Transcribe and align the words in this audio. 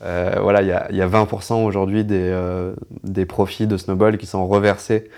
voilà, 0.00 0.62
il 0.62 0.68
y 0.68 0.72
a, 0.72 0.90
y 0.92 1.02
a, 1.02 1.08
20% 1.08 1.64
aujourd'hui 1.64 2.04
des, 2.04 2.32
des 3.04 3.26
profits 3.26 3.66
de 3.66 3.76
Snowball 3.76 4.18
qui 4.18 4.26
sont 4.26 4.46
reversés 4.46 5.10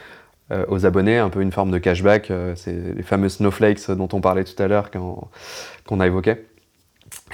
aux 0.68 0.84
abonnés, 0.84 1.18
un 1.18 1.29
peu 1.29 1.42
une 1.42 1.53
forme 1.53 1.71
de 1.71 1.79
cashback. 1.79 2.33
c'est 2.56 2.95
les 2.96 3.03
fameux 3.03 3.29
snowflakes 3.29 3.90
dont 3.90 4.08
on 4.12 4.21
parlait 4.21 4.45
tout 4.45 4.61
à 4.61 4.66
l'heure 4.66 4.90
qu'on 4.90 6.01
a 6.01 6.06
évoqué. 6.06 6.46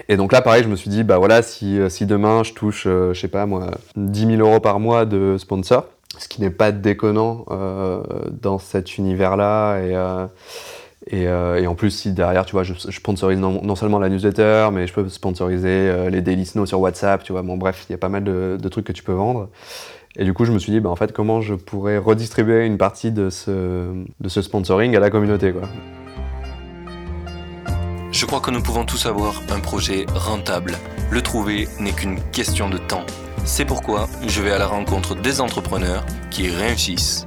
Et 0.09 0.17
donc 0.17 0.33
là, 0.33 0.43
pareil, 0.43 0.65
je 0.65 0.69
me 0.69 0.77
suis 0.77 0.91
dit, 0.91 1.05
bah 1.05 1.19
voilà, 1.19 1.41
si, 1.43 1.79
si 1.89 2.05
demain 2.05 2.43
je 2.43 2.53
touche, 2.53 2.85
je 2.85 3.15
sais 3.15 3.29
pas 3.29 3.47
moi, 3.47 3.71
10 3.97 4.37
000 4.37 4.41
euros 4.41 4.61
par 4.61 4.81
mois 4.81 5.07
de 5.07 5.37
sponsor, 5.39 5.87
ce 6.19 6.29
qui 6.29 6.41
n'est 6.41 6.51
pas 6.51 6.73
déconnant 6.73 7.45
euh, 7.51 8.03
dans 8.31 8.59
cet 8.59 8.99
univers-là. 8.99 9.79
Et, 9.81 9.95
euh, 11.13 11.57
euh, 11.57 11.57
et, 11.57 11.67
en 11.67 11.75
plus, 11.75 11.91
si 11.91 12.13
derrière, 12.13 12.45
tu 12.47 12.53
vois, 12.53 12.63
je, 12.63 12.75
sponsorise 12.75 13.39
non, 13.39 13.77
seulement 13.77 13.99
la 13.99 14.09
newsletter, 14.09 14.69
mais 14.73 14.87
je 14.87 14.93
peux 14.93 15.09
sponsoriser 15.09 16.09
les 16.11 16.21
daily 16.21 16.47
snow 16.47 16.67
sur 16.67 16.81
WhatsApp, 16.81 17.23
tu 17.23 17.33
vois. 17.33 17.43
Bon, 17.43 17.57
bref, 17.57 17.87
il 17.89 17.93
y 17.93 17.95
a 17.95 17.99
pas 17.99 18.09
mal 18.09 18.25
de, 18.25 18.69
trucs 18.69 18.87
que 18.87 18.93
tu 18.93 19.03
peux 19.03 19.13
vendre. 19.13 19.49
Et 20.19 20.25
du 20.25 20.33
coup, 20.33 20.45
je 20.45 20.53
me 20.53 20.59
suis 20.59 20.73
dit, 20.73 20.81
bah, 20.81 20.91
en 20.91 20.97
fait, 20.97 21.13
comment 21.13 21.41
je 21.41 21.55
pourrais 21.55 21.99
redistribuer 21.99 22.65
une 22.65 22.79
partie 22.79 23.13
de 23.13 23.31
ce, 23.31 23.93
de 24.21 24.29
ce 24.29 24.43
sponsoring 24.43 24.97
à 24.97 25.01
la 25.01 25.11
communauté, 25.11 25.53
quoi. 25.53 25.69
Je 28.13 28.25
crois 28.25 28.41
que 28.41 28.51
nous 28.51 28.63
pouvons 28.63 28.87
tous 28.87 29.05
avoir 29.05 29.43
un 29.51 29.61
projet 29.61 30.07
rentable. 30.15 30.79
Le 31.11 31.21
trouver 31.21 31.69
n'est 31.81 31.93
qu'une 31.93 32.19
question 32.33 32.71
de 32.71 32.79
temps. 32.79 33.05
C'est 33.45 33.67
pourquoi 33.67 34.09
je 34.27 34.41
vais 34.41 34.53
à 34.53 34.59
la 34.59 34.67
rencontre 34.67 35.15
des 35.15 35.43
entrepreneurs 35.43 36.05
qui 36.31 36.49
réussissent 36.49 37.27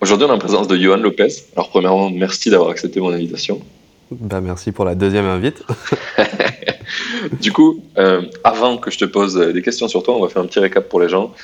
Aujourd'hui, 0.00 0.26
on 0.26 0.30
est 0.30 0.34
en 0.34 0.38
présence 0.38 0.66
de 0.66 0.76
Johan 0.76 0.96
Lopez. 0.96 1.28
Alors, 1.54 1.68
premièrement, 1.68 2.08
merci 2.08 2.48
d'avoir 2.48 2.70
accepté 2.70 3.00
mon 3.00 3.12
invitation. 3.12 3.60
Bah, 4.10 4.40
merci 4.40 4.72
pour 4.72 4.86
la 4.86 4.94
deuxième 4.94 5.26
invite. 5.26 5.62
du 7.40 7.52
coup, 7.52 7.82
euh, 7.98 8.22
avant 8.42 8.78
que 8.78 8.90
je 8.90 8.96
te 8.96 9.04
pose 9.04 9.36
des 9.36 9.60
questions 9.60 9.88
sur 9.88 10.02
toi, 10.02 10.16
on 10.16 10.22
va 10.22 10.28
faire 10.28 10.40
un 10.40 10.46
petit 10.46 10.58
récap 10.58 10.88
pour 10.88 11.00
les 11.00 11.10
gens. 11.10 11.34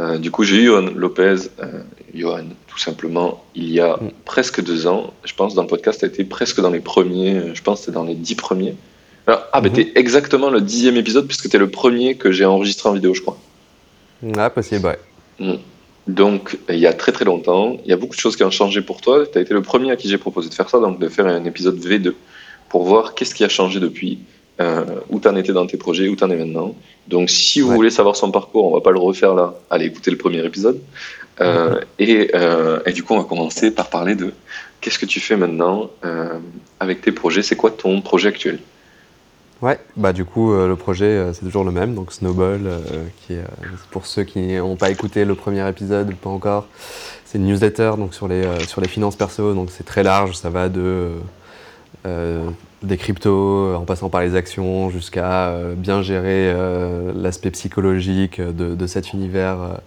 Euh, 0.00 0.18
du 0.18 0.32
coup, 0.32 0.42
j'ai 0.42 0.56
eu 0.56 0.66
Johan 0.66 0.90
Lopez, 0.96 1.36
euh, 1.62 1.82
Johan, 2.12 2.46
tout 2.66 2.78
simplement, 2.78 3.44
il 3.54 3.70
y 3.70 3.78
a 3.78 3.96
mm. 3.96 4.10
presque 4.24 4.60
deux 4.60 4.88
ans. 4.88 5.14
Je 5.24 5.34
pense 5.34 5.54
dans 5.54 5.62
le 5.62 5.68
podcast, 5.68 6.00
tu 6.00 6.04
as 6.04 6.08
été 6.08 6.24
presque 6.24 6.60
dans 6.60 6.70
les 6.70 6.80
premiers, 6.80 7.54
je 7.54 7.62
pense 7.62 7.86
que 7.86 7.92
dans 7.92 8.02
les 8.02 8.16
dix 8.16 8.34
premiers. 8.34 8.74
Alors, 9.28 9.44
ah, 9.52 9.60
ben, 9.60 9.72
mm 9.72 9.84
exactement 9.94 10.50
le 10.50 10.60
dixième 10.60 10.96
épisode, 10.96 11.28
puisque 11.28 11.48
tu 11.48 11.54
es 11.54 11.60
le 11.60 11.70
premier 11.70 12.16
que 12.16 12.32
j'ai 12.32 12.44
enregistré 12.44 12.88
en 12.88 12.92
vidéo, 12.92 13.14
je 13.14 13.22
crois. 13.22 13.38
Ah, 14.36 14.50
possible, 14.50 14.84
ouais. 14.86 14.98
Mm. 15.38 15.58
Donc, 16.10 16.58
il 16.68 16.78
y 16.78 16.86
a 16.86 16.92
très 16.92 17.12
très 17.12 17.24
longtemps, 17.24 17.76
il 17.84 17.90
y 17.90 17.92
a 17.92 17.96
beaucoup 17.96 18.16
de 18.16 18.20
choses 18.20 18.36
qui 18.36 18.42
ont 18.42 18.50
changé 18.50 18.82
pour 18.82 19.00
toi. 19.00 19.24
Tu 19.26 19.38
as 19.38 19.40
été 19.40 19.54
le 19.54 19.62
premier 19.62 19.90
à 19.92 19.96
qui 19.96 20.08
j'ai 20.08 20.18
proposé 20.18 20.48
de 20.48 20.54
faire 20.54 20.68
ça, 20.68 20.80
donc 20.80 20.98
de 20.98 21.08
faire 21.08 21.26
un 21.26 21.44
épisode 21.44 21.78
V2 21.78 22.14
pour 22.68 22.84
voir 22.84 23.14
qu'est-ce 23.14 23.34
qui 23.34 23.44
a 23.44 23.48
changé 23.48 23.78
depuis, 23.78 24.18
euh, 24.60 24.84
où 25.08 25.20
tu 25.20 25.28
en 25.28 25.36
étais 25.36 25.52
dans 25.52 25.66
tes 25.66 25.76
projets, 25.76 26.08
où 26.08 26.16
tu 26.16 26.24
en 26.24 26.30
es 26.30 26.36
maintenant. 26.36 26.74
Donc, 27.06 27.30
si 27.30 27.60
vous 27.60 27.70
voulez 27.70 27.90
savoir 27.90 28.16
son 28.16 28.32
parcours, 28.32 28.64
on 28.66 28.74
va 28.74 28.80
pas 28.80 28.90
le 28.90 28.98
refaire 28.98 29.34
là. 29.34 29.54
Allez 29.70 29.86
écouter 29.86 30.10
le 30.10 30.16
premier 30.16 30.44
épisode. 30.44 30.80
Euh, 31.40 31.80
et, 31.98 32.30
euh, 32.34 32.80
et, 32.86 32.92
du 32.92 33.02
coup, 33.04 33.14
on 33.14 33.18
va 33.18 33.24
commencer 33.24 33.70
par 33.70 33.88
parler 33.88 34.16
de 34.16 34.32
qu'est-ce 34.80 34.98
que 34.98 35.06
tu 35.06 35.20
fais 35.20 35.36
maintenant 35.36 35.90
avec 36.80 37.02
tes 37.02 37.12
projets. 37.12 37.42
C'est 37.42 37.56
quoi 37.56 37.70
ton 37.70 38.00
projet 38.00 38.28
actuel? 38.28 38.58
Ouais, 39.62 39.78
bah 39.96 40.14
du 40.14 40.24
coup 40.24 40.54
euh, 40.54 40.68
le 40.68 40.76
projet 40.76 41.04
euh, 41.04 41.32
c'est 41.34 41.44
toujours 41.44 41.64
le 41.64 41.70
même, 41.70 41.94
donc 41.94 42.12
Snowball, 42.12 42.62
euh, 42.64 42.78
qui 43.20 43.34
est, 43.34 43.44
pour 43.90 44.06
ceux 44.06 44.24
qui 44.24 44.54
n'ont 44.54 44.76
pas 44.76 44.90
écouté 44.90 45.26
le 45.26 45.34
premier 45.34 45.68
épisode, 45.68 46.14
pas 46.14 46.30
encore, 46.30 46.66
c'est 47.26 47.36
une 47.36 47.44
newsletter 47.44 47.92
donc 47.98 48.14
sur 48.14 48.26
les, 48.26 48.42
sur 48.66 48.80
les 48.80 48.88
finances 48.88 49.16
perso, 49.16 49.52
donc 49.52 49.68
c'est 49.70 49.84
très 49.84 50.02
large, 50.02 50.34
ça 50.34 50.48
va 50.48 50.68
de 50.68 51.10
des 52.82 52.96
cryptos 52.96 53.74
en 53.74 53.84
passant 53.84 54.08
par 54.08 54.22
les 54.22 54.34
actions 54.34 54.88
jusqu'à 54.88 55.54
bien 55.76 56.00
gérer 56.00 56.54
l'aspect 57.14 57.50
psychologique 57.50 58.40
de, 58.40 58.74
de, 58.74 58.86
cet 58.86 59.12
univers 59.12 59.80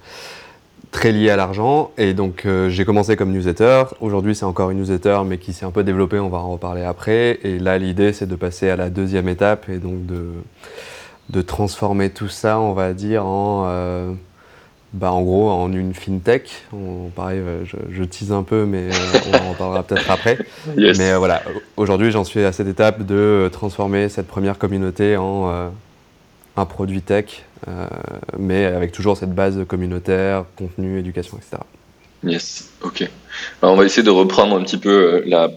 très 0.94 1.12
lié 1.12 1.30
à 1.30 1.36
l'argent. 1.36 1.92
Et 1.98 2.14
donc, 2.14 2.44
euh, 2.46 2.70
j'ai 2.70 2.86
commencé 2.86 3.18
comme 3.18 3.34
newsletter. 3.34 3.84
Aujourd'hui, 4.00 4.36
c'est 4.36 4.46
encore 4.46 4.70
une 4.72 4.78
newsletter, 4.78 5.20
mais 5.26 5.40
qui 5.40 5.52
s'est 5.52 5.66
un 5.66 5.72
peu 5.72 5.84
développée. 5.84 6.20
On 6.20 6.30
va 6.30 6.38
en 6.38 6.52
reparler 6.52 6.84
après. 6.84 7.40
Et 7.44 7.60
là, 7.60 7.78
l'idée, 7.78 8.14
c'est 8.14 8.28
de 8.28 8.36
passer 8.36 8.70
à 8.70 8.78
la 8.78 8.90
deuxième 8.90 9.28
étape 9.28 9.68
et 9.68 9.80
donc 9.80 10.06
de, 10.06 10.28
de 11.32 11.42
transformer 11.42 12.12
tout 12.12 12.30
ça, 12.30 12.60
on 12.60 12.72
va 12.74 12.94
dire, 12.94 13.26
en, 13.26 13.66
euh, 13.68 14.14
bah, 14.94 15.12
en 15.12 15.24
gros, 15.24 15.50
en 15.50 15.74
une 15.74 15.94
fintech. 15.94 16.64
On, 16.72 17.10
pareil, 17.10 17.40
euh, 17.40 17.66
je, 17.66 17.76
je, 17.92 18.04
tease 18.04 18.32
un 18.32 18.44
peu, 18.44 18.66
mais 18.66 18.90
on 19.34 19.52
en 19.52 19.54
parlera 19.56 19.84
peut-être 19.84 20.10
après. 20.10 20.38
Mais 20.78 21.16
voilà, 21.16 21.42
aujourd'hui, 21.76 22.12
j'en 22.12 22.24
suis 22.24 22.44
à 22.44 22.52
cette 22.52 22.68
étape 22.68 23.04
de 23.04 23.50
transformer 23.52 24.10
cette 24.10 24.28
première 24.28 24.60
communauté 24.60 25.18
en 25.18 25.72
un 26.56 26.66
produit 26.66 27.02
tech, 27.02 27.44
euh, 27.68 27.88
mais 28.38 28.66
avec 28.66 28.92
toujours 28.92 29.18
cette 29.18 29.34
base 29.34 29.66
communautaire, 29.68 30.46
contenu, 30.56 31.00
éducation, 31.00 31.38
etc. 31.38 31.58
Yes, 32.24 32.70
ok. 32.82 33.10
Alors 33.62 33.74
on 33.74 33.78
va 33.78 33.86
essayer 33.86 34.04
de 34.04 34.10
reprendre 34.10 34.56
un 34.56 34.64
petit 34.64 34.78
peu 34.78 34.90
euh, 34.90 35.24
la, 35.26 35.50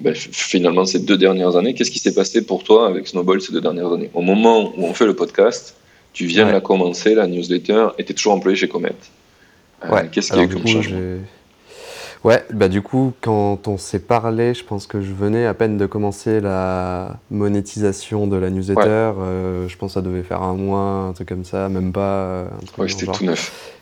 bah, 0.00 0.12
finalement 0.14 0.84
ces 0.84 1.00
deux 1.00 1.18
dernières 1.18 1.56
années. 1.56 1.74
Qu'est-ce 1.74 1.90
qui 1.90 1.98
s'est 1.98 2.14
passé 2.14 2.44
pour 2.44 2.62
toi 2.62 2.86
avec 2.86 3.08
Snowball 3.08 3.40
ces 3.40 3.52
deux 3.52 3.60
dernières 3.60 3.92
années? 3.92 4.10
Au 4.14 4.22
moment 4.22 4.72
où 4.76 4.84
on 4.84 4.94
fait 4.94 5.06
le 5.06 5.16
podcast, 5.16 5.74
tu 6.12 6.26
viens 6.26 6.46
de 6.46 6.52
la 6.52 6.60
commencer, 6.60 7.14
la 7.14 7.26
newsletter, 7.26 7.88
et 7.98 8.04
tu 8.04 8.12
es 8.12 8.14
toujours 8.14 8.34
employé 8.34 8.56
chez 8.56 8.68
Comet. 8.68 8.94
Euh, 9.84 10.02
Qu'est-ce 10.12 10.32
qui 10.32 10.38
a 10.38 10.44
eu 10.44 10.48
comme 10.48 10.66
changement? 10.66 10.98
Ouais, 12.24 12.44
bah 12.52 12.68
du 12.68 12.82
coup, 12.82 13.12
quand 13.20 13.66
on 13.66 13.78
s'est 13.78 13.98
parlé, 13.98 14.54
je 14.54 14.64
pense 14.64 14.86
que 14.86 15.00
je 15.00 15.12
venais 15.12 15.44
à 15.44 15.54
peine 15.54 15.76
de 15.76 15.86
commencer 15.86 16.40
la 16.40 17.16
monétisation 17.30 18.28
de 18.28 18.36
la 18.36 18.50
newsletter. 18.50 19.12
Euh, 19.18 19.68
je 19.68 19.76
pense 19.76 19.90
que 19.90 19.94
ça 19.94 20.02
devait 20.02 20.22
faire 20.22 20.42
un 20.42 20.54
mois, 20.54 21.08
un 21.08 21.12
truc 21.12 21.28
comme 21.28 21.44
ça, 21.44 21.68
même 21.68 21.92
pas. 21.92 22.42
Un 22.42 22.64
truc 22.64 22.78
ouais, 22.78 22.88
c'était 22.88 23.10
tout 23.10 23.24
neuf. 23.24 23.80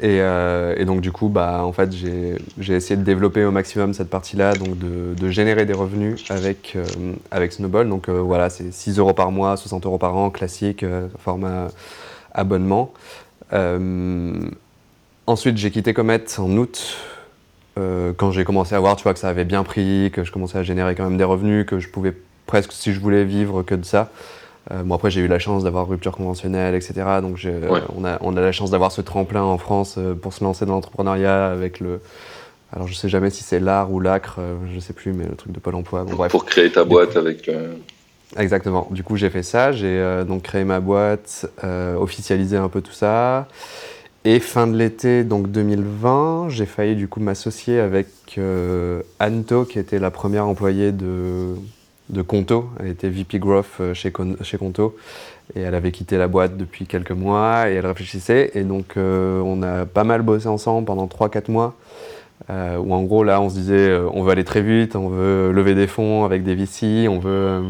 Et, 0.00 0.20
euh, 0.20 0.74
et, 0.76 0.84
donc 0.84 1.00
du 1.00 1.12
coup, 1.12 1.28
bah, 1.28 1.64
en 1.64 1.72
fait, 1.72 1.90
j'ai 1.92 2.74
essayé 2.74 2.96
de 2.96 3.04
développer 3.04 3.44
au 3.44 3.52
maximum 3.52 3.94
cette 3.94 4.10
partie-là, 4.10 4.54
donc 4.54 4.76
de, 4.78 5.14
de, 5.14 5.30
générer 5.30 5.66
des 5.66 5.72
revenus 5.72 6.30
avec, 6.30 6.72
euh, 6.74 6.84
avec 7.30 7.52
Snowball. 7.52 7.88
Donc 7.88 8.08
euh, 8.08 8.20
voilà, 8.20 8.50
c'est 8.50 8.72
6 8.72 8.98
euros 8.98 9.12
par 9.12 9.30
mois, 9.30 9.56
60 9.56 9.86
euros 9.86 9.98
par 9.98 10.16
an, 10.16 10.30
classique, 10.30 10.82
euh, 10.82 11.06
format 11.18 11.68
abonnement. 12.32 12.92
ensuite, 15.26 15.56
j'ai 15.58 15.70
quitté 15.70 15.94
Comet 15.94 16.24
en 16.38 16.56
août 16.56 16.96
euh, 17.76 18.12
quand 18.16 18.30
j'ai 18.30 18.44
commencé 18.44 18.74
à 18.74 18.80
voir 18.80 18.96
tu 18.96 19.02
vois, 19.02 19.14
que 19.14 19.18
ça 19.18 19.28
avait 19.28 19.44
bien 19.44 19.64
pris, 19.64 20.10
que 20.12 20.24
je 20.24 20.32
commençais 20.32 20.58
à 20.58 20.62
générer 20.62 20.94
quand 20.94 21.04
même 21.04 21.18
des 21.18 21.24
revenus, 21.24 21.66
que 21.66 21.80
je 21.80 21.88
pouvais 21.88 22.14
presque, 22.46 22.72
si 22.72 22.92
je 22.92 23.00
voulais, 23.00 23.24
vivre 23.24 23.62
que 23.62 23.74
de 23.74 23.84
ça. 23.84 24.10
Euh, 24.70 24.82
bon, 24.82 24.94
après, 24.94 25.10
j'ai 25.10 25.20
eu 25.20 25.28
la 25.28 25.38
chance 25.38 25.64
d'avoir 25.64 25.88
rupture 25.88 26.12
conventionnelle, 26.12 26.74
etc. 26.74 26.94
Donc, 27.20 27.38
on, 27.96 28.04
a, 28.04 28.18
on 28.20 28.36
a 28.36 28.40
la 28.40 28.52
chance 28.52 28.70
d'avoir 28.70 28.92
ce 28.92 29.02
tremplin 29.02 29.42
en 29.42 29.58
France 29.58 29.96
euh, 29.98 30.14
pour 30.14 30.32
se 30.32 30.42
lancer 30.42 30.64
dans 30.64 30.74
l'entrepreneuriat 30.74 31.48
avec 31.48 31.80
le. 31.80 32.00
Alors, 32.72 32.88
je 32.88 32.94
sais 32.94 33.08
jamais 33.08 33.30
si 33.30 33.42
c'est 33.42 33.60
l'art 33.60 33.92
ou 33.92 34.00
l'acre, 34.00 34.40
je 34.72 34.80
sais 34.80 34.94
plus, 34.94 35.12
mais 35.12 35.26
le 35.26 35.36
truc 35.36 35.52
de 35.52 35.60
Pôle 35.60 35.76
emploi. 35.76 36.04
Bon, 36.04 36.28
Pour 36.28 36.44
créer 36.44 36.72
ta 36.72 36.82
boîte 36.84 37.16
avec. 37.16 37.48
Exactement. 38.36 38.88
Du 38.90 39.04
coup, 39.04 39.16
j'ai 39.16 39.30
fait 39.30 39.44
ça. 39.44 39.70
J'ai 39.70 40.24
donc 40.26 40.42
créé 40.42 40.64
ma 40.64 40.80
boîte, 40.80 41.46
officialisé 41.96 42.56
un 42.56 42.68
peu 42.68 42.80
tout 42.80 42.92
ça. 42.92 43.46
Et 44.26 44.40
fin 44.40 44.66
de 44.66 44.74
l'été, 44.74 45.22
donc 45.22 45.50
2020, 45.50 46.48
j'ai 46.48 46.64
failli 46.64 46.96
du 46.96 47.08
coup 47.08 47.20
m'associer 47.20 47.78
avec 47.78 48.06
euh, 48.38 49.02
Anto, 49.20 49.66
qui 49.66 49.78
était 49.78 49.98
la 49.98 50.10
première 50.10 50.46
employée 50.46 50.92
de, 50.92 51.56
Conto. 52.26 52.70
Elle 52.80 52.86
était 52.88 53.10
VP 53.10 53.38
Growth 53.38 53.66
euh, 53.80 53.92
chez, 53.92 54.10
Conto. 54.10 54.96
Et 55.54 55.60
elle 55.60 55.74
avait 55.74 55.92
quitté 55.92 56.16
la 56.16 56.26
boîte 56.26 56.56
depuis 56.56 56.86
quelques 56.86 57.10
mois 57.10 57.68
et 57.68 57.74
elle 57.74 57.86
réfléchissait. 57.86 58.52
Et 58.54 58.62
donc, 58.62 58.96
euh, 58.96 59.42
on 59.44 59.62
a 59.62 59.84
pas 59.84 60.04
mal 60.04 60.22
bossé 60.22 60.46
ensemble 60.46 60.86
pendant 60.86 61.06
3-4 61.06 61.50
mois. 61.50 61.74
Euh, 62.48 62.78
où 62.78 62.94
en 62.94 63.02
gros, 63.02 63.24
là, 63.24 63.42
on 63.42 63.50
se 63.50 63.56
disait, 63.56 63.94
on 64.10 64.22
veut 64.22 64.32
aller 64.32 64.44
très 64.44 64.62
vite, 64.62 64.96
on 64.96 65.08
veut 65.08 65.52
lever 65.52 65.74
des 65.74 65.86
fonds 65.86 66.24
avec 66.24 66.44
des 66.44 66.54
VC, 66.54 67.08
on 67.08 67.18
veut 67.18 67.62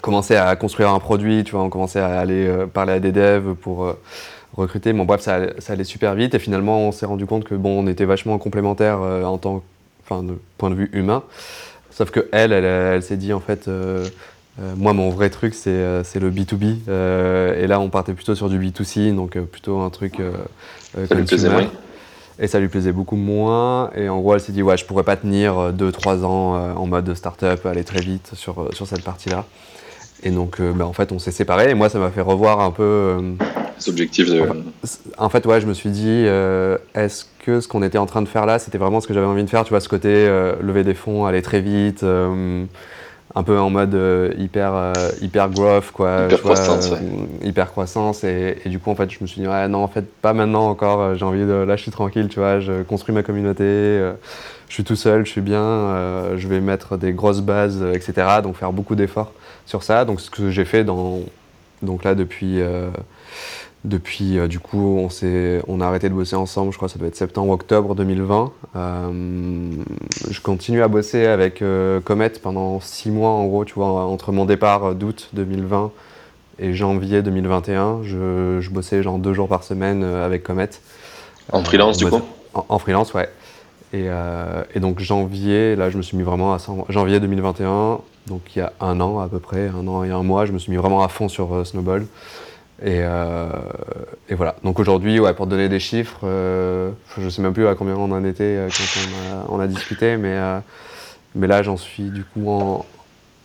commencer 0.00 0.36
à 0.36 0.56
construire 0.56 0.88
un 0.88 0.98
produit, 1.00 1.44
tu 1.44 1.52
vois, 1.52 1.62
on 1.62 1.68
commençait 1.68 2.00
à 2.00 2.18
aller 2.18 2.50
parler 2.72 2.94
à 2.94 3.00
des 3.00 3.12
devs 3.12 3.54
pour 3.54 3.94
recruter. 4.56 4.92
Bon, 4.92 5.04
bref, 5.04 5.20
ça, 5.20 5.40
allait 5.68 5.84
super 5.84 6.14
vite 6.14 6.34
et 6.34 6.38
finalement, 6.38 6.80
on 6.88 6.92
s'est 6.92 7.06
rendu 7.06 7.26
compte 7.26 7.44
que 7.44 7.54
bon, 7.54 7.82
on 7.82 7.86
était 7.86 8.04
vachement 8.04 8.38
complémentaires 8.38 9.00
euh, 9.02 9.24
en 9.24 9.38
tant, 9.38 9.62
enfin, 10.02 10.22
de 10.22 10.34
point 10.58 10.70
de 10.70 10.74
vue 10.74 10.90
humain. 10.92 11.22
Sauf 11.90 12.10
que 12.10 12.28
elle, 12.32 12.52
elle, 12.52 13.02
s'est 13.02 13.16
dit 13.16 13.32
en 13.32 13.40
fait, 13.40 13.68
euh, 13.68 14.06
euh, 14.60 14.74
moi, 14.76 14.92
mon 14.92 15.10
vrai 15.10 15.30
truc, 15.30 15.54
c'est 15.54 15.70
le 15.70 16.30
B2B. 16.30 16.88
et 17.56 17.66
là, 17.66 17.80
on 17.80 17.88
partait 17.88 18.14
plutôt 18.14 18.34
sur 18.34 18.48
du 18.48 18.58
B2C, 18.58 19.14
donc 19.14 19.38
plutôt 19.38 19.80
un 19.80 19.90
truc 19.90 20.20
ça 21.08 21.14
lui 21.14 21.24
plaisait 21.24 21.50
moins. 21.50 21.70
Et 22.40 22.48
ça 22.48 22.58
lui 22.58 22.66
plaisait 22.66 22.90
beaucoup 22.90 23.14
moins. 23.14 23.90
Et 23.94 24.08
en 24.08 24.20
gros, 24.20 24.34
elle 24.34 24.40
s'est 24.40 24.50
dit, 24.50 24.62
ouais, 24.62 24.76
je 24.76 24.84
pourrais 24.84 25.04
pas 25.04 25.16
tenir 25.16 25.72
2-3 25.72 26.24
ans 26.24 26.74
en 26.76 26.86
mode 26.86 27.14
start-up, 27.14 27.64
aller 27.64 27.84
très 27.84 28.00
vite 28.00 28.32
sur, 28.34 28.70
sur 28.72 28.88
cette 28.88 29.04
partie-là. 29.04 29.44
Et 30.24 30.30
donc, 30.30 30.60
bah, 30.60 30.86
en 30.86 30.92
fait, 30.92 31.12
on 31.12 31.18
s'est 31.18 31.30
séparés. 31.30 31.70
Et 31.70 31.74
moi, 31.74 31.88
ça 31.88 31.98
m'a 31.98 32.10
fait 32.10 32.20
revoir 32.20 32.60
un 32.60 32.70
peu. 32.70 33.18
Les 33.78 33.88
objectifs 33.88 34.28
de. 34.28 34.42
En 35.18 35.28
fait, 35.28 35.44
ouais, 35.46 35.60
je 35.60 35.66
me 35.66 35.74
suis 35.74 35.90
dit, 35.90 36.24
est-ce 36.94 37.26
que 37.44 37.60
ce 37.60 37.68
qu'on 37.68 37.82
était 37.82 37.98
en 37.98 38.06
train 38.06 38.22
de 38.22 38.28
faire 38.28 38.46
là, 38.46 38.58
c'était 38.58 38.78
vraiment 38.78 39.00
ce 39.00 39.06
que 39.06 39.14
j'avais 39.14 39.26
envie 39.26 39.44
de 39.44 39.50
faire 39.50 39.64
Tu 39.64 39.70
vois, 39.70 39.80
ce 39.80 39.88
côté 39.88 40.26
lever 40.62 40.82
des 40.82 40.94
fonds, 40.94 41.26
aller 41.26 41.42
très 41.42 41.60
vite 41.60 42.04
un 43.36 43.42
peu 43.42 43.58
en 43.58 43.68
mode 43.68 43.94
euh, 43.94 44.32
hyper, 44.38 44.74
euh, 44.74 44.92
hyper 45.20 45.50
growth, 45.50 45.90
quoi. 45.92 46.26
Hyper 46.26 46.40
croissance, 46.40 46.92
euh, 46.92 46.96
Hyper 47.42 47.70
croissance. 47.70 48.22
Et, 48.22 48.56
du 48.66 48.78
coup, 48.78 48.90
en 48.90 48.94
fait, 48.94 49.10
je 49.10 49.18
me 49.20 49.26
suis 49.26 49.40
dit, 49.40 49.48
ouais, 49.48 49.66
non, 49.66 49.82
en 49.82 49.88
fait, 49.88 50.04
pas 50.20 50.32
maintenant 50.32 50.68
encore. 50.68 51.14
J'ai 51.16 51.24
envie 51.24 51.44
de. 51.44 51.52
Là, 51.52 51.76
je 51.76 51.82
suis 51.82 51.90
tranquille, 51.90 52.28
tu 52.28 52.38
vois. 52.38 52.60
Je 52.60 52.82
construis 52.82 53.14
ma 53.14 53.22
communauté. 53.22 53.64
je 54.68 54.74
suis 54.74 54.84
tout 54.84 54.96
seul, 54.96 55.26
je 55.26 55.30
suis 55.30 55.40
bien. 55.40 56.36
je 56.36 56.48
vais 56.48 56.60
mettre 56.60 56.96
des 56.96 57.12
grosses 57.12 57.40
bases, 57.40 57.84
etc. 57.92 58.40
Donc, 58.42 58.56
faire 58.56 58.72
beaucoup 58.72 58.94
d'efforts 58.94 59.32
sur 59.66 59.82
ça. 59.82 60.04
Donc, 60.04 60.20
ce 60.20 60.30
que 60.30 60.50
j'ai 60.50 60.64
fait 60.64 60.84
dans. 60.84 61.20
Donc 61.82 62.04
là, 62.04 62.14
depuis 62.14 62.60
depuis, 63.84 64.38
euh, 64.38 64.48
du 64.48 64.60
coup, 64.60 64.98
on, 64.98 65.08
on 65.68 65.80
a 65.82 65.86
arrêté 65.86 66.08
de 66.08 66.14
bosser 66.14 66.36
ensemble, 66.36 66.72
je 66.72 66.78
crois 66.78 66.88
que 66.88 66.92
ça 66.92 66.98
doit 66.98 67.08
être 67.08 67.16
septembre-octobre 67.16 67.94
2020. 67.94 68.52
Euh, 68.76 69.70
je 70.30 70.40
continue 70.40 70.82
à 70.82 70.88
bosser 70.88 71.26
avec 71.26 71.60
euh, 71.60 72.00
Comet 72.00 72.30
pendant 72.30 72.80
six 72.80 73.10
mois, 73.10 73.30
en 73.30 73.44
gros, 73.44 73.66
tu 73.66 73.74
vois, 73.74 73.86
entre 74.06 74.32
mon 74.32 74.46
départ 74.46 74.94
d'août 74.94 75.28
2020 75.34 75.92
et 76.60 76.72
janvier 76.72 77.20
2021. 77.20 78.00
Je, 78.04 78.58
je, 78.60 78.70
bossais 78.70 79.02
genre 79.02 79.18
deux 79.18 79.34
jours 79.34 79.48
par 79.48 79.64
semaine 79.64 80.02
avec 80.02 80.44
Comet. 80.44 80.70
En 81.52 81.62
freelance, 81.62 81.98
du 81.98 82.06
coup 82.06 82.22
en, 82.54 82.78
freelance, 82.78 83.12
ouais. 83.14 83.28
Et, 83.92 84.06
et, 84.74 84.80
donc 84.80 85.00
janvier, 85.00 85.74
là, 85.74 85.90
je 85.90 85.96
me 85.96 86.02
suis 86.02 86.16
mis 86.16 86.22
vraiment 86.22 86.54
à 86.54 86.58
janvier 86.88 87.18
2021, 87.18 87.98
donc 88.28 88.42
il 88.54 88.60
y 88.60 88.62
a 88.62 88.72
un 88.80 89.00
an 89.00 89.18
à 89.18 89.28
peu 89.28 89.40
près, 89.40 89.68
un 89.68 89.88
an 89.88 90.04
et 90.04 90.10
un 90.10 90.22
mois, 90.22 90.46
je 90.46 90.52
me 90.52 90.58
suis 90.58 90.70
mis 90.70 90.78
vraiment 90.78 91.02
à 91.02 91.08
fond 91.08 91.28
sur 91.28 91.66
Snowball. 91.66 92.06
Euh, 92.84 93.48
et, 94.28 94.34
voilà. 94.34 94.56
Donc 94.62 94.78
aujourd'hui, 94.78 95.18
ouais, 95.18 95.34
pour 95.34 95.46
donner 95.46 95.68
des 95.68 95.80
chiffres, 95.80 96.20
euh, 96.24 96.90
je 97.16 97.24
ne 97.24 97.30
sais 97.30 97.42
même 97.42 97.54
plus 97.54 97.66
à 97.66 97.74
combien 97.74 97.94
on 97.96 98.10
en 98.10 98.24
était 98.24 98.44
euh, 98.44 98.68
quand 98.68 99.48
on 99.48 99.60
a, 99.60 99.66
discuté, 99.66 100.16
mais, 100.16 100.38
mais 101.34 101.46
là 101.46 101.62
j'en 101.62 101.76
suis 101.76 102.10
du 102.10 102.24
coup 102.24 102.50
en, 102.50 102.84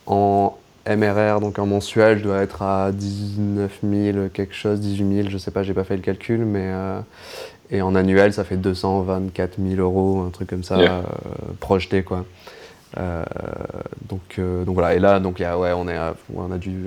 en, 0.06 0.56
MRR, 0.88 1.40
donc 1.40 1.58
en 1.58 1.66
mensuel, 1.66 2.18
je 2.18 2.24
dois 2.24 2.42
être 2.42 2.62
à 2.62 2.90
19 2.92 3.80
000 3.82 4.28
quelque 4.32 4.54
chose, 4.54 4.80
18 4.80 5.16
000, 5.16 5.28
je 5.30 5.38
sais 5.38 5.50
pas, 5.50 5.62
j'ai 5.62 5.74
pas 5.74 5.84
fait 5.84 5.96
le 5.96 6.02
calcul, 6.02 6.44
mais 6.44 6.72
et 7.70 7.82
en 7.82 7.94
annuel, 7.94 8.32
ça 8.32 8.44
fait 8.44 8.56
224 8.56 9.58
000 9.58 9.80
euros, 9.80 10.24
un 10.26 10.30
truc 10.30 10.48
comme 10.48 10.64
ça, 10.64 10.78
projeté 11.60 12.02
quoi. 12.02 12.24
donc, 12.96 14.40
donc 14.40 14.74
voilà, 14.74 14.94
et 14.94 14.98
là, 14.98 15.20
donc, 15.20 15.38
y 15.38 15.44
a, 15.44 15.58
ouais, 15.58 15.72
on, 15.72 15.86
est 15.86 15.98
on 16.34 16.50
a 16.50 16.58
dû 16.58 16.86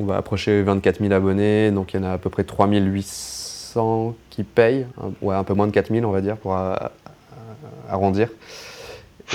on 0.00 0.04
va 0.04 0.16
approcher 0.16 0.62
24 0.62 1.00
000 1.00 1.12
abonnés, 1.12 1.70
donc 1.70 1.92
il 1.92 2.00
y 2.00 2.00
en 2.00 2.04
a 2.04 2.12
à 2.12 2.18
peu 2.18 2.30
près 2.30 2.44
3 2.44 2.66
800 2.66 4.14
qui 4.30 4.42
payent, 4.42 4.86
ouais, 5.22 5.34
un 5.34 5.44
peu 5.44 5.54
moins 5.54 5.66
de 5.66 5.72
4 5.72 5.92
000 5.92 6.06
on 6.08 6.10
va 6.10 6.20
dire 6.20 6.36
pour 6.36 6.56
arrondir. 7.88 8.28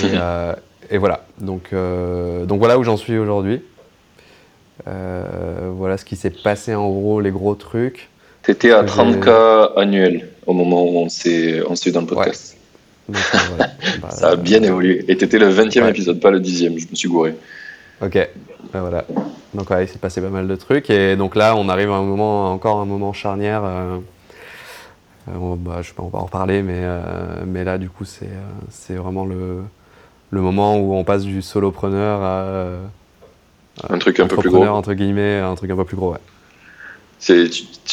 Euh, 0.04 0.52
et, 0.90 0.98
voilà, 0.98 1.24
donc, 1.40 1.70
euh, 1.72 2.44
donc 2.44 2.58
voilà 2.58 2.78
où 2.78 2.84
j'en 2.84 2.98
suis 2.98 3.16
aujourd'hui. 3.16 3.62
Euh, 4.86 5.70
voilà 5.72 5.96
ce 5.96 6.04
qui 6.04 6.16
s'est 6.16 6.28
passé 6.28 6.74
en 6.74 6.90
gros, 6.90 7.22
les 7.22 7.30
gros 7.30 7.54
trucs. 7.54 8.10
Tu 8.42 8.50
étais 8.50 8.72
à 8.72 8.82
30K 8.82 9.72
annuel 9.76 10.28
au 10.46 10.52
moment 10.52 10.84
où 10.84 10.98
on 10.98 11.08
s'est 11.08 11.62
dans 11.92 12.02
le 12.02 12.06
podcast. 12.06 12.58
Bah, 14.02 14.10
Ça 14.10 14.30
a 14.30 14.36
bien 14.36 14.62
évolué. 14.62 15.02
Et 15.08 15.16
tu 15.16 15.24
étais 15.24 15.38
le 15.38 15.48
20e 15.48 15.88
épisode, 15.88 16.20
pas 16.20 16.30
le 16.30 16.40
10e, 16.40 16.78
je 16.78 16.90
me 16.90 16.94
suis 16.94 17.08
gouré. 17.08 17.34
Ok, 18.02 18.28
ben 18.72 18.80
voilà. 18.80 19.04
Donc 19.54 19.68
il 19.80 19.88
s'est 19.88 19.98
passé 19.98 20.20
pas 20.20 20.28
mal 20.28 20.46
de 20.46 20.56
trucs. 20.56 20.90
Et 20.90 21.16
donc 21.16 21.34
là, 21.34 21.56
on 21.56 21.68
arrive 21.68 21.90
à 21.90 21.94
un 21.94 22.02
moment, 22.02 22.52
encore 22.52 22.78
un 22.78 22.84
moment 22.84 23.12
charnière. 23.12 23.62
Euh, 23.64 23.98
euh, 25.28 25.54
bah, 25.58 25.78
je 25.82 25.88
sais 25.88 25.94
pas, 25.94 26.02
on 26.02 26.08
va 26.08 26.18
en 26.18 26.26
reparler, 26.26 26.62
mais, 26.62 26.80
euh, 26.82 27.00
mais 27.46 27.64
là, 27.64 27.78
du 27.78 27.88
coup, 27.88 28.04
c'est, 28.04 28.28
c'est 28.70 28.94
vraiment 28.94 29.24
le, 29.24 29.62
le 30.30 30.40
moment 30.40 30.78
où 30.78 30.94
on 30.94 31.04
passe 31.04 31.24
du 31.24 31.42
solopreneur 31.42 32.22
à, 32.22 32.66
un 33.90 33.98
truc 33.98 34.20
un 34.20 34.26
peu 34.26 34.36
plus 34.36 34.50
gros. 34.50 34.64
entre 34.64 34.94
guillemets, 34.94 35.38
un 35.38 35.54
truc 35.54 35.70
un 35.70 35.76
peu 35.76 35.84
plus 35.84 35.96
gros, 35.96 36.12
ouais. 36.12 36.18
C'est, 37.18 37.48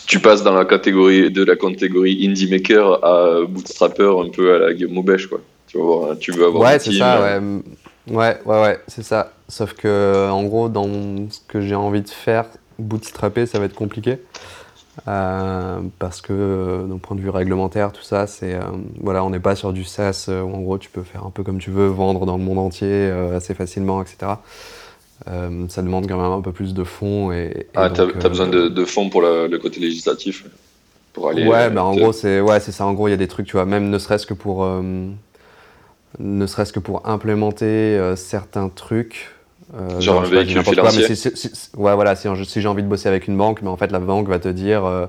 tu, 0.06 0.20
passes 0.20 0.44
dans 0.44 0.54
la 0.54 0.66
catégorie 0.66 1.32
de 1.32 1.44
la 1.44 1.56
catégorie 1.56 2.28
indie 2.28 2.50
maker 2.50 3.04
à 3.04 3.46
bootstrapper 3.48 4.04
un 4.04 4.30
peu 4.30 4.54
à 4.54 4.60
la 4.60 4.74
Guillaume 4.74 4.94
Maubèche, 4.94 5.28
quoi. 5.28 5.40
Tu, 5.68 5.78
vas 5.78 6.16
tu 6.18 6.32
veux 6.32 6.46
avoir 6.46 6.64
ouais, 6.64 6.80
c'est 6.80 6.92
ça, 6.92 7.22
ouais. 7.22 7.42
Ouais, 8.12 8.38
ouais, 8.46 8.62
ouais, 8.62 8.80
c'est 8.88 9.04
ça. 9.04 9.33
Sauf 9.50 9.74
que, 9.74 10.30
en 10.30 10.44
gros, 10.44 10.70
dans 10.70 10.88
ce 11.30 11.40
que 11.48 11.62
j'ai 11.62 11.76
envie 11.76 12.02
de 12.02 12.10
faire, 12.10 12.46
bootstrapper, 12.80 13.46
ça 13.46 13.60
va 13.60 13.66
être 13.66 13.76
compliqué. 13.76 14.20
Euh, 15.08 15.80
parce 15.98 16.22
que, 16.22 16.86
d'un 16.88 16.98
point 16.98 17.18
de 17.18 17.22
vue 17.22 17.30
réglementaire, 17.30 17.92
tout 17.92 18.04
ça, 18.04 18.28
c'est. 18.28 18.54
Euh, 18.54 18.62
voilà, 19.00 19.24
on 19.24 19.32
n'est 19.32 19.40
pas 19.40 19.56
sur 19.56 19.74
du 19.74 19.84
SaaS 19.84 20.28
euh, 20.30 20.42
où, 20.42 20.54
en 20.54 20.62
gros, 20.62 20.78
tu 20.78 20.90
peux 20.90 21.02
faire 21.02 21.26
un 21.26 21.32
peu 21.32 21.44
comme 21.44 21.60
tu 21.60 21.72
veux, 21.72 21.88
vendre 21.88 22.26
dans 22.26 22.38
le 22.38 22.44
monde 22.44 22.60
entier 22.60 23.10
assez 23.36 23.54
facilement, 23.54 24.02
etc. 24.02 24.34
ça 25.26 25.82
demande 25.82 26.08
quand 26.08 26.18
même 26.18 26.32
un 26.32 26.42
peu 26.42 26.52
plus 26.52 26.74
de 26.74 26.84
fonds. 26.84 27.32
Et, 27.32 27.68
ah, 27.76 27.90
tu 27.90 28.02
as, 28.02 28.30
besoin 28.30 28.48
de, 28.48 28.86
fonds 28.86 29.10
pour 29.10 29.22
le, 29.22 29.58
côté 29.58 29.80
législatif 29.80 30.46
pour 31.12 31.30
aller, 31.30 31.48
Ouais, 31.48 31.70
bah, 31.70 31.84
en 31.84 31.96
gros, 31.96 32.14
c'est 32.14 32.40
ouais, 32.40 32.60
ça. 32.60 32.86
En 32.86 32.94
gros, 32.94 33.08
il 33.08 33.12
y 33.12 33.16
a 33.16 33.18
des 33.18 33.28
trucs, 33.28 33.48
tu 33.48 33.54
vois, 33.54 33.66
même 33.66 33.90
ne 33.90 33.98
serait-ce 33.98 34.28
que 34.28 34.34
pour 34.34 34.68
ne 36.20 36.46
serait-ce 36.46 36.74
que 36.74 36.80
pour 36.80 37.08
implémenter 37.08 37.66
euh, 37.66 38.16
certains 38.16 38.70
trucs. 38.70 39.32
Euh, 39.76 40.00
genre 40.00 40.22
véhicule 40.24 40.64
financier. 40.64 41.32
ouais, 41.78 41.96
voilà, 41.96 42.16
si, 42.16 42.28
si 42.46 42.62
j'ai 42.62 42.68
envie 42.68 42.84
de 42.84 42.88
bosser 42.88 43.08
avec 43.08 43.28
une 43.28 43.38
banque, 43.38 43.62
mais 43.62 43.70
en 43.70 43.78
fait 43.78 43.92
la 43.92 44.00
banque 44.00 44.28
va 44.28 44.38
te 44.38 44.50
dire 44.50 44.86
euh, 44.86 45.08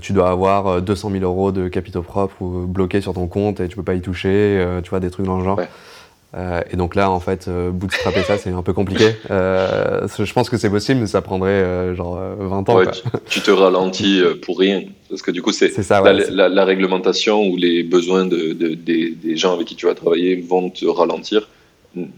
tu 0.00 0.12
dois 0.12 0.30
avoir 0.30 0.82
200 0.82 1.10
000 1.12 1.24
euros 1.24 1.52
de 1.52 1.68
capitaux 1.68 2.02
propres 2.02 2.42
ou 2.42 2.66
bloqués 2.66 3.00
sur 3.00 3.14
ton 3.14 3.26
compte 3.26 3.60
et 3.60 3.68
tu 3.68 3.76
peux 3.76 3.82
pas 3.82 3.94
y 3.94 4.00
toucher, 4.00 4.62
tu 4.82 4.90
vois, 4.90 5.00
des 5.00 5.10
trucs 5.10 5.26
dans 5.26 5.38
le 5.38 5.44
genre. 5.44 5.60
Euh, 6.36 6.60
et 6.70 6.76
donc 6.76 6.94
là, 6.94 7.10
en 7.10 7.20
fait, 7.20 7.48
euh, 7.48 7.70
bootstrapper 7.70 8.22
ça, 8.22 8.36
c'est 8.36 8.50
un 8.50 8.62
peu 8.62 8.72
compliqué. 8.72 9.14
Euh, 9.30 10.06
je 10.18 10.32
pense 10.32 10.48
que 10.48 10.56
c'est 10.56 10.70
possible, 10.70 11.00
mais 11.00 11.06
ça 11.06 11.20
prendrait 11.20 11.94
genre 11.94 12.18
20 12.38 12.68
ans. 12.68 12.80
Tu, 13.28 13.40
te 13.40 13.50
ralentis 13.50 14.22
pour 14.42 14.58
rien. 14.58 14.82
Parce 15.08 15.22
que 15.22 15.30
du 15.30 15.42
coup, 15.42 15.52
c'est 15.52 15.72
la, 15.90 16.64
réglementation 16.64 17.46
ou 17.46 17.56
les 17.56 17.82
besoins 17.82 18.26
de, 18.26 18.52
des, 18.52 19.36
gens 19.36 19.54
avec 19.54 19.66
qui 19.68 19.76
tu 19.76 19.86
vas 19.86 19.94
travailler 19.94 20.36
vont 20.36 20.70
te 20.70 20.86
ralentir. 20.86 21.48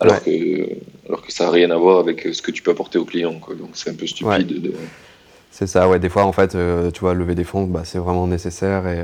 Alors, 0.01 0.25
que, 0.25 0.69
alors 1.07 1.23
que 1.23 1.33
ça 1.33 1.45
n'a 1.45 1.51
rien 1.51 1.71
à 1.71 1.77
voir 1.77 2.01
avec 2.01 2.29
ce 2.33 2.43
que 2.43 2.51
tu 2.51 2.63
peux 2.63 2.73
apporter 2.73 2.99
au 2.99 3.05
client. 3.05 3.33
Donc 3.33 3.71
c'est 3.75 3.91
un 3.91 3.95
peu 3.95 4.07
stupide 4.07 4.61
de 4.61 4.73
c'est 5.59 5.67
ça, 5.67 5.89
ouais. 5.89 5.99
Des 5.99 6.09
fois, 6.09 6.25
en 6.25 6.31
fait, 6.31 6.55
euh, 6.55 6.93
tu 6.93 7.01
vois, 7.01 7.15
lever 7.15 7.35
des 7.35 7.43
fonds, 7.43 7.65
bah, 7.65 7.83
c'est 7.85 7.99
vraiment 7.99 8.29
nécessaire. 8.29 8.87
Et, 8.87 9.01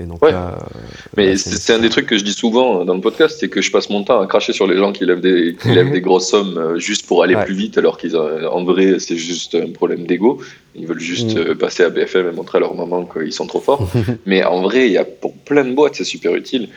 euh, 0.00 0.06
donc 0.06 0.22
là, 0.22 0.56
euh, 0.56 0.78
Mais 1.18 1.36
c'est 1.36 1.74
un 1.74 1.80
des 1.80 1.90
trucs 1.90 2.06
que 2.06 2.16
je 2.16 2.24
dis 2.24 2.32
souvent 2.32 2.82
dans 2.86 2.94
le 2.94 3.02
podcast, 3.02 3.36
c'est 3.38 3.50
que 3.50 3.60
je 3.60 3.70
passe 3.70 3.90
mon 3.90 4.04
temps 4.04 4.18
à 4.18 4.26
cracher 4.26 4.54
sur 4.54 4.66
les 4.66 4.78
gens 4.78 4.90
qui 4.90 5.04
lèvent 5.04 5.20
des, 5.20 5.54
qui 5.60 5.68
lèvent 5.68 5.92
des 5.92 6.00
grosses 6.00 6.30
sommes 6.30 6.78
juste 6.78 7.06
pour 7.06 7.22
aller 7.22 7.36
plus 7.44 7.54
vite, 7.54 7.76
alors 7.76 7.98
qu'en 7.98 8.64
vrai, 8.64 8.98
c'est 9.00 9.18
juste 9.18 9.54
un 9.54 9.70
problème 9.70 10.06
d'ego. 10.06 10.40
Ils 10.74 10.86
veulent 10.86 10.98
juste 10.98 11.36
mm. 11.36 11.56
passer 11.56 11.82
à 11.82 11.90
BFM 11.90 12.28
et 12.28 12.32
montrer 12.32 12.56
à 12.56 12.62
leur 12.62 12.74
maman 12.74 13.04
qu'ils 13.04 13.34
sont 13.34 13.46
trop 13.46 13.60
forts. 13.60 13.86
Mais 14.24 14.42
en 14.44 14.62
vrai, 14.62 14.86
il 14.86 14.92
y 14.92 14.98
a 14.98 15.04
pour 15.04 15.34
plein 15.34 15.64
de 15.66 15.74
boîtes, 15.74 15.96
c'est 15.96 16.04
super 16.04 16.34
utile. 16.34 16.70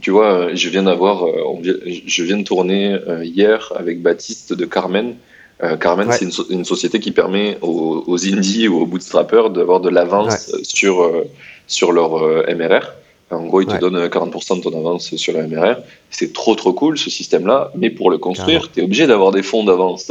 tu 0.00 0.12
vois, 0.12 0.54
je 0.54 0.68
viens 0.68 0.84
d'avoir, 0.84 1.24
je 1.64 2.22
viens 2.22 2.36
de 2.36 2.44
tourner 2.44 2.96
hier 3.24 3.72
avec 3.74 4.00
Baptiste 4.00 4.52
de 4.52 4.64
Carmen. 4.64 5.16
Euh, 5.62 5.76
Carmen, 5.76 6.10
c'est 6.10 6.24
une, 6.50 6.64
société 6.64 7.00
qui 7.00 7.12
permet 7.12 7.58
aux, 7.60 8.26
indies 8.26 8.68
ou 8.68 8.80
aux 8.80 8.86
bootstrappers 8.86 9.50
d'avoir 9.50 9.80
de 9.80 9.90
l'avance 9.90 10.52
sur, 10.62 11.02
euh, 11.02 11.24
sur 11.66 11.92
leur 11.92 12.24
euh, 12.24 12.44
MRR. 12.54 12.86
En 13.30 13.44
gros, 13.44 13.60
ils 13.60 13.66
te 13.66 13.76
donnent 13.76 14.06
40% 14.06 14.58
de 14.58 14.62
ton 14.62 14.76
avance 14.76 15.14
sur 15.14 15.32
le 15.32 15.46
MRR. 15.46 15.76
C'est 16.10 16.32
trop 16.32 16.56
trop 16.56 16.72
cool 16.72 16.98
ce 16.98 17.10
système-là, 17.10 17.70
mais 17.76 17.90
pour 17.90 18.10
le 18.10 18.18
construire, 18.18 18.70
tu 18.72 18.80
es 18.80 18.82
obligé 18.82 19.06
d'avoir 19.06 19.30
des 19.30 19.44
fonds 19.44 19.62
d'avance. 19.62 20.10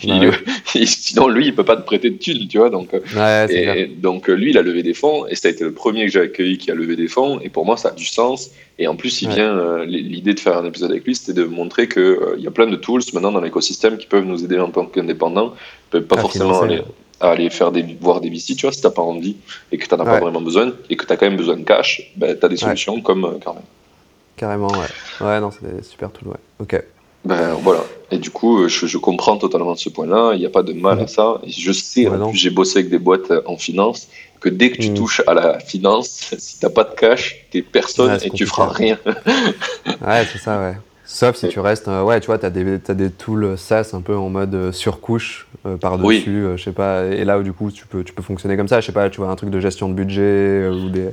Sinon, 0.74 1.28
lui, 1.28 1.46
il 1.46 1.54
peut 1.54 1.64
pas 1.64 1.76
te 1.76 1.82
prêter 1.82 2.10
de 2.10 2.18
thunes, 2.18 2.46
tu 2.48 2.58
vois. 2.58 2.68
Donc, 2.68 2.90
et, 3.48 3.86
donc, 3.86 4.28
lui, 4.28 4.50
il 4.50 4.58
a 4.58 4.62
levé 4.62 4.82
des 4.82 4.92
fonds, 4.92 5.26
et 5.26 5.34
ça 5.34 5.48
a 5.48 5.50
été 5.50 5.64
le 5.64 5.72
premier 5.72 6.04
que 6.04 6.12
j'ai 6.12 6.20
accueilli 6.20 6.58
qui 6.58 6.70
a 6.70 6.74
levé 6.74 6.96
des 6.96 7.08
fonds, 7.08 7.40
et 7.40 7.48
pour 7.48 7.64
moi, 7.64 7.78
ça 7.78 7.88
a 7.88 7.92
du 7.92 8.04
sens. 8.04 8.50
Et 8.78 8.86
en 8.86 8.96
plus, 8.96 9.22
il 9.22 9.28
vient, 9.28 9.58
euh, 9.58 9.84
l'idée 9.84 10.34
de 10.34 10.40
faire 10.40 10.56
un 10.56 10.64
épisode 10.64 10.90
avec 10.90 11.04
lui, 11.04 11.14
c'était 11.14 11.34
de 11.34 11.44
montrer 11.44 11.88
qu'il 11.88 12.02
euh, 12.02 12.34
il 12.38 12.44
y 12.44 12.46
a 12.46 12.50
plein 12.50 12.66
de 12.66 12.76
tools 12.76 13.02
maintenant 13.12 13.32
dans 13.32 13.40
l'écosystème 13.40 13.98
qui 13.98 14.06
peuvent 14.06 14.24
nous 14.24 14.42
aider 14.44 14.58
en 14.58 14.70
tant 14.70 14.86
qu'indépendants. 14.86 15.54
Pas 15.90 16.18
forcément 16.18 16.62
aller, 16.62 16.82
aller, 17.20 17.50
faire 17.50 17.70
des, 17.72 17.82
voir 18.00 18.20
des 18.20 18.28
visites, 18.30 18.58
tu 18.58 18.66
vois, 18.66 18.72
si 18.72 18.80
tu 18.80 18.86
n'as 18.86 18.92
pas 18.92 19.02
envie 19.02 19.36
et 19.72 19.78
que 19.78 19.86
tu 19.86 19.94
n'en 19.94 20.00
as 20.00 20.04
pas 20.04 20.20
vraiment 20.20 20.40
besoin 20.40 20.72
et 20.88 20.96
que 20.96 21.04
tu 21.06 21.12
as 21.12 21.16
quand 21.16 21.26
même 21.26 21.36
besoin 21.36 21.56
de 21.56 21.64
cash, 21.64 22.10
ben, 22.16 22.36
tu 22.38 22.44
as 22.44 22.48
des 22.48 22.56
solutions 22.56 23.00
comme 23.00 23.24
euh, 23.24 23.38
Carmen. 23.38 23.62
Carrément, 24.36 24.78
ouais. 24.78 24.86
Ouais, 25.20 25.40
non, 25.40 25.50
c'est 25.50 25.84
super 25.84 26.10
tools, 26.10 26.28
ouais. 26.28 26.36
Ok. 26.60 26.82
Ben 27.22 27.52
voilà. 27.62 27.84
Et 28.10 28.16
du 28.16 28.30
coup, 28.30 28.66
je, 28.66 28.86
je 28.86 28.96
comprends 28.96 29.36
totalement 29.36 29.76
ce 29.76 29.90
point-là. 29.90 30.32
Il 30.32 30.40
n'y 30.40 30.46
a 30.46 30.50
pas 30.50 30.62
de 30.62 30.72
mal 30.72 30.98
à 31.00 31.06
ça. 31.06 31.38
Et 31.44 31.50
je 31.50 31.70
sais, 31.70 32.06
bah 32.06 32.18
j'ai 32.32 32.48
bossé 32.48 32.78
avec 32.78 32.90
des 32.90 32.98
boîtes 32.98 33.30
en 33.44 33.58
finance 33.58 34.08
que 34.40 34.48
dès 34.48 34.70
que 34.70 34.78
tu 34.78 34.90
Mm. 34.90 34.94
touches 34.94 35.22
à 35.26 35.34
la 35.34 35.58
finance, 35.60 36.34
si 36.38 36.58
t'as 36.58 36.70
pas 36.70 36.84
de 36.84 36.94
cash, 36.94 37.44
t'es 37.50 37.60
personne 37.60 38.12
Ouais, 38.12 38.16
et 38.16 38.30
tu 38.30 38.46
compliqué. 38.46 38.46
feras 38.46 38.68
rien. 38.72 38.98
Ouais, 40.00 40.24
c'est 40.32 40.38
ça, 40.38 40.58
ouais. 40.58 40.74
Sauf 41.12 41.34
si 41.34 41.48
tu 41.48 41.58
restes, 41.58 41.88
euh, 41.88 42.04
ouais, 42.04 42.20
tu 42.20 42.26
vois, 42.26 42.38
t'as 42.38 42.50
des, 42.50 42.78
t'as 42.78 42.94
des 42.94 43.10
tools 43.10 43.58
SaaS 43.58 43.90
un 43.94 44.00
peu 44.00 44.16
en 44.16 44.28
mode 44.28 44.54
euh, 44.54 44.70
surcouche 44.70 45.48
euh, 45.66 45.76
par-dessus, 45.76 46.46
Oui. 46.46 46.52
je 46.56 46.62
sais 46.62 46.70
pas, 46.70 47.04
et 47.06 47.24
là 47.24 47.36
où 47.40 47.42
du 47.42 47.52
coup 47.52 47.72
tu 47.72 47.84
peux, 47.84 48.04
tu 48.04 48.12
peux 48.12 48.22
fonctionner 48.22 48.56
comme 48.56 48.68
ça, 48.68 48.80
je 48.80 48.86
sais 48.86 48.92
pas, 48.92 49.10
tu 49.10 49.20
vois, 49.20 49.28
un 49.28 49.34
truc 49.34 49.50
de 49.50 49.58
gestion 49.58 49.88
de 49.88 49.94
budget 49.94 50.68
ou 50.68 50.88
des. 50.88 51.08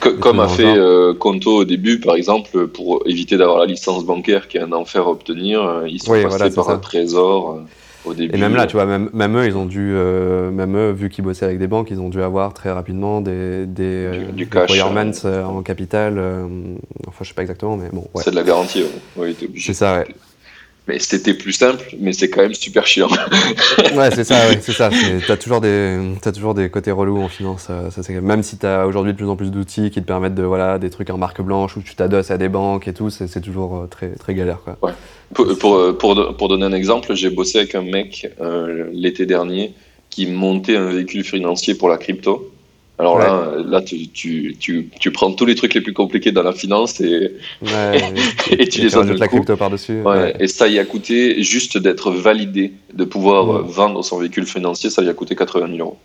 Que- 0.00 0.08
comme 0.08 0.40
a 0.40 0.48
fait 0.48 0.74
Conto 1.18 1.50
au 1.58 1.64
début, 1.64 2.00
par 2.00 2.14
exemple, 2.14 2.66
pour 2.68 3.02
éviter 3.04 3.36
d'avoir 3.36 3.58
la 3.58 3.66
licence 3.66 4.06
bancaire 4.06 4.48
qui 4.48 4.56
est 4.56 4.62
un 4.62 4.72
enfer 4.72 5.02
à 5.02 5.10
obtenir, 5.10 5.82
ils 5.86 6.02
sont 6.02 6.12
Oui, 6.12 6.22
passés 6.22 6.36
voilà, 6.38 6.54
par 6.54 6.64
ça. 6.64 6.72
un 6.72 6.78
trésor 6.78 7.58
au 8.04 8.14
début. 8.14 8.34
Et 8.34 8.38
même 8.40 8.54
là, 8.54 8.66
tu 8.66 8.76
vois, 8.76 8.86
même, 8.86 9.10
même 9.12 9.36
eux, 9.36 9.46
ils 9.46 9.56
ont 9.56 9.66
dû, 9.66 9.92
euh, 9.94 10.50
même 10.50 10.76
eux, 10.76 10.90
vu 10.92 11.08
qu'ils 11.08 11.24
bossaient 11.24 11.44
avec 11.44 11.58
des 11.58 11.66
banques, 11.66 11.90
ils 11.90 12.00
ont 12.00 12.08
dû 12.08 12.22
avoir 12.22 12.52
très 12.54 12.70
rapidement 12.70 13.20
des, 13.20 13.66
des, 13.66 13.82
euh, 13.84 14.26
du 14.32 14.44
des 14.44 14.46
cash, 14.46 14.70
requirements 14.70 15.12
euh, 15.24 15.42
euh, 15.42 15.44
en 15.44 15.62
capital. 15.62 16.18
euh, 16.18 16.46
enfin, 17.06 17.22
je 17.22 17.28
sais 17.28 17.34
pas 17.34 17.42
exactement, 17.42 17.76
mais 17.76 17.88
bon, 17.92 18.06
ouais. 18.14 18.22
C'est 18.24 18.30
de 18.30 18.36
la 18.36 18.42
garantie. 18.42 18.84
Oui. 19.16 19.36
C'est 19.58 19.74
ça, 19.74 19.98
ouais. 19.98 20.06
Mais 20.88 20.98
c'était 20.98 21.34
plus 21.34 21.52
simple, 21.52 21.84
mais 22.00 22.12
c'est 22.12 22.28
quand 22.28 22.42
même 22.42 22.54
super 22.54 22.86
chiant. 22.86 23.08
Ouais, 23.94 24.10
c'est 24.10 24.24
ça, 24.24 24.48
ouais, 24.48 24.58
c'est 24.60 24.72
ça. 24.72 24.90
T'as 25.26 25.36
toujours 25.36 25.60
des, 25.60 25.98
t'as 26.20 26.32
toujours 26.32 26.54
des 26.54 26.70
côtés 26.70 26.90
relous 26.90 27.18
en 27.18 27.28
finance. 27.28 27.68
Ça, 27.90 28.12
même 28.20 28.42
si 28.42 28.56
t'as 28.56 28.84
aujourd'hui 28.86 29.12
de 29.12 29.16
plus 29.16 29.28
en 29.28 29.36
plus 29.36 29.50
d'outils 29.50 29.90
qui 29.90 30.00
te 30.00 30.06
permettent 30.06 30.34
de, 30.34 30.42
voilà, 30.42 30.78
des 30.78 30.90
trucs 30.90 31.10
en 31.10 31.18
marque 31.18 31.40
blanche 31.40 31.76
où 31.76 31.82
tu 31.82 31.94
t'adosses 31.94 32.30
à 32.30 32.38
des 32.38 32.48
banques 32.48 32.88
et 32.88 32.94
tout, 32.94 33.10
c'est 33.10 33.40
toujours 33.40 33.76
euh, 33.76 33.86
très, 33.86 34.08
très 34.10 34.34
galère, 34.34 34.60
quoi. 34.64 34.78
Pour, 35.34 35.56
pour, 35.58 35.98
pour, 35.98 36.36
pour 36.36 36.48
donner 36.48 36.64
un 36.64 36.72
exemple, 36.72 37.14
j'ai 37.14 37.30
bossé 37.30 37.58
avec 37.58 37.74
un 37.74 37.82
mec 37.82 38.30
euh, 38.40 38.88
l'été 38.92 39.24
dernier 39.26 39.74
qui 40.10 40.26
montait 40.26 40.76
un 40.76 40.90
véhicule 40.90 41.24
financier 41.24 41.74
pour 41.74 41.88
la 41.88 41.96
crypto. 41.96 42.51
Alors 43.02 43.18
là, 43.18 43.52
là 43.66 43.82
tu, 43.82 44.06
tu, 44.08 44.56
tu, 44.60 44.88
tu 45.00 45.10
prends 45.10 45.32
tous 45.32 45.44
les 45.44 45.56
trucs 45.56 45.74
les 45.74 45.80
plus 45.80 45.92
compliqués 45.92 46.30
dans 46.30 46.44
la 46.44 46.52
finance 46.52 47.00
et, 47.00 47.32
Ouais, 47.60 47.98
et 48.52 48.68
tu 48.68 48.80
les 48.80 48.90
le 48.90 49.14
la 49.14 49.26
crypto 49.26 49.56
par-dessus. 49.56 50.02
Ouais, 50.02 50.36
Et 50.38 50.46
ça 50.46 50.68
y 50.68 50.78
a 50.78 50.84
coûté 50.84 51.42
juste 51.42 51.78
d'être 51.78 52.12
validé, 52.12 52.72
de 52.94 53.04
pouvoir 53.04 53.62
vendre 53.64 54.04
son 54.04 54.18
véhicule 54.18 54.46
financier, 54.46 54.88
ça 54.88 55.02
y 55.02 55.08
a 55.08 55.14
coûté 55.14 55.34
80 55.34 55.66
000 55.66 55.78
euros. 55.80 55.98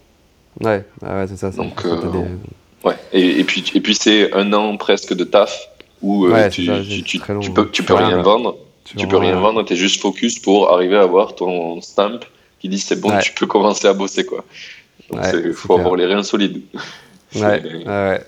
Ouais, 0.59 0.83
ah 1.05 1.19
ouais, 1.19 1.27
c'est 1.27 1.37
ça. 1.37 1.51
Donc, 1.51 1.85
euh, 1.85 2.01
des- 2.11 2.87
Ouais. 2.87 2.95
Et, 3.13 3.39
et 3.41 3.43
puis, 3.43 3.63
et 3.75 3.81
puis 3.81 3.93
c'est 3.93 4.33
un 4.33 4.51
an 4.53 4.75
presque 4.77 5.13
de 5.13 5.23
taf 5.23 5.69
où 6.01 6.25
euh, 6.25 6.49
tu, 6.49 6.65
ça, 6.65 6.79
tu, 7.05 7.51
peux, 7.51 7.69
tu 7.69 7.83
peux 7.83 7.93
rien 7.93 8.07
rien, 8.07 8.21
vendre. 8.23 8.57
Tu 8.97 9.07
peux 9.07 9.17
rien 9.17 9.35
vendre, 9.39 9.63
tu 9.63 9.73
es 9.73 9.75
juste 9.75 10.01
focus 10.01 10.39
pour 10.39 10.73
arriver 10.73 10.95
à 10.97 11.01
avoir 11.01 11.35
ton 11.35 11.79
stamp 11.81 12.21
qui 12.59 12.69
dit 12.69 12.79
c'est 12.79 12.99
bon, 12.99 13.15
tu 13.19 13.33
peux 13.33 13.45
commencer 13.45 13.87
à 13.87 13.93
bosser. 13.93 14.25
quoi. 14.25 14.43
Ouais, 15.11 15.19
c'est 15.23 15.53
faut 15.53 15.75
clair. 15.75 15.79
avoir 15.79 15.95
les 15.95 16.05
reins 16.05 16.23
solides. 16.23 16.61
Ouais, 17.35 17.61
ouais, 17.61 17.85
ouais. 17.85 18.21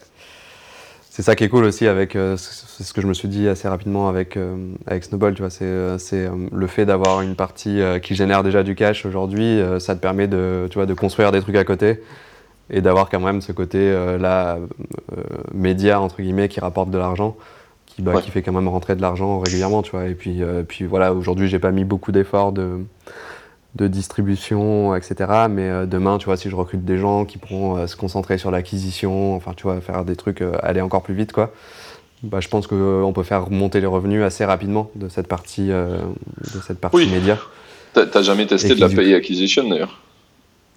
C'est 1.09 1.21
ça 1.21 1.35
qui 1.35 1.45
est 1.45 1.49
cool 1.49 1.63
aussi 1.63 1.87
avec, 1.87 2.17
euh, 2.17 2.35
c'est 2.37 2.83
ce 2.83 2.93
que 2.93 3.01
je 3.01 3.07
me 3.07 3.13
suis 3.13 3.29
dit 3.29 3.47
assez 3.47 3.67
rapidement 3.67 4.09
avec, 4.09 4.35
euh, 4.35 4.55
avec 4.87 5.05
Snowball, 5.05 5.33
tu 5.35 5.41
vois, 5.41 5.49
c'est 5.49 5.63
euh, 5.63 5.97
c'est, 5.97 6.29
le 6.51 6.67
fait 6.67 6.85
d'avoir 6.85 7.21
une 7.21 7.35
partie 7.35 7.79
qui 8.01 8.13
génère 8.15 8.43
déjà 8.43 8.61
du 8.63 8.75
cash 8.75 9.05
aujourd'hui, 9.05 9.61
ça 9.79 9.95
te 9.95 10.01
permet 10.01 10.27
de, 10.27 10.67
tu 10.69 10.75
vois, 10.75 10.85
de 10.85 10.93
construire 10.93 11.31
des 11.31 11.41
trucs 11.41 11.55
à 11.55 11.63
côté 11.63 12.01
et 12.69 12.81
d'avoir 12.81 13.09
quand 13.09 13.19
même 13.21 13.41
ce 13.41 13.51
côté 13.53 13.91
là, 14.19 14.57
média, 15.53 15.99
entre 15.99 16.21
guillemets, 16.21 16.49
qui 16.49 16.59
rapporte 16.59 16.89
de 16.91 16.97
l'argent, 16.97 17.35
qui, 17.85 18.01
bah, 18.01 18.15
Ouais. 18.15 18.21
qui 18.21 18.31
fait 18.31 18.41
quand 18.41 18.53
même 18.53 18.67
rentrer 18.67 18.95
de 18.95 19.01
l'argent 19.01 19.39
régulièrement, 19.39 19.81
tu 19.81 19.91
vois. 19.91 20.05
Et 20.07 20.13
puis, 20.13 20.43
euh, 20.43 20.63
puis 20.67 20.85
voilà, 20.85 21.13
aujourd'hui, 21.13 21.47
j'ai 21.49 21.59
pas 21.59 21.71
mis 21.71 21.83
beaucoup 21.83 22.11
d'efforts 22.11 22.51
de, 22.51 22.79
de 23.75 23.87
distribution, 23.87 24.95
etc. 24.95 25.15
Mais 25.49 25.69
euh, 25.69 25.85
demain, 25.85 26.17
tu 26.17 26.25
vois, 26.25 26.37
si 26.37 26.49
je 26.49 26.55
recrute 26.55 26.83
des 26.85 26.97
gens 26.97 27.25
qui 27.25 27.37
pourront 27.37 27.77
euh, 27.77 27.87
se 27.87 27.95
concentrer 27.95 28.37
sur 28.37 28.51
l'acquisition, 28.51 29.35
enfin, 29.35 29.53
tu 29.55 29.63
vois, 29.63 29.79
faire 29.81 30.03
des 30.05 30.15
trucs, 30.15 30.41
euh, 30.41 30.53
aller 30.63 30.81
encore 30.81 31.03
plus 31.03 31.13
vite, 31.13 31.31
quoi. 31.31 31.51
Bah, 32.23 32.39
je 32.41 32.47
pense 32.49 32.67
qu'on 32.67 33.11
peut 33.15 33.23
faire 33.23 33.45
remonter 33.45 33.79
les 33.79 33.87
revenus 33.87 34.23
assez 34.23 34.43
rapidement 34.43 34.89
de 34.95 35.07
cette 35.07 35.27
partie, 35.27 35.67
de 35.69 36.59
cette 36.67 36.79
partie 36.79 36.97
Oui. 36.97 37.09
média. 37.09 37.37
T'as 37.93 38.21
jamais 38.21 38.45
testé 38.45 38.75
de 38.75 38.81
la 38.81 38.89
pay 38.89 39.13
acquisition 39.15 39.69
d'ailleurs? 39.69 39.99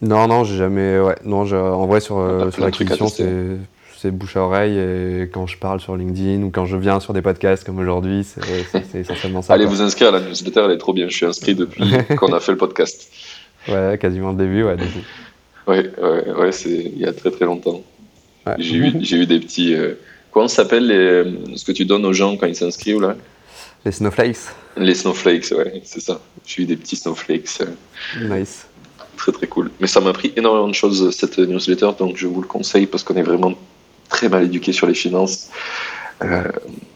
Non, 0.02 0.28
non, 0.28 0.44
j'ai 0.44 0.56
jamais. 0.56 1.00
Ouais, 1.00 1.16
non, 1.24 1.44
je- 1.44 1.56
en 1.56 1.86
vrai, 1.86 2.00
sur, 2.00 2.16
T'as 2.38 2.50
sur 2.52 2.62
l'acquisition, 2.64 3.08
c'est. 3.08 3.56
C'est 4.02 4.10
bouche 4.10 4.36
à 4.36 4.40
oreille 4.40 4.76
et 4.76 5.28
quand 5.32 5.46
je 5.46 5.56
parle 5.56 5.78
sur 5.78 5.96
LinkedIn 5.96 6.42
ou 6.42 6.50
quand 6.50 6.66
je 6.66 6.76
viens 6.76 6.98
sur 6.98 7.12
des 7.12 7.22
podcasts 7.22 7.62
comme 7.62 7.78
aujourd'hui, 7.78 8.24
c'est 8.24 8.40
essentiellement 8.98 9.42
ça. 9.42 9.54
Allez 9.54 9.64
quoi. 9.64 9.74
vous 9.74 9.80
inscrire 9.80 10.08
à 10.08 10.18
la 10.18 10.20
newsletter, 10.20 10.62
elle 10.64 10.72
est 10.72 10.78
trop 10.78 10.92
bien. 10.92 11.08
Je 11.08 11.14
suis 11.14 11.24
inscrit 11.26 11.54
depuis 11.54 11.84
qu'on 12.18 12.32
a 12.32 12.40
fait 12.40 12.50
le 12.50 12.58
podcast. 12.58 13.08
Ouais, 13.68 13.96
quasiment 14.00 14.32
le 14.32 14.38
début, 14.38 14.64
ouais. 14.64 14.74
Ouais, 15.68 15.88
ouais, 16.02 16.30
ouais 16.32 16.50
c'est 16.50 16.70
il 16.70 16.98
y 16.98 17.06
a 17.06 17.12
très 17.12 17.30
très 17.30 17.44
longtemps. 17.44 17.84
Ouais. 18.44 18.54
J'ai 18.58 18.76
eu, 18.78 18.86
eu 19.22 19.26
des 19.26 19.38
petits. 19.38 19.72
euh, 19.74 19.94
Comment 20.32 20.48
ça 20.48 20.64
s'appelle 20.64 20.88
les- 20.88 21.56
ce 21.56 21.64
que 21.64 21.70
tu 21.70 21.84
donnes 21.84 22.04
aux 22.04 22.12
gens 22.12 22.36
quand 22.36 22.46
ils 22.46 22.56
s'inscrivent 22.56 23.00
là? 23.02 23.14
Les 23.84 23.92
snowflakes, 23.92 24.36
Les 24.76 24.94
snowflakes, 24.96 25.52
ouais, 25.56 25.80
c'est 25.84 26.00
ça. 26.00 26.20
J'ai 26.44 26.62
eu 26.62 26.66
des 26.66 26.74
petits 26.76 26.96
snowflakes. 26.96 27.60
euh, 27.60 28.36
nice. 28.36 28.66
Très 29.16 29.30
très 29.30 29.46
cool. 29.46 29.70
Mais 29.78 29.86
ça 29.86 30.00
m'a 30.00 30.12
pris 30.12 30.32
énormément 30.36 30.66
de 30.66 30.74
choses 30.74 31.08
cette 31.16 31.38
newsletter, 31.38 31.90
donc 31.96 32.16
je 32.16 32.26
vous 32.26 32.40
le 32.40 32.48
conseille 32.48 32.86
parce 32.86 33.04
qu'on 33.04 33.14
est 33.14 33.22
vraiment 33.22 33.54
très 34.12 34.28
mal 34.28 34.44
éduqué 34.44 34.72
sur 34.72 34.86
les 34.86 34.94
finances 34.94 35.48
euh, 36.22 36.44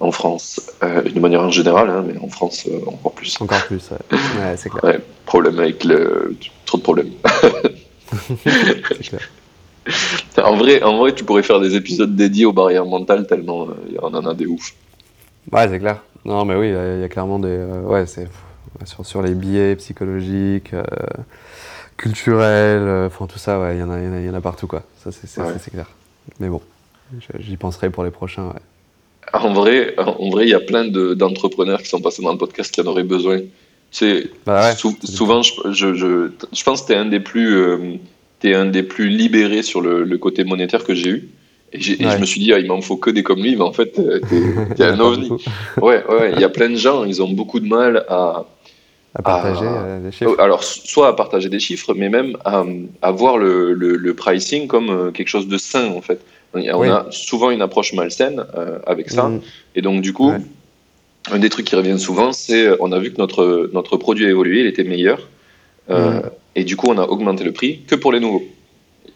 en 0.00 0.12
France, 0.12 0.61
euh, 0.85 1.02
d'une 1.02 1.20
manière 1.20 1.40
en 1.40 1.50
général, 1.50 1.88
hein, 1.90 2.04
mais 2.06 2.16
en 2.18 2.28
France 2.28 2.64
euh, 2.70 2.78
encore 2.87 3.12
plus. 3.12 3.40
Encore 3.40 3.64
plus, 3.66 3.82
ouais. 3.90 3.99
Ouais, 4.38 4.56
c'est 4.56 4.68
clair. 4.70 4.85
Ouais, 4.85 5.00
problème 5.25 5.58
avec 5.58 5.82
le 5.85 6.37
trop 6.66 6.78
de 6.78 6.82
problèmes. 6.82 7.11
c'est 8.44 9.08
clair. 9.08 9.28
En 10.44 10.56
vrai, 10.56 10.82
en 10.82 10.99
vrai, 10.99 11.14
tu 11.14 11.25
pourrais 11.25 11.42
faire 11.42 11.61
des 11.61 11.75
épisodes 11.75 12.14
dédiés 12.14 12.44
aux 12.44 12.52
barrières 12.52 12.87
mentales 12.87 13.26
tellement 13.26 13.62
euh, 13.68 13.99
on 14.02 14.14
en 14.14 14.26
a 14.26 14.35
des 14.35 14.46
ouf. 14.46 14.75
Ouais, 15.50 15.66
c'est 15.68 15.78
clair. 15.78 16.02
Non, 16.25 16.44
mais 16.44 16.54
oui, 16.54 16.68
il 16.68 17.00
y 17.00 17.04
a 17.04 17.08
clairement 17.08 17.38
des. 17.38 17.56
ouais, 17.85 18.06
c'est. 18.06 18.28
Sur, 18.85 19.06
sur 19.06 19.23
les 19.23 19.35
biais 19.35 19.75
psychologiques, 19.76 20.73
culturels, 21.96 23.06
enfin 23.06 23.26
tout 23.26 23.38
ça, 23.38 23.58
ouais, 23.58 23.76
il 23.76 23.80
y, 23.80 23.82
en 23.82 23.90
a- 23.90 23.99
il 23.99 24.04
y 24.04 24.23
il 24.23 24.26
y 24.26 24.30
en 24.30 24.35
a 24.35 24.40
partout, 24.40 24.66
quoi. 24.66 24.82
Ça, 25.02 25.11
c'est 25.12 25.40
Ouais. 25.40 25.52
clair. 25.73 25.87
Mais 26.40 26.49
bon, 26.49 26.61
j'y 27.40 27.56
penserai 27.56 27.90
pour 27.90 28.04
les 28.04 28.10
prochains, 28.10 28.46
ouais. 28.48 28.60
En 29.32 29.52
vrai, 29.52 29.94
en 29.98 30.30
vrai, 30.30 30.44
il 30.44 30.50
y 30.50 30.54
a 30.54 30.60
plein 30.60 30.84
de- 30.86 31.14
d'entrepreneurs 31.14 31.82
qui 31.82 31.88
sont 31.88 32.00
passés 32.00 32.22
dans 32.22 32.32
le 32.32 32.38
podcast 32.38 32.72
qui 32.72 32.80
en 32.80 32.86
auraient 32.86 33.02
besoin. 33.02 33.38
Tu 33.40 33.46
sais, 33.90 34.30
Bah 34.46 34.68
ouais, 34.70 34.76
sou- 34.76 34.96
c'est 35.00 35.10
souvent, 35.10 35.42
je, 35.42 35.52
je, 35.72 35.94
je, 35.94 36.30
je 36.52 36.62
pense 36.64 36.82
que 36.82 36.86
tu 36.88 36.92
es 36.92 36.96
un 36.96 37.06
des 37.06 37.20
plus, 37.20 37.56
euh, 37.56 37.78
un 38.44 38.66
des 38.66 38.84
plus 38.84 39.08
libérés 39.08 39.62
sur 39.62 39.80
le, 39.80 40.04
le 40.04 40.18
côté 40.18 40.44
monétaire 40.44 40.84
que 40.84 40.94
j'ai 40.94 41.08
eu. 41.10 41.28
Et, 41.72 41.80
je 41.80 42.18
me 42.18 42.25
suis 42.25 42.40
dit, 42.40 42.52
ah, 42.52 42.60
il 42.60 42.66
m'en 42.68 42.80
faut 42.80 42.96
que 42.96 43.10
des 43.10 43.25
comme 43.25 43.42
lui, 43.42 43.56
mais 43.56 43.62
en 43.62 43.72
fait, 43.72 43.98
euh, 43.98 44.20
t'es 44.20 44.36
Il 44.70 44.75
t'es 44.76 44.84
y 44.84 44.86
en 44.86 44.90
a 44.90 44.92
un 44.92 45.00
ovni. 45.00 45.30
Ouais, 45.82 46.04
ouais, 46.08 46.32
il 46.34 46.40
y 46.40 46.44
a 46.44 46.48
plein 46.48 46.70
de 46.70 46.76
gens, 46.76 47.04
ils 47.04 47.20
ont 47.20 47.28
beaucoup 47.32 47.58
de 47.58 47.66
mal 47.66 48.04
à, 48.08 48.44
À 49.16 49.22
partager 49.22 49.64
euh, 49.66 49.98
les 50.04 50.12
chiffres. 50.12 50.36
alors, 50.38 50.62
soit 50.62 51.08
à 51.08 51.12
partager 51.14 51.48
des 51.48 51.58
chiffres, 51.58 51.92
mais 51.94 52.08
même 52.08 52.36
à, 52.44 52.64
à 53.02 53.10
voir 53.10 53.36
le, 53.38 53.72
le, 53.75 53.96
le 53.96 54.14
pricing 54.14 54.68
comme 54.68 54.90
euh, 54.90 55.10
quelque 55.10 55.28
chose 55.28 55.48
de 55.48 55.58
sain, 55.58 55.88
en 55.90 56.00
fait. 56.00 56.20
On 56.56 56.82
a 56.82 57.06
souvent 57.10 57.50
une 57.50 57.62
approche 57.62 57.92
malsaine 57.92 58.44
euh, 58.56 58.78
avec 58.86 59.10
ça. 59.10 59.28
Mm. 59.28 59.40
Et 59.75 59.82
donc, 59.82 60.02
du 60.02 60.12
coup, 60.12 60.30
Ouais. 60.30 60.38
un 61.30 61.38
des 61.38 61.48
trucs 61.50 61.66
qui 61.66 61.76
revient 61.76 61.98
souvent, 61.98 62.32
c'est 62.32 62.66
euh, 62.66 62.76
on 62.80 62.92
a 62.92 62.98
vu 62.98 63.12
que 63.12 63.18
notre, 63.18 63.70
notre 63.72 63.96
produit 63.96 64.26
a 64.26 64.30
évolué, 64.30 64.60
il 64.60 64.66
était 64.66 64.84
meilleur. 64.84 65.28
Euh, 65.90 66.20
Mm. 66.20 66.30
Et 66.58 66.64
du 66.64 66.75
coup, 66.76 66.86
on 66.88 66.96
a 66.98 67.04
augmenté 67.04 67.44
le 67.44 67.52
prix 67.52 67.80
que 67.86 67.94
pour 67.94 68.12
les 68.12 68.20
nouveaux. 68.20 68.42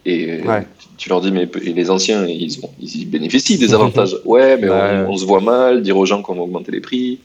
Et 0.04 0.42
Ouais. 0.42 0.66
tu 0.98 1.08
leur 1.08 1.20
dis, 1.22 1.32
mais 1.32 1.48
les 1.62 1.90
anciens, 1.90 2.26
ils, 2.26 2.58
ont, 2.62 2.70
ils 2.80 3.06
bénéficient 3.08 3.56
des 3.58 3.72
avantages. 3.74 4.14
ouais, 4.26 4.56
mais 4.58 4.68
Ouais. 4.68 5.04
on, 5.08 5.12
on 5.12 5.16
se 5.16 5.24
voit 5.24 5.40
mal, 5.40 5.82
dire 5.82 5.96
aux 5.96 6.04
gens 6.06 6.20
qu'on 6.22 6.34
va 6.34 6.42
augmenter 6.42 6.70
les 6.72 6.80
prix. 6.80 7.18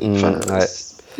Mm, 0.00 0.14
Enfin. 0.14 0.40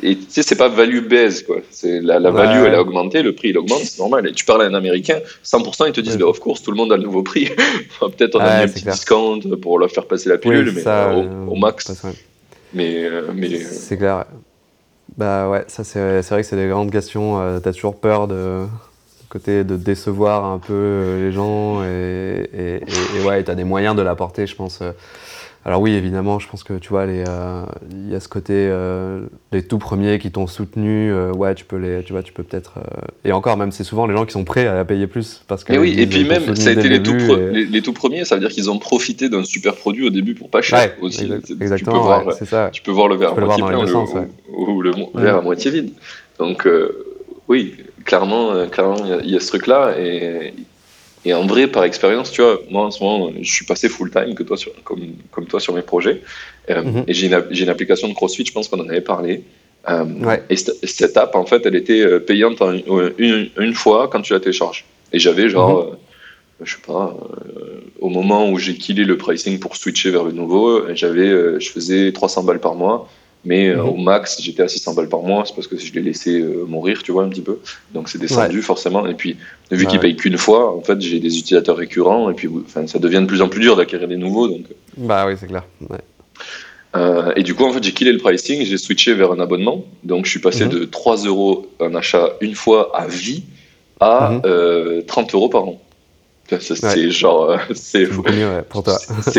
Et 0.03 0.17
tu 0.17 0.25
sais, 0.29 0.43
c'est 0.43 0.57
pas 0.57 0.69
value 0.69 1.01
base, 1.09 1.43
quoi. 1.43 1.57
C'est 1.71 2.01
la, 2.01 2.19
la 2.19 2.31
Ouais. 2.31 2.37
value, 2.47 2.65
elle 2.67 2.75
a 2.75 2.81
augmenté, 2.81 3.23
le 3.23 3.35
prix, 3.35 3.49
il 3.51 3.59
augmente, 3.59 3.81
c'est 3.81 3.99
normal. 3.99 4.27
Et 4.27 4.33
tu 4.33 4.45
parles 4.45 4.63
à 4.63 4.67
un 4.67 4.75
Américain, 4.75 5.21
100%, 5.45 5.87
ils 5.87 5.93
te 5.93 6.01
disent, 6.01 6.15
Ouais. 6.15 6.21
bah, 6.21 6.27
of 6.29 6.39
course, 6.41 6.63
tout 6.63 6.71
le 6.71 6.77
monde 6.77 6.93
a 6.93 6.97
le 6.97 7.03
nouveau 7.03 7.23
prix. 7.23 7.51
Enfin, 8.01 8.11
Peut-être 8.11 8.37
on 8.37 8.41
a 8.41 8.57
mis 8.59 8.63
un 8.65 8.69
petit 8.69 8.83
clair. 8.83 8.95
discount 8.95 9.41
pour 9.63 9.79
leur 9.79 9.91
faire 9.91 10.07
passer 10.07 10.29
la 10.29 10.39
pilule, 10.39 10.69
Oui, 10.69 10.73
mais 10.75 10.81
ça, 10.83 11.11
euh, 11.11 11.15
au, 11.15 11.23
euh, 11.25 11.47
au 11.53 11.57
max. 11.57 11.91
Mais, 12.75 13.05
euh, 13.05 13.23
mais 13.35 13.59
C'est 13.59 13.97
clair. 13.97 14.25
Bah 15.17 15.49
ouais, 15.49 15.65
ça 15.69 15.83
c'est 15.85 16.21
c'est 16.23 16.35
vrai 16.35 16.43
que 16.43 16.49
c'est 16.49 16.57
des 16.57 16.69
grandes 16.69 16.91
questions. 16.91 17.41
euh, 17.41 17.59
T'as 17.61 17.73
toujours 17.73 17.97
peur 17.97 18.27
de 18.29 18.65
côté 19.31 19.65
de 19.65 19.77
décevoir 19.77 20.45
un 20.45 20.59
peu 20.59 21.21
les 21.23 21.33
gens 21.33 21.83
et, 21.85 22.49
et, 22.53 22.75
et- 22.77 23.21
et 23.23 23.27
ouais, 23.27 23.43
t'as 23.43 23.55
des 23.55 23.65
moyens 23.65 23.97
de 23.97 24.03
l'apporter, 24.03 24.47
je 24.47 24.55
pense. 24.57 24.81
Alors 25.67 25.81
oui, 25.81 25.95
évidemment, 25.95 26.39
je 26.39 26.49
pense 26.49 26.63
que 26.63 26.75
tu 26.75 26.91
vois, 26.91 27.07
euh, 27.09 27.65
il 27.91 28.09
y 28.13 28.15
a 28.15 28.21
ce 28.21 28.29
côté, 28.29 28.53
euh, 28.55 29.23
les 29.51 29.65
tout 29.67 29.79
premiers 29.79 30.21
qui 30.21 30.31
t'ont 30.31 30.47
soutenu, 30.47 31.11
euh, 31.13 31.33
ouais, 31.33 31.57
tu 31.57 31.65
peux 31.65 31.75
les, 31.77 32.05
tu 32.05 32.13
vois, 32.13 32.23
tu 32.23 32.33
peux 32.33 32.45
peut-être. 32.45 32.75
et 33.25 33.33
encore, 33.33 33.57
même 33.57 33.73
c'est 33.73 33.83
souvent 33.83 34.07
les 34.07 34.15
gens 34.15 34.25
qui 34.27 34.31
sont 34.33 34.45
prêts 34.45 34.69
à 34.69 34.85
payer 34.85 35.09
plus 35.09 35.43
parce 35.49 35.65
que. 35.65 35.73
Mais 35.73 35.79
oui, 35.79 35.97
et 35.99 36.07
puis 36.07 36.23
même, 36.23 36.55
ça 36.55 36.69
a 36.69 36.73
été 36.73 36.85
le 36.89 36.99
les 36.99 37.03
tout, 37.03 37.13
et- 37.17 37.51
les, 37.51 37.65
les 37.65 37.83
tout 37.83 37.93
premiers, 37.93 38.25
ça 38.25 38.37
veut 38.37 38.41
dire 38.43 38.51
qu'ils 38.51 38.71
ont 38.71 38.79
profité 38.79 39.29
d'un 39.29 39.43
super 39.43 39.75
produit 39.75 40.07
au 40.07 40.11
début 40.11 40.35
pour 40.37 40.51
pas 40.51 40.63
cher 40.63 40.79
Ouais, 40.79 40.95
aussi. 41.01 41.25
exact- 41.25 41.47
Tu- 41.47 41.57
peux 41.57 41.63
exactement, 41.65 42.01
voir, 42.01 42.25
ouais, 42.25 42.33
ça. 42.45 42.71
Tu 42.73 42.83
peux 42.83 42.93
voir 42.93 43.09
le 43.09 43.17
verre 43.17 43.33
à 43.33 43.41
moitié 43.41 43.65
plein 43.65 43.83
ou, 43.83 43.87
sens, 43.89 44.13
ouais. 44.15 44.29
ou- 44.57 44.71
ou 44.71 44.83
le 44.83 44.93
Mm. 44.93 45.07
verre 45.17 45.37
à 45.39 45.43
moitié 45.43 45.73
vide. 45.73 45.91
Donc, 46.39 46.69
oui, 47.49 47.75
clairement, 48.05 48.69
clairement, 48.69 49.05
il 49.21 49.31
y 49.31 49.33
y, 49.33 49.37
a 49.37 49.41
ce 49.41 49.49
truc-là. 49.49 49.99
Et, 49.99 50.55
Et 51.27 51.35
en 51.35 51.45
vrai, 51.45 51.67
par 51.67 51.83
expérience, 51.83 52.31
tu 52.31 52.41
vois, 52.41 52.61
moi 52.71 52.85
en 52.85 52.93
ce 52.93 53.03
moment, 53.03 53.33
je 53.43 53.51
suis 53.57 53.67
passé 53.67 53.89
full 53.89 54.11
time 54.13 54.35
que 54.37 54.45
toi 54.45 54.57
sur, 54.57 54.71
comme, 54.85 55.01
comme 55.33 55.47
toi 55.47 55.59
sur 55.59 55.75
mes 55.75 55.83
projets. 55.83 56.23
Euh, 56.71 56.83
Mhm. 56.85 57.05
Et 57.09 57.13
j'ai 57.15 57.27
une, 57.27 57.69
application 57.69 58.07
de 58.09 58.15
CrossFit, 58.15 58.47
je 58.47 58.53
pense 58.53 58.69
qu'on 58.69 58.79
en 58.81 58.89
avait 58.89 59.01
parlé. 59.15 59.43
Euh, 59.91 60.05
Ouais. 60.29 60.41
Et 60.51 60.57
cette, 60.57 61.17
app, 61.17 61.35
en 61.35 61.45
fait, 61.45 61.67
elle 61.67 61.75
était 61.75 62.01
euh, 62.01 62.21
payante 62.21 62.63
en- 62.63 62.73
une, 63.19 63.51
une 63.59 63.75
fois 63.75 64.09
quand 64.11 64.23
tu 64.23 64.33
la 64.35 64.41
télécharges. 64.41 64.85
Et 65.13 65.19
j'avais 65.19 65.49
genre, 65.49 65.75
Mhm. 65.81 65.93
euh, 65.93 66.65
je 66.65 66.73
sais 66.75 66.83
pas, 66.87 67.17
au 68.01 68.09
moment 68.09 68.49
où 68.51 68.59
j'ai 68.59 68.75
killé 68.77 69.03
le 69.05 69.17
pricing 69.17 69.59
pour 69.59 69.77
switcher 69.77 70.11
vers 70.11 70.23
le 70.25 70.33
nouveau, 70.33 70.83
j'avais, 70.95 71.29
je 71.61 71.69
faisais 71.71 72.13
300 72.13 72.45
balles 72.45 72.61
par 72.61 72.75
mois. 72.77 73.09
Mais 73.47 73.69
euh, 73.69 73.77
Mhm. 73.83 73.89
au 73.89 73.97
max, 73.97 74.39
j'étais 74.43 74.63
à 74.65 74.69
600 74.69 74.93
balles 74.95 75.09
par 75.09 75.23
mois, 75.23 75.45
c'est 75.47 75.55
parce 75.55 75.69
que 75.69 75.79
je 75.79 75.93
l'ai 75.95 76.03
laissé 76.03 76.41
euh, 76.41 76.65
mourir, 76.67 77.03
tu 77.05 77.13
vois, 77.13 77.23
un 77.23 77.29
petit 77.29 77.41
peu. 77.41 77.59
Donc 77.95 78.09
c'est 78.09 78.19
descendu 78.19 78.61
forcément. 78.61 79.07
Et 79.07 79.15
puis, 79.15 79.37
vu 79.71 79.85
Ouais, 79.85 79.87
qu'il 79.87 79.99
ouais. 79.99 80.03
paye 80.03 80.17
qu'une 80.17 80.37
fois, 80.37 80.75
en 80.77 80.83
fait, 80.83 81.01
j'ai 81.01 81.21
des 81.21 81.39
utilisateurs 81.39 81.77
récurrents. 81.77 82.29
Et 82.29 82.35
puis, 82.35 82.49
ça 82.87 82.99
devient 82.99 83.21
de 83.21 83.27
plus 83.27 83.41
en 83.43 83.49
plus 83.49 83.61
dur 83.61 83.77
d'acquérir 83.77 84.09
des 84.09 84.17
nouveaux. 84.17 84.49
Donc, 84.49 84.65
Bah 84.97 85.25
oui, 85.29 85.35
c'est 85.39 85.47
clair. 85.47 85.63
Ouais. 85.89 85.99
euh, 86.97 87.33
et 87.37 87.43
du 87.43 87.55
coup, 87.55 87.65
en 87.65 87.73
fait, 87.73 87.83
j'ai 87.85 87.93
killé 87.93 88.11
le 88.13 88.19
pricing, 88.19 88.65
j'ai 88.65 88.79
switché 88.79 89.15
vers 89.15 89.31
un 89.33 89.39
abonnement. 89.41 89.85
Donc, 90.03 90.25
je 90.27 90.31
suis 90.31 90.41
passé 90.41 90.65
Mhm. 90.65 90.71
de 90.73 90.85
3 90.85 91.17
euros 91.25 91.69
un 91.81 91.95
achat 91.95 92.31
une 92.41 92.55
fois 92.55 92.91
à 92.97 93.07
vie 93.07 93.45
à 94.01 94.33
euh, 94.45 95.03
30 95.07 95.35
euros 95.35 95.49
par 95.49 95.65
an. 95.65 95.81
C'est 96.61 96.83
Ouais. 96.85 97.11
genre, 97.11 97.51
euh, 97.51 97.57
c'est 97.75 98.07
ouais, 98.07 98.63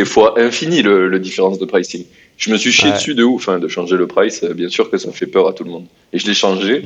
fois 0.05 0.39
infini 0.39 0.81
le, 0.81 1.07
le 1.07 1.19
différence 1.19 1.57
de 1.59 1.65
pricing. 1.65 2.05
Je 2.37 2.51
me 2.51 2.57
suis 2.57 2.71
chié 2.71 2.89
Ouais. 2.89 2.95
dessus 2.95 3.15
de 3.15 3.23
ouf, 3.23 3.47
enfin, 3.47 3.59
de 3.59 3.67
changer 3.67 3.95
le 3.97 4.07
price. 4.07 4.43
euh, 4.43 4.53
Bien 4.53 4.69
sûr 4.69 4.89
que 4.91 4.97
ça 4.97 5.11
fait 5.11 5.25
peur 5.25 5.47
à 5.47 5.53
tout 5.53 5.63
le 5.63 5.71
monde. 5.71 5.85
Et 6.13 6.19
je 6.19 6.27
l'ai 6.27 6.33
changé 6.33 6.83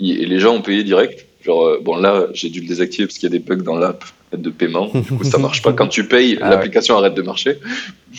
et 0.00 0.26
les 0.26 0.38
gens 0.40 0.54
ont 0.54 0.62
payé 0.62 0.82
direct. 0.84 1.26
Genre, 1.44 1.62
euh, 1.66 1.78
bon, 1.82 1.96
là, 1.96 2.26
j'ai 2.32 2.48
dû 2.48 2.60
le 2.60 2.66
désactiver 2.66 3.06
parce 3.06 3.18
qu'il 3.18 3.28
y 3.28 3.32
a 3.34 3.38
des 3.38 3.44
bugs 3.44 3.56
dans 3.62 3.76
l'app 3.76 4.04
de 4.32 4.50
paiement. 4.50 4.90
Du 4.94 5.02
coup, 5.02 5.24
ça 5.24 5.38
marche 5.38 5.60
pas. 5.62 5.72
Quand 5.72 5.88
tu 5.88 6.04
payes, 6.08 6.38
Ah 6.42 6.50
l'application 6.50 6.96
arrête 6.96 7.14
de 7.14 7.22
marcher. 7.22 7.58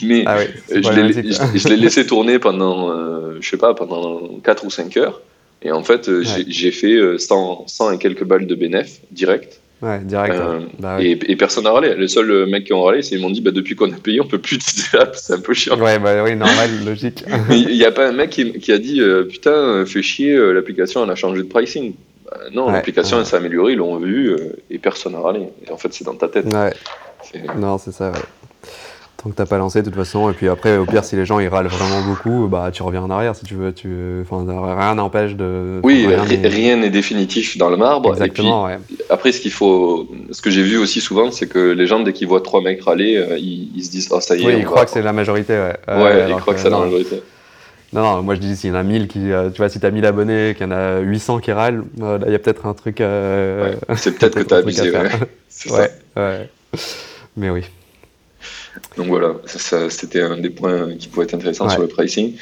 Mais 0.04 0.24
Ah 0.28 0.38
euh, 0.40 0.46
je 0.70 1.68
l'ai- 1.70 1.78
laissé 1.78 2.06
tourner 2.12 2.38
pendant, 2.40 2.92
euh, 2.92 3.38
je 3.42 3.50
sais 3.50 3.58
pas, 3.58 3.74
pendant 3.74 4.22
4 4.44 4.66
ou 4.66 4.70
5 4.70 4.96
heures. 4.98 5.22
Et 5.64 5.72
en 5.72 5.84
fait, 5.84 6.08
euh, 6.10 6.24
j'ai- 6.24 6.46
fait 6.72 6.94
euh, 6.94 7.18
100, 7.18 7.64
100 7.68 7.92
et 7.94 7.98
quelques 7.98 8.24
balles 8.26 8.46
de 8.46 8.56
bénéf 8.56 9.00
direct. 9.12 9.60
Ouais, 9.82 10.00
direct. 10.00 10.36
Euh, 10.36 10.60
ouais. 10.60 10.66
Bah 10.80 10.98
et, 11.02 11.20
et 11.28 11.36
personne 11.36 11.66
n'a 11.66 11.72
râlé. 11.72 11.94
Le 11.96 12.08
seul 12.08 12.32
euh, 12.32 12.46
mec 12.46 12.64
qui 12.66 12.74
ont 12.74 12.82
râlé, 12.84 13.02
c'est 13.02 13.16
ils 13.16 13.22
m'ont 13.22 13.30
dit 13.30 13.42
bah, 13.42 13.52
depuis 13.52 13.76
qu'on 13.76 13.92
a 13.92 13.98
payé, 13.98 14.22
on 14.22 14.28
peut 14.28 14.40
plus 14.40 14.56
utiliser 14.56 14.98
l'app. 14.98 15.16
C'est 15.16 15.34
un 15.34 15.40
peu 15.40 15.54
chiant. 15.54 15.78
Ouais, 15.80 16.00
bah 16.00 16.24
oui, 16.24 16.36
normal, 16.36 16.70
logique. 16.86 17.24
Il 17.52 17.68
n'y 17.68 17.84
a 17.86 17.92
pas 17.92 18.08
un 18.08 18.14
mec 18.14 18.30
qui, 18.30 18.54
qui 18.54 18.72
a 18.72 18.78
dit 18.78 19.02
euh, 19.02 19.26
putain, 19.26 19.52
euh, 19.52 19.86
fait 19.86 20.02
chier, 20.02 20.34
euh, 20.34 20.54
l'application 20.54 21.04
elle 21.04 21.12
a 21.12 21.16
changé 21.16 21.42
de 21.44 21.48
pricing. 21.48 21.94
Bah, 22.26 22.38
non, 22.54 22.68
Ouais, 22.68 22.74
l'application 22.74 23.20
elle 23.20 23.26
s'est 23.26 23.36
améliorée, 23.36 23.74
ils 23.74 23.78
l'ont 23.78 23.98
vu 23.98 24.30
euh, 24.30 24.56
et 24.70 24.80
personne 24.80 25.12
n'a 25.14 25.20
râlé. 25.20 25.42
Et 25.68 25.72
en 25.72 25.78
fait, 25.78 25.94
c'est 25.94 26.06
dans 26.06 26.16
ta 26.16 26.30
tête. 26.30 26.46
Non, 27.58 27.78
c'est 27.78 27.92
ça, 27.92 28.12
ouais. 28.12 28.20
Tant 29.26 29.32
que 29.32 29.36
t'as 29.38 29.48
pas 29.48 29.58
lancé, 29.58 29.80
de 29.82 29.86
toute 29.90 29.96
façon, 29.96 30.30
et 30.30 30.34
puis 30.34 30.48
après, 30.48 30.78
au 30.78 30.86
pire, 30.86 31.04
si 31.04 31.16
les 31.16 31.26
gens 31.26 31.40
ils 31.40 31.48
râlent 31.48 31.66
vraiment 31.66 32.02
beaucoup, 32.04 32.48
bah 32.48 32.70
tu 32.72 32.84
reviens 32.84 33.02
en 33.02 33.10
arrière 33.10 33.36
si 33.36 33.44
tu 33.44 33.56
veux. 33.56 33.74
Tu... 33.74 34.22
Enfin, 34.22 34.46
rien 34.78 34.94
n'empêche 34.94 35.34
de. 35.34 35.80
Oui, 35.84 36.06
rien 36.44 36.76
n'est 36.78 36.92
définitif 36.92 37.58
dans 37.58 37.72
le 37.72 37.78
marbre. 37.78 38.12
Exactement, 38.12 38.66
ouais. 38.66 38.76
Et 38.76 38.78
puis 38.96 38.98
après, 39.10 39.32
ce 39.32 39.42
qu'il 39.42 39.50
faut, 39.52 40.08
ce 40.30 40.44
que 40.44 40.52
j'ai 40.52 40.62
vu 40.62 40.78
aussi 40.78 41.02
souvent, 41.02 41.32
c'est 41.32 41.48
que 41.48 41.72
les 41.72 41.88
gens 41.88 42.02
dès 42.02 42.14
qu'ils 42.14 42.28
voient 42.28 42.42
trois 42.42 42.62
mecs 42.62 42.84
râler, 42.84 43.18
euh, 43.18 43.36
ils, 43.40 43.72
ils 43.76 43.84
se 43.84 43.90
disent 43.90 44.12
ah 44.16 44.22
ça 44.22 44.36
y 44.36 44.44
est. 44.44 44.46
Oui, 44.46 44.54
ils 44.58 44.60
va- 44.60 44.66
croient 44.66 44.86
que 44.86 44.92
c'est 44.92 45.02
la 45.02 45.12
majorité, 45.12 45.54
ouais. 45.54 45.58
Ouais, 45.60 45.76
Euh, 45.88 46.18
ils 46.20 46.22
alors 46.26 46.42
croient 46.42 46.54
que 46.54 46.60
c'est 46.60 46.70
la 46.70 46.78
majorité. 46.78 47.24
Non, 47.94 48.02
non, 48.04 48.22
moi 48.22 48.36
je 48.36 48.42
dis 48.42 48.56
s'il 48.56 48.70
y 48.70 48.74
en 48.74 48.76
a 48.76 48.84
1000 48.84 49.08
qui. 49.08 49.32
euh, 49.32 49.50
tu 49.50 49.58
vois, 49.58 49.70
si 49.70 49.80
t'as 49.80 49.90
1000 49.90 50.06
abonnés, 50.06 50.54
qu'il 50.56 50.68
y 50.68 50.70
en 50.70 50.72
a 50.72 51.00
800 51.00 51.40
qui 51.40 51.52
râlent, 51.52 51.84
euh, 52.00 52.20
il 52.28 52.32
y 52.32 52.36
a 52.36 52.40
peut-être 52.40 52.68
un 52.68 52.76
truc. 52.76 53.02
euh, 53.02 53.72
Ouais, 53.90 53.96
c'est 53.96 54.12
peut-être 54.20 54.36
que 54.40 54.44
t'as 54.44 54.58
abusé. 54.58 54.92
ouais. 54.92 55.10
C'est 55.50 55.70
ça. 55.70 55.80
Ouais, 55.80 55.90
ouais. 56.18 56.50
Mais 57.38 57.50
oui. 57.50 57.64
Donc 58.98 59.08
voilà, 59.08 59.36
ça, 59.46 59.60
ça, 59.60 59.90
c'était 59.90 60.22
un 60.22 60.38
des 60.38 60.50
points 60.50 60.96
qui 60.96 61.08
pouvait 61.08 61.26
être 61.26 61.34
intéressant 61.34 61.66
Ouais. 61.66 61.74
sur 61.74 61.82
le 61.82 61.88
pricing. 61.88 62.34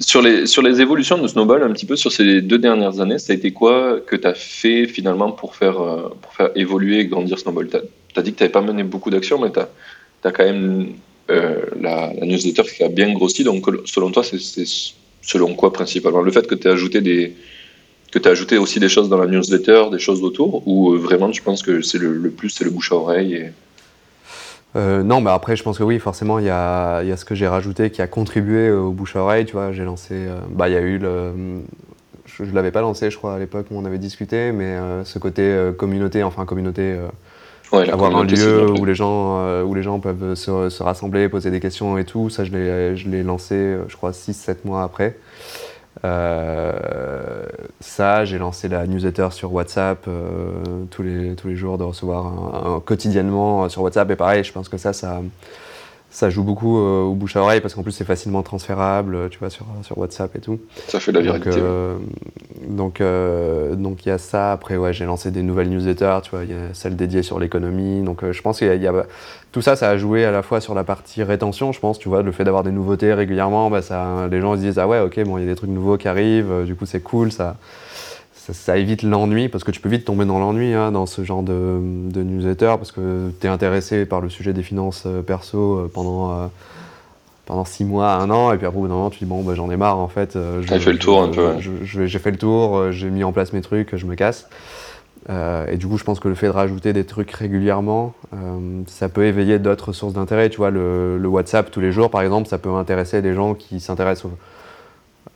Sur 0.00 0.22
les, 0.22 0.46
sur 0.46 0.62
les 0.62 0.80
évolutions 0.80 1.18
de 1.18 1.28
Snowball, 1.28 1.62
un 1.62 1.72
petit 1.72 1.86
peu 1.86 1.96
sur 1.96 2.10
ces 2.10 2.40
deux 2.42 2.58
dernières 2.58 3.00
années, 3.00 3.18
ça 3.18 3.32
a 3.32 3.36
été 3.36 3.52
quoi 3.52 4.00
que 4.06 4.16
tu 4.16 4.26
as 4.26 4.34
fait 4.34 4.86
finalement 4.86 5.30
pour 5.30 5.56
faire, 5.56 5.80
euh, 5.80 6.08
pour 6.22 6.32
faire 6.34 6.50
évoluer 6.54 7.00
et 7.00 7.06
grandir 7.06 7.38
Snowball? 7.38 7.68
Tu 7.68 7.76
as, 7.76 8.22
dit 8.22 8.32
que 8.32 8.38
tu 8.38 8.42
n'avais 8.42 8.52
pas 8.52 8.62
mené 8.62 8.82
beaucoup 8.82 9.10
d'actions, 9.10 9.38
mais 9.38 9.50
tu 9.52 9.60
as, 9.60 10.32
quand 10.32 10.44
même 10.44 10.94
euh, 11.30 11.60
la, 11.80 12.12
la 12.18 12.26
newsletter 12.26 12.62
qui 12.62 12.82
a 12.82 12.88
bien 12.88 13.12
grossi. 13.12 13.44
Donc 13.44 13.66
selon 13.84 14.10
toi, 14.10 14.22
c'est 14.24 14.38
selon 15.22 15.54
quoi 15.54 15.72
principalement? 15.72 16.22
Le 16.22 16.30
fait 16.30 16.46
que 16.46 16.54
tu 16.54 16.66
aies 16.68 16.70
ajouté 16.70 17.00
des 17.00 17.34
que 18.10 18.18
tu 18.18 18.28
ajouté 18.28 18.56
aussi 18.56 18.80
des 18.80 18.88
choses 18.88 19.10
dans 19.10 19.18
la 19.18 19.26
newsletter, 19.26 19.84
des 19.92 19.98
choses 19.98 20.22
autour, 20.22 20.66
ou 20.66 20.94
euh, 20.94 20.96
vraiment 20.96 21.30
tu 21.30 21.42
penses 21.42 21.62
que 21.62 21.82
c'est 21.82 21.98
le, 21.98 22.14
le 22.14 22.30
plus, 22.30 22.48
c'est 22.48 22.64
le 22.64 22.70
bouche 22.70 22.90
à 22.92 22.94
oreille 22.94 23.34
et... 23.34 23.50
Euh, 24.76 25.02
non, 25.02 25.20
mais 25.20 25.30
après, 25.30 25.56
je 25.56 25.62
pense 25.62 25.78
que 25.78 25.82
oui, 25.82 25.98
forcément, 25.98 26.38
il 26.38 26.44
y 26.44 26.50
a, 26.50 27.02
il 27.02 27.08
y 27.08 27.12
a 27.12 27.16
ce 27.16 27.24
que 27.24 27.34
j'ai 27.34 27.48
rajouté 27.48 27.90
qui 27.90 28.02
a 28.02 28.06
contribué 28.06 28.70
au 28.70 28.90
bouche 28.90 29.16
à 29.16 29.20
oreille. 29.20 29.46
Tu 29.46 29.52
vois, 29.52 29.72
j'ai 29.72 29.84
lancé. 29.84 30.14
euh, 30.14 30.38
bah, 30.50 30.68
il 30.68 30.74
y 30.74 30.76
a 30.76 30.80
eu 30.80 30.98
le. 30.98 31.32
Je 32.26 32.44
ne 32.44 32.52
l'avais 32.52 32.70
pas 32.70 32.82
lancé, 32.82 33.10
je 33.10 33.16
crois, 33.16 33.34
à 33.34 33.38
l'époque 33.38 33.66
où 33.70 33.78
on 33.78 33.84
avait 33.84 33.98
discuté, 33.98 34.52
mais 34.52 34.66
euh, 34.66 35.04
ce 35.04 35.18
côté 35.18 35.70
communauté, 35.76 36.22
enfin, 36.22 36.44
communauté, 36.44 36.96
Ouais, 37.70 37.90
avoir 37.90 38.16
un 38.16 38.24
lieu 38.24 38.70
où 38.70 38.86
les, 38.86 38.94
gens, 38.94 39.62
où 39.62 39.74
les 39.74 39.82
gens 39.82 39.98
peuvent 39.98 40.34
se, 40.34 40.70
se 40.70 40.82
rassembler, 40.82 41.28
poser 41.28 41.50
des 41.50 41.60
questions 41.60 41.98
et 41.98 42.04
tout, 42.04 42.30
ça, 42.30 42.44
je 42.44 42.50
l'ai 42.52 43.22
lancé, 43.22 43.76
je 43.88 43.96
crois, 43.96 44.12
6-7 44.12 44.58
mois 44.64 44.82
après. 44.84 45.16
Euh, 46.04 47.46
ça, 47.80 48.24
j'ai 48.24 48.38
lancé 48.38 48.68
la 48.68 48.86
newsletter 48.86 49.28
sur 49.30 49.52
WhatsApp 49.52 50.04
euh, 50.08 50.84
tous, 50.90 51.02
les, 51.02 51.56
jours, 51.56 51.78
de 51.78 51.84
recevoir 51.84 52.82
quotidiennement 52.84 53.68
sur 53.68 53.82
WhatsApp. 53.82 54.10
Et 54.10 54.16
pareil, 54.16 54.44
je 54.44 54.52
pense 54.52 54.68
que 54.68 54.78
ça, 54.78 54.92
ça, 54.92 55.20
ça 56.10 56.30
joue 56.30 56.42
beaucoup 56.42 56.78
euh, 56.78 57.02
au 57.02 57.12
bouche 57.14 57.36
à 57.36 57.42
oreille 57.42 57.60
parce 57.60 57.74
qu'en 57.74 57.82
plus, 57.82 57.92
c'est 57.92 58.04
facilement 58.04 58.42
transférable, 58.42 59.14
euh, 59.14 59.28
tu 59.28 59.38
vois, 59.38 59.50
sur, 59.50 59.66
sur 59.82 59.98
WhatsApp 59.98 60.34
et 60.36 60.40
tout. 60.40 60.58
Ça 60.88 61.00
fait 61.00 61.12
de 61.12 61.18
la 61.20 61.24
Donc, 61.24 61.44
viralité. 61.44 61.60
euh, 61.62 61.96
donc, 62.66 63.00
euh, 63.00 63.74
donc 63.74 64.06
il 64.06 64.08
y 64.08 64.12
a 64.12 64.18
ça. 64.18 64.52
Après, 64.52 64.76
ouais, 64.76 64.92
j'ai 64.92 65.04
lancé 65.04 65.30
des 65.30 65.42
nouvelles 65.42 65.68
newsletters. 65.68 66.18
Tu 66.22 66.30
vois, 66.30 66.44
il 66.44 66.50
y 66.50 66.54
a 66.54 66.72
celle 66.72 66.96
dédiée 66.96 67.22
sur 67.22 67.38
l'économie. 67.38 68.02
Donc, 68.02 68.24
euh, 68.24 68.32
je 68.32 68.40
pense 68.42 68.58
qu'il 68.58 68.72
y 68.72 68.78
y 68.78 68.86
a- 68.86 69.06
tout 69.52 69.62
ça, 69.62 69.76
ça 69.76 69.88
a 69.90 69.96
joué 69.96 70.24
à 70.24 70.30
la 70.30 70.42
fois 70.42 70.60
sur 70.60 70.74
la 70.74 70.84
partie 70.84 71.22
rétention. 71.22 71.72
Je 71.72 71.80
pense, 71.80 71.98
tu 71.98 72.08
vois, 72.08 72.22
le 72.22 72.32
fait 72.32 72.44
d'avoir 72.44 72.62
des 72.62 72.72
nouveautés 72.72 73.12
régulièrement, 73.14 73.70
bah, 73.70 73.82
ça, 73.82 74.28
les 74.30 74.40
gens 74.40 74.54
se 74.56 74.60
disent 74.60 74.78
ah 74.78 74.88
ouais, 74.88 75.00
ok, 75.00 75.22
bon, 75.24 75.38
il 75.38 75.44
y 75.44 75.46
a 75.46 75.50
des 75.50 75.56
trucs 75.56 75.70
nouveaux 75.70 75.96
qui 75.98 76.08
arrivent. 76.08 76.64
Du 76.64 76.74
coup, 76.74 76.86
c'est 76.86 77.00
cool. 77.00 77.32
Ça, 77.32 77.56
ça, 78.48 78.52
ça 78.54 78.76
évite 78.78 79.02
l'ennui 79.02 79.48
parce 79.48 79.62
que 79.62 79.70
tu 79.70 79.80
peux 79.80 79.88
vite 79.88 80.04
tomber 80.04 80.24
dans 80.24 80.40
l'ennui 80.40 80.74
hein, 80.74 80.90
dans 80.90 81.06
ce 81.06 81.22
genre 81.22 81.42
de, 81.44 81.78
de 82.10 82.22
newsletter 82.22 82.74
parce 82.78 82.90
que 82.92 83.30
tu 83.40 83.46
es 83.46 83.50
intéressé 83.50 84.04
par 84.06 84.20
le 84.20 84.28
sujet 84.28 84.52
des 84.52 84.62
finances 84.64 85.04
euh, 85.06 85.22
perso 85.22 85.58
euh, 85.78 85.90
pendant. 85.92 86.32
euh, 86.32 86.46
pendant 87.46 87.64
six 87.64 87.86
mois, 87.86 88.12
un 88.12 88.28
an, 88.28 88.52
et 88.52 88.58
puis 88.58 88.66
après, 88.66 88.76
au 88.78 88.82
bout 88.82 88.88
d'un 88.88 88.94
moment, 88.94 89.08
tu 89.08 89.20
dis, 89.20 89.24
bon, 89.24 89.42
bah, 89.42 89.54
j'en 89.54 89.70
ai 89.70 89.78
marre, 89.78 89.96
en 89.96 90.08
fait. 90.08 90.36
euh, 90.36 90.62
T'as 90.68 90.78
fait 90.78 90.92
le 90.92 90.98
tour, 90.98 91.22
un 91.22 91.28
peu, 91.28 91.46
ouais. 91.46 91.56
J'ai 91.82 92.18
fait 92.18 92.30
le 92.30 92.36
tour, 92.36 92.92
j'ai 92.92 93.08
mis 93.08 93.24
en 93.24 93.32
place 93.32 93.54
mes 93.54 93.62
trucs, 93.62 93.96
je 93.96 94.04
me 94.04 94.16
casse. 94.16 94.50
Euh, 95.30 95.64
et 95.66 95.78
du 95.78 95.86
coup, 95.86 95.96
je 95.96 96.04
pense 96.04 96.20
que 96.20 96.28
le 96.28 96.34
fait 96.34 96.48
de 96.48 96.52
rajouter 96.52 96.92
des 96.92 97.04
trucs 97.04 97.30
régulièrement, 97.30 98.12
euh, 98.34 98.36
ça 98.86 99.08
peut 99.08 99.24
éveiller 99.24 99.58
d'autres 99.58 99.94
sources 99.94 100.12
d'intérêt. 100.12 100.50
Tu 100.50 100.58
vois, 100.58 100.68
le, 100.68 101.16
le 101.16 101.28
WhatsApp 101.28 101.70
tous 101.70 101.80
les 101.80 101.90
jours, 101.90 102.10
par 102.10 102.20
exemple, 102.20 102.48
ça 102.50 102.58
peut 102.58 102.68
intéresser 102.68 103.22
des 103.22 103.32
gens 103.32 103.54
qui 103.54 103.80
s'intéressent 103.80 104.30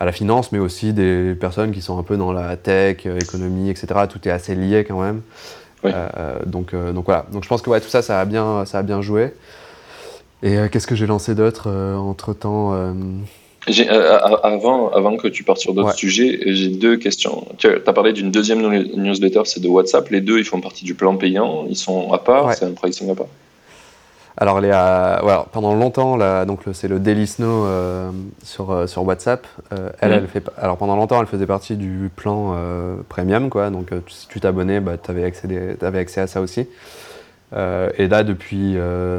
à 0.03 0.05
la 0.05 0.11
finance, 0.11 0.51
mais 0.51 0.59
aussi 0.59 0.93
des 0.93 1.37
personnes 1.39 1.71
qui 1.71 1.81
sont 1.81 1.97
un 1.97 2.03
peu 2.03 2.17
dans 2.17 2.33
la 2.33 2.57
tech, 2.57 3.07
euh, 3.07 3.21
économie, 3.21 3.71
etc. 3.71 3.87
Tout 4.11 4.19
est 4.27 4.33
assez 4.33 4.57
lié 4.57 4.83
quand 4.83 5.01
même. 5.01 5.21
Oui. 5.85 5.93
Euh, 5.95 6.35
donc, 6.45 6.75
euh, 6.75 6.91
donc 6.93 7.05
voilà. 7.05 7.25
Donc 7.33 7.45
je 7.45 7.49
pense 7.49 7.63
que 7.63 7.71
ouais, 7.71 7.81
tout 7.81 7.89
ça, 7.89 8.03
ça 8.03 8.19
a 8.19 8.25
bien, 8.25 8.65
ça 8.65 8.79
a 8.81 8.83
bien 8.83 9.01
joué. 9.01 9.33
Et 10.43 10.59
euh, 10.59 10.67
qu'est-ce 10.69 10.89
que 10.89 10.97
j'ai 10.97 11.07
lancé 11.07 11.37
d'autre 11.37 11.71
entre 11.71 12.33
temps 12.35 12.73
avant, 14.43 14.91
avant 14.91 15.17
que 15.17 15.29
tu 15.29 15.45
partes 15.45 15.61
sur 15.61 15.73
d'autres 15.73 15.91
Ouais. 15.91 15.95
sujets, 15.95 16.41
j'ai 16.47 16.69
deux 16.69 16.97
questions. 16.97 17.47
Tu 17.59 17.69
as 17.69 17.93
parlé 17.93 18.13
d'une 18.13 18.33
deuxième 18.33 18.61
new- 18.61 18.97
newsletter, 18.97 19.43
c'est 19.45 19.61
de 19.61 19.69
WhatsApp. 19.69 20.09
Les 20.09 20.21
deux, 20.21 20.41
ils 20.41 20.45
font 20.45 20.61
partie 20.61 20.85
du 20.85 20.95
plan 20.97 21.17
payant. 21.17 21.65
Ils 21.69 21.77
sont 21.77 22.13
à 22.13 22.19
part, 22.19 22.47
Ouais. 22.47 22.55
c'est 22.57 22.65
un 22.65 22.73
pricing 22.73 23.09
à 23.11 23.15
part. 23.15 23.27
Alors, 24.39 24.61
les, 24.61 24.71
euh, 24.73 25.19
pendant 25.53 25.75
longtemps, 25.75 26.17
là, 26.17 26.45
donc 26.47 26.61
c'est 26.73 26.89
le 26.89 26.99
Daily 26.99 27.27
Snow 27.27 27.67
euh, 27.67 28.11
sur, 28.43 28.71
euh, 28.71 28.87
sur 28.87 29.05
WhatsApp. 29.05 29.47
Euh, 29.73 29.91
elle, 30.01 30.13
Mhm. 30.13 30.19
elle 30.19 30.27
fait, 30.29 30.51
alors 30.57 30.79
pendant 30.79 30.97
longtemps, 30.97 31.21
elle 31.21 31.27
faisait 31.27 31.47
partie 31.47 31.77
du 31.77 32.11
plan 32.15 32.57
premium, 33.09 33.51
quoi. 33.51 33.71
Donc, 33.71 33.91
si 34.09 34.29
tu 34.29 34.41
t'abonnais, 34.41 34.81
bah, 34.81 34.97
tu 35.03 35.11
avais, 35.11 35.31
avais 35.83 35.99
accès 35.99 36.21
à 36.23 36.27
ça 36.27 36.41
aussi. 36.41 36.67
Et 37.99 38.09
là, 38.09 38.25
depuis, 38.25 38.75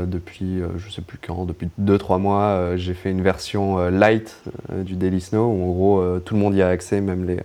depuis 0.07 0.59
je 0.77 0.91
sais 0.91 1.03
plus 1.03 1.19
quand, 1.19 1.45
depuis 1.45 1.69
2-3 1.77 2.17
mois, 2.17 2.75
j'ai 2.77 2.95
fait 2.95 3.11
une 3.11 3.21
version 3.21 3.77
light 3.91 4.35
du 4.75 4.95
Daily 4.95 5.21
Snow 5.21 5.45
où 5.45 5.63
en 5.63 5.71
gros 5.71 6.19
tout 6.25 6.33
le 6.33 6.39
monde 6.39 6.55
y 6.55 6.63
a 6.63 6.67
accès, 6.69 6.99
même 6.99 7.27
les, 7.27 7.37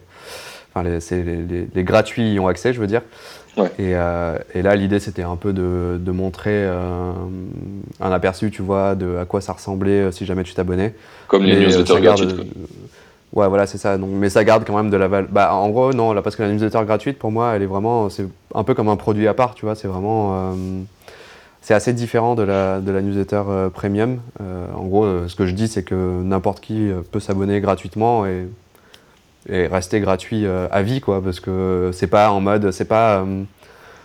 enfin, 0.75 0.89
les- 0.89 1.69
les 1.75 1.85
gratuits 1.85 2.33
y 2.33 2.41
ont 2.41 2.49
accès, 2.49 2.73
je 2.73 2.81
veux 2.81 2.87
dire. 2.87 3.03
Ouais. 3.57 3.71
Et, 3.79 3.95
euh, 3.95 4.39
et 4.55 4.63
là, 4.63 4.77
l'idée 4.77 5.01
c'était 5.01 5.23
un 5.23 5.37
peu 5.37 5.53
de, 5.53 5.99
de 6.01 6.11
montrer 6.11 6.65
euh, 6.65 7.13
un 8.01 8.13
aperçu, 8.13 8.51
tu 8.51 8.63
vois, 8.63 8.95
de 8.95 9.17
à 9.17 9.25
quoi 9.25 9.41
ça 9.41 9.53
ressemblait 9.53 10.03
euh, 10.03 10.13
si 10.13 10.27
jamais 10.27 10.45
tu 10.45 10.55
t'abonnais. 10.55 10.95
Comme 11.27 11.45
les 11.45 11.59
newsletters 11.59 12.01
gratuites. 12.01 12.37
quoi. 12.37 12.45
Ouais, 13.35 13.49
voilà, 13.49 13.67
c'est 13.67 13.79
ça. 13.79 13.99
Donc, 13.99 14.11
mais 14.13 14.31
ça 14.31 14.43
garde 14.43 14.65
quand 14.65 14.77
même 14.77 14.91
de 14.91 14.97
la 14.97 15.07
valeur. 15.07 15.29
Bah, 15.31 15.55
en 15.55 15.69
gros, 15.69 15.93
non, 15.93 16.13
là, 16.13 16.23
parce 16.23 16.35
que 16.35 16.43
la 16.43 16.49
newsletter 16.51 16.81
gratuite, 16.87 17.19
pour 17.19 17.31
moi, 17.31 17.53
elle 17.55 17.63
est 17.63 17.67
vraiment. 17.67 18.09
C'est 18.09 18.27
un 18.55 18.65
peu 18.65 18.75
comme 18.75 18.89
un 18.89 18.97
produit 18.97 19.29
à 19.29 19.35
part, 19.35 19.55
tu 19.55 19.67
vois. 19.67 19.75
C'est 19.75 19.89
vraiment. 19.89 20.57
c'est 21.61 21.75
assez 21.75 21.93
différent 21.93 22.35
de 22.35 22.43
la, 22.43 22.81
de 22.81 22.91
la 22.91 23.03
newsletter 23.03 23.43
premium. 23.75 24.21
en 24.41 24.85
gros, 24.87 25.29
ce 25.29 25.37
que 25.37 25.45
je 25.47 25.53
dis, 25.53 25.69
c'est 25.69 25.83
que 25.83 26.23
n'importe 26.23 26.61
qui 26.61 26.89
peut 27.13 27.21
s'abonner 27.21 27.61
gratuitement 27.61 28.25
et, 28.25 28.47
et, 29.49 29.67
rester 29.67 30.01
gratuit 30.01 30.47
à 30.47 30.83
vie, 30.83 31.01
quoi, 31.01 31.23
parce 31.23 31.41
que 31.41 31.91
c'est 31.93 32.07
pas 32.07 32.31
en 32.31 32.41
mode, 32.41 32.71
c'est 32.71 32.85
pas. 32.85 33.25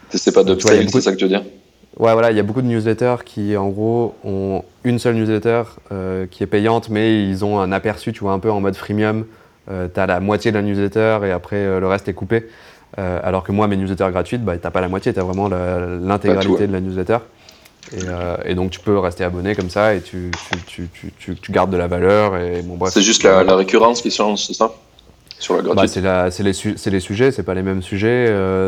c'est 0.09 0.33
pas 0.33 0.43
d'upsell, 0.43 0.89
c'est 0.89 1.01
ça 1.01 1.11
que 1.11 1.17
tu 1.17 1.25
veux 1.25 1.29
dire? 1.29 1.43
Ouais, 1.99 2.13
voilà, 2.13 2.31
il 2.31 2.37
y 2.37 2.39
a 2.39 2.43
beaucoup 2.43 2.63
de 2.63 2.67
newsletters 2.67 3.23
qui, 3.23 3.55
en 3.55 3.69
gros, 3.69 4.15
ont 4.23 4.63
une 4.83 4.97
seule 4.97 5.15
newsletter 5.15 5.63
qui 6.31 6.43
est 6.43 6.47
payante, 6.47 6.89
mais 6.89 7.23
ils 7.23 7.45
ont 7.45 7.59
un 7.59 7.71
aperçu, 7.71 8.13
tu 8.13 8.21
vois, 8.21 8.33
un 8.33 8.39
peu 8.39 8.51
en 8.51 8.61
mode 8.61 8.75
freemium. 8.75 9.25
Euh, 9.71 9.87
tu 9.93 9.99
as 9.99 10.05
la 10.05 10.19
moitié 10.19 10.51
de 10.51 10.57
la 10.57 10.61
newsletter 10.61 11.19
et 11.23 11.31
après 11.31 11.55
euh, 11.55 11.79
le 11.79 11.87
reste 11.87 12.07
est 12.07 12.13
coupé. 12.13 12.47
Euh, 12.99 13.19
alors 13.23 13.43
que 13.43 13.51
moi, 13.51 13.67
mes 13.67 13.77
newsletters 13.77 14.09
gratuites, 14.11 14.43
bah, 14.43 14.57
tu 14.57 14.63
n'as 14.63 14.71
pas 14.71 14.81
la 14.81 14.89
moitié, 14.89 15.13
tu 15.13 15.19
as 15.19 15.23
vraiment 15.23 15.47
l'intégralité 15.47 16.67
de 16.67 16.73
la 16.73 16.81
newsletter. 16.81 17.17
Et, 18.45 18.55
donc 18.55 18.71
tu 18.71 18.79
peux 18.79 18.97
rester 18.97 19.23
abonné 19.23 19.55
comme 19.55 19.69
ça 19.69 19.93
et 19.93 20.01
tu, 20.01 20.31
tu, 20.67 20.89
tu, 21.19 21.35
tu 21.35 21.51
gardes 21.51 21.69
de 21.69 21.77
la 21.77 21.87
valeur. 21.87 22.37
Et 22.37 22.61
bon, 22.61 22.79
c'est 22.87 23.01
juste 23.01 23.23
la, 23.23 23.55
récurrence 23.55 24.01
qui 24.01 24.09
change, 24.09 24.45
c'est 24.45 24.53
ça? 24.53 24.73
Sur 25.43 25.61
la 25.61 25.73
bah, 25.73 25.87
c'est, 25.87 26.01
les, 26.41 26.51
les, 26.91 26.99
sujets, 26.99 27.31
c'est 27.31 27.43
pas 27.43 27.53
les 27.53 27.63
mêmes 27.63 27.81
sujets, 27.81 28.27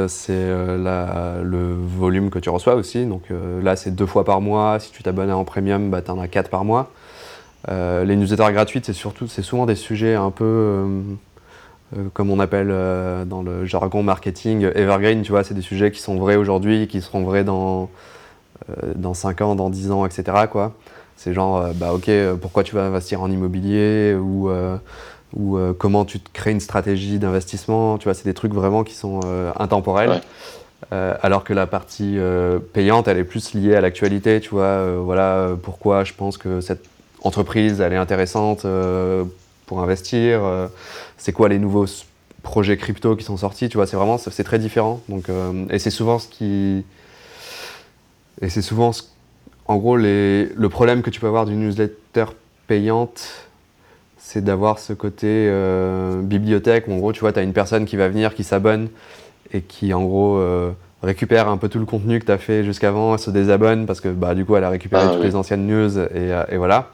c'est 0.09 0.33
le 0.33 1.75
volume 1.79 2.29
que 2.29 2.39
tu 2.39 2.49
reçois 2.49 2.75
aussi. 2.75 3.05
Donc 3.05 3.23
là, 3.63 3.77
c'est 3.77 3.91
deux 3.91 4.05
fois 4.05 4.25
par 4.25 4.41
mois. 4.41 4.79
Si 4.79 4.91
tu 4.91 5.01
t'abonnes 5.01 5.31
en 5.31 5.45
premium, 5.45 5.89
bah, 5.89 6.01
tu 6.01 6.11
en 6.11 6.19
as 6.19 6.27
quatre 6.27 6.49
par 6.49 6.65
mois. 6.65 6.91
Euh, 7.69 8.03
les 8.03 8.15
newsletters 8.15 8.51
gratuites, 8.53 8.85
c'est 8.85 8.93
surtout, 8.93 9.27
c'est 9.27 9.41
souvent 9.41 9.65
des 9.65 9.75
sujets 9.75 10.15
un 10.15 10.31
peu, 10.31 10.43
euh, 10.45 11.01
euh, 11.97 12.07
comme 12.13 12.29
on 12.29 12.39
appelle 12.39 12.67
dans 13.27 13.41
le 13.41 13.65
jargon 13.65 14.03
marketing, 14.03 14.69
evergreen, 14.75 15.21
tu 15.23 15.31
vois, 15.31 15.43
c'est 15.43 15.53
des 15.53 15.61
sujets 15.61 15.91
qui 15.91 15.99
sont 15.99 16.17
vrais 16.17 16.35
aujourd'hui, 16.35 16.87
qui 16.87 17.01
seront 17.01 17.23
vrais 17.23 17.43
dans, 17.43 17.89
dans 18.95 19.13
5 19.13 19.41
ans, 19.41 19.55
dans 19.55 19.69
10 19.69 19.91
ans, 19.91 20.05
etc. 20.05 20.47
Quoi. 20.49 20.73
C'est 21.15 21.33
genre, 21.33 21.69
bah 21.75 21.93
ok, 21.93 22.09
pourquoi 22.41 22.63
tu 22.63 22.75
vas 22.75 22.85
investir 22.85 23.21
en 23.21 23.31
immobilier 23.31 24.15
ou, 24.15 24.49
ou 25.35 25.57
comment 25.77 26.05
tu 26.05 26.19
te 26.19 26.29
crées 26.31 26.51
une 26.51 26.59
stratégie 26.59 27.19
d'investissement, 27.19 27.97
tu 27.97 28.05
vois, 28.05 28.13
c'est 28.13 28.23
des 28.25 28.33
trucs 28.33 28.53
vraiment 28.53 28.83
qui 28.83 28.93
sont 28.93 29.19
intemporels. 29.59 30.21
alors 30.91 31.43
que 31.43 31.53
la 31.53 31.67
partie 31.67 32.17
payante, 32.73 33.07
elle 33.07 33.17
est 33.17 33.25
plus 33.25 33.53
liée 33.53 33.75
à 33.75 33.81
l'actualité, 33.81 34.39
tu 34.39 34.49
vois. 34.49 34.97
voilà 34.97 35.49
pourquoi 35.61 36.03
je 36.03 36.13
pense 36.13 36.37
que 36.37 36.61
cette 36.61 36.85
entreprise, 37.25 37.81
elle 37.81 37.93
est 37.93 37.97
intéressante 37.97 38.65
euh, 38.65 39.25
pour 39.65 39.81
investir 39.81 40.43
euh, 40.43 40.67
C'est 41.17 41.33
quoi 41.33 41.49
les 41.49 41.59
nouveaux 41.59 41.87
projets 42.43 42.77
crypto 42.77 43.15
qui 43.15 43.23
sont 43.23 43.37
sortis 43.37 43.67
Tu 43.67 43.77
vois, 43.77 43.87
c'est 43.87 43.97
vraiment, 43.97 44.17
c'est 44.17 44.43
très 44.43 44.59
différent. 44.59 45.01
Donc, 45.09 45.29
euh, 45.29 45.65
et 45.69 45.79
c'est 45.79 45.89
souvent 45.89 46.19
ce 46.19 46.27
qui, 46.27 46.85
et 48.41 48.49
c'est 48.49 48.61
souvent, 48.61 48.91
en 49.67 49.77
gros, 49.77 49.97
les, 49.97 50.45
le 50.45 50.69
problème 50.69 51.01
que 51.01 51.09
tu 51.09 51.19
peux 51.19 51.27
avoir 51.27 51.45
d'une 51.45 51.59
newsletter 51.61 52.25
payante, 52.67 53.27
c'est 54.27 54.43
d'avoir 54.43 54.79
ce 54.79 54.91
côté 54.93 55.51
bibliothèque 56.23 56.87
où 56.87 56.93
en 56.93 56.97
gros, 56.97 57.13
tu 57.13 57.19
vois, 57.19 57.31
tu 57.31 57.37
as 57.37 57.43
une 57.43 57.53
personne 57.53 57.85
qui 57.85 57.95
va 57.95 58.07
venir, 58.09 58.33
qui 58.33 58.43
s'abonne 58.43 58.89
et 59.53 59.61
qui, 59.61 59.93
en 59.93 60.03
gros, 60.03 60.43
récupère 61.03 61.47
un 61.47 61.57
peu 61.57 61.69
tout 61.69 61.77
le 61.77 61.85
contenu 61.85 62.19
que 62.19 62.25
tu 62.25 62.31
as 62.31 62.39
fait 62.39 62.63
jusqu'avant, 62.63 63.19
se 63.19 63.29
désabonne 63.29 63.85
parce 63.85 64.01
que 64.01 64.09
bah, 64.09 64.33
du 64.33 64.43
coup, 64.43 64.55
elle 64.55 64.63
a 64.63 64.69
récupéré 64.69 65.03
ah 65.05 65.13
toutes 65.13 65.23
les 65.23 65.35
anciennes 65.35 65.67
news 65.67 65.99
et, 65.99 66.31
et 66.49 66.57
voilà. 66.57 66.89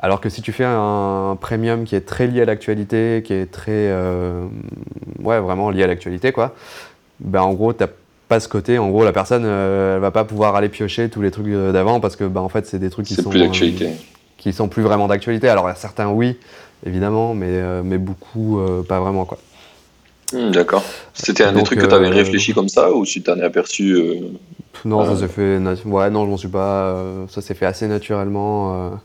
Alors 0.00 0.20
que 0.20 0.28
si 0.28 0.42
tu 0.42 0.52
fais 0.52 0.64
un 0.64 1.36
premium 1.40 1.84
qui 1.84 1.96
est 1.96 2.02
très 2.02 2.28
lié 2.28 2.42
à 2.42 2.44
l'actualité, 2.44 3.22
qui 3.24 3.32
est 3.32 3.50
très, 3.50 3.72
euh, 3.72 4.44
ouais, 5.20 5.40
vraiment 5.40 5.70
lié 5.70 5.82
à 5.82 5.86
l'actualité, 5.88 6.30
quoi, 6.30 6.54
ben 7.18 7.42
en 7.42 7.52
gros, 7.52 7.72
tu 7.72 7.82
n'as 7.82 7.90
pas 8.28 8.38
ce 8.38 8.48
côté. 8.48 8.78
En 8.78 8.90
gros, 8.90 9.04
la 9.04 9.12
personne, 9.12 9.42
euh, 9.44 9.96
elle 9.96 10.00
va 10.00 10.12
pas 10.12 10.24
pouvoir 10.24 10.54
aller 10.54 10.68
piocher 10.68 11.08
tous 11.08 11.20
les 11.20 11.32
trucs 11.32 11.48
d'avant 11.48 11.98
parce 11.98 12.14
que, 12.14 12.24
ben, 12.24 12.40
en 12.40 12.48
fait, 12.48 12.66
c'est 12.66 12.78
des 12.78 12.90
trucs 12.90 13.06
qui 13.06 13.16
sont 13.16 13.30
plus 13.30 13.40
d'actualité, 13.40 13.90
qui 14.36 14.52
sont 14.52 14.68
plus 14.68 14.82
vraiment 14.82 15.08
d'actualité. 15.08 15.48
Alors, 15.48 15.68
certains, 15.74 16.08
oui, 16.08 16.38
évidemment, 16.86 17.34
mais, 17.34 17.48
euh, 17.50 17.82
mais 17.84 17.98
beaucoup, 17.98 18.60
pas 18.88 19.00
vraiment, 19.00 19.24
quoi. 19.24 19.38
Hmm, 20.32 20.50
d'accord. 20.50 20.84
C'était 21.14 21.44
un 21.44 21.52
des 21.52 21.62
trucs 21.62 21.80
que 21.80 21.86
tu 21.86 21.94
avais 21.94 22.08
réfléchi 22.08 22.52
comme 22.52 22.68
ça 22.68 22.92
ou 22.92 23.06
tu 23.06 23.22
t'en 23.22 23.36
es 23.36 23.42
aperçu 23.42 23.98
Non, 24.84 25.04
ça 25.06 25.26
s'est 25.26 25.32
fait. 25.32 25.58
Ouais, 25.86 26.10
non, 26.10 26.24
je 26.24 26.30
m'en 26.30 26.36
suis 26.36 26.48
pas. 26.48 27.02
ça 27.28 27.40
s'est 27.40 27.54
fait 27.54 27.66
assez 27.66 27.88
naturellement. 27.88 28.98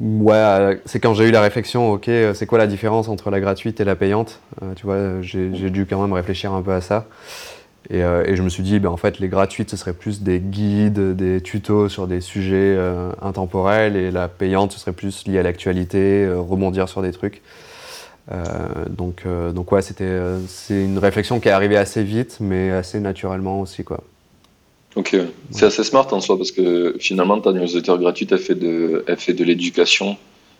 Ouais, 0.00 0.34
euh, 0.34 0.76
c'est 0.86 1.00
quand 1.00 1.12
j'ai 1.14 1.28
eu 1.28 1.30
la 1.30 1.42
réflexion, 1.42 1.92
ok, 1.92 2.08
euh, 2.08 2.34
c'est 2.34 2.46
quoi 2.46 2.58
la 2.58 2.66
différence 2.66 3.08
entre 3.08 3.30
la 3.30 3.40
gratuite 3.40 3.80
et 3.80 3.84
la 3.84 3.94
payante 3.94 4.40
euh, 4.62 4.72
Tu 4.74 4.86
vois, 4.86 5.20
j'ai 5.20 5.50
dû 5.70 5.86
quand 5.86 6.00
même 6.00 6.12
réfléchir 6.12 6.52
un 6.52 6.62
peu 6.62 6.72
à 6.72 6.80
ça. 6.80 7.06
Et, 7.92 8.00
je 8.00 8.42
me 8.42 8.48
suis 8.48 8.62
dit, 8.62 8.78
ben, 8.78 8.88
en 8.88 8.96
fait, 8.96 9.18
les 9.18 9.28
gratuites, 9.28 9.70
ce 9.70 9.76
serait 9.76 9.92
plus 9.92 10.22
des 10.22 10.40
guides, 10.40 11.14
des 11.14 11.40
tutos 11.40 11.88
sur 11.88 12.06
des 12.06 12.20
sujets 12.20 12.76
intemporels, 13.20 13.96
et 13.96 14.10
la 14.10 14.28
payante, 14.28 14.72
ce 14.72 14.80
serait 14.80 14.92
plus 14.92 15.26
lié 15.26 15.38
à 15.38 15.42
l'actualité, 15.42 16.26
rebondir 16.34 16.88
sur 16.88 17.02
des 17.02 17.12
trucs. 17.12 17.42
donc, 18.88 19.24
donc 19.54 19.72
ouais, 19.72 19.82
c'était, 19.82 20.18
c'est 20.48 20.82
une 20.82 20.98
réflexion 20.98 21.38
qui 21.38 21.48
est 21.48 21.52
arrivée 21.52 21.76
assez 21.76 22.02
vite, 22.02 22.38
mais 22.40 22.70
assez 22.70 22.98
naturellement 22.98 23.60
aussi, 23.60 23.84
quoi. 23.84 24.02
Ok, 24.94 25.16
c'est 25.50 25.64
assez 25.64 25.84
smart 25.84 26.06
en 26.12 26.20
soi 26.20 26.36
parce 26.36 26.52
que 26.52 26.96
finalement 26.98 27.40
ta 27.40 27.52
newsletter 27.52 27.94
gratuite 27.98 28.32
elle 28.32 28.38
fait 28.38 28.54
de, 28.54 29.04
elle 29.06 29.16
fait 29.16 29.32
de 29.32 29.42
l'éducation 29.42 30.16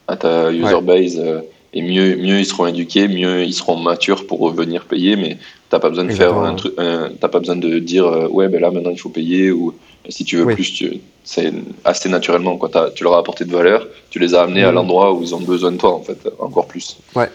à 0.09 0.17
ta 0.17 0.51
user 0.51 0.81
base 0.81 1.21
euh, 1.21 1.41
et 1.75 1.83
mieux, 1.83 2.17
mieux 2.17 2.39
ils 2.39 2.47
seront 2.47 2.67
éduqués, 2.67 3.09
mieux 3.09 3.45
ils 3.45 3.53
seront 3.53 3.77
matures 3.77 4.27
pour 4.27 4.41
revenir 4.41 4.87
payer, 4.87 5.17
mais 5.17 5.37
t'as 5.73 5.81
pas 5.81 5.89
besoin 5.89 6.05
de 6.05 6.13
faire 6.13 6.37
un 6.37 6.55
truc, 6.55 6.75
t'as 6.77 7.29
pas 7.29 7.39
besoin 7.39 7.57
de 7.57 7.79
dire 7.79 8.07
euh, 8.07 8.29
ouais 8.29 8.49
ben 8.49 8.61
là 8.61 8.71
maintenant 8.71 8.91
il 8.91 9.01
faut 9.01 9.09
payer 9.09 9.51
ou 9.51 9.75
si 10.11 10.23
tu 10.25 10.37
veux 10.37 10.55
plus, 10.55 10.85
c'est 11.25 11.53
assez 11.85 12.11
naturellement 12.11 12.59
quoi. 12.59 12.69
Tu 12.95 13.05
leur 13.05 13.15
as 13.15 13.19
apporté 13.19 13.47
de 13.47 13.53
valeur, 13.53 13.87
tu 14.11 14.19
les 14.19 14.35
as 14.35 14.43
amenés 14.43 14.65
à 14.65 14.71
mm. 14.71 14.75
l'endroit 14.75 15.15
où 15.15 15.23
ils 15.23 15.35
ont 15.35 15.41
besoin 15.41 15.73
de 15.73 15.79
toi 15.79 15.95
en 15.95 16.03
fait, 16.03 16.19
encore 16.39 16.67
plus. 16.67 16.99
Ouais, 17.17 17.31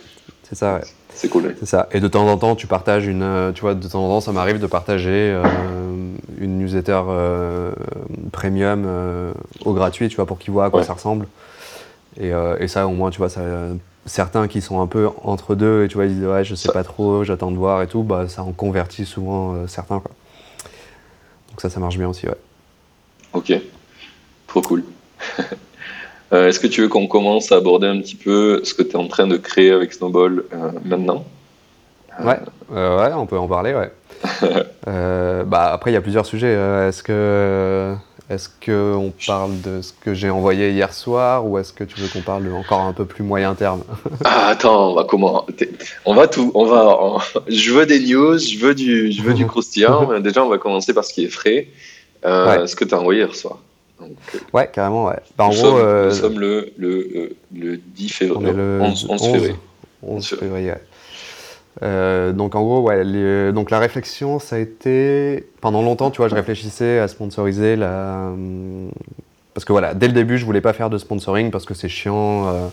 c'est 0.47 0.55
ça. 0.55 0.75
Ouais. 0.75 0.81
C'est 1.15 1.29
cool. 1.29 1.55
C'est 1.59 1.65
ça. 1.65 1.89
Et 1.93 1.99
de 1.99 2.07
temps 2.07 2.27
en 2.27 2.37
temps, 2.37 2.55
tu 2.55 2.67
partages 2.67 3.07
une. 3.07 3.23
Euh, 3.23 3.51
tu 3.51 3.61
vois, 3.61 3.73
de 3.73 3.87
temps 3.87 4.05
en 4.05 4.09
temps, 4.09 4.21
ça 4.21 4.31
m'arrive 4.31 4.59
de 4.59 4.67
partager 4.67 5.09
euh, 5.33 5.43
une 6.39 6.59
newsletter 6.59 7.01
euh, 7.09 7.71
premium 8.31 8.85
au 9.65 9.73
gratuit, 9.73 10.09
tu 10.09 10.15
vois, 10.17 10.27
pour 10.27 10.37
qu'ils 10.37 10.53
voient 10.53 10.65
à 10.65 10.69
quoi 10.69 10.83
ça 10.83 10.93
ressemble. 10.93 11.27
Et, 12.19 12.31
et, 12.59 12.67
ça, 12.67 12.85
au 12.85 12.91
moins, 12.91 13.09
tu 13.09 13.17
vois, 13.17 13.29
ça, 13.29 13.41
certains 14.07 14.47
qui 14.47 14.61
sont 14.61 14.81
un 14.81 14.87
peu 14.87 15.09
entre 15.23 15.53
deux 15.53 15.83
et 15.83 15.87
tu 15.87 15.95
vois, 15.95 16.05
ils 16.05 16.15
disent 16.15 16.25
ouais, 16.25 16.43
je 16.43 16.55
sais 16.55 16.71
pas 16.71 16.83
trop, 16.83 17.23
j'attends 17.23 17.51
de 17.51 17.57
voir 17.57 17.81
et 17.83 17.87
tout, 17.87 18.03
bah 18.03 18.27
ça 18.27 18.41
en 18.43 18.51
convertit 18.51 19.05
souvent 19.05 19.67
certains. 19.67 19.99
Quoi. 19.99 20.11
Donc 21.49 21.61
ça, 21.61 21.69
ça 21.69 21.79
marche 21.79 21.97
bien 21.97 22.09
aussi, 22.09 22.27
ouais. 22.27 22.37
Ok, 23.33 23.53
trop 24.47 24.61
cool. 24.61 24.83
Euh, 26.33 26.49
est-ce 26.49 26.59
que 26.59 26.67
tu 26.67 26.81
veux 26.81 26.89
qu'on 26.89 27.07
commence 27.07 27.53
à 27.53 27.55
aborder 27.55 27.87
un 27.87 28.01
petit 28.01 28.17
peu 28.17 28.61
ce 28.65 28.73
que 28.73 28.83
tu 28.83 28.91
es 28.91 28.95
en 28.97 29.07
train 29.07 29.27
de 29.27 29.37
créer 29.37 29.71
avec 29.71 29.93
Snowball 29.93 30.43
euh, 30.53 30.71
maintenant? 30.83 31.23
Ouais. 32.21 32.37
Euh, 32.73 32.99
ouais, 33.01 33.13
on 33.13 33.25
peut 33.25 33.37
en 33.37 33.47
parler, 33.47 33.73
ouais. 33.73 33.91
bah, 35.45 35.71
après, 35.71 35.91
il 35.91 35.93
y 35.93 35.97
a 35.97 36.01
plusieurs 36.01 36.25
sujets. 36.25 36.51
Est-ce 36.51 37.01
que 37.01 37.95
est-ce 38.29 38.49
qu'on 38.65 39.13
parle 39.25 39.61
de 39.61 39.81
ce 39.81 39.93
que 39.93 40.13
j'ai 40.13 40.29
envoyé 40.29 40.71
hier 40.71 40.93
soir 40.93 41.45
ou 41.45 41.57
est-ce 41.57 41.71
que 41.71 41.83
tu 41.83 41.99
veux 41.99 42.07
qu'on 42.09 42.21
parle 42.21 42.51
encore 42.53 42.81
un 42.81 42.93
peu 42.93 43.05
plus 43.05 43.23
moyen 43.23 43.55
terme? 43.55 43.83
Ah, 44.25 44.47
Attends, 44.47 44.91
on 44.91 44.95
va 44.95 45.05
comment 45.05 45.45
On 46.05 46.13
va 46.13 46.27
tout. 46.27 46.51
On 46.53 46.65
va. 46.65 47.17
Je 47.47 47.71
veux 47.71 47.85
des 47.85 47.99
news, 47.99 48.37
je 48.37 48.57
veux 48.59 48.75
du, 48.75 49.11
je 49.11 49.21
veux 49.21 49.33
du 49.33 49.45
croustillant. 49.47 50.19
Déjà, 50.19 50.43
on 50.43 50.49
va 50.49 50.57
commencer 50.57 50.93
par 50.93 51.05
ce 51.05 51.13
qui 51.13 51.25
est 51.25 51.29
frais. 51.29 51.67
Ce 52.23 52.75
que 52.75 52.83
tu 52.83 52.93
as 52.93 52.99
envoyé 52.99 53.21
hier 53.21 53.35
soir. 53.35 53.59
Donc, 53.99 54.11
euh, 54.35 54.39
ouais, 54.53 54.69
carrément, 54.71 55.05
ouais. 55.05 55.15
Bah, 55.37 55.47
nous, 55.47 55.53
sommes, 55.53 55.79
euh, 55.79 56.09
nous, 56.09 56.15
sommes, 56.15 56.39
le, 56.39 56.71
le, 56.77 57.35
le 57.53 57.77
10 57.77 58.09
février. 58.09 58.51
Le 58.51 58.79
11, 58.81 59.07
11, 59.09 59.21
février. 59.21 59.55
11 60.03 60.27
février, 60.27 60.73
euh, 61.83 62.31
donc 62.31 62.55
en 62.55 62.63
gros, 62.63 62.81
ouais, 62.81 63.51
donc 63.51 63.71
la 63.71 63.79
réflexion, 63.79 64.39
ça 64.39 64.55
a 64.55 64.59
été 64.59 65.47
pendant 65.61 65.81
longtemps, 65.81 66.11
tu 66.11 66.17
vois, 66.17 66.27
je 66.27 66.35
réfléchissais 66.35 66.99
à 66.99 67.07
sponsoriser 67.07 67.75
la, 67.75 68.31
parce 69.57 69.65
que 69.65 69.71
voilà, 69.71 69.95
dès 69.95 70.05
le 70.05 70.13
début, 70.13 70.37
je 70.37 70.45
voulais 70.45 70.61
pas 70.61 70.73
faire 70.73 70.91
de 70.91 70.99
sponsoring 70.99 71.49
parce 71.49 71.65
que 71.65 71.73
c'est 71.73 71.89
chiant. 71.89 72.47
Euh, 72.47 72.67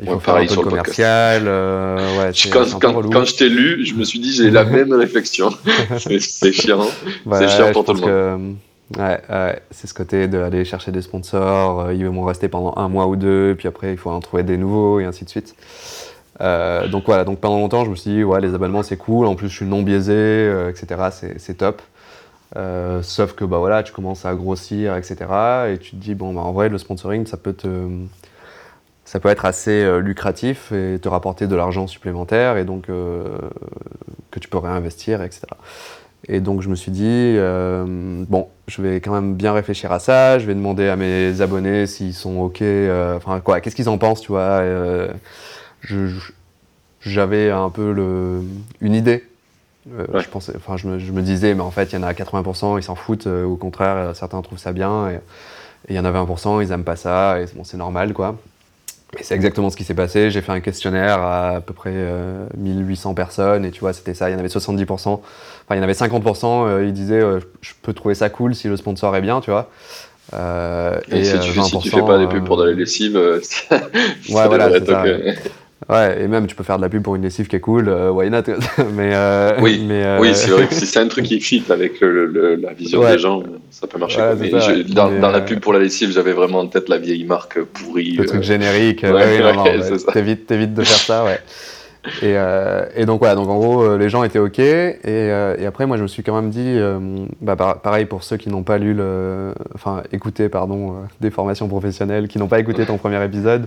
il 0.00 0.06
faut 0.08 0.20
faire 0.20 0.36
un 0.36 0.46
peu 0.46 0.54
de 0.54 0.60
commercial. 0.60 1.42
Euh, 1.46 1.98
ouais, 2.16 2.32
quand, 2.52 2.78
quand, 2.78 3.10
quand, 3.10 3.24
je 3.24 3.34
t'ai 3.34 3.48
lu, 3.48 3.84
je 3.84 3.94
me 3.94 4.04
suis 4.04 4.20
dit 4.20 4.32
j'ai 4.32 4.48
la 4.48 4.62
même 4.62 4.92
réflexion. 4.92 5.50
c'est 5.98 6.52
chiant, 6.52 6.86
c'est 7.32 7.48
chiant 7.48 7.72
pour 7.72 7.84
tout 7.84 7.94
le 7.94 8.00
monde. 8.00 8.56
Ouais, 8.96 9.20
c'est 9.72 9.88
ce 9.88 9.94
côté 9.94 10.28
d'aller 10.28 10.64
chercher 10.64 10.92
des 10.92 11.02
sponsors, 11.02 11.80
euh, 11.80 11.94
ils 11.94 12.06
vont 12.06 12.22
rester 12.22 12.46
pendant 12.46 12.74
un 12.76 12.88
mois 12.88 13.08
ou 13.08 13.16
deux, 13.16 13.56
puis 13.58 13.66
après 13.66 13.90
il 13.90 13.96
faut 13.96 14.10
en 14.10 14.20
trouver 14.20 14.44
des 14.44 14.56
nouveaux 14.56 15.00
et 15.00 15.04
ainsi 15.04 15.24
de 15.24 15.30
suite. 15.30 15.56
Euh, 16.42 16.88
donc 16.88 17.04
voilà, 17.06 17.24
donc 17.24 17.38
pendant 17.38 17.58
longtemps 17.58 17.84
je 17.84 17.90
me 17.90 17.94
suis 17.94 18.10
dit 18.10 18.24
ouais 18.24 18.40
les 18.40 18.54
abonnements 18.54 18.82
c'est 18.82 18.96
cool, 18.96 19.26
en 19.26 19.34
plus 19.34 19.48
je 19.48 19.54
suis 19.56 19.66
non 19.66 19.82
biaisé, 19.82 20.12
euh, 20.12 20.70
etc. 20.70 21.30
C'est 21.38 21.54
top. 21.54 21.82
sauf 23.02 23.34
que 23.34 23.44
bah 23.44 23.58
voilà 23.58 23.82
tu 23.82 23.92
commences 23.92 24.24
à 24.26 24.34
grossir, 24.34 24.96
etc. 24.96 25.16
Et 25.72 25.78
tu 25.78 25.92
te 25.92 25.96
dis 25.96 26.14
bon 26.14 26.34
bah 26.34 26.42
en 26.42 26.52
vrai 26.52 26.68
le 26.68 26.78
sponsoring 26.78 27.26
ça 27.26 27.36
peut 27.36 27.52
te 27.52 27.68
ça 29.04 29.20
peut 29.20 29.28
être 29.28 29.44
assez 29.44 30.00
lucratif 30.00 30.72
et 30.72 30.98
te 31.00 31.08
rapporter 31.08 31.46
de 31.46 31.54
l'argent 31.54 31.86
supplémentaire 31.86 32.56
et 32.56 32.64
donc 32.64 32.86
que 32.86 34.40
tu 34.40 34.48
peux 34.48 34.58
réinvestir, 34.58 35.22
etc. 35.22 35.42
Et 36.28 36.40
donc 36.40 36.62
je 36.62 36.68
me 36.68 36.74
suis 36.76 36.92
dit, 36.92 37.36
bon, 38.28 38.48
je 38.68 38.80
vais 38.80 38.96
quand 39.00 39.12
même 39.12 39.34
bien 39.34 39.52
réfléchir 39.52 39.92
à 39.92 39.98
ça, 39.98 40.38
je 40.38 40.46
vais 40.46 40.54
demander 40.54 40.88
à 40.88 40.96
mes 40.96 41.40
abonnés 41.40 41.86
s'ils 41.86 42.14
sont 42.14 42.38
OK, 42.38 42.62
enfin 43.16 43.40
quoi, 43.40 43.60
qu'est-ce 43.60 43.76
qu'ils 43.76 43.88
en 43.88 43.98
pensent, 43.98 44.22
tu 44.22 44.32
vois. 44.32 44.62
J'avais 47.00 47.50
un 47.50 47.70
peu 47.70 47.92
le, 47.92 48.42
une 48.80 48.94
idée 48.94 49.24
euh, 49.90 50.20
je, 50.20 50.28
pensais, 50.28 50.52
enfin, 50.56 50.76
je, 50.76 50.86
me, 50.86 50.98
je, 50.98 51.10
me, 51.12 51.22
disais, 51.22 51.54
mais 51.54 51.62
en 51.62 51.70
fait, 51.70 51.92
il 51.92 51.96
y 51.96 51.98
en 51.98 52.04
a 52.04 52.12
80%, 52.12 52.78
ils 52.78 52.82
s'en 52.82 52.94
foutent. 52.94 53.26
Euh, 53.26 53.44
au 53.44 53.56
contraire, 53.56 53.96
euh, 53.96 54.14
certains 54.14 54.40
trouvent 54.42 54.58
ça 54.58 54.72
bien. 54.72 55.10
Et 55.10 55.18
il 55.88 55.96
y 55.96 55.98
en 55.98 56.04
a 56.04 56.12
20%, 56.12 56.62
ils 56.62 56.68
n'aiment 56.68 56.84
pas 56.84 56.96
ça. 56.96 57.40
Et 57.40 57.46
bon, 57.54 57.64
c'est 57.64 57.76
normal, 57.76 58.12
quoi. 58.12 58.36
Et 59.18 59.24
c'est 59.24 59.34
exactement 59.34 59.70
ce 59.70 59.76
qui 59.76 59.84
s'est 59.84 59.94
passé. 59.94 60.30
J'ai 60.30 60.40
fait 60.40 60.52
un 60.52 60.60
questionnaire 60.60 61.18
à 61.20 61.56
à 61.56 61.60
peu 61.60 61.74
près 61.74 61.92
1800 62.56 63.14
personnes. 63.14 63.64
Et 63.64 63.70
tu 63.70 63.80
vois, 63.80 63.92
c'était 63.92 64.14
ça. 64.14 64.30
Il 64.30 64.32
y 64.32 64.36
en 64.36 64.38
avait 64.38 64.48
70%. 64.48 64.86
Enfin, 64.86 65.20
il 65.72 65.76
y 65.76 65.80
en 65.80 65.82
avait 65.82 65.92
50%. 65.92 66.86
ils 66.86 66.92
disaient, 66.92 67.20
je 67.60 67.72
peux 67.82 67.92
trouver 67.92 68.14
ça 68.14 68.30
cool 68.30 68.54
si 68.54 68.68
le 68.68 68.76
sponsor 68.76 69.14
est 69.16 69.20
bien, 69.20 69.40
tu 69.40 69.50
vois. 69.50 69.68
et, 70.32 71.18
et 71.18 71.24
si, 71.24 71.38
tu, 71.40 71.60
si, 71.60 71.78
tu, 71.80 71.90
fais 71.90 72.00
pas 72.00 72.18
des 72.18 72.26
pubs 72.26 72.44
pour 72.44 72.56
de 72.56 72.64
la 72.64 72.72
lessive, 72.72 73.16
ouais, 73.70 73.82
voilà, 74.28 74.70
c'est 74.70 74.86
ça. 74.86 75.04
Ouais, 75.88 76.22
et 76.22 76.28
même 76.28 76.46
tu 76.46 76.54
peux 76.54 76.62
faire 76.62 76.76
de 76.76 76.82
la 76.82 76.88
pub 76.88 77.02
pour 77.02 77.16
une 77.16 77.22
lessive 77.22 77.48
qui 77.48 77.56
est 77.56 77.60
cool, 77.60 77.88
euh, 77.88 78.10
why 78.10 78.30
not? 78.30 78.42
Mais, 78.94 79.10
euh, 79.14 79.52
Oui, 79.60 79.84
mais, 79.86 80.04
euh, 80.04 80.18
oui 80.20 80.30
c'est 80.34 80.50
vrai 80.50 80.66
que 80.66 80.74
si 80.74 80.86
c'est 80.86 81.00
un 81.00 81.08
truc 81.08 81.24
qui 81.24 81.40
fit 81.40 81.64
avec 81.70 82.00
le, 82.00 82.56
la 82.56 82.72
vision 82.72 83.02
des 83.04 83.18
gens, 83.18 83.42
ça 83.70 83.86
peut 83.86 83.98
marcher. 83.98 84.20
mais 84.38 84.50
dans, 84.84 85.10
dans 85.10 85.30
la 85.30 85.40
pub 85.40 85.60
pour 85.60 85.72
la 85.72 85.80
lessive, 85.80 86.12
j'avais 86.12 86.32
vraiment 86.32 86.60
en 86.60 86.66
tête 86.66 86.88
la 86.88 86.98
vieille 86.98 87.24
marque 87.24 87.60
pourrie. 87.62 88.12
Le 88.12 88.26
truc 88.26 88.42
générique, 88.42 89.02
ouais, 89.02 89.40
t'évites, 90.46 90.74
de 90.74 90.84
faire 90.84 90.96
ça, 90.96 91.24
ouais. 91.24 91.40
Et, 92.22 92.34
et, 93.00 93.06
donc 93.06 93.20
voilà, 93.20 93.34
donc 93.36 93.48
en 93.48 93.58
gros, 93.58 93.96
les 93.96 94.08
gens 94.08 94.24
étaient 94.24 94.38
OK. 94.38 94.58
Et, 94.58 94.98
et, 95.04 95.66
après, 95.66 95.86
moi, 95.86 95.96
je 95.96 96.02
me 96.02 96.08
suis 96.08 96.22
quand 96.22 96.34
même 96.34 96.50
dit, 96.50 96.78
bah, 97.40 97.56
pareil 97.56 98.06
pour 98.06 98.22
ceux 98.22 98.36
qui 98.36 98.48
n'ont 98.48 98.62
pas 98.62 98.78
lu 98.78 98.94
le, 98.94 99.52
enfin, 99.74 100.02
écouté, 100.12 100.48
pardon, 100.48 100.94
des 101.20 101.30
formations 101.30 101.68
professionnelles, 101.68 102.28
qui 102.28 102.38
n'ont 102.38 102.48
pas 102.48 102.60
écouté 102.60 102.86
ton 102.86 102.98
premier 102.98 103.22
épisode, 103.24 103.66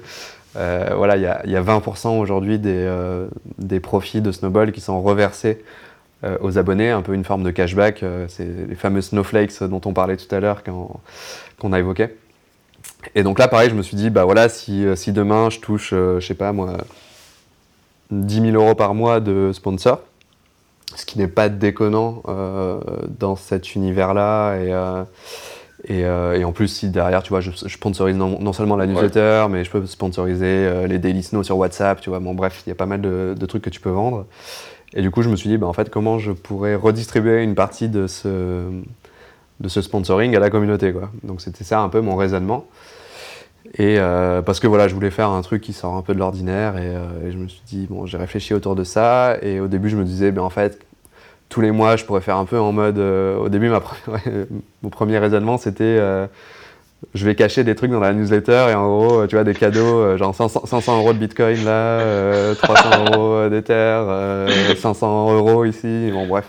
euh, 0.57 0.93
voilà, 0.95 1.17
il 1.17 1.51
y 1.51 1.55
a, 1.55 1.61
20% 1.61 2.19
aujourd'hui 2.19 2.59
euh, 2.65 3.27
des, 3.57 3.79
profits 3.79 4.21
de 4.21 4.31
Snowball 4.31 4.71
qui 4.71 4.81
sont 4.81 5.01
reversés 5.01 5.63
euh, 6.23 6.37
aux 6.41 6.57
abonnés, 6.57 6.91
un 6.91 7.01
peu 7.01 7.13
une 7.13 7.25
forme 7.25 7.43
de 7.43 7.51
cashback. 7.51 8.03
c'est 8.29 8.47
les 8.67 8.75
fameux 8.75 9.01
snowflakes 9.01 9.63
dont 9.63 9.81
on 9.85 9.93
parlait 9.93 10.17
tout 10.17 10.33
à 10.33 10.39
l'heure 10.39 10.63
qu'on 10.63 11.73
a 11.73 11.79
évoqué. 11.79 12.09
Et 13.15 13.23
donc 13.23 13.39
là, 13.39 13.47
pareil, 13.47 13.69
je 13.69 13.75
me 13.75 13.81
suis 13.81 13.97
dit, 13.97 14.09
bah 14.09 14.23
voilà, 14.23 14.49
si, 14.49 14.85
demain 15.07 15.49
je 15.49 15.59
touche, 15.59 15.91
je 15.91 16.19
sais 16.19 16.33
pas 16.33 16.51
moi, 16.53 16.77
10 18.11 18.51
000 18.51 18.55
euros 18.55 18.75
par 18.75 18.93
mois 18.93 19.19
de 19.19 19.51
sponsor, 19.53 20.01
ce 20.95 21.05
qui 21.05 21.19
n'est 21.19 21.27
pas 21.27 21.49
déconnant 21.49 22.23
dans 23.19 23.35
cet 23.35 23.75
univers-là 23.75 24.55
et 24.55 24.71
euh, 25.91 26.33
et, 26.33 26.43
en 26.43 26.51
plus, 26.51 26.67
si 26.67 26.89
derrière, 26.89 27.23
tu 27.23 27.29
vois, 27.29 27.41
je, 27.41 27.51
sponsorise 27.51 28.15
non, 28.15 28.53
seulement 28.53 28.75
la 28.75 28.87
newsletter, 28.87 29.47
mais 29.49 29.63
je 29.63 29.71
peux 29.71 29.85
sponsoriser 29.85 30.45
euh, 30.45 30.87
les 30.87 30.99
daily 30.99 31.23
snow 31.23 31.43
sur 31.43 31.57
WhatsApp, 31.57 32.01
tu 32.01 32.09
vois. 32.09 32.19
Bon, 32.19 32.33
bref, 32.33 32.63
il 32.65 32.69
y 32.69 32.71
a 32.71 32.75
pas 32.75 32.85
mal 32.85 33.01
de, 33.01 33.45
trucs 33.45 33.63
que 33.63 33.69
tu 33.69 33.79
peux 33.79 33.89
vendre. 33.89 34.25
Et 34.93 35.01
du 35.01 35.11
coup, 35.11 35.21
je 35.21 35.29
me 35.29 35.35
suis 35.35 35.49
dit, 35.49 35.57
bah, 35.57 35.67
en 35.67 35.73
fait, 35.73 35.89
comment 35.89 36.19
je 36.19 36.31
pourrais 36.31 36.75
redistribuer 36.75 37.43
une 37.43 37.55
partie 37.55 37.89
de 37.89 38.07
ce, 38.07 38.63
de 39.59 39.67
ce 39.67 39.81
sponsoring 39.81 40.35
à 40.35 40.39
la 40.39 40.49
communauté, 40.49 40.91
quoi. 40.93 41.11
Donc, 41.23 41.41
c'était 41.41 41.63
ça 41.63 41.81
un 41.81 41.89
peu 41.89 42.01
mon 42.01 42.15
raisonnement. 42.15 42.65
Et 43.77 43.97
euh, 43.99 44.41
parce 44.41 44.59
que 44.59 44.67
voilà, 44.67 44.87
je 44.87 44.93
voulais 44.93 45.11
faire 45.11 45.29
un 45.29 45.41
truc 45.41 45.61
qui 45.61 45.73
sort 45.73 45.95
un 45.95 46.03
peu 46.03 46.13
de 46.13 46.19
l'ordinaire 46.19 46.77
et, 46.77 46.93
et, 47.27 47.31
je 47.31 47.37
me 47.37 47.47
suis 47.47 47.63
dit, 47.65 47.87
bon, 47.89 48.05
j'ai 48.05 48.17
réfléchi 48.17 48.53
autour 48.53 48.75
de 48.75 48.83
ça. 48.83 49.37
Et 49.41 49.59
au 49.59 49.67
début, 49.67 49.89
je 49.89 49.97
me 49.97 50.03
disais, 50.03 50.31
ben, 50.31 50.43
en 50.43 50.51
fait, 50.51 50.85
tous 51.49 51.61
les 51.61 51.71
mois, 51.71 51.95
je 51.95 52.05
pourrais 52.05 52.21
faire 52.21 52.37
un 52.37 52.45
peu 52.45 52.59
en 52.59 52.71
mode. 52.71 52.97
Euh, 52.97 53.37
au 53.37 53.49
début, 53.49 53.69
ma, 53.69 53.81
mon 54.83 54.89
premier 54.89 55.17
raisonnement, 55.17 55.57
c'était 55.57 55.83
euh, 55.83 56.27
je 57.13 57.25
vais 57.25 57.35
cacher 57.35 57.63
des 57.63 57.75
trucs 57.75 57.91
dans 57.91 57.99
la 57.99 58.13
newsletter 58.13 58.67
et 58.69 58.73
en 58.73 58.87
gros, 58.87 59.27
tu 59.27 59.35
vois, 59.35 59.43
des 59.43 59.53
cadeaux, 59.53 59.99
euh, 59.99 60.17
genre 60.17 60.33
500, 60.33 60.65
500, 60.65 60.97
euros 60.99 61.13
de 61.13 61.19
bitcoin 61.19 61.63
là, 61.63 62.55
300 62.55 62.89
euros 63.13 63.49
d'Ether, 63.49 64.01
500 64.77 65.35
euros 65.35 65.65
ici, 65.65 66.09
bon, 66.11 66.27
bref. 66.27 66.45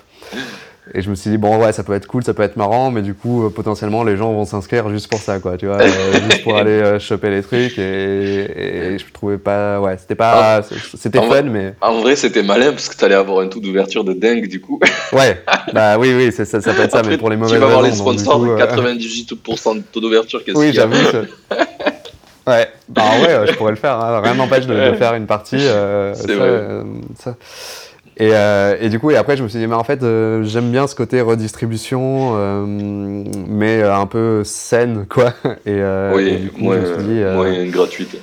Et 0.95 1.03
je 1.03 1.11
me 1.11 1.17
suis 1.17 1.31
dit, 1.31 1.37
bon, 1.37 1.59
ouais, 1.59 1.73
ça 1.73 1.83
peut 1.83 1.95
être 1.95 2.07
cool, 2.07 2.23
ça 2.23 2.33
peut 2.33 2.45
être 2.45 2.57
marrant, 2.57 2.93
mais 2.93 3.03
du 3.03 3.13
coup, 3.15 3.45
euh, 3.45 3.51
potentiellement, 3.51 4.05
les 4.05 4.17
gens 4.17 4.33
vont 4.33 4.45
s'inscrire 4.45 4.89
juste 4.89 5.09
pour 5.09 5.19
ça, 5.19 5.41
quoi, 5.41 5.57
tu 5.57 5.67
vois, 5.67 5.81
euh, 5.81 5.89
juste 6.31 6.45
pour 6.45 6.57
aller 6.57 6.71
euh, 6.71 7.01
choper 7.01 7.31
les 7.31 7.43
trucs. 7.43 7.77
Et, 7.77 8.93
et, 8.93 8.99
je 8.99 9.05
trouvais 9.13 9.39
pas, 9.39 9.81
ouais, 9.81 9.97
c'était 9.99 10.15
pas, 10.15 10.63
c'était 10.97 11.21
fun, 11.21 11.43
mais. 11.43 11.75
En 11.81 12.01
vrai, 12.01 12.15
c'était 12.15 12.45
malin 12.45 12.71
parce 12.71 12.89
que 12.89 12.97
t'allais 12.97 13.17
avoir 13.17 13.41
un 13.41 13.49
taux 13.49 13.59
d'ouverture 13.59 14.05
de 14.05 14.13
dingue, 14.13 14.47
du 14.47 14.61
coup. 14.61 14.79
ouais, 15.13 15.43
bah 15.73 15.99
oui, 15.99 16.15
oui, 16.17 16.31
ça, 16.31 16.45
ça 16.45 16.61
peut 16.61 16.83
être 16.83 16.93
ça, 16.93 17.03
mais 17.03 17.19
pour 17.19 17.31
les 17.31 17.37
mauvaises 17.37 17.55
Tu 17.55 17.59
vas 17.59 17.67
avoir 17.67 17.83
les 17.83 17.93
sponsors 17.93 18.39
de 18.41 18.57
98% 18.57 19.77
de 19.79 19.83
taux 19.93 20.01
d'ouverture, 20.01 20.45
qu'est-ce 20.45 20.57
Oui, 20.57 20.73
j'avoue. 20.73 20.95
Ouais, 22.49 22.69
bah 22.89 23.03
ouais, 23.21 23.49
je 23.49 23.55
pourrais 23.55 23.73
le 23.73 23.77
faire, 23.77 23.97
hein. 23.97 24.21
rien 24.21 24.35
n'empêche 24.35 24.69
de, 24.69 24.73
de, 24.73 24.95
faire 24.95 25.15
une 25.15 25.27
partie. 25.27 25.59
c'est 25.59 26.33
vrai. 26.33 26.83
ça. 27.19 27.35
Et, 28.19 28.31
euh, 28.33 28.77
et, 28.81 28.89
du 28.89 28.99
coup, 28.99 29.11
et 29.11 29.17
après, 29.17 29.37
je 29.37 29.43
me 29.43 29.49
suis 29.49 29.59
dit, 29.59 29.67
mais 29.67 29.75
en 29.75 29.85
fait, 29.85 30.03
euh, 30.03 30.43
j'aime 30.43 30.71
bien 30.71 30.87
ce 30.87 30.95
côté 30.95 31.21
redistribution, 31.21 32.33
euh, 32.35 32.65
mais 32.67 33.83
un 33.83 34.07
peu 34.07 34.43
saine, 34.43 35.07
quoi. 35.07 35.35
Et, 35.67 35.83
oui, 36.15 36.29
et 36.29 36.37
du 36.37 36.51
coup, 36.51 36.73
je 36.73 36.79
me 36.79 36.95
suis 36.95 37.05
dit, 37.05 37.21
moyen 37.35 37.67
gratuite. 37.67 38.17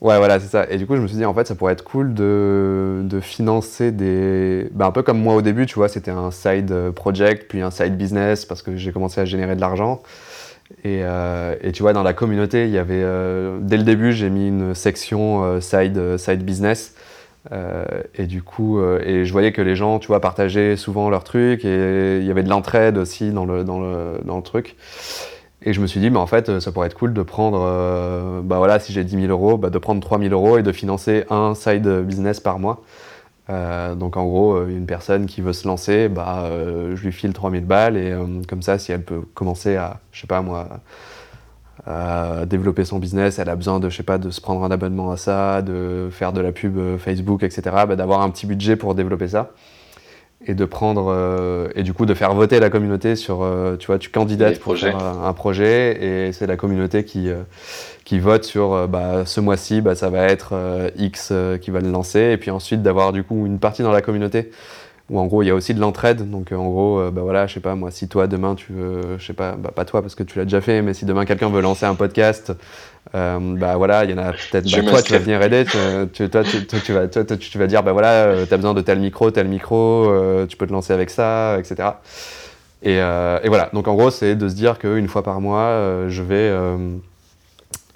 Ouais, 0.00 0.18
voilà, 0.18 0.38
c'est 0.38 0.48
ça. 0.48 0.66
Et 0.68 0.76
du 0.76 0.86
coup, 0.86 0.96
je 0.96 1.00
me 1.00 1.06
suis 1.06 1.16
dit, 1.16 1.24
en 1.24 1.32
fait, 1.32 1.46
ça 1.46 1.54
pourrait 1.54 1.72
être 1.72 1.84
cool 1.84 2.12
de, 2.12 3.00
de 3.04 3.20
financer 3.20 3.90
des. 3.90 4.68
Ben, 4.72 4.86
un 4.86 4.90
peu 4.90 5.02
comme 5.02 5.20
moi 5.20 5.34
au 5.34 5.42
début, 5.42 5.64
tu 5.64 5.76
vois, 5.76 5.88
c'était 5.88 6.10
un 6.10 6.30
side 6.30 6.90
project, 6.94 7.46
puis 7.48 7.62
un 7.62 7.70
side 7.70 7.96
business, 7.96 8.44
parce 8.44 8.62
que 8.62 8.76
j'ai 8.76 8.92
commencé 8.92 9.20
à 9.20 9.24
générer 9.24 9.56
de 9.56 9.60
l'argent. 9.60 10.02
Et, 10.84 11.02
et, 11.62 11.72
tu 11.72 11.82
vois, 11.82 11.92
dans 11.92 12.02
la 12.02 12.12
communauté, 12.12 12.64
il 12.64 12.72
y 12.72 12.78
avait. 12.78 13.04
dès 13.60 13.76
le 13.78 13.84
début, 13.84 14.12
j'ai 14.12 14.28
mis 14.28 14.48
une 14.48 14.74
section 14.74 15.60
side, 15.60 16.18
side 16.18 16.44
business 16.44 16.95
euh, 17.52 17.84
et 18.14 18.26
du 18.26 18.42
coup, 18.42 18.78
euh, 18.78 19.00
et 19.04 19.24
je 19.24 19.32
voyais 19.32 19.52
que 19.52 19.62
les 19.62 19.76
gens, 19.76 19.98
tu 19.98 20.08
vois, 20.08 20.20
partageaient 20.20 20.76
souvent 20.76 21.10
leurs 21.10 21.24
trucs 21.24 21.64
et 21.64 22.18
il 22.18 22.24
y 22.24 22.30
avait 22.30 22.42
de 22.42 22.48
l'entraide 22.48 22.98
aussi 22.98 23.30
dans 23.30 23.44
le, 23.44 23.64
dans, 23.64 23.80
le, 23.80 24.20
dans 24.24 24.36
le 24.36 24.42
truc. 24.42 24.76
Et 25.62 25.72
je 25.72 25.80
me 25.80 25.86
suis 25.86 26.00
dit, 26.00 26.10
bah, 26.10 26.20
en 26.20 26.26
fait, 26.26 26.60
ça 26.60 26.72
pourrait 26.72 26.86
être 26.88 26.94
cool 26.94 27.12
de 27.12 27.22
prendre, 27.22 27.60
euh, 27.62 28.40
bah 28.42 28.58
voilà, 28.58 28.78
si 28.78 28.92
j'ai 28.92 29.04
10 29.04 29.20
000 29.22 29.26
euros, 29.28 29.56
bah, 29.56 29.70
de 29.70 29.78
prendre 29.78 30.00
3 30.00 30.18
000 30.18 30.32
euros 30.32 30.58
et 30.58 30.62
de 30.62 30.72
financer 30.72 31.24
un 31.30 31.54
side 31.54 31.88
business 32.02 32.40
par 32.40 32.58
mois. 32.58 32.82
donc 33.48 34.16
en 34.16 34.24
gros, 34.26 34.66
une 34.66 34.86
personne 34.86 35.26
qui 35.26 35.40
veut 35.40 35.52
se 35.52 35.66
lancer, 35.66 36.08
bah, 36.08 36.50
je 36.50 37.02
lui 37.02 37.12
file 37.12 37.32
3 37.32 37.50
000 37.50 37.62
balles 37.64 37.96
et 37.96 38.14
comme 38.48 38.62
ça, 38.62 38.78
si 38.78 38.92
elle 38.92 39.02
peut 39.02 39.22
commencer 39.34 39.76
à, 39.76 40.00
je 40.12 40.20
sais 40.20 40.26
pas 40.26 40.42
moi, 40.42 40.68
à 41.84 42.46
développer 42.46 42.84
son 42.84 42.98
business, 42.98 43.38
elle 43.38 43.48
a 43.48 43.56
besoin 43.56 43.80
de, 43.80 43.90
je 43.90 43.96
sais 43.96 44.02
pas, 44.02 44.18
de 44.18 44.30
se 44.30 44.40
prendre 44.40 44.64
un 44.64 44.70
abonnement 44.70 45.10
à 45.10 45.16
ça, 45.16 45.62
de 45.62 46.08
faire 46.10 46.32
de 46.32 46.40
la 46.40 46.52
pub 46.52 46.78
euh, 46.78 46.98
Facebook, 46.98 47.42
etc., 47.42 47.62
bah, 47.86 47.96
d'avoir 47.96 48.22
un 48.22 48.30
petit 48.30 48.46
budget 48.46 48.76
pour 48.76 48.94
développer 48.94 49.28
ça. 49.28 49.50
Et 50.48 50.54
de 50.54 50.64
prendre, 50.64 51.06
euh, 51.10 51.68
et 51.74 51.82
du 51.82 51.92
coup 51.92 52.06
de 52.06 52.14
faire 52.14 52.32
voter 52.34 52.60
la 52.60 52.70
communauté 52.70 53.16
sur, 53.16 53.42
euh, 53.42 53.76
tu 53.76 53.88
vois, 53.88 53.98
tu 53.98 54.10
candidates 54.10 54.60
pour 54.60 54.76
faire 54.76 54.96
un, 54.96 55.32
projet 55.32 56.26
et 56.28 56.32
c'est 56.32 56.46
la 56.46 56.56
communauté 56.56 57.04
qui, 57.04 57.30
qui 58.04 58.18
vote 58.20 58.44
sur, 58.44 58.86
bah, 58.86 59.24
ce 59.24 59.40
mois-ci, 59.40 59.80
bah, 59.80 59.94
ça 59.94 60.08
va 60.08 60.24
être 60.24 60.54
X 60.96 61.32
qui 61.60 61.70
va 61.70 61.80
le 61.80 61.90
lancer. 61.90 62.32
Et 62.32 62.36
puis 62.36 62.50
ensuite 62.50 62.82
d'avoir 62.82 63.12
du 63.12 63.24
coup 63.24 63.46
une 63.46 63.58
partie 63.58 63.82
dans 63.82 63.90
la 63.90 64.02
communauté 64.02 64.50
où 65.08 65.20
en 65.20 65.26
gros 65.26 65.42
il 65.42 65.46
y 65.46 65.50
a 65.50 65.54
aussi 65.54 65.74
de 65.74 65.80
l'entraide. 65.80 66.30
Donc 66.30 66.52
euh, 66.52 66.56
en 66.56 66.68
gros, 66.68 67.00
euh, 67.00 67.10
bah 67.10 67.22
voilà, 67.22 67.46
je 67.46 67.54
sais 67.54 67.60
pas 67.60 67.74
moi, 67.74 67.90
si 67.90 68.08
toi 68.08 68.26
demain 68.26 68.54
tu 68.54 68.72
veux, 68.72 69.18
je 69.18 69.26
sais 69.26 69.32
pas, 69.32 69.52
bah, 69.52 69.70
pas 69.74 69.84
toi 69.84 70.02
parce 70.02 70.14
que 70.14 70.22
tu 70.22 70.38
l'as 70.38 70.44
déjà 70.44 70.60
fait, 70.60 70.82
mais 70.82 70.94
si 70.94 71.04
demain 71.04 71.24
quelqu'un 71.24 71.48
veut 71.48 71.60
lancer 71.60 71.86
un 71.86 71.94
podcast, 71.94 72.52
euh, 73.14 73.38
bah 73.56 73.76
voilà, 73.76 74.04
il 74.04 74.10
y 74.10 74.14
en 74.14 74.18
a 74.18 74.32
peut-être. 74.32 74.70
Bah, 74.70 74.90
toi, 74.90 75.02
tu 75.02 75.12
vas 75.12 75.18
venir 75.18 75.40
aider. 75.42 75.64
Tu, 76.12 76.28
toi, 76.28 76.42
tu, 76.42 76.92
vas, 76.92 77.06
toi, 77.06 77.24
tu 77.36 77.58
vas 77.58 77.66
dire, 77.66 77.82
bah 77.82 77.92
voilà, 77.92 78.46
tu 78.46 78.52
as 78.52 78.56
besoin 78.56 78.74
de 78.74 78.80
tel 78.80 78.98
micro, 78.98 79.30
tel 79.30 79.48
micro, 79.48 80.12
tu 80.48 80.56
peux 80.56 80.66
te 80.66 80.72
lancer 80.72 80.92
avec 80.92 81.10
ça, 81.10 81.56
etc. 81.58 81.90
Et, 82.82 82.94
et 82.96 83.48
voilà. 83.48 83.70
Donc 83.72 83.86
en 83.86 83.94
gros, 83.94 84.10
c'est 84.10 84.34
de 84.34 84.48
se 84.48 84.54
dire 84.54 84.78
qu'une 84.78 85.08
fois 85.08 85.22
par 85.22 85.40
mois, 85.40 86.08
je 86.08 86.22
vais 86.22 86.52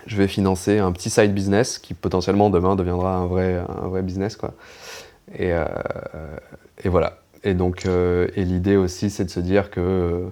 je 0.06 0.16
vais 0.16 0.28
financer 0.28 0.78
un 0.78 0.92
petit 0.92 1.10
side 1.10 1.34
business 1.34 1.78
qui 1.78 1.94
potentiellement 1.94 2.50
demain 2.50 2.74
deviendra 2.74 3.16
un 3.16 3.26
vrai, 3.26 3.62
un 3.68 3.88
vrai 3.88 4.02
business. 4.02 4.36
Quoi. 4.36 4.54
Et, 5.38 5.52
et 6.84 6.88
voilà. 6.88 7.18
Et 7.44 7.54
donc, 7.54 7.86
euh, 7.86 8.28
et 8.36 8.44
l'idée 8.44 8.76
aussi, 8.76 9.10
c'est 9.10 9.24
de 9.24 9.30
se 9.30 9.40
dire 9.40 9.70
que, 9.70 9.80
euh, 9.80 10.28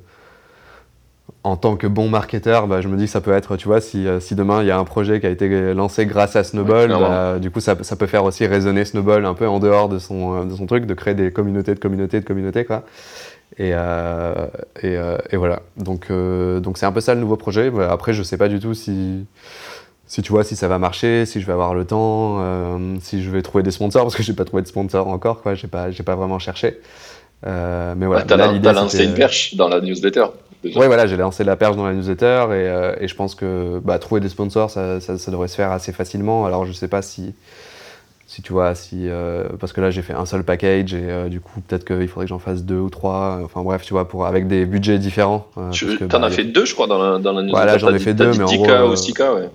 en 1.42 1.56
tant 1.56 1.76
que 1.76 1.86
bon 1.86 2.08
marketeur, 2.08 2.66
bah, 2.66 2.80
je 2.80 2.88
me 2.88 2.96
dis 2.96 3.04
que 3.04 3.10
ça 3.10 3.20
peut 3.20 3.32
être, 3.32 3.56
tu 3.56 3.66
vois, 3.66 3.80
si, 3.80 4.06
euh, 4.06 4.20
si 4.20 4.34
demain 4.34 4.62
il 4.62 4.66
y 4.66 4.70
a 4.70 4.78
un 4.78 4.84
projet 4.84 5.20
qui 5.20 5.26
a 5.26 5.30
été 5.30 5.72
lancé 5.72 6.04
grâce 6.04 6.36
à 6.36 6.44
Snowball, 6.44 6.90
bah, 6.90 7.38
du 7.38 7.50
coup, 7.50 7.60
ça, 7.60 7.76
ça, 7.82 7.96
peut 7.96 8.06
faire 8.06 8.24
aussi 8.24 8.46
résonner 8.46 8.84
Snowball 8.84 9.24
un 9.24 9.34
peu 9.34 9.48
en 9.48 9.58
dehors 9.58 9.88
de 9.88 9.98
son, 9.98 10.44
de 10.44 10.54
son 10.54 10.66
truc, 10.66 10.84
de 10.84 10.94
créer 10.94 11.14
des 11.14 11.32
communautés 11.32 11.74
de 11.74 11.80
communautés 11.80 12.20
de 12.20 12.26
communautés, 12.26 12.64
quoi. 12.64 12.84
Et, 13.58 13.70
et, 14.82 14.98
et, 15.30 15.36
voilà. 15.36 15.62
Donc, 15.76 16.12
donc 16.12 16.78
c'est 16.78 16.86
un 16.86 16.92
peu 16.92 17.00
ça 17.00 17.14
le 17.14 17.20
nouveau 17.20 17.36
projet. 17.36 17.72
Après, 17.88 18.12
je 18.12 18.22
sais 18.22 18.36
pas 18.36 18.48
du 18.48 18.60
tout 18.60 18.74
si 18.74 19.26
si 20.08 20.22
tu 20.22 20.32
vois 20.32 20.42
si 20.42 20.56
ça 20.56 20.66
va 20.66 20.78
marcher, 20.78 21.24
si 21.26 21.40
je 21.40 21.46
vais 21.46 21.52
avoir 21.52 21.74
le 21.74 21.84
temps, 21.84 22.38
euh, 22.40 22.96
si 23.00 23.22
je 23.22 23.30
vais 23.30 23.42
trouver 23.42 23.62
des 23.62 23.70
sponsors 23.70 24.02
parce 24.02 24.16
que 24.16 24.24
j'ai 24.24 24.32
pas 24.32 24.44
trouvé 24.44 24.62
de 24.62 24.68
sponsors 24.68 25.06
encore 25.06 25.42
quoi, 25.42 25.54
j'ai 25.54 25.68
pas 25.68 25.92
j'ai 25.92 26.02
pas 26.02 26.16
vraiment 26.16 26.40
cherché. 26.40 26.80
mais 27.44 28.06
voilà. 28.06 28.22
Ah, 28.22 28.24
t'as 28.26 28.72
lancé 28.72 29.04
une 29.04 29.14
perche 29.14 29.54
dans 29.54 29.68
la 29.68 29.80
newsletter. 29.80 30.24
Oui, 30.64 30.72
voilà, 30.74 31.06
j'ai 31.06 31.16
lancé 31.16 31.44
la 31.44 31.54
perche 31.54 31.76
dans 31.76 31.86
la 31.86 31.94
newsletter 31.94 32.46
et, 32.50 33.04
et 33.04 33.06
je 33.06 33.14
pense 33.14 33.36
que 33.36 33.80
bah, 33.84 34.00
trouver 34.00 34.20
des 34.20 34.28
sponsors, 34.28 34.70
ça, 34.70 35.00
ça, 35.00 35.16
ça, 35.16 35.30
devrait 35.30 35.46
se 35.46 35.54
faire 35.54 35.70
assez 35.70 35.92
facilement. 35.92 36.46
Alors, 36.46 36.66
je 36.66 36.72
sais 36.72 36.88
pas 36.88 37.00
si, 37.00 37.32
si 38.28 38.42
tu 38.42 38.52
vois, 38.52 38.74
si, 38.74 39.08
euh, 39.08 39.44
parce 39.58 39.72
que 39.72 39.80
là 39.80 39.90
j'ai 39.90 40.02
fait 40.02 40.12
un 40.12 40.26
seul 40.26 40.44
package 40.44 40.92
et 40.92 41.00
euh, 41.00 41.28
du 41.30 41.40
coup 41.40 41.62
peut-être 41.62 41.86
qu'il 41.86 42.06
faudrait 42.08 42.26
que 42.26 42.28
j'en 42.28 42.38
fasse 42.38 42.62
deux 42.62 42.78
ou 42.78 42.90
trois, 42.90 43.40
enfin 43.42 43.62
bref, 43.62 43.82
tu 43.86 43.94
vois, 43.94 44.06
pour, 44.06 44.26
avec 44.26 44.46
des 44.46 44.66
budgets 44.66 44.98
différents. 44.98 45.46
Euh, 45.56 45.70
tu 45.70 45.86
en 45.86 46.06
bah, 46.06 46.26
as 46.26 46.30
fait 46.30 46.44
deux, 46.44 46.66
je 46.66 46.74
crois, 46.74 46.86
dans 46.86 47.02
la, 47.02 47.18
dans 47.18 47.32
la 47.32 47.40
newsletter. 47.40 47.58
Ouais, 47.58 47.66
là 47.66 47.78
j'en 47.78 47.92
ai 47.94 47.98
fait 47.98 48.12
deux, 48.12 48.32
mais 48.32 48.44
10 48.44 48.58
en 48.58 48.62
gros. 48.62 48.90
ou 48.90 48.94
6K, 48.94 49.34
ouais. 49.34 49.50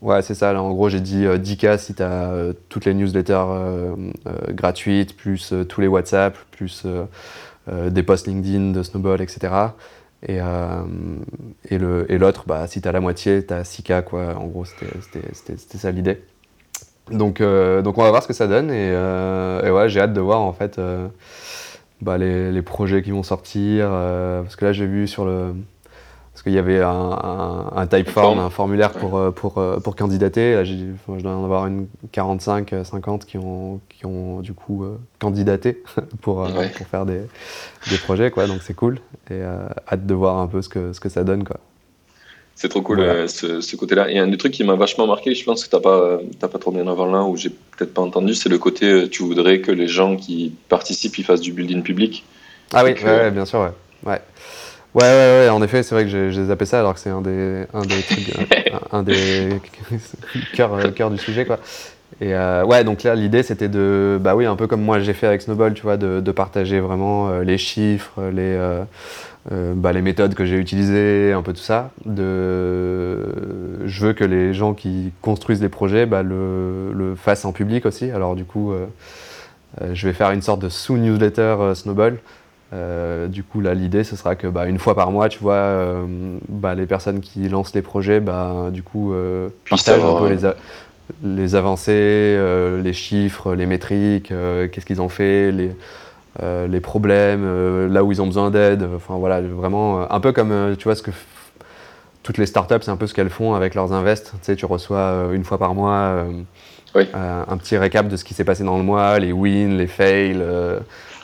Ouais, 0.00 0.22
c'est 0.22 0.34
ça. 0.34 0.52
Là, 0.52 0.62
en 0.62 0.72
gros, 0.72 0.88
j'ai 0.88 1.00
dit 1.00 1.24
10K 1.24 1.78
si 1.78 1.94
tu 1.94 2.02
as 2.02 2.52
toutes 2.68 2.84
les 2.84 2.94
newsletters 2.94 3.44
gratuites, 4.50 5.16
plus 5.16 5.52
tous 5.68 5.80
les 5.80 5.88
WhatsApp, 5.88 6.38
plus 6.52 6.86
des 7.66 8.02
posts 8.04 8.28
LinkedIn 8.28 8.70
de 8.70 8.82
Snowball, 8.84 9.20
etc. 9.20 9.52
Et, 10.26 10.38
et 11.68 11.78
l'autre, 12.18 12.44
bah, 12.46 12.68
si 12.68 12.80
tu 12.80 12.88
as 12.88 12.92
la 12.92 13.00
moitié, 13.00 13.44
tu 13.44 13.52
as 13.52 13.62
6K, 13.62 14.04
quoi. 14.04 14.36
En 14.36 14.46
gros, 14.46 14.64
c'était 14.64 15.78
ça 15.78 15.90
l'idée. 15.90 16.22
Donc, 17.10 17.40
euh, 17.40 17.82
donc 17.82 17.98
on 17.98 18.02
va 18.02 18.10
voir 18.10 18.22
ce 18.22 18.28
que 18.28 18.34
ça 18.34 18.46
donne 18.46 18.70
et, 18.70 18.90
euh, 18.92 19.64
et 19.64 19.70
ouais, 19.70 19.88
j'ai 19.88 20.00
hâte 20.00 20.12
de 20.12 20.20
voir 20.20 20.40
en 20.40 20.52
fait 20.52 20.78
euh, 20.78 21.08
bah, 22.00 22.18
les, 22.18 22.52
les, 22.52 22.62
projets 22.62 23.02
qui 23.02 23.10
vont 23.10 23.22
sortir. 23.22 23.88
parce 23.88 24.56
que 24.56 24.64
là 24.64 24.72
j'ai 24.72 24.86
vu 24.86 25.06
sur 25.06 25.24
le. 25.24 25.54
Parce 26.38 26.44
qu'il 26.44 26.52
y 26.52 26.58
avait 26.58 26.80
un, 26.80 26.88
un, 26.88 27.72
un 27.74 27.86
typeform, 27.88 28.38
un 28.38 28.48
formulaire 28.48 28.92
pour, 28.92 29.34
pour, 29.34 29.60
pour 29.82 29.96
candidater. 29.96 30.54
Là, 30.54 30.62
je 30.62 30.74
dois 31.20 31.32
en 31.32 31.42
avoir 31.42 31.66
une 31.66 31.88
45, 32.12 32.74
50 32.84 33.26
qui 33.26 33.38
ont, 33.38 33.80
qui 33.88 34.06
ont 34.06 34.40
du 34.40 34.52
coup 34.52 34.84
candidaté 35.18 35.82
pour, 36.22 36.46
pour 36.46 36.86
faire 36.86 37.06
des, 37.06 37.22
des 37.90 37.98
projets. 37.98 38.30
Quoi, 38.30 38.46
donc 38.46 38.60
c'est 38.62 38.74
cool. 38.74 39.00
Et 39.32 39.42
hâte 39.42 40.06
de 40.06 40.14
voir 40.14 40.38
un 40.38 40.46
peu 40.46 40.62
ce 40.62 40.68
que, 40.68 40.92
ce 40.92 41.00
que 41.00 41.08
ça 41.08 41.24
donne. 41.24 41.42
Quoi. 41.42 41.58
C'est 42.60 42.68
trop 42.68 42.82
cool 42.82 42.98
euh, 42.98 43.28
ce, 43.28 43.76
côté-là. 43.76 44.10
Et 44.10 44.18
un 44.18 44.26
des 44.26 44.36
trucs 44.36 44.52
qui 44.52 44.64
m'a 44.64 44.74
vachement 44.74 45.06
marqué, 45.06 45.32
je 45.32 45.44
pense 45.44 45.64
que 45.64 45.70
t'as 45.70 45.78
pas, 45.78 46.18
pas 46.40 46.58
trop 46.58 46.72
bien 46.72 46.88
avant 46.88 47.06
là, 47.06 47.22
ou 47.22 47.36
j'ai 47.36 47.50
peut-être 47.50 47.94
pas 47.94 48.02
entendu, 48.02 48.34
c'est 48.34 48.48
le 48.48 48.58
côté, 48.58 48.84
euh, 48.86 49.08
tu 49.08 49.22
voudrais 49.22 49.60
que 49.60 49.70
les 49.70 49.86
gens 49.86 50.16
qui 50.16 50.52
participent, 50.68 51.16
ils 51.18 51.24
fassent 51.24 51.40
du 51.40 51.52
building 51.52 51.84
public. 51.84 52.24
Ah 52.72 52.82
oui, 52.82 52.94
bien 53.32 53.44
sûr, 53.44 53.60
ouais. 53.60 54.10
Ouais. 54.10 54.20
Ouais, 54.98 55.44
ouais, 55.44 55.48
en 55.48 55.62
effet, 55.62 55.82
c'est 55.82 55.94
vrai 55.94 56.04
que 56.04 56.30
j'ai 56.30 56.44
zappé 56.44 56.64
ça 56.64 56.80
alors 56.80 56.94
que 56.94 57.00
c'est 57.00 57.10
un 57.10 57.20
des, 57.20 57.64
un 57.72 57.82
des 57.82 58.02
trucs, 58.02 58.34
un, 58.92 59.02
des 59.02 59.60
cœurs, 60.54 60.94
cœur 60.94 61.10
du 61.10 61.18
sujet, 61.18 61.44
quoi. 61.44 61.58
Et 62.20 62.34
euh, 62.34 62.64
ouais, 62.64 62.82
donc 62.82 63.04
là, 63.04 63.14
l'idée, 63.14 63.44
c'était 63.44 63.68
de, 63.68 64.18
bah 64.20 64.34
oui, 64.34 64.44
un 64.44 64.56
peu 64.56 64.66
comme 64.66 64.82
moi 64.82 64.98
j'ai 64.98 65.12
fait 65.12 65.26
avec 65.28 65.42
Snowball, 65.42 65.74
tu 65.74 65.82
vois, 65.82 65.96
de, 65.96 66.20
de 66.20 66.32
partager 66.32 66.80
vraiment 66.80 67.38
les 67.40 67.58
chiffres, 67.58 68.20
les, 68.32 68.58
euh, 69.50 69.72
bah, 69.74 69.92
les 69.92 70.02
méthodes 70.02 70.34
que 70.34 70.44
j'ai 70.44 70.56
utilisées, 70.56 71.32
un 71.32 71.42
peu 71.42 71.52
tout 71.52 71.62
ça. 71.62 71.90
De... 72.04 73.16
Je 73.86 74.06
veux 74.06 74.12
que 74.12 74.24
les 74.24 74.52
gens 74.52 74.74
qui 74.74 75.12
construisent 75.22 75.60
des 75.60 75.70
projets 75.70 76.06
bah, 76.06 76.22
le, 76.22 76.92
le, 76.92 77.14
fassent 77.14 77.44
en 77.44 77.52
public 77.52 77.86
aussi. 77.86 78.10
Alors 78.10 78.36
du 78.36 78.44
coup, 78.44 78.72
euh, 78.72 78.86
euh, 79.82 79.94
je 79.94 80.06
vais 80.06 80.12
faire 80.12 80.30
une 80.32 80.42
sorte 80.42 80.60
de 80.60 80.68
sous-newsletter 80.68 81.72
Snowball. 81.74 82.18
Du 82.72 83.42
coup, 83.42 83.60
là, 83.60 83.74
l'idée, 83.74 84.04
ce 84.04 84.16
sera 84.16 84.34
que 84.36 84.46
bah, 84.46 84.66
une 84.66 84.78
fois 84.78 84.94
par 84.94 85.10
mois, 85.10 85.28
tu 85.28 85.38
vois, 85.38 86.04
bah, 86.48 86.74
les 86.74 86.86
personnes 86.86 87.20
qui 87.20 87.48
lancent 87.48 87.74
les 87.74 87.82
projets, 87.82 88.20
bah, 88.20 88.68
du 88.72 88.82
coup, 88.82 89.14
partagent 89.68 90.04
un 90.04 90.18
peu 90.18 90.28
les, 90.28 90.50
les 91.24 91.54
avancées, 91.54 92.38
les 92.82 92.92
chiffres, 92.92 93.54
les 93.54 93.66
métriques, 93.66 94.32
qu'est-ce 94.72 94.86
qu'ils 94.86 95.00
ont 95.00 95.08
fait, 95.08 95.50
les, 95.52 95.72
euh, 96.42 96.68
les 96.68 96.80
problèmes, 96.80 97.42
euh, 97.44 97.88
là 97.88 98.04
où 98.04 98.12
ils 98.12 98.22
ont 98.22 98.26
besoin 98.26 98.50
d'aide. 98.50 98.86
Enfin 98.94 99.16
voilà, 99.16 99.40
vraiment 99.40 100.02
euh, 100.02 100.06
un 100.10 100.20
peu 100.20 100.32
comme 100.32 100.76
tu 100.78 100.84
vois 100.84 100.94
ce 100.94 101.02
que 101.02 101.10
toutes 102.22 102.38
les 102.38 102.46
startups, 102.46 102.76
c'est 102.82 102.90
un 102.90 102.96
peu 102.96 103.06
ce 103.06 103.14
qu'elles 103.14 103.30
font 103.30 103.54
avec 103.54 103.74
leurs 103.74 103.92
invests. 103.92 104.32
Tu 104.32 104.38
sais, 104.42 104.56
tu 104.56 104.66
reçois 104.66 105.30
une 105.32 105.44
fois 105.44 105.58
par 105.58 105.74
mois 105.74 106.24
un 106.94 107.56
petit 107.56 107.76
récap 107.76 108.08
de 108.08 108.16
ce 108.16 108.24
qui 108.24 108.34
s'est 108.34 108.44
passé 108.44 108.62
dans 108.64 108.76
le 108.76 108.84
mois, 108.84 109.18
les 109.18 109.32
wins, 109.32 109.76
les 109.76 109.86
fails, 109.86 110.42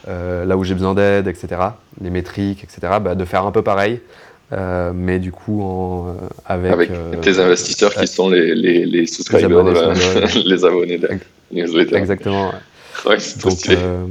là 0.06 0.56
où 0.56 0.64
j'ai 0.64 0.74
besoin 0.74 0.94
d'aide, 0.94 1.28
etc. 1.28 1.60
Les 2.00 2.10
métriques, 2.10 2.64
etc. 2.64 2.94
Bah, 3.00 3.14
de 3.14 3.24
faire 3.24 3.46
un 3.46 3.52
peu 3.52 3.62
pareil. 3.62 4.00
mais 4.94 5.18
du 5.18 5.32
coup 5.32 5.62
en, 5.62 6.16
avec, 6.46 6.72
avec 6.72 7.20
tes 7.20 7.38
investisseurs 7.38 7.94
qui 7.94 8.06
sont 8.06 8.28
les, 8.28 8.54
les, 8.54 8.84
les 8.86 9.06
subscribers, 9.06 9.64
les 10.44 10.64
abonnés, 10.64 11.00
les 11.50 11.96
Exactement. 11.96 12.52
donc, 13.42 13.68
euh, 13.68 14.06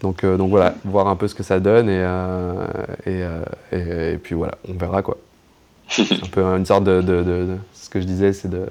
donc, 0.00 0.24
euh, 0.24 0.36
donc, 0.36 0.50
voilà, 0.50 0.74
voir 0.84 1.08
un 1.08 1.16
peu 1.16 1.26
ce 1.26 1.34
que 1.34 1.42
ça 1.42 1.58
donne 1.58 1.88
et, 1.88 2.00
euh, 2.00 3.42
et, 3.72 4.12
et, 4.12 4.18
puis 4.18 4.34
voilà, 4.34 4.56
on 4.68 4.74
verra 4.74 5.02
quoi. 5.02 5.16
un 5.98 6.28
peu 6.30 6.42
une 6.42 6.66
sorte 6.66 6.84
de, 6.84 7.00
de, 7.00 7.46
ce 7.74 7.88
que 7.88 8.00
je 8.00 8.06
disais, 8.06 8.32
c'est 8.32 8.48
de 8.48 8.66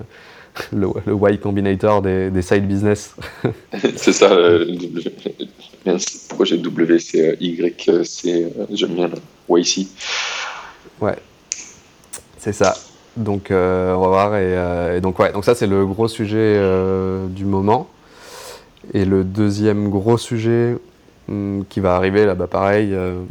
le, 0.73 0.87
le, 1.05 1.31
Y 1.31 1.39
Combinator 1.39 2.01
des, 2.01 2.29
des 2.29 2.41
side 2.41 2.67
business. 2.67 3.15
c'est 3.95 4.13
ça, 4.13 4.35
le 4.35 5.97
projet 6.29 6.57
W, 6.57 6.99
c'est 6.99 7.37
Y, 7.39 8.03
c'est 8.03 8.51
j'aime 8.71 8.95
bien 8.95 9.07
le 9.07 9.59
YC. 9.59 9.87
Ouais, 11.01 11.15
c'est 12.37 12.53
ça. 12.53 12.75
Donc 13.17 13.47
on 13.49 13.53
va 13.53 14.07
voir 14.07 14.35
et, 14.37 14.99
donc 15.01 15.19
ouais, 15.19 15.31
donc 15.31 15.45
ça 15.45 15.55
c'est 15.55 15.67
le 15.67 15.85
gros 15.85 16.07
sujet 16.07 16.59
du 17.29 17.45
moment. 17.45 17.89
Et 18.93 19.05
le 19.05 19.23
deuxième 19.23 19.89
gros 19.89 20.17
sujet 20.17 20.75
hmm, 21.27 21.61
qui 21.69 21.79
va 21.79 21.95
arriver, 21.95 22.25
là, 22.25 22.35
bah 22.35 22.47
pareil. 22.47 22.93
Euh, 22.93 23.23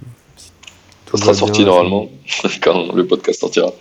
ça 1.10 1.18
sera 1.18 1.34
sorti 1.34 1.64
normalement 1.64 2.08
quand 2.62 2.92
le 2.92 3.06
podcast 3.06 3.40
sortira. 3.40 3.72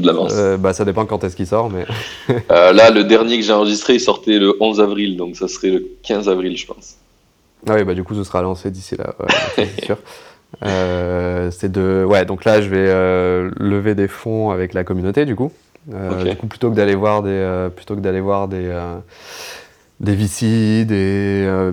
De 0.00 0.06
l'avance. 0.06 0.32
Euh, 0.34 0.56
bah, 0.56 0.72
ça 0.72 0.84
dépend 0.84 1.06
quand 1.06 1.24
est-ce 1.24 1.36
qu'il 1.36 1.46
sort, 1.46 1.70
mais. 1.70 1.84
Euh, 2.50 2.72
là, 2.72 2.90
le 2.90 3.04
dernier 3.04 3.38
que 3.38 3.44
j'ai 3.44 3.52
enregistré, 3.52 3.94
il 3.94 4.00
sortait 4.00 4.38
le 4.38 4.56
11 4.60 4.80
avril, 4.80 5.16
donc 5.16 5.36
ça 5.36 5.48
serait 5.48 5.70
le 5.70 5.86
15 6.02 6.28
avril, 6.28 6.56
je 6.56 6.66
pense. 6.66 6.96
Ah 7.68 7.74
oui, 7.74 7.84
bah 7.84 7.94
du 7.94 8.04
coup, 8.04 8.14
ce 8.14 8.24
sera 8.24 8.42
lancé 8.42 8.70
d'ici 8.70 8.96
là, 8.96 9.14
c'est 9.54 9.84
sûr. 9.84 9.96
c'est 10.62 11.72
de 11.72 12.04
ouais 12.08 12.24
donc 12.24 12.44
là 12.44 12.62
je 12.62 12.68
vais 12.68 12.86
lever 13.58 13.96
des 13.96 14.06
fonds 14.06 14.50
avec 14.50 14.72
la 14.72 14.84
communauté 14.84 15.24
du 15.24 15.34
coup 15.34 15.50
du 15.88 16.36
coup 16.36 16.46
plutôt 16.46 16.70
que 16.70 16.76
d'aller 16.76 16.94
voir 16.94 17.24
des 17.24 17.68
plutôt 17.74 17.96
que 17.96 18.00
d'aller 18.00 18.20
voir 18.20 18.46
des 18.46 18.70
des 20.00 20.14
VC, 20.14 20.84
des, 20.84 21.44
euh, 21.46 21.72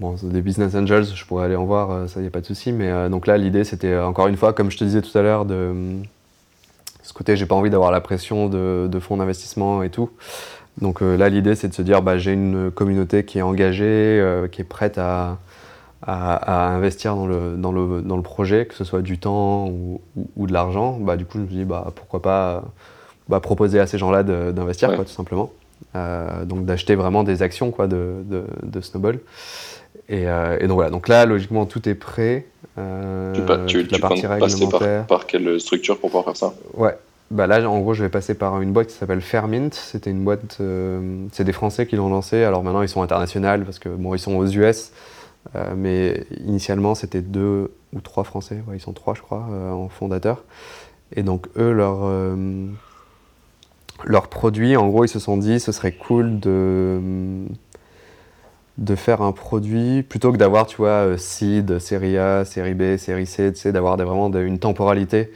bon, 0.00 0.16
des 0.22 0.40
business 0.40 0.74
angels, 0.74 1.06
je 1.14 1.24
pourrais 1.24 1.46
aller 1.46 1.56
en 1.56 1.64
voir, 1.64 1.90
euh, 1.90 2.06
ça 2.06 2.20
y 2.20 2.26
a 2.26 2.30
pas 2.30 2.40
de 2.40 2.46
souci. 2.46 2.72
Mais 2.72 2.90
euh, 2.90 3.08
donc 3.08 3.26
là, 3.26 3.36
l'idée, 3.36 3.64
c'était 3.64 3.96
encore 3.98 4.28
une 4.28 4.36
fois, 4.36 4.52
comme 4.52 4.70
je 4.70 4.78
te 4.78 4.84
disais 4.84 5.02
tout 5.02 5.16
à 5.16 5.22
l'heure, 5.22 5.44
de 5.44 5.72
côté, 7.16 7.36
j'ai 7.36 7.46
pas 7.46 7.54
envie 7.54 7.70
d'avoir 7.70 7.90
la 7.90 8.00
pression 8.00 8.48
de, 8.48 8.88
de 8.90 8.98
fonds 8.98 9.16
d'investissement 9.16 9.82
et 9.82 9.90
tout. 9.90 10.10
Donc 10.80 11.00
là, 11.00 11.30
l'idée, 11.30 11.54
c'est 11.54 11.68
de 11.68 11.74
se 11.74 11.80
dire, 11.80 12.02
bah, 12.02 12.18
j'ai 12.18 12.32
une 12.32 12.70
communauté 12.70 13.24
qui 13.24 13.38
est 13.38 13.42
engagée, 13.42 14.22
qui 14.52 14.60
est 14.60 14.64
prête 14.64 14.98
à, 14.98 15.38
à, 16.02 16.68
investir 16.68 17.16
dans 17.16 17.26
le, 17.26 17.56
dans, 17.56 17.72
le, 17.72 18.02
dans 18.02 18.16
le 18.16 18.22
projet, 18.22 18.66
que 18.66 18.74
ce 18.74 18.84
soit 18.84 19.00
du 19.00 19.18
temps 19.18 19.68
ou, 19.68 20.02
ou, 20.36 20.46
de 20.46 20.52
l'argent. 20.52 20.98
Bah, 21.00 21.16
du 21.16 21.24
coup, 21.24 21.38
je 21.38 21.44
me 21.44 21.46
dis, 21.46 21.64
bah, 21.64 21.90
pourquoi 21.94 22.20
pas 22.20 22.64
bah, 23.28 23.40
proposer 23.40 23.80
à 23.80 23.86
ces 23.86 23.98
gens-là 23.98 24.22
d'investir, 24.22 24.94
tout 24.96 25.06
simplement. 25.06 25.50
Euh, 25.94 26.44
donc 26.44 26.64
d'acheter 26.64 26.94
vraiment 26.94 27.22
des 27.22 27.42
actions 27.42 27.70
quoi, 27.70 27.86
de, 27.86 28.24
de, 28.26 28.80
Snowball. 28.80 29.18
Et, 30.08 30.28
euh, 30.28 30.58
et, 30.60 30.66
donc 30.66 30.76
voilà, 30.76 30.90
donc 30.90 31.08
là, 31.08 31.26
logiquement, 31.26 31.66
tout 31.66 31.88
est 31.88 31.94
prêt. 31.94 32.46
Euh, 32.78 33.66
tu, 33.66 33.86
tu, 33.86 33.92
la 33.92 33.98
partie 33.98 34.22
passer 34.22 34.68
par, 34.68 35.06
par, 35.06 35.26
quelle 35.26 35.58
structure 35.60 35.98
pour 35.98 36.10
pouvoir 36.10 36.24
faire 36.24 36.36
ça? 36.36 36.54
Ouais, 36.74 36.96
bah 37.30 37.46
là, 37.46 37.68
en 37.68 37.80
gros, 37.80 37.94
je 37.94 38.02
vais 38.02 38.08
passer 38.08 38.34
par 38.34 38.60
une 38.60 38.72
boîte 38.72 38.88
qui 38.88 38.94
s'appelle 38.94 39.20
Fairmint. 39.20 39.70
C'était 39.72 40.10
une 40.10 40.24
boîte, 40.24 40.60
c'est 41.32 41.44
des 41.44 41.52
Français 41.52 41.86
qui 41.86 41.96
l'ont 41.96 42.10
lancée. 42.10 42.44
Alors 42.44 42.62
maintenant, 42.62 42.82
ils 42.82 42.88
sont 42.88 43.02
internationaux 43.02 43.64
parce 43.64 43.78
que 43.78 43.88
bon, 43.88 44.14
ils 44.14 44.18
sont 44.18 44.36
aux 44.36 44.46
US, 44.46 44.92
mais 45.74 46.24
initialement, 46.44 46.94
c'était 46.94 47.22
deux 47.22 47.72
ou 47.94 48.00
trois 48.00 48.24
Français. 48.24 48.62
Ouais, 48.68 48.76
ils 48.76 48.80
sont 48.80 48.92
trois, 48.92 49.14
je 49.14 49.22
crois, 49.22 49.46
en 49.72 49.88
fondateur. 49.88 50.44
Et 51.14 51.22
donc 51.22 51.46
eux, 51.56 51.72
leur 51.72 52.10
leurs 54.04 54.28
produits, 54.28 54.76
en 54.76 54.88
gros, 54.88 55.04
ils 55.04 55.08
se 55.08 55.18
sont 55.18 55.36
dit 55.36 55.60
ce 55.60 55.72
serait 55.72 55.92
cool 55.92 56.38
de, 56.38 57.00
de 58.78 58.94
faire 58.94 59.22
un 59.22 59.32
produit 59.32 60.02
plutôt 60.02 60.32
que 60.32 60.36
d'avoir, 60.36 60.66
tu 60.66 60.76
vois, 60.76 60.88
euh, 60.88 61.16
seed, 61.16 61.78
série 61.78 62.18
A, 62.18 62.44
série 62.44 62.74
B, 62.74 62.96
série 62.96 63.26
C, 63.26 63.52
tu 63.52 63.60
sais, 63.60 63.72
d'avoir 63.72 63.96
vraiment 63.96 64.30
une 64.30 64.58
temporalité 64.58 65.30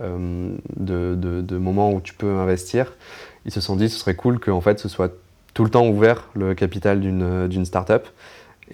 euh, 0.00 0.50
de, 0.76 1.14
de, 1.14 1.56
moments 1.58 1.92
où 1.92 2.00
tu 2.00 2.14
peux 2.14 2.30
investir. 2.36 2.94
Ils 3.44 3.52
se 3.52 3.60
sont 3.60 3.76
dit 3.76 3.88
ce 3.88 3.98
serait 3.98 4.14
cool 4.14 4.38
que 4.38 4.50
en 4.50 4.60
fait, 4.60 4.78
ce 4.78 4.88
soit 4.88 5.12
tout 5.54 5.64
le 5.64 5.70
temps 5.70 5.86
ouvert 5.86 6.28
le 6.34 6.54
capital 6.54 7.00
d'une 7.00 7.64
startup 7.64 8.06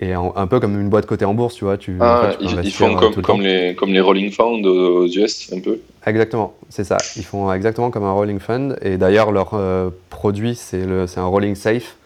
et 0.01 0.15
un, 0.15 0.47
peu 0.47 0.59
comme 0.59 0.81
une 0.81 0.89
boîte 0.89 1.05
cotée 1.05 1.27
en 1.27 1.35
bourse, 1.35 1.55
tu 1.55 1.65
vois. 1.65 1.77
Tu, 1.77 1.97
ah, 2.01 2.31
ils, 2.41 2.73
font 2.73 2.95
comme, 2.95 3.15
comme 3.23 3.41
les, 3.43 3.75
comme 3.75 3.91
les 3.91 4.01
Rolling 4.01 4.33
Fund 4.33 4.65
aux 4.65 5.07
US, 5.07 5.53
un 5.53 5.61
peu 5.61 5.81
Exactement, 6.07 6.55
c'est 6.71 6.85
ça. 6.85 6.97
Ils 7.17 7.25
font 7.25 7.53
exactement 7.53 7.91
comme 7.91 8.05
un 8.05 8.13
Rolling 8.13 8.39
Fund. 8.41 8.77
Et 8.81 8.97
d'ailleurs, 8.97 9.33
leur 9.33 9.51
euh, 9.53 9.91
produit, 10.09 10.55
c'est 10.55 10.83
un 11.17 11.27
Rolling 11.27 11.55
Safe. 11.55 11.97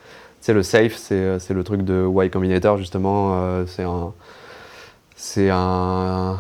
Sais, 0.47 0.53
le 0.53 0.63
Safe, 0.63 0.95
c'est 0.95 1.51
le 1.51 1.65
truc 1.65 1.83
de 1.83 2.07
Y 2.09 2.31
Combinator, 2.31 2.77
justement. 2.79 3.33
Euh, 3.33 3.65
c'est 3.67 3.83
un. 3.83 4.13
C'est 5.17 5.51
un. 5.51 6.39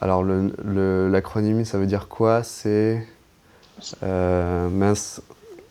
Alors, 0.00 0.24
l'acronyme, 0.24 1.58
le, 1.58 1.64
ça 1.64 1.76
veut 1.76 1.84
dire 1.84 2.08
quoi? 2.08 2.42
C'est. 2.42 3.06
Euh, 4.02 4.70
mince. 4.70 5.20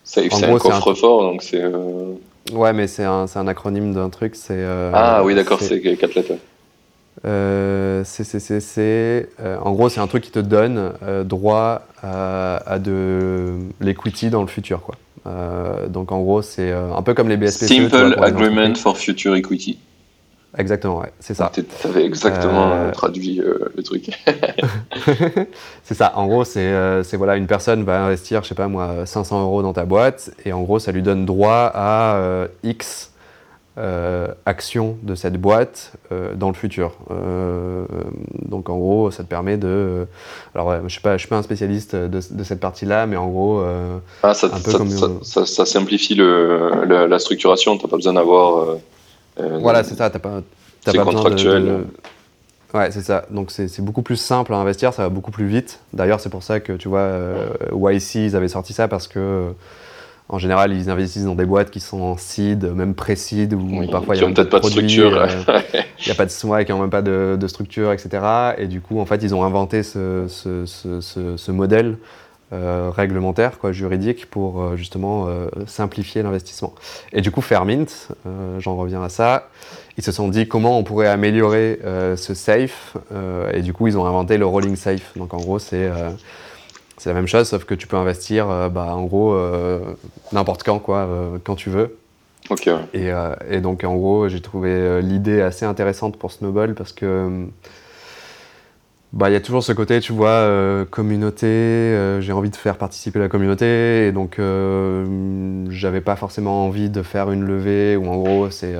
C'est 0.03 0.31
un 0.31 0.59
coffre-fort, 0.59 1.23
donc 1.23 1.41
c'est. 1.41 1.59
Euh, 1.59 2.13
ouais, 2.51 2.71
mais 2.71 2.85
c'est 2.85 3.03
un, 3.03 3.25
un, 3.33 3.47
acronyme 3.47 3.91
d'un 3.91 4.09
truc. 4.09 4.35
c'est 4.35 4.53
euh, 4.53 4.91
ah 4.93 5.23
oui, 5.23 5.33
d'accord, 5.33 5.59
c'est 5.59 5.81
quatre 5.81 6.13
lettres. 6.13 6.33
Euh, 7.25 8.03
c'est, 8.05 9.29
en 9.59 9.71
gros, 9.71 9.89
c'est 9.89 10.01
un 10.01 10.07
truc 10.07 10.23
qui 10.23 10.29
te 10.29 10.37
donne 10.37 10.93
droit 11.25 11.81
à, 12.03 12.57
à 12.57 12.77
de 12.77 13.55
l'equity 13.81 14.29
dans 14.29 14.41
le 14.41 14.47
futur. 14.47 14.81
Quoi. 14.81 14.93
Donc 15.25 16.11
en 16.11 16.21
gros, 16.21 16.41
c'est 16.41 16.71
un 16.71 17.01
peu 17.01 17.13
comme 17.13 17.29
les 17.29 17.37
BSPCE. 17.37 17.89
Simple 17.89 18.15
Agreement 18.21 18.75
for 18.75 18.97
Future 18.97 19.35
Equity. 19.35 19.77
Exactement, 20.55 20.99
ouais, 20.99 21.11
c'est 21.19 21.33
ça. 21.33 21.51
Tu 21.53 21.65
avais 21.83 22.05
exactement 22.05 22.71
euh, 22.71 22.91
traduit 22.91 23.41
euh, 23.41 23.71
le 23.75 23.81
truc. 23.81 24.11
c'est 25.83 25.95
ça. 25.95 26.13
En 26.15 26.27
gros, 26.27 26.43
euh, 26.57 27.03
c'est 27.03 27.17
voilà, 27.17 27.37
une 27.37 27.47
personne 27.47 27.83
va 27.83 28.03
investir, 28.03 28.43
je 28.43 28.49
sais 28.49 28.55
pas 28.55 28.67
moi, 28.67 29.05
500 29.05 29.41
euros 29.41 29.63
dans 29.63 29.73
ta 29.73 29.85
boîte 29.85 30.31
et 30.45 30.53
en 30.53 30.61
gros, 30.61 30.77
ça 30.77 30.91
lui 30.91 31.01
donne 31.01 31.25
droit 31.25 31.71
à 31.73 32.47
X 32.61 33.12
actions 34.45 34.97
de 35.01 35.15
cette 35.15 35.39
boîte 35.39 35.93
dans 36.35 36.49
le 36.49 36.53
futur. 36.53 36.93
donc 38.45 38.69
en 38.69 38.77
gros, 38.77 39.11
ça 39.11 39.23
te 39.23 39.29
permet 39.29 39.57
de. 39.57 40.05
Alors, 40.53 40.67
ouais, 40.67 40.79
je 40.87 40.99
pas, 40.99 41.13
je 41.13 41.19
suis 41.19 41.27
pas 41.27 41.37
un 41.37 41.43
spécialiste 41.43 41.95
de, 41.95 42.19
de 42.29 42.43
cette 42.43 42.59
partie-là, 42.59 43.07
mais 43.07 43.17
en 43.17 43.27
gros, 43.27 43.63
ah, 44.21 44.33
ça, 44.33 44.47
un 44.47 44.59
peu 44.59 44.71
ça, 44.71 44.77
comme... 44.77 45.23
ça, 45.23 45.45
ça, 45.45 45.65
simplifie 45.65 46.15
le, 46.15 46.85
la 46.85 47.19
structuration. 47.19 47.77
T'as 47.77 47.87
pas 47.87 47.97
besoin 47.97 48.13
d'avoir 48.13 48.77
euh, 49.39 49.57
voilà, 49.59 49.83
c'est 49.83 49.95
ça. 49.95 50.09
T'as 50.09 50.19
pas, 50.19 50.41
as 50.85 50.93
pas 50.93 51.03
contractuel. 51.03 51.65
De, 51.65 51.85
Ouais, 52.73 52.89
c'est 52.89 53.03
ça. 53.03 53.25
Donc 53.29 53.51
c'est 53.51 53.81
beaucoup 53.81 54.01
plus 54.01 54.15
simple 54.15 54.51
à 54.51 54.57
investir, 54.57 54.95
ça 54.95 55.03
va 55.03 55.09
beaucoup 55.09 55.29
plus 55.29 55.45
vite. 55.45 55.79
D'ailleurs, 55.93 56.19
c'est 56.19 56.31
pour 56.31 56.41
ça 56.41 56.59
que 56.59 56.73
tu 56.73 56.87
vois, 56.87 57.01
euh, 57.01 57.47
YC, 57.71 58.15
ils 58.15 58.35
avaient 58.35 58.47
sorti 58.47 58.73
ça 58.73 58.87
parce 58.87 59.07
que 59.07 59.53
en 60.29 60.39
général, 60.39 60.73
ils 60.73 60.89
investissent 60.89 61.25
dans 61.25 61.35
des 61.35 61.45
boîtes 61.45 61.69
qui 61.69 61.79
sont 61.79 62.01
en 62.01 62.17
seed, 62.17 62.65
même 62.65 62.95
pré-seed, 62.95 63.53
où 63.53 63.85
parfois 63.91 64.15
il 64.15 64.19
n'y 64.19 64.25
a 64.25 64.33
peut-être 64.33 64.49
pas 64.49 64.59
de 64.59 64.65
structure. 64.65 65.15
Euh, 65.15 65.27
il 65.99 66.05
n'y 66.05 66.11
a 66.11 66.15
pas 66.15 66.25
de 66.25 66.31
swag, 66.31 66.65
qui 66.65 66.71
n'ont 66.71 66.79
même 66.79 66.89
pas 66.89 67.01
de, 67.01 67.37
de, 67.39 67.47
structure, 67.47 67.91
etc. 67.91 68.23
Et 68.57 68.67
du 68.67 68.81
coup, 68.81 68.99
en 68.99 69.05
fait, 69.05 69.21
ils 69.23 69.35
ont 69.35 69.43
inventé 69.43 69.83
ce, 69.83 70.25
ce, 70.27 70.65
ce, 70.65 71.37
ce 71.37 71.51
modèle 71.51 71.97
euh, 72.53 72.91
réglementaire, 72.95 73.57
quoi, 73.57 73.71
juridique, 73.71 74.29
pour 74.29 74.61
euh, 74.61 74.75
justement 74.75 75.25
euh, 75.27 75.47
simplifier 75.65 76.21
l'investissement. 76.21 76.75
Et 77.11 77.21
du 77.21 77.31
coup, 77.31 77.41
Fairmint, 77.41 77.87
j'en 78.59 78.75
reviens 78.75 79.01
à 79.01 79.09
ça, 79.09 79.49
ils 79.97 80.03
se 80.03 80.11
sont 80.11 80.27
dit 80.27 80.47
comment 80.47 80.77
on 80.77 80.83
pourrait 80.83 81.07
améliorer 81.07 81.79
ce 82.15 82.33
safe, 82.35 82.95
et 83.53 83.61
du 83.61 83.73
coup, 83.73 83.87
ils 83.87 83.97
ont 83.97 84.05
inventé 84.05 84.37
le 84.37 84.45
rolling 84.45 84.75
safe. 84.75 85.13
Donc 85.15 85.33
en 85.33 85.37
gros, 85.37 85.57
c'est 85.57 85.89
c'est 87.03 87.09
la 87.09 87.15
même 87.15 87.27
chose, 87.27 87.49
sauf 87.49 87.65
que 87.65 87.75
tu 87.75 87.85
peux 87.85 87.97
investir, 87.97 88.47
bah, 88.71 88.95
en 88.95 89.03
gros, 89.03 89.37
n'importe 90.31 90.63
quand, 90.63 90.79
quoi, 90.79 91.07
quand 91.43 91.55
tu 91.55 91.69
veux. 91.69 91.97
Ok. 92.49 92.69
Et, 92.93 93.09
et, 93.49 93.59
donc, 93.59 93.83
en 93.83 93.95
gros, 93.95 94.29
j'ai 94.29 94.39
trouvé 94.39 95.01
l'idée 95.01 95.41
assez 95.41 95.65
intéressante 95.65 96.17
pour 96.17 96.31
Snowball 96.31 96.75
parce 96.75 96.93
que 96.93 97.47
bah, 99.13 99.29
il 99.29 99.33
y 99.33 99.35
a 99.35 99.41
toujours 99.41 99.63
ce 99.63 99.71
côté, 99.73 99.99
tu 99.99 100.11
vois, 100.11 100.29
euh, 100.29 100.85
communauté, 100.85 101.45
euh, 101.45 102.19
j'ai 102.19 102.31
envie 102.33 102.49
de 102.49 102.55
faire 102.55 102.77
participer 102.77 103.19
la 103.19 103.29
communauté, 103.29 104.07
et 104.07 104.11
donc 104.11 104.39
euh, 104.39 105.67
j'avais 105.69 106.01
pas 106.01 106.15
forcément 106.15 106.65
envie 106.65 106.89
de 106.89 107.03
faire 107.03 107.31
une 107.31 107.43
levée 107.43 107.95
où 107.95 108.07
en 108.07 108.17
gros 108.17 108.49
c'est, 108.49 108.75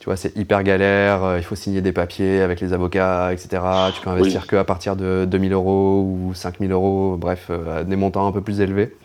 tu 0.00 0.06
vois, 0.06 0.16
c'est 0.16 0.36
hyper 0.36 0.64
galère, 0.64 1.36
il 1.36 1.44
faut 1.44 1.54
signer 1.54 1.80
des 1.80 1.92
papiers 1.92 2.40
avec 2.40 2.60
les 2.60 2.72
avocats, 2.72 3.32
etc. 3.32 3.62
Tu 3.94 4.00
peux 4.00 4.10
investir 4.10 4.46
que 4.46 4.56
à 4.56 4.64
partir 4.64 4.96
de 4.96 5.24
2000 5.30 5.52
euros 5.52 6.02
ou 6.02 6.34
5000 6.34 6.72
euros, 6.72 7.16
bref, 7.16 7.50
des 7.86 7.96
montants 7.96 8.26
un 8.26 8.32
peu 8.32 8.40
plus 8.40 8.60
élevés. 8.60 8.96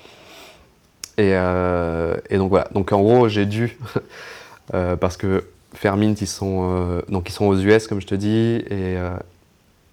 Et, 1.18 1.32
et 1.32 2.38
donc 2.38 2.50
voilà, 2.50 2.68
donc 2.74 2.92
en 2.92 3.02
gros 3.02 3.28
j'ai 3.28 3.46
dû, 3.46 3.78
parce 4.72 5.18
que 5.18 5.44
Fermint, 5.74 6.16
ils 6.20 6.28
sont, 6.28 7.02
donc 7.10 7.30
ils 7.30 7.34
sont 7.34 7.46
aux 7.46 7.58
US 7.58 7.88
comme 7.88 8.00
je 8.00 8.08
te 8.08 8.16
dis, 8.16 8.64
et 8.72 8.98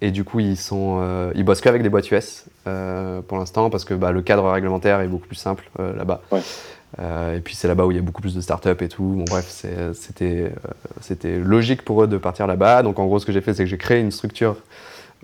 et 0.03 0.11
du 0.11 0.25
coup, 0.25 0.41
ils, 0.41 0.57
sont, 0.57 0.99
euh, 1.01 1.31
ils 1.33 1.45
bossent 1.45 1.61
qu'avec 1.61 1.81
des 1.81 1.87
boîtes 1.87 2.11
US 2.11 2.43
euh, 2.67 3.21
pour 3.21 3.37
l'instant 3.37 3.69
parce 3.69 3.85
que 3.85 3.93
bah, 3.93 4.11
le 4.11 4.21
cadre 4.21 4.51
réglementaire 4.51 4.99
est 4.99 5.07
beaucoup 5.07 5.27
plus 5.27 5.37
simple 5.37 5.63
euh, 5.79 5.95
là-bas. 5.95 6.21
Et 6.99 7.39
puis 7.39 7.55
c'est 7.55 7.67
là-bas 7.67 7.85
où 7.85 7.91
il 7.91 7.95
y 7.95 7.99
a 7.99 8.03
beaucoup 8.03 8.21
plus 8.21 8.35
de 8.35 8.41
startups 8.41 8.81
et 8.81 8.87
tout. 8.87 9.03
Bon, 9.03 9.25
bref, 9.27 9.65
c'était 9.93 10.51
c'était 11.01 11.37
logique 11.39 11.81
pour 11.83 12.03
eux 12.03 12.07
de 12.07 12.17
partir 12.17 12.47
là-bas. 12.47 12.83
Donc 12.83 12.99
en 12.99 13.05
gros, 13.05 13.19
ce 13.19 13.25
que 13.25 13.31
j'ai 13.31 13.41
fait, 13.41 13.53
c'est 13.53 13.63
que 13.63 13.69
j'ai 13.69 13.77
créé 13.77 13.99
une 13.99 14.11
structure 14.11 14.57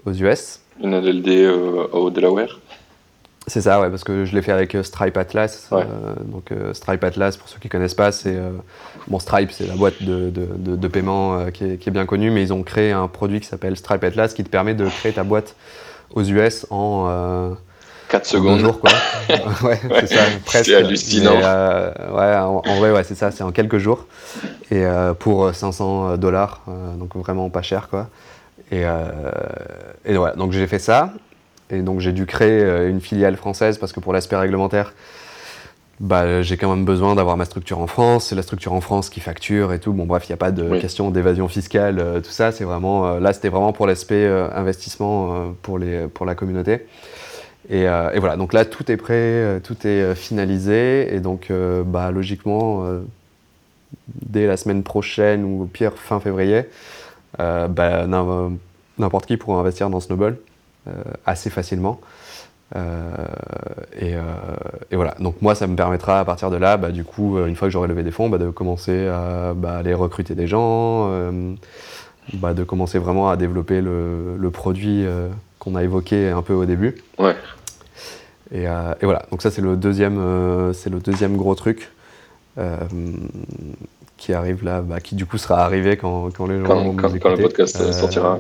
aux 0.06 0.14
US. 0.14 0.62
Une 0.82 1.00
LLD 1.00 1.48
au 1.92 2.10
Delaware 2.10 2.60
c'est 3.48 3.62
ça, 3.62 3.82
ouais, 3.82 3.90
parce 3.90 4.04
que 4.04 4.26
je 4.26 4.36
l'ai 4.36 4.44
fait 4.44 4.52
avec 4.52 4.78
Stripe 4.84 5.18
Atlas. 5.18 5.72
donc 6.26 6.52
Stripe 6.74 7.04
Atlas, 7.04 7.36
pour 7.36 7.50
ceux 7.50 7.58
qui 7.58 7.66
ne 7.66 7.72
connaissent 7.72 7.96
pas, 7.96 8.12
c'est 8.12 8.38
bon 9.08 9.18
Stripe, 9.18 9.52
c'est 9.52 9.66
la 9.66 9.76
boîte 9.76 10.04
de, 10.04 10.30
de, 10.30 10.76
de, 10.76 10.88
paiement 10.88 11.50
qui 11.52 11.64
est, 11.64 11.78
qui, 11.78 11.90
est, 11.90 11.92
bien 11.92 12.06
connue, 12.06 12.30
mais 12.30 12.44
ils 12.44 12.54
ont 12.54 12.62
créé 12.62 12.92
un 12.92 13.08
produit 13.08 13.40
qui 13.40 13.48
s'appelle 13.48 13.76
Stripe 13.76 14.04
Atlas 14.04 14.36
qui 14.36 14.44
te 14.44 14.50
permet 14.50 14.76
de 14.76 14.86
créer 14.86 15.14
ta 15.14 15.24
boîte 15.24 15.56
aux 16.14 16.24
US 16.24 16.68
en 16.70 17.56
4 18.10 18.26
secondes. 18.26 18.60
jours, 18.60 18.80
quoi. 18.80 18.92
ouais, 19.64 19.80
c'est 20.02 20.08
ça, 20.08 20.22
presque. 20.46 20.66
C'est 20.66 20.76
hallucinant. 20.76 21.36
ouais, 21.36 22.36
en, 22.36 22.62
vrai, 22.80 22.92
ouais, 22.92 23.04
c'est 23.04 23.16
ça, 23.16 23.32
c'est 23.32 23.44
en 23.44 23.52
quelques 23.52 23.78
jours. 23.78 24.08
Et 24.72 24.84
pour 25.20 25.54
500 25.54 26.18
dollars, 26.18 26.62
donc 26.98 27.16
vraiment 27.16 27.50
pas 27.50 27.62
cher, 27.62 27.88
quoi. 27.90 28.10
Et, 28.72 28.84
et 30.06 30.18
voilà, 30.18 30.36
donc 30.36 30.52
j'ai 30.52 30.68
fait 30.68 30.80
ça. 30.80 31.14
Et 31.70 31.82
donc 31.82 32.00
j'ai 32.00 32.12
dû 32.12 32.26
créer 32.26 32.64
euh, 32.64 32.90
une 32.90 33.02
filiale 33.02 33.36
française 33.36 33.78
parce 33.78 33.94
que 33.94 34.00
pour 34.00 34.14
l'aspect 34.14 34.36
réglementaire, 34.36 34.94
bah, 36.00 36.42
j'ai 36.42 36.56
quand 36.58 36.74
même 36.74 36.86
besoin 36.86 37.14
d'avoir 37.16 37.38
ma 37.38 37.46
structure 37.46 37.80
en 37.80 37.88
France. 37.88 38.28
C'est 38.28 38.36
la 38.36 38.42
structure 38.42 38.74
en 38.74 38.82
France 38.82 39.10
qui 39.10 39.20
facture 39.20 39.74
et 39.74 39.80
tout. 39.80 39.92
Bon, 39.92 40.06
bref, 40.06 40.28
il 40.28 40.32
n'y 40.32 40.36
a 40.36 40.38
pas 40.38 40.52
de 40.52 40.80
question 40.80 41.12
d'évasion 41.12 41.48
fiscale, 41.48 42.00
euh, 42.00 42.22
tout 42.22 42.32
ça. 42.32 42.52
C'est 42.52 42.64
vraiment, 42.64 43.06
euh, 43.06 43.20
là, 43.20 43.34
c'était 43.34 43.50
vraiment 43.50 43.74
pour 43.74 43.86
l'aspect 43.86 44.26
investissement 44.56 45.54
pour, 45.62 45.78
les, 45.78 46.08
pour 46.08 46.26
la 46.26 46.36
communauté. 46.36 46.88
Et, 47.70 47.84
et, 47.84 48.20
voilà, 48.20 48.36
donc 48.36 48.54
là, 48.54 48.66
tout 48.66 48.92
est 48.92 48.98
prêt, 48.98 49.60
tout 49.64 49.76
est 49.86 50.16
finalisé. 50.16 51.14
Et 51.14 51.20
donc, 51.20 51.52
bah, 51.86 52.10
logiquement, 52.10 52.84
dès 54.08 54.48
la 54.48 54.58
semaine 54.58 54.82
prochaine 54.82 55.44
ou 55.44 55.64
au 55.64 55.66
pire 55.66 55.94
fin 55.94 56.20
février, 56.20 56.64
bah, 57.38 58.08
n'importe 58.98 59.28
qui 59.28 59.38
pourra 59.38 59.60
investir 59.60 59.92
dans 59.92 60.00
Snowball. 60.00 60.38
Euh, 60.88 60.92
assez 61.26 61.50
facilement. 61.50 62.00
Euh, 62.76 63.12
et, 64.00 64.16
euh, 64.16 64.22
voilà. 64.92 65.16
Donc 65.20 65.42
moi, 65.42 65.54
ça 65.54 65.68
me 65.68 65.76
permettra 65.76 66.20
à 66.20 66.26
partir 66.26 66.50
de 66.50 66.56
là, 66.56 66.78
bah, 66.78 66.92
du 66.92 67.04
coup, 67.04 67.38
une 67.46 67.56
fois 67.56 67.68
que 67.68 67.72
j'aurai 67.72 67.90
levé 67.90 68.02
des 68.02 68.12
fonds, 68.12 68.30
de 68.30 68.50
commencer 68.50 69.08
à 69.08 69.54
aller 69.66 69.94
recruter 69.94 70.36
des 70.36 70.48
gens, 70.48 71.10
de 71.10 72.64
commencer 72.64 72.98
vraiment 72.98 73.30
à 73.30 73.36
développer 73.36 73.82
le, 73.82 74.38
le 74.38 74.52
produit 74.52 75.06
qu'on 75.60 75.76
a 75.76 75.84
évoqué 75.84 76.30
un 76.30 76.42
peu 76.42 76.54
au 76.54 76.66
début. 76.66 76.96
Ouais. 77.18 77.36
Et, 78.52 78.64
et 78.64 79.06
voilà. 79.06 79.26
Donc 79.32 79.42
ça, 79.42 79.52
c'est 79.52 79.62
le 79.62 79.76
deuxième, 79.76 80.72
c'est 80.74 80.90
le 80.90 81.00
deuxième 81.00 81.38
gros 81.38 81.56
truc. 81.56 81.90
qui 84.18 84.34
arrive 84.34 84.66
là, 84.66 84.82
bah, 84.82 85.00
qui 85.00 85.16
du 85.16 85.26
coup 85.26 85.38
sera 85.38 85.64
arrivé 85.64 85.96
quand, 85.96 86.30
quand 86.36 86.48
les 86.48 86.60
gens 86.60 86.66
quand, 86.66 86.84
vont 86.84 86.96
quand, 86.96 87.20
quand 87.20 87.30
le 87.30 87.38
podcast 87.38 87.92
sortira. 87.92 88.40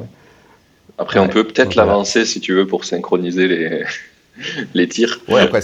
Après, 0.97 1.20
on 1.20 1.30
peut 1.30 1.45
peut-être 1.45 1.76
l'avancer 1.76 2.26
si 2.26 2.41
tu 2.41 2.53
veux 2.53 2.68
pour 2.68 2.84
synchroniser 2.84 3.47
les, 3.47 3.84
les 4.74 4.88
tirs. 4.88 5.20
Ouais, 5.30 5.41
après, 5.41 5.62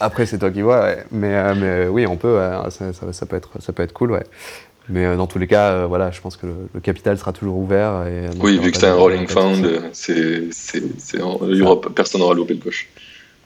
après 0.00 0.26
c'est 0.26 0.38
toi 0.38 0.50
qui 0.50 0.62
vois. 0.62 0.94
Mais, 1.10 1.34
euh, 1.34 1.54
mais, 1.56 1.88
oui, 1.88 2.06
on 2.06 2.16
peut. 2.16 2.38
Ça, 2.70 2.92
ça, 3.12 3.26
peut 3.26 3.36
être, 3.36 3.50
ça 3.60 3.72
peut 3.72 3.82
être 3.82 3.92
cool, 3.92 4.12
ouais. 4.12 4.24
Mais 4.90 5.04
euh, 5.04 5.16
dans 5.16 5.26
tous 5.26 5.38
les 5.38 5.46
cas, 5.46 5.72
euh, 5.72 5.86
voilà, 5.86 6.10
je 6.10 6.20
pense 6.20 6.36
que 6.36 6.46
le, 6.46 6.80
capital 6.80 7.18
sera 7.18 7.32
toujours 7.32 7.58
ouvert. 7.58 8.06
Et, 8.06 8.28
oui, 8.40 8.58
vu 8.58 8.70
que 8.70 8.78
c'est 8.78 8.86
un 8.86 8.94
rolling 8.94 9.26
fund, 9.26 9.62
c'est, 9.92 10.48
personne 11.94 12.20
n'aura 12.20 12.34
loupé 12.34 12.54
le 12.54 12.60
coche. 12.60 12.88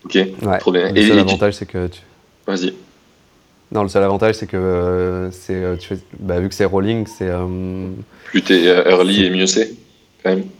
Ok, 0.04 0.18
trop 0.60 0.72
bien. 0.72 0.92
Le 0.92 1.02
seul 1.02 1.18
avantage, 1.18 1.54
c'est 1.54 1.66
que 1.66 1.86
tu... 1.86 2.00
Vas-y. 2.46 2.74
Non, 3.70 3.82
le 3.82 3.88
seul 3.88 4.02
avantage, 4.02 4.34
c'est 4.34 4.46
que 4.46 5.30
c'est, 5.32 5.78
bah, 6.18 6.40
vu 6.40 6.48
que 6.48 6.54
c'est 6.54 6.64
rolling, 6.64 7.06
c'est. 7.06 7.30
Plus 8.26 8.42
t'es 8.42 8.64
early 8.64 9.24
et 9.24 9.30
mieux 9.30 9.46
c'est 9.46 9.72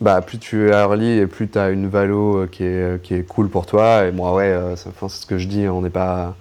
bah, 0.01 0.21
plus 0.23 0.39
tu 0.39 0.69
es 0.69 0.71
early 0.71 1.19
et 1.19 1.27
plus 1.27 1.49
tu 1.49 1.59
as 1.59 1.71
une 1.71 1.89
valo 1.89 2.43
euh, 2.43 2.47
qui 2.51 2.65
est, 2.65 2.67
euh, 2.67 2.99
qui 2.99 3.15
est 3.15 3.23
cool 3.23 3.49
pour 3.49 3.67
toi. 3.67 4.07
Et 4.07 4.13
moi, 4.13 4.35
ouais, 4.35 4.45
euh, 4.45 4.77
c'est 4.77 4.91
ce 5.09 5.27
que 5.27 5.39
je 5.39 5.47
dis, 5.47 5.69
on 5.69 5.83
n'est 5.83 5.91
pas. 5.91 6.37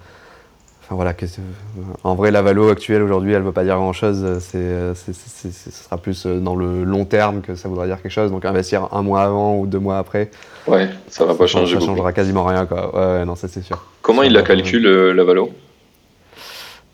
Voilà, 0.94 1.14
en 2.04 2.14
vrai, 2.14 2.30
la 2.30 2.42
valo 2.42 2.68
actuelle 2.68 3.02
aujourd'hui, 3.02 3.32
elle 3.32 3.40
ne 3.40 3.46
veut 3.46 3.52
pas 3.52 3.64
dire 3.64 3.76
grand 3.76 3.92
chose. 3.92 4.38
C'est, 4.40 4.94
ce 4.94 5.70
sera 5.70 5.96
plus 5.96 6.26
dans 6.26 6.54
le 6.54 6.84
long 6.84 7.04
terme 7.04 7.40
que 7.40 7.54
ça 7.54 7.68
voudra 7.68 7.86
dire 7.86 8.00
quelque 8.02 8.12
chose. 8.12 8.30
Donc 8.30 8.44
investir 8.44 8.88
un 8.92 9.02
mois 9.02 9.22
avant 9.22 9.56
ou 9.56 9.66
deux 9.66 9.78
mois 9.78 9.98
après. 9.98 10.30
Ouais, 10.66 10.88
ça 11.08 11.24
va 11.24 11.34
pas 11.34 11.46
changer. 11.46 11.78
Ça 11.78 11.84
changera 11.86 12.12
quasiment 12.12 12.44
rien, 12.44 12.66
quoi. 12.66 12.94
Ouais, 12.94 13.24
non, 13.24 13.36
ça 13.36 13.48
c'est 13.48 13.62
sûr. 13.62 13.84
Comment 14.02 14.22
il 14.22 14.32
la 14.32 14.42
calcule, 14.42 14.86
la 14.86 15.24
valo? 15.24 15.50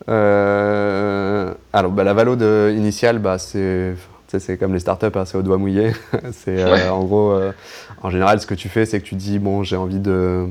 Alors, 0.07 1.90
bah, 1.90 2.05
la 2.05 2.14
valo 2.14 2.36
de, 2.36 2.72
initiale, 2.76 3.18
bah, 3.18 3.38
c'est 3.38 3.94
c'est 4.26 4.59
comme 4.59 4.74
les 4.74 4.80
startups, 4.80 5.07
hein, 5.14 5.24
c'est 5.24 5.38
au 5.38 5.42
doigt 5.42 5.57
mouillé. 5.57 5.92
c'est 6.32 6.88
en 6.88 7.05
gros, 7.05 7.38
en 8.03 8.11
général, 8.11 8.40
ce 8.40 8.46
que 8.46 8.55
tu 8.55 8.68
fais, 8.68 8.84
c'est 8.84 9.01
que 9.01 9.07
tu 9.07 9.14
dis 9.14 9.38
bon, 9.38 9.62
j'ai 9.62 9.76
envie 9.76 10.01
de, 10.01 10.46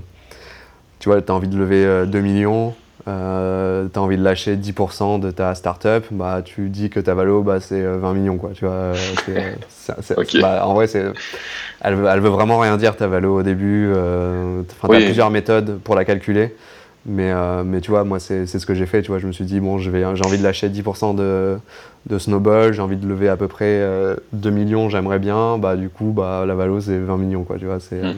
tu 1.00 1.10
vois, 1.10 1.20
as 1.26 1.32
envie 1.32 1.48
de 1.48 1.58
lever 1.58 2.08
2 2.08 2.20
millions. 2.22 2.74
Euh, 3.08 3.88
tu 3.91 3.97
as 3.97 4.01
envie 4.01 4.18
de 4.18 4.24
lâcher 4.24 4.58
10% 4.58 5.20
de 5.20 5.32
ta 5.32 5.55
startup, 5.55 6.05
bah, 6.12 6.41
tu 6.43 6.70
dis 6.70 6.89
que 6.89 6.99
ta 6.99 7.14
valo, 7.14 7.41
bah, 7.41 7.60
c'est 7.62 7.82
20 7.82 8.14
millions. 8.14 8.38
Quoi, 8.38 8.51
tu 8.53 8.66
vois, 8.66 8.93
bah, 10.41 10.66
en 10.66 10.74
vrai, 10.74 10.88
elle 10.93 11.14
elle 11.82 12.20
veut 12.20 12.30
vraiment 12.30 12.60
rien 12.60 12.76
dire 12.76 12.95
ta 12.97 13.08
valo 13.08 13.39
au 13.39 13.43
début. 13.43 13.91
Euh, 13.95 14.62
tu 14.64 14.86
as 14.86 14.99
plusieurs 14.99 15.30
méthodes 15.30 15.80
pour 15.84 15.95
la 15.95 16.03
calculer. 16.03 16.55
Mais, 17.08 17.32
euh, 17.32 17.64
mais 17.64 17.80
tu 17.80 17.91
vois, 17.91 18.03
moi, 18.03 18.20
c'est 18.20 18.45
ce 18.45 18.66
que 18.66 18.76
j'ai 18.76 18.86
fait. 18.86 19.01
Tu 19.01 19.08
vois, 19.08 19.20
je 19.20 19.28
me 19.28 19.32
suis 19.32 19.45
dit, 19.45 19.60
bon, 19.60 19.80
j'ai 19.80 20.03
envie 20.03 20.38
de 20.38 20.43
lâcher 20.43 20.68
10% 20.68 21.16
de, 21.16 21.58
de 22.05 22.20
Snowball, 22.20 22.74
j'ai 22.74 22.82
envie 22.82 22.97
de 22.97 23.08
lever 23.08 23.30
à 23.30 23.38
peu 23.38 23.47
près 23.47 23.82
2 24.34 24.49
millions, 24.49 24.89
j'aimerais 24.89 25.20
bien. 25.20 25.58
Bah, 25.58 25.76
du 25.78 25.89
coup, 25.89 26.12
bah, 26.16 26.43
la 26.45 26.53
valo, 26.53 26.82
c'est 26.82 26.97
20 26.97 27.18
millions. 27.18 27.43
Quoi, 27.43 27.58
tu 27.58 27.66
vois, 27.66 27.80
c'est, 27.80 28.01
hmm. 28.01 28.16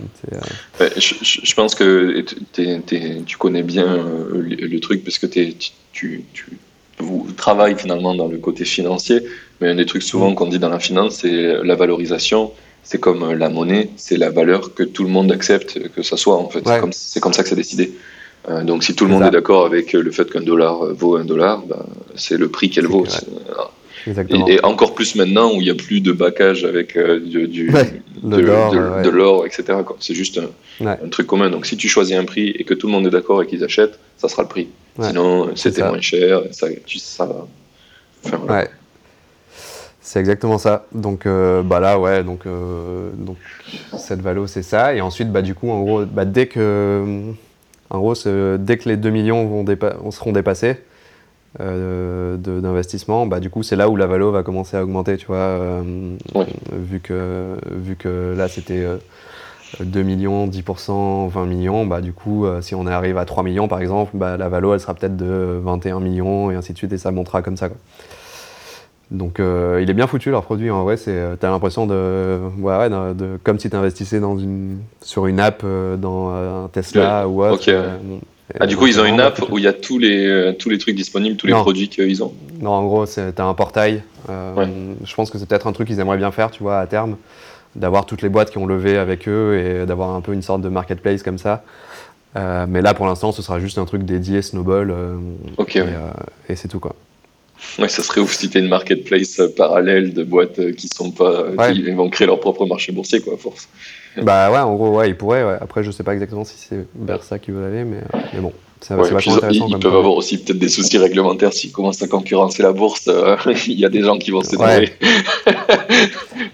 je, 0.97 1.13
je, 1.21 1.53
pense 1.53 1.75
que 1.75 2.25
tu 3.25 3.37
connais 3.37 3.63
bien 3.63 3.97
le, 4.33 4.55
le 4.55 4.79
truc 4.79 5.03
parce 5.03 5.19
que 5.19 5.27
tu, 5.27 5.53
tu, 5.91 6.23
tu 6.33 6.45
travailles 7.37 7.77
finalement 7.77 8.15
dans 8.15 8.27
le 8.27 8.37
côté 8.37 8.65
financier. 8.65 9.21
Mais 9.61 9.69
un 9.69 9.75
des 9.75 9.85
trucs 9.85 10.03
souvent 10.03 10.31
mm. 10.31 10.35
qu'on 10.35 10.47
dit 10.47 10.59
dans 10.59 10.69
la 10.69 10.79
finance, 10.79 11.19
c'est 11.21 11.63
la 11.63 11.75
valorisation. 11.75 12.51
C'est 12.83 12.99
comme 12.99 13.33
la 13.33 13.49
monnaie, 13.49 13.89
c'est 13.97 14.17
la 14.17 14.29
valeur 14.29 14.73
que 14.73 14.83
tout 14.83 15.03
le 15.03 15.09
monde 15.09 15.31
accepte 15.31 15.89
que 15.89 16.01
ça 16.01 16.17
soit. 16.17 16.37
En 16.37 16.49
fait, 16.49 16.63
c'est 16.91 17.19
comme, 17.19 17.33
ça 17.33 17.43
que 17.43 17.49
c'est 17.49 17.55
décidé. 17.55 17.93
Euh, 18.47 18.63
donc, 18.63 18.83
si 18.83 18.95
tout 18.95 19.05
le 19.05 19.11
monde 19.11 19.23
est 19.23 19.31
d'accord 19.31 19.65
avec 19.65 19.93
le 19.93 20.11
fait 20.11 20.31
qu'un 20.31 20.41
dollar 20.41 20.85
vaut 20.93 21.17
un 21.17 21.25
dollar, 21.25 21.61
bah, 21.65 21.85
c'est 22.15 22.37
le 22.37 22.47
prix 22.49 22.69
qu'elle 22.69 22.87
vaut. 22.87 23.05
Et, 24.47 24.63
encore 24.63 24.95
plus 24.95 25.15
maintenant 25.15 25.51
où 25.51 25.55
il 25.55 25.63
n'y 25.63 25.69
a 25.69 25.75
plus 25.75 25.99
de 25.99 26.11
backage 26.11 26.63
avec 26.63 26.95
euh, 26.95 27.19
du, 27.19 27.71
de 28.23 29.09
l'or, 29.09 29.45
etc. 29.45 29.79
C'est 29.99 30.13
juste 30.13 30.39
un, 30.81 31.09
truc 31.09 31.27
commun. 31.27 31.49
Donc 31.49 31.65
si 31.65 31.75
tu 31.75 31.89
choisis 31.89 32.15
un 32.15 32.25
prix 32.25 32.49
et 32.49 32.63
que 32.63 32.73
tout 32.73 32.87
le 32.87 32.93
monde 32.93 33.07
est 33.07 33.11
d'accord 33.11 33.43
et 33.43 33.47
qu'ils 33.47 33.63
achètent, 33.63 33.99
ça 34.17 34.29
sera 34.29 34.43
le 34.43 34.47
prix. 34.47 34.69
Sinon, 35.01 35.49
c'était 35.55 35.83
moins 35.83 36.01
cher. 36.01 36.43
Ça, 36.51 36.67
ça 36.87 37.27
ouais. 38.23 38.69
C'est 40.09 40.19
exactement 40.19 40.57
ça. 40.57 40.87
Donc 40.91 41.27
euh, 41.27 41.61
bah 41.61 41.79
là, 41.79 41.99
ouais, 41.99 42.23
donc, 42.23 42.47
euh, 42.47 43.11
donc 43.13 43.37
cette 43.95 44.21
valo, 44.21 44.47
c'est 44.47 44.63
ça. 44.63 44.95
Et 44.95 45.01
ensuite, 45.01 45.31
bah, 45.31 45.43
du 45.43 45.53
coup, 45.53 45.69
en 45.69 45.81
gros, 45.81 46.03
bah, 46.03 46.25
dès 46.25 46.47
que, 46.47 47.21
en 47.89 47.99
gros, 47.99 48.13
dès 48.13 48.77
que 48.77 48.89
les 48.89 48.97
2 48.97 49.09
millions 49.09 49.45
vont 49.45 49.65
seront 50.11 50.31
dépassés, 50.31 50.77
euh, 51.59 52.37
d'investissement, 52.37 53.25
bah, 53.25 53.39
du 53.39 53.49
coup, 53.49 53.63
c'est 53.63 53.75
là 53.75 53.89
où 53.89 53.95
la 53.95 54.05
valo 54.05 54.31
va 54.31 54.43
commencer 54.43 54.77
à 54.77 54.83
augmenter, 54.83 55.17
tu 55.17 55.25
vois. 55.25 55.37
Euh, 55.37 55.81
vu, 56.71 56.99
que, 56.99 57.57
vu 57.71 57.95
que 57.95 58.35
là, 58.37 58.47
c'était 58.47 58.85
2 59.79 59.99
euh, 59.99 60.03
millions, 60.03 60.47
10%, 60.47 61.27
20 61.27 61.45
millions, 61.45 61.85
bah, 61.87 62.01
du 62.01 62.13
coup, 62.13 62.45
si 62.61 62.75
on 62.75 62.85
arrive 62.85 63.17
à 63.17 63.25
3 63.25 63.41
millions, 63.43 63.67
par 63.67 63.81
exemple, 63.81 64.11
bah, 64.13 64.37
la 64.37 64.47
valo, 64.47 64.73
elle 64.73 64.79
sera 64.79 64.93
peut-être 64.93 65.17
de 65.17 65.59
21 65.63 65.99
millions, 65.99 66.51
et 66.51 66.55
ainsi 66.55 66.73
de 66.73 66.77
suite, 66.77 66.93
et 66.93 66.99
ça 66.99 67.11
montera 67.11 67.41
comme 67.41 67.57
ça. 67.57 67.69
Quoi. 67.69 67.77
Donc, 69.11 69.39
il 69.39 69.89
est 69.89 69.93
bien 69.93 70.07
foutu 70.07 70.29
leur 70.29 70.43
produit. 70.43 70.69
En 70.69 70.83
vrai, 70.83 70.95
c'est, 70.95 71.37
t'as 71.39 71.49
l'impression 71.49 71.87
de, 71.87 72.39
ouais, 72.59 72.89
de, 72.89 73.39
comme 73.43 73.59
si 73.59 73.69
tu 73.69 73.75
investissais 73.75 74.19
dans 74.19 74.37
une, 74.37 74.79
sur 75.01 75.25
une 75.25 75.39
app 75.39 75.65
dans 75.97 76.29
un 76.29 76.67
Tesla 76.67 77.27
ou 77.27 77.43
autre. 77.43 77.65
Ah, 78.59 78.65
du 78.65 78.77
coup, 78.77 78.87
ils 78.87 78.99
ont 78.99 79.05
une 79.05 79.19
app 79.19 79.39
où 79.49 79.57
il 79.57 79.63
y 79.63 79.67
a 79.67 79.73
tous 79.73 79.99
les, 79.99 80.25
euh, 80.25 80.53
tous 80.53 80.69
les 80.69 80.77
trucs 80.77 80.95
disponibles, 80.95 81.37
tous 81.37 81.47
les 81.47 81.53
produits 81.53 81.87
qu'ils 81.87 82.23
ont 82.23 82.33
Non, 82.59 82.71
en 82.71 82.85
gros, 82.85 83.05
tu 83.05 83.19
as 83.19 83.45
un 83.45 83.53
portail. 83.53 84.01
Euh, 84.29 84.65
je 85.03 85.13
pense 85.15 85.29
que 85.29 85.37
c'est 85.37 85.47
peut-être 85.47 85.67
un 85.67 85.71
truc 85.71 85.87
qu'ils 85.87 85.99
aimeraient 85.99 86.17
bien 86.17 86.31
faire, 86.31 86.49
tu 86.49 86.63
vois, 86.63 86.79
à 86.79 86.87
terme, 86.87 87.17
d'avoir 87.75 88.05
toutes 88.05 88.21
les 88.21 88.29
boîtes 88.29 88.49
qui 88.49 88.57
ont 88.57 88.65
levé 88.65 88.97
avec 88.97 89.27
eux 89.27 89.57
et 89.57 89.85
d'avoir 89.85 90.15
un 90.15 90.21
peu 90.21 90.33
une 90.33 90.41
sorte 90.41 90.61
de 90.61 90.69
marketplace 90.69 91.21
comme 91.21 91.37
ça. 91.37 91.63
Euh, 92.35 92.65
mais 92.67 92.81
là, 92.81 92.93
pour 92.93 93.05
l'instant, 93.05 93.31
ce 93.31 93.41
sera 93.41 93.59
juste 93.59 93.77
un 93.77 93.85
truc 93.85 94.03
dédié 94.03 94.41
Snowball. 94.41 94.93
ok. 95.57 95.79
Et, 96.49 96.55
c'est 96.55 96.67
tout, 96.67 96.79
quoi. 96.79 96.95
Ouais, 97.77 97.89
ça 97.89 98.03
serait 98.03 98.21
ouf 98.21 98.33
si 98.33 98.47
une 98.47 98.67
marketplace 98.67 99.41
parallèle 99.55 100.13
de 100.13 100.23
boîtes 100.23 100.73
qui 100.75 100.87
sont 100.87 101.11
pas, 101.11 101.71
qui 101.71 101.91
vont 101.91 102.09
créer 102.09 102.27
leur 102.27 102.39
propre 102.39 102.65
marché 102.65 102.91
boursier, 102.91 103.21
quoi, 103.21 103.33
à 103.33 103.37
force. 103.37 103.67
Bah 104.17 104.51
ouais, 104.51 104.59
en 104.59 104.75
gros, 104.75 104.97
ouais, 104.97 105.09
ils 105.09 105.15
pourraient. 105.15 105.43
Ouais. 105.43 105.57
Après, 105.59 105.83
je 105.83 105.91
sais 105.91 106.03
pas 106.03 106.13
exactement 106.13 106.43
si 106.43 106.55
c'est 106.57 106.85
vers 106.95 107.23
ça 107.23 107.39
qu'ils 107.39 107.53
veulent 107.53 107.71
aller, 107.71 107.83
mais, 107.83 107.97
euh, 107.97 108.19
mais 108.33 108.39
bon. 108.39 108.53
C'est 108.81 108.93
ouais, 108.93 109.13
intéressant. 109.13 109.67
Ils, 109.67 109.77
peuvent 109.79 109.95
avoir 109.95 110.13
aussi 110.13 110.37
peut-être 110.37 110.57
des 110.57 110.69
soucis 110.69 110.97
réglementaires 110.97 111.51
s'ils 111.51 111.71
commencent 111.71 112.01
à 112.01 112.07
concurrencer 112.07 112.63
la 112.63 112.71
bourse. 112.71 113.07
Euh, 113.09 113.35
il 113.67 113.77
y 113.77 113.85
a 113.85 113.89
des 113.89 114.01
gens 114.01 114.17
qui 114.17 114.31
vont 114.31 114.41
se 114.41 114.55
ouais. 114.55 114.93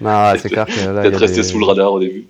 non, 0.00 0.32
c'est 0.38 0.48
clair 0.48 0.66
que 0.66 0.90
là. 0.90 1.02
Peut-être 1.02 1.20
rester 1.20 1.44
sous 1.44 1.58
le 1.60 1.66
radar 1.66 1.92
au 1.92 2.00
début. 2.00 2.26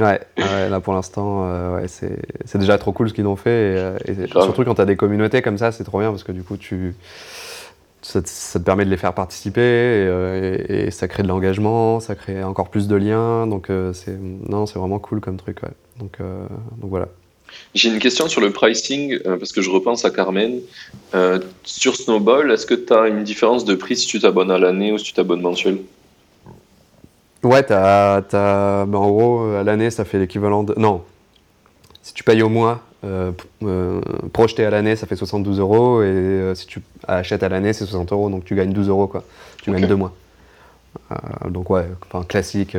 Ouais, 0.00 0.20
ouais 0.36 0.68
là 0.68 0.80
pour 0.80 0.94
l'instant, 0.94 1.44
euh, 1.44 1.76
ouais, 1.76 1.86
c'est 1.88 2.58
déjà 2.58 2.76
trop 2.76 2.92
cool 2.92 3.08
ce 3.08 3.14
qu'ils 3.14 3.26
ont 3.26 3.36
fait. 3.36 3.96
Et, 4.06 4.10
et 4.10 4.26
surtout 4.28 4.64
quand 4.64 4.74
tu 4.74 4.80
as 4.80 4.84
des 4.84 4.96
communautés 4.96 5.42
comme 5.42 5.58
ça, 5.58 5.70
c'est 5.70 5.84
trop 5.84 6.00
bien 6.00 6.10
parce 6.10 6.24
que 6.24 6.32
du 6.32 6.42
coup, 6.42 6.56
tu 6.56 6.94
ça, 8.08 8.58
te 8.58 8.64
permet 8.64 8.86
de 8.86 8.90
les 8.90 8.96
faire 8.96 9.12
participer 9.12 9.60
euh, 9.60 10.56
et, 10.68 10.90
ça 10.90 11.08
crée 11.08 11.22
de 11.22 11.28
l'engagement, 11.28 12.00
ça 12.00 12.14
crée 12.14 12.42
encore 12.42 12.70
plus 12.70 12.88
de 12.88 12.96
liens. 12.96 13.46
Donc 13.46 13.68
euh, 13.68 13.92
c'est 13.92 14.18
non, 14.18 14.66
c'est 14.66 14.78
vraiment 14.78 14.98
cool 14.98 15.20
comme 15.20 15.36
truc. 15.36 15.58
Donc, 15.98 16.16
euh, 16.20 16.46
donc 16.78 16.90
voilà. 16.90 17.08
J'ai 17.74 17.90
une 17.90 17.98
question 17.98 18.28
sur 18.28 18.40
le 18.40 18.50
pricing, 18.50 19.18
parce 19.20 19.52
que 19.52 19.62
je 19.62 19.70
repense 19.70 20.04
à 20.04 20.10
Carmen. 20.10 20.60
sur 21.64 21.96
Snowball, 21.96 22.50
est-ce 22.50 22.66
que 22.66 22.74
tu 22.74 22.92
as 22.92 23.08
une 23.08 23.24
différence 23.24 23.64
de 23.64 23.74
prix 23.74 23.96
si 23.96 24.06
tu 24.06 24.20
t'abonnes 24.20 24.50
à 24.50 24.58
l'année 24.58 24.92
ou 24.92 24.98
si 24.98 25.04
tu 25.04 25.12
t'abonnes 25.14 25.40
mensuel? 25.40 25.78
Ouais, 27.42 27.70
as, 27.72 28.20
ben, 28.30 28.94
en 28.94 29.10
gros, 29.10 29.44
à 29.52 29.64
l'année, 29.64 29.90
ça 29.90 30.04
fait 30.04 30.18
l'équivalent 30.18 30.62
de... 30.62 30.74
Non, 30.76 31.02
si 32.02 32.12
tu 32.12 32.22
payes 32.22 32.42
au 32.42 32.50
mois, 32.50 32.82
projeté 34.32 34.64
à 34.64 34.70
l'année, 34.70 34.96
ça 34.96 35.06
fait 35.06 35.16
72 35.16 35.60
euros. 35.60 36.02
Et 36.02 36.06
euh, 36.06 36.54
si 36.54 36.66
tu 36.66 36.82
achètes 37.06 37.42
à 37.42 37.48
l'année, 37.48 37.72
c'est 37.72 37.84
60 37.84 38.12
euros. 38.12 38.30
Donc 38.30 38.44
tu 38.44 38.54
gagnes 38.54 38.72
12 38.72 38.88
euros. 38.88 39.06
Quoi. 39.06 39.24
Tu 39.62 39.70
gagnes 39.72 39.86
deux 39.86 39.96
mois. 39.96 40.12
donc 41.48 41.70
ouais, 41.70 41.86
enfin, 42.06 42.24
classique. 42.24 42.76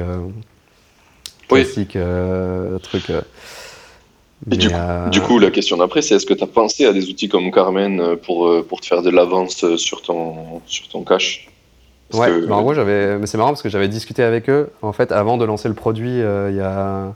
classique 1.47 1.97
truc. 2.84 3.11
du, 4.45 4.70
coup, 4.70 5.09
du, 5.11 5.22
coup, 5.22 5.39
la 5.39 5.51
question 5.51 5.78
d'après, 5.78 6.01
c'est 6.01 6.15
est-ce 6.15 6.26
que 6.26 6.34
tu 6.34 6.43
as 6.43 6.47
pensé 6.47 6.86
à 6.86 6.93
des 6.93 7.09
outils 7.09 7.30
comme 7.30 7.51
Carmen 7.51 8.17
pour, 8.17 8.65
pour 8.65 8.82
te 8.82 8.86
faire 8.86 9.01
de 9.01 9.09
l'avance 9.09 9.76
sur 9.78 10.01
ton, 10.01 10.61
sur 10.65 10.88
ton 10.89 11.03
cash? 11.03 11.49
Ouais, 12.13 12.41
bah, 12.47 12.55
en 12.55 12.63
gros, 12.63 12.74
c'est 12.74 13.38
marrant 13.38 13.51
parce 13.51 13.61
que 13.61 13.70
j'avais 13.70 13.88
discuté 13.88 14.24
avec 14.24 14.49
eux. 14.49 14.70
En 14.82 14.93
fait, 14.93 15.11
avant 15.11 15.38
de 15.38 15.45
lancer 15.45 15.67
le 15.67 15.76
produit, 15.76 16.20
il 16.20 16.55
y 16.55 16.61
a 16.61 17.13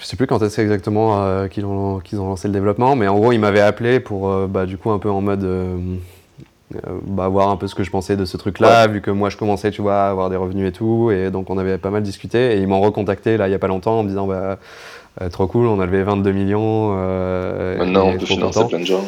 je 0.00 0.04
sais 0.04 0.16
plus 0.16 0.26
quand 0.26 0.38
c'est 0.48 0.62
exactement 0.62 1.22
euh, 1.22 1.48
qu'ils 1.48 1.64
ont, 1.64 2.00
qu'ils 2.00 2.20
ont, 2.20 2.28
lancé 2.28 2.48
le 2.48 2.54
développement, 2.54 2.96
mais 2.96 3.06
en 3.08 3.18
gros, 3.18 3.32
ils 3.32 3.38
m'avaient 3.38 3.60
appelé 3.60 4.00
pour, 4.00 4.28
euh, 4.28 4.46
bah, 4.48 4.66
du 4.66 4.76
coup, 4.76 4.90
un 4.90 4.98
peu 4.98 5.10
en 5.10 5.20
mode 5.20 5.44
euh, 5.44 5.76
bah, 7.06 7.28
voir 7.28 7.50
un 7.50 7.56
peu 7.56 7.68
ce 7.68 7.74
que 7.74 7.84
je 7.84 7.90
pensais 7.90 8.16
de 8.16 8.24
ce 8.24 8.36
truc-là, 8.36 8.86
vu 8.88 9.00
que 9.00 9.10
moi, 9.10 9.30
je 9.30 9.36
commençais, 9.36 9.70
tu 9.70 9.82
vois, 9.82 10.02
à 10.02 10.10
avoir 10.10 10.30
des 10.30 10.36
revenus 10.36 10.68
et 10.68 10.72
tout, 10.72 11.10
et 11.12 11.30
donc 11.30 11.48
on 11.48 11.58
avait 11.58 11.78
pas 11.78 11.90
mal 11.90 12.02
discuté, 12.02 12.56
et 12.56 12.60
ils 12.60 12.66
m'ont 12.66 12.80
recontacté 12.80 13.36
là, 13.36 13.48
il 13.48 13.52
y 13.52 13.54
a 13.54 13.58
pas 13.58 13.68
longtemps, 13.68 14.00
en 14.00 14.02
me 14.02 14.08
disant, 14.08 14.26
bah, 14.26 14.58
trop 15.30 15.46
cool, 15.46 15.66
on 15.66 15.80
a 15.80 15.86
levé 15.86 16.02
22 16.02 16.32
millions. 16.32 16.92
Maintenant, 17.78 18.08
on 18.08 18.18
peut 18.18 18.26
financer 18.26 18.66
plein 18.66 18.80
de 18.80 18.86
gens. 18.86 19.04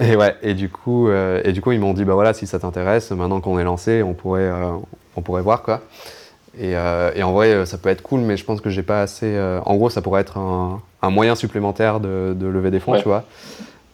Et 0.00 0.16
ouais, 0.16 0.34
et 0.42 0.54
du 0.54 0.70
coup, 0.70 1.10
et 1.10 1.52
du 1.52 1.60
coup, 1.60 1.72
ils 1.72 1.80
m'ont 1.80 1.92
dit, 1.92 2.04
bah 2.04 2.14
voilà, 2.14 2.32
si 2.32 2.46
ça 2.46 2.58
t'intéresse, 2.58 3.10
maintenant 3.10 3.42
qu'on 3.42 3.58
est 3.58 3.64
lancé, 3.64 4.02
on 4.02 4.14
pourrait, 4.14 4.50
on 5.16 5.20
pourrait 5.20 5.42
voir 5.42 5.62
quoi. 5.62 5.82
Euh, 6.60 7.12
et, 7.14 7.22
en 7.22 7.32
vrai, 7.32 7.64
ça 7.66 7.78
peut 7.78 7.88
être 7.88 8.02
cool, 8.02 8.20
mais 8.20 8.36
je 8.36 8.44
pense 8.44 8.60
que 8.60 8.70
j'ai 8.70 8.82
pas 8.82 9.02
assez. 9.02 9.26
Euh, 9.26 9.60
en 9.64 9.76
gros, 9.76 9.90
ça 9.90 10.02
pourrait 10.02 10.20
être 10.20 10.38
un, 10.38 10.80
moyen 11.10 11.34
supplémentaire 11.34 12.00
de, 12.00 12.36
lever 12.40 12.70
des 12.70 12.80
fonds, 12.80 12.96
tu 12.96 13.04
vois. 13.04 13.24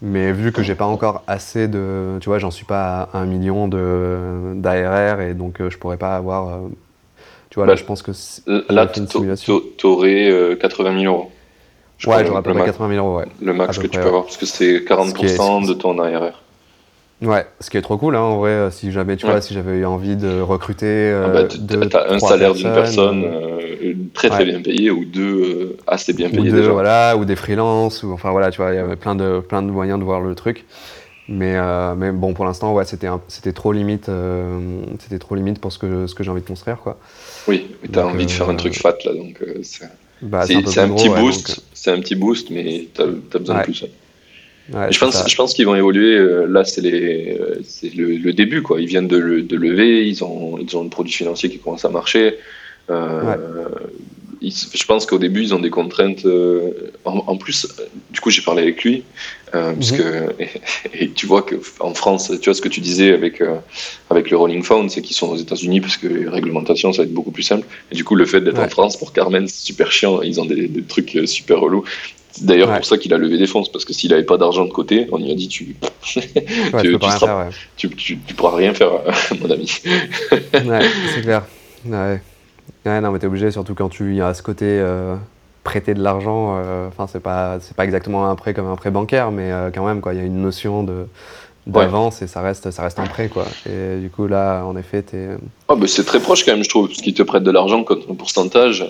Mais 0.00 0.30
vu 0.30 0.52
que 0.52 0.62
j'ai 0.62 0.76
pas 0.76 0.84
encore 0.84 1.22
assez 1.26 1.66
de. 1.66 2.18
Tu 2.20 2.28
vois, 2.28 2.38
j'en 2.38 2.52
suis 2.52 2.64
pas 2.64 3.08
à 3.12 3.18
un 3.18 3.26
million 3.26 3.66
d'ARR 3.66 5.20
et 5.20 5.34
donc 5.34 5.60
euh, 5.60 5.70
je 5.70 5.78
pourrais 5.78 5.96
pas 5.96 6.14
avoir. 6.14 6.60
tu 7.50 7.56
vois, 7.56 7.66
là, 7.66 7.72
bah, 7.72 7.76
je 7.76 7.84
pense 7.84 8.02
que. 8.02 8.12
Là, 8.72 8.86
tu 8.86 9.86
aurais 9.86 10.56
80 10.60 11.00
000 11.00 11.12
euros. 11.12 11.30
ouais, 12.06 12.24
j'aurais 12.24 12.38
à 12.38 12.42
peu 12.42 12.54
près 12.54 12.66
80 12.66 12.94
000 12.94 13.04
euros, 13.04 13.18
ouais. 13.18 13.26
Le 13.42 13.52
max 13.52 13.78
que 13.78 13.88
tu 13.88 13.98
peux 13.98 14.06
avoir, 14.06 14.24
parce 14.24 14.36
que 14.36 14.46
c'est 14.46 14.78
40% 14.78 15.66
de 15.66 15.74
ton 15.74 15.98
ARR. 15.98 16.42
Ouais, 17.20 17.46
ce 17.58 17.68
qui 17.68 17.76
est 17.76 17.82
trop 17.82 17.96
cool, 17.96 18.14
hein, 18.14 18.20
en 18.20 18.38
vrai, 18.38 18.50
euh, 18.50 18.70
si 18.70 18.92
jamais 18.92 19.16
tu 19.16 19.26
vois, 19.26 19.40
si 19.40 19.52
j'avais 19.52 19.78
eu 19.78 19.84
envie 19.84 20.14
de 20.14 20.40
recruter 20.40 20.86
euh, 20.86 21.26
ah 21.26 21.74
bah, 21.74 21.98
as 21.98 22.12
un 22.12 22.18
salaire 22.20 22.54
d'une 22.54 22.72
personne 22.72 23.24
euh, 23.24 23.92
très 24.14 24.28
très 24.28 24.44
bien 24.44 24.62
payée 24.62 24.90
ou 24.92 25.04
deux 25.04 25.76
assez 25.88 26.12
bien 26.12 26.30
payés 26.30 26.52
déjà. 26.52 26.70
Voilà, 26.70 27.16
ou 27.16 27.24
des 27.24 27.34
freelances, 27.34 28.04
ou 28.04 28.12
enfin 28.12 28.30
voilà, 28.30 28.52
tu 28.52 28.58
vois, 28.58 28.72
il 28.72 28.76
y 28.76 28.78
avait 28.78 28.94
plein 28.94 29.16
de 29.16 29.40
plein 29.40 29.62
de 29.62 29.70
moyens 29.70 29.98
de 29.98 30.04
voir 30.04 30.20
le 30.20 30.34
truc. 30.36 30.64
Mais, 31.30 31.56
mais 31.96 32.10
bon, 32.12 32.32
pour 32.32 32.44
l'instant, 32.44 32.72
ouais, 32.72 32.84
c'était 32.84 33.08
c'était 33.26 33.52
trop 33.52 33.72
limite, 33.72 34.08
c'était 35.00 35.18
trop 35.18 35.34
limite 35.34 35.60
pour 35.60 35.72
ce 35.72 35.78
que 35.78 36.06
ce 36.06 36.14
que 36.14 36.22
j'ai 36.22 36.30
envie 36.30 36.42
de 36.42 36.46
construire, 36.46 36.78
quoi. 36.78 36.98
Oui, 37.48 37.66
tu 37.92 37.98
as 37.98 38.06
envie 38.06 38.26
de 38.26 38.30
faire 38.30 38.48
un 38.48 38.54
truc 38.54 38.80
fat 38.80 38.96
là, 39.04 39.12
donc 39.12 39.42
c'est 39.62 39.88
bah, 40.22 40.42
un, 40.42 40.62
petit 40.62 41.08
boost, 41.08 41.62
c'est 41.74 41.90
un 41.90 42.00
petit 42.00 42.14
boost, 42.14 42.50
mais 42.50 42.88
tu 42.94 43.02
as, 43.02 43.38
besoin 43.38 43.58
de 43.58 43.64
plus. 43.64 43.84
Je, 44.90 44.98
pense, 44.98 45.28
je 45.28 45.36
pense 45.36 45.54
qu'ils 45.54 45.66
vont 45.66 45.74
évoluer. 45.74 46.18
là, 46.48 46.64
c'est 46.64 46.80
le, 46.80 48.16
le, 48.16 48.32
début. 48.32 48.62
Quoi. 48.62 48.80
Ils 48.80 48.86
viennent 48.86 49.08
de, 49.08 49.40
de, 49.40 49.56
lever, 49.56 50.06
ils 50.06 50.22
ont, 50.24 50.58
ils 50.58 50.76
ont 50.76 50.84
un 50.84 50.88
produit 50.88 51.12
financier 51.12 51.48
qui 51.48 51.58
commence 51.58 51.84
à 51.84 51.88
marcher. 51.90 52.36
Euh, 52.90 53.36
je 54.42 54.84
pense 54.84 55.06
qu'au 55.06 55.18
début, 55.18 55.42
ils 55.42 55.54
ont 55.54 55.58
des 55.58 55.70
contraintes. 55.70 56.24
Euh, 56.24 56.92
en, 57.04 57.36
plus, 57.36 57.66
du 58.10 58.20
coup, 58.20 58.30
j'ai 58.30 58.42
parlé 58.42 58.62
avec 58.62 58.84
lui, 58.84 59.04
euh, 59.54 59.72
parce 59.72 59.92
mhm. 59.92 59.98
que, 59.98 60.34
et, 60.94 61.10
tu 61.10 61.26
vois 61.26 61.42
qu'en 61.42 61.94
France, 61.94 62.30
tu 62.40 62.44
vois 62.44 62.54
ce 62.54 62.60
que 62.60 62.68
tu 62.68 62.80
disais 62.80 63.12
avec, 63.12 63.40
euh, 63.40 63.56
avec 64.10 64.30
le 64.30 64.36
Rolling 64.36 64.62
Phone, 64.62 64.88
c'est 64.88 65.02
qu'ils 65.02 65.16
sont 65.16 65.28
aux 65.28 65.36
États-Unis 65.36 65.80
parce 65.80 65.96
que 65.96 66.06
les 66.06 66.28
réglementations, 66.28 66.92
ça 66.92 67.02
va 67.02 67.04
être 67.04 67.14
beaucoup 67.14 67.32
plus 67.32 67.42
simple. 67.42 67.66
Et 67.90 67.94
du 67.94 68.04
coup, 68.04 68.14
le 68.14 68.26
fait 68.26 68.40
d'être 68.40 68.60
en 68.60 68.68
France, 68.68 68.96
pour 68.96 69.12
Carmen, 69.12 69.46
c'est 69.48 69.66
super 69.66 69.90
chiant. 69.90 70.22
Ils 70.22 70.40
ont 70.40 70.46
des, 70.46 70.70
trucs 70.86 71.18
super 71.26 71.60
relous. 71.60 71.84
C'est 72.38 72.46
d'ailleurs 72.46 72.72
pour 72.72 72.84
ça 72.84 72.98
qu'il 72.98 73.12
a 73.12 73.18
levé 73.18 73.36
des 73.36 73.46
fonds, 73.46 73.64
parce 73.72 73.84
que 73.84 73.92
s'il 73.92 74.10
n'avait 74.10 74.22
pas 74.22 74.36
d'argent 74.36 74.64
de 74.64 74.70
côté, 74.70 75.08
on 75.10 75.18
lui 75.18 75.30
a 75.30 75.34
dit 75.34 75.48
tu, 75.48 75.74
tu, 77.76 77.88
tu, 77.96 78.18
tu, 78.18 78.34
pourras 78.34 78.56
rien 78.56 78.72
faire, 78.74 78.92
mon 79.40 79.50
ami. 79.50 79.68
ouais, 80.32 80.80
c'est 81.14 81.22
clair. 81.22 81.44
Ouais. 81.84 82.20
Ouais, 82.86 83.00
non, 83.00 83.10
mais 83.10 83.18
t'es 83.18 83.26
obligé, 83.26 83.50
surtout 83.50 83.74
quand 83.74 83.88
tu 83.88 84.22
as 84.22 84.34
ce 84.34 84.42
côté 84.42 84.66
euh, 84.66 85.16
prêter 85.64 85.94
de 85.94 86.02
l'argent. 86.02 86.58
Euh, 86.58 86.88
enfin, 86.88 87.06
c'est 87.06 87.20
pas, 87.20 87.58
c'est 87.60 87.76
pas 87.76 87.84
exactement 87.84 88.30
un 88.30 88.36
prêt 88.36 88.54
comme 88.54 88.68
un 88.68 88.76
prêt 88.76 88.90
bancaire, 88.90 89.32
mais 89.32 89.50
euh, 89.50 89.70
quand 89.74 89.84
même, 89.84 90.00
quoi. 90.00 90.14
Il 90.14 90.18
y 90.18 90.22
a 90.22 90.24
une 90.24 90.42
notion 90.42 90.84
de 90.84 91.06
d'avance 91.66 92.22
et 92.22 92.26
ça 92.26 92.40
reste, 92.40 92.70
ça 92.70 92.82
reste 92.82 92.98
un 92.98 93.06
prêt, 93.06 93.28
quoi. 93.28 93.44
Et 93.66 93.98
du 93.98 94.08
coup, 94.08 94.26
là, 94.26 94.62
en 94.64 94.76
effet, 94.76 95.02
t'es. 95.02 95.28
Oh, 95.68 95.76
c'est 95.86 96.04
très 96.04 96.20
proche 96.20 96.44
quand 96.44 96.52
même, 96.52 96.64
je 96.64 96.68
trouve, 96.68 96.86
parce 96.88 97.02
qu'ils 97.02 97.14
te 97.14 97.22
prêtent 97.22 97.42
de 97.42 97.50
l'argent 97.50 97.84
comme 97.84 98.00
un 98.08 98.14
pourcentage. 98.14 98.86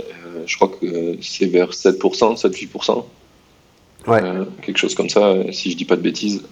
je 0.46 0.56
crois 0.56 0.68
que 0.68 1.16
c'est 1.20 1.46
vers 1.46 1.70
7%, 1.70 2.40
7-8%. 2.40 3.04
Ouais. 4.06 4.22
quelque 4.62 4.78
chose 4.78 4.94
comme 4.94 5.10
ça, 5.10 5.34
si 5.52 5.70
je 5.70 5.76
dis 5.76 5.84
pas 5.84 5.96
de 5.96 6.02
bêtises. 6.02 6.42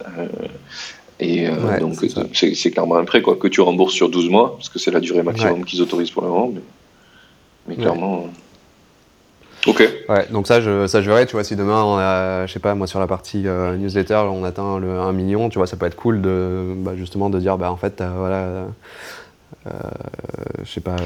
Et 1.21 1.49
donc, 1.81 1.95
c'est 2.35 2.71
clairement 2.71 2.97
un 2.97 3.05
prêt 3.05 3.23
quoi, 3.23 3.37
que 3.37 3.49
tu 3.49 3.61
rembourses 3.61 3.95
sur 3.95 4.11
12 4.11 4.29
mois, 4.29 4.57
parce 4.57 4.69
que 4.69 4.79
c'est 4.79 4.91
la 4.91 5.01
durée 5.01 5.23
maximum 5.23 5.65
qu'ils 5.65 5.81
autorisent 5.81 6.11
pour 6.11 6.23
le 6.23 6.29
moment. 6.29 6.51
Mais... 6.55 6.61
Mais 7.69 7.77
clairement. 7.77 8.27
Euh, 9.67 9.71
ok. 9.71 9.89
Ouais, 10.09 10.27
donc 10.31 10.47
ça 10.47 10.61
je, 10.61 10.87
ça, 10.87 11.03
je 11.03 11.11
verrai, 11.11 11.27
tu 11.27 11.33
vois, 11.33 11.45
si 11.45 11.57
demain, 11.57 11.83
on 11.83 11.97
a, 11.97 12.47
je 12.47 12.53
sais 12.53 12.61
pas, 12.61 12.75
moi 12.75 12.87
sur 12.87 13.01
la 13.01 13.07
partie 13.07 13.47
euh, 13.47 13.77
newsletter, 13.77 14.23
on 14.31 14.45
atteint 14.45 14.79
le 14.79 15.01
1 15.01 15.13
million, 15.13 15.49
tu 15.49 15.59
vois, 15.59 15.67
ça 15.67 15.77
peut 15.77 15.87
être 15.87 15.97
cool 15.97 16.23
de, 16.23 16.75
bah, 16.77 16.93
justement 16.97 17.31
de 17.31 17.39
dire, 17.39 17.59
bah 17.59 17.71
en 17.71 17.77
fait, 17.77 18.03
voilà, 18.17 18.37
euh, 18.37 18.67
je 20.63 20.71
sais 20.71 20.81
pas, 20.81 20.97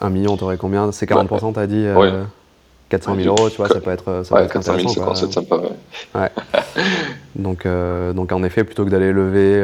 1 0.00 0.10
million, 0.10 0.36
t'aurais 0.36 0.56
combien? 0.56 0.92
C'est 0.92 1.08
40%, 1.08 1.54
t'as 1.54 1.66
dit 1.66 1.86
400 2.88 3.16
000 3.16 3.28
euros, 3.28 3.50
tu 3.50 3.56
vois, 3.56 3.68
ça 3.68 3.80
peut 3.80 3.90
être, 3.90 4.22
ça 4.24 4.34
ouais, 4.34 4.40
peut 4.42 4.46
être 4.46 4.52
400 4.52 4.78
000, 4.78 5.14
c'est 5.14 5.32
sympa. 5.32 5.60
Ouais. 6.14 6.30
donc, 7.34 7.66
donc, 8.14 8.32
en 8.32 8.42
effet, 8.44 8.64
plutôt 8.64 8.84
que 8.84 8.90
d'aller 8.90 9.12
lever 9.12 9.60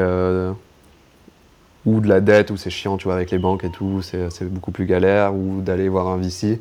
ou 1.85 2.01
de 2.01 2.09
la 2.09 2.21
dette 2.21 2.51
où 2.51 2.57
c'est 2.57 2.71
chiant, 2.71 2.97
tu 2.97 3.05
vois, 3.05 3.15
avec 3.15 3.31
les 3.31 3.39
banques 3.39 3.65
et 3.65 3.71
tout, 3.71 4.03
c'est 4.03 4.45
beaucoup 4.45 4.71
plus 4.71 4.87
galère, 4.87 5.35
ou 5.35 5.61
d'aller 5.61 5.89
voir 5.89 6.09
un 6.09 6.17
VC. 6.17 6.61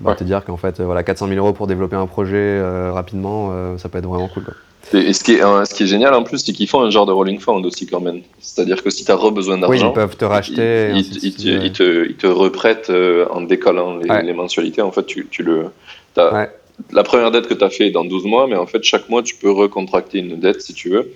Bah, 0.00 0.14
Te 0.16 0.24
dire 0.24 0.44
qu'en 0.44 0.56
fait, 0.56 0.80
voilà, 0.80 1.02
400 1.02 1.28
000 1.28 1.38
euros 1.38 1.52
pour 1.52 1.66
développer 1.66 1.96
un 1.96 2.06
projet 2.06 2.36
euh, 2.36 2.92
rapidement, 2.92 3.50
euh, 3.52 3.78
ça 3.78 3.88
peut 3.88 3.98
être 3.98 4.06
vraiment 4.06 4.28
cool. 4.28 4.44
Quoi. 4.44 4.54
Et, 4.92 5.12
ce, 5.12 5.24
qui 5.24 5.32
est, 5.32 5.40
ce 5.40 5.74
qui 5.74 5.84
est 5.84 5.86
génial 5.86 6.14
en 6.14 6.22
plus, 6.22 6.38
c'est 6.38 6.52
qu'ils 6.52 6.68
font 6.68 6.82
un 6.82 6.90
genre 6.90 7.06
de 7.06 7.12
rolling 7.12 7.40
fund 7.40 7.64
aussi 7.64 7.86
quand 7.86 8.00
même. 8.00 8.20
C'est-à-dire 8.38 8.82
que 8.82 8.90
si 8.90 9.04
tu 9.04 9.10
as 9.10 9.16
re-besoin 9.16 9.58
d'argent, 9.58 9.86
oui, 9.86 9.90
ils 9.90 9.92
peuvent 9.92 10.16
te 10.16 10.24
racheter. 10.24 10.90
Ils, 10.94 11.24
ils, 11.24 11.72
te, 11.72 12.12
te, 12.12 12.26
reprêtent 12.26 12.90
euh, 12.90 13.26
en 13.30 13.40
décalant 13.40 13.96
les, 13.96 14.32
mensualités. 14.32 14.82
En 14.82 14.90
fait, 14.90 15.06
tu, 15.06 15.26
tu 15.30 15.42
le. 15.42 15.66
La 16.92 17.04
première 17.04 17.30
dette 17.30 17.46
que 17.46 17.54
tu 17.54 17.64
as 17.64 17.70
fait 17.70 17.86
est 17.86 17.92
dans 17.92 18.04
12 18.04 18.24
mois, 18.24 18.46
mais 18.46 18.56
en 18.56 18.66
fait, 18.66 18.82
chaque 18.82 19.08
mois, 19.08 19.22
tu 19.22 19.36
peux 19.36 19.50
recontracter 19.50 20.18
une 20.18 20.38
dette 20.38 20.60
si 20.60 20.74
tu 20.74 20.90
veux. 20.90 21.10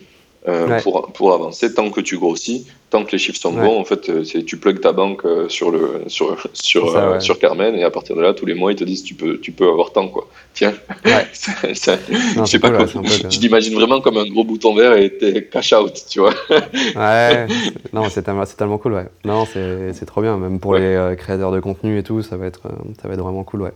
Euh, 0.49 0.81
pour, 0.81 1.13
pour, 1.13 1.35
avancer. 1.35 1.75
Tant 1.75 1.91
que 1.91 2.01
tu 2.01 2.17
grossis, 2.17 2.67
tant 2.89 3.05
que 3.05 3.13
les 3.13 3.19
chiffres 3.19 3.39
sont 3.39 3.53
bons, 3.53 3.79
en 3.79 3.85
fait, 3.85 4.09
euh, 4.09 4.25
c'est 4.25 4.45
tu 4.45 4.57
plugues 4.57 4.81
ta 4.81 4.93
banque 4.93 5.27
euh, 5.27 5.47
sur, 5.51 5.71
le, 5.71 6.05
sur, 6.07 6.39
sur, 6.55 7.21
sur 7.21 7.39
Carmen 7.39 7.75
et 7.75 7.85
à 7.85 7.91
partir 7.91 8.17
de 8.17 8.23
là, 8.23 8.33
tous 8.33 8.47
les 8.47 8.55
mois, 8.55 8.73
ils 8.73 8.77
te 8.77 8.85
disent 8.85 9.03
tu 9.03 9.13
peux, 9.13 9.39
tu 9.41 9.53
peux 9.53 9.69
avoir 9.69 9.93
tant. 9.93 10.09
Quoi. 10.09 10.27
Tiens, 10.55 10.73
je 11.05 11.75
sais 11.75 12.59
pas 12.59 12.71
quoi. 12.71 12.87
Tu 13.29 13.39
t'imagines 13.41 13.75
vraiment 13.75 14.01
comme 14.01 14.17
un 14.17 14.27
gros 14.27 14.45
bouton 14.45 14.75
vert 14.75 14.97
et 14.97 15.19
t'es 15.19 15.45
cash 15.45 15.75
out, 15.75 15.93
tu 16.09 16.21
vois. 16.21 16.33
ouais, 16.97 17.47
non, 17.93 18.09
c'est 18.09 18.23
tellement, 18.23 18.45
tellement, 18.47 18.79
cool. 18.79 18.95
Ouais. 18.95 19.09
Non, 19.27 19.45
c'est 19.45 20.07
trop 20.07 20.23
bien. 20.23 20.39
Même 20.39 20.61
pour 20.61 20.77
les 20.77 21.15
créateurs 21.19 21.53
de 21.53 21.61
contenu 21.61 21.99
et 21.99 22.03
tout, 22.03 22.23
ça 22.23 22.39
va 22.39 22.47
être, 22.47 22.63
ça 23.03 23.09
va 23.09 23.15
être 23.15 23.21
vraiment 23.21 23.45
cool. 23.45 23.63
Ouais. 23.63 23.73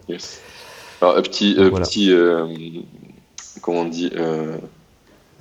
Alors, 1.02 1.18
un 1.18 1.22
petit, 1.22 1.54
petit 1.54 2.14
comment 3.60 3.80
on 3.80 3.84
dit 3.84 4.10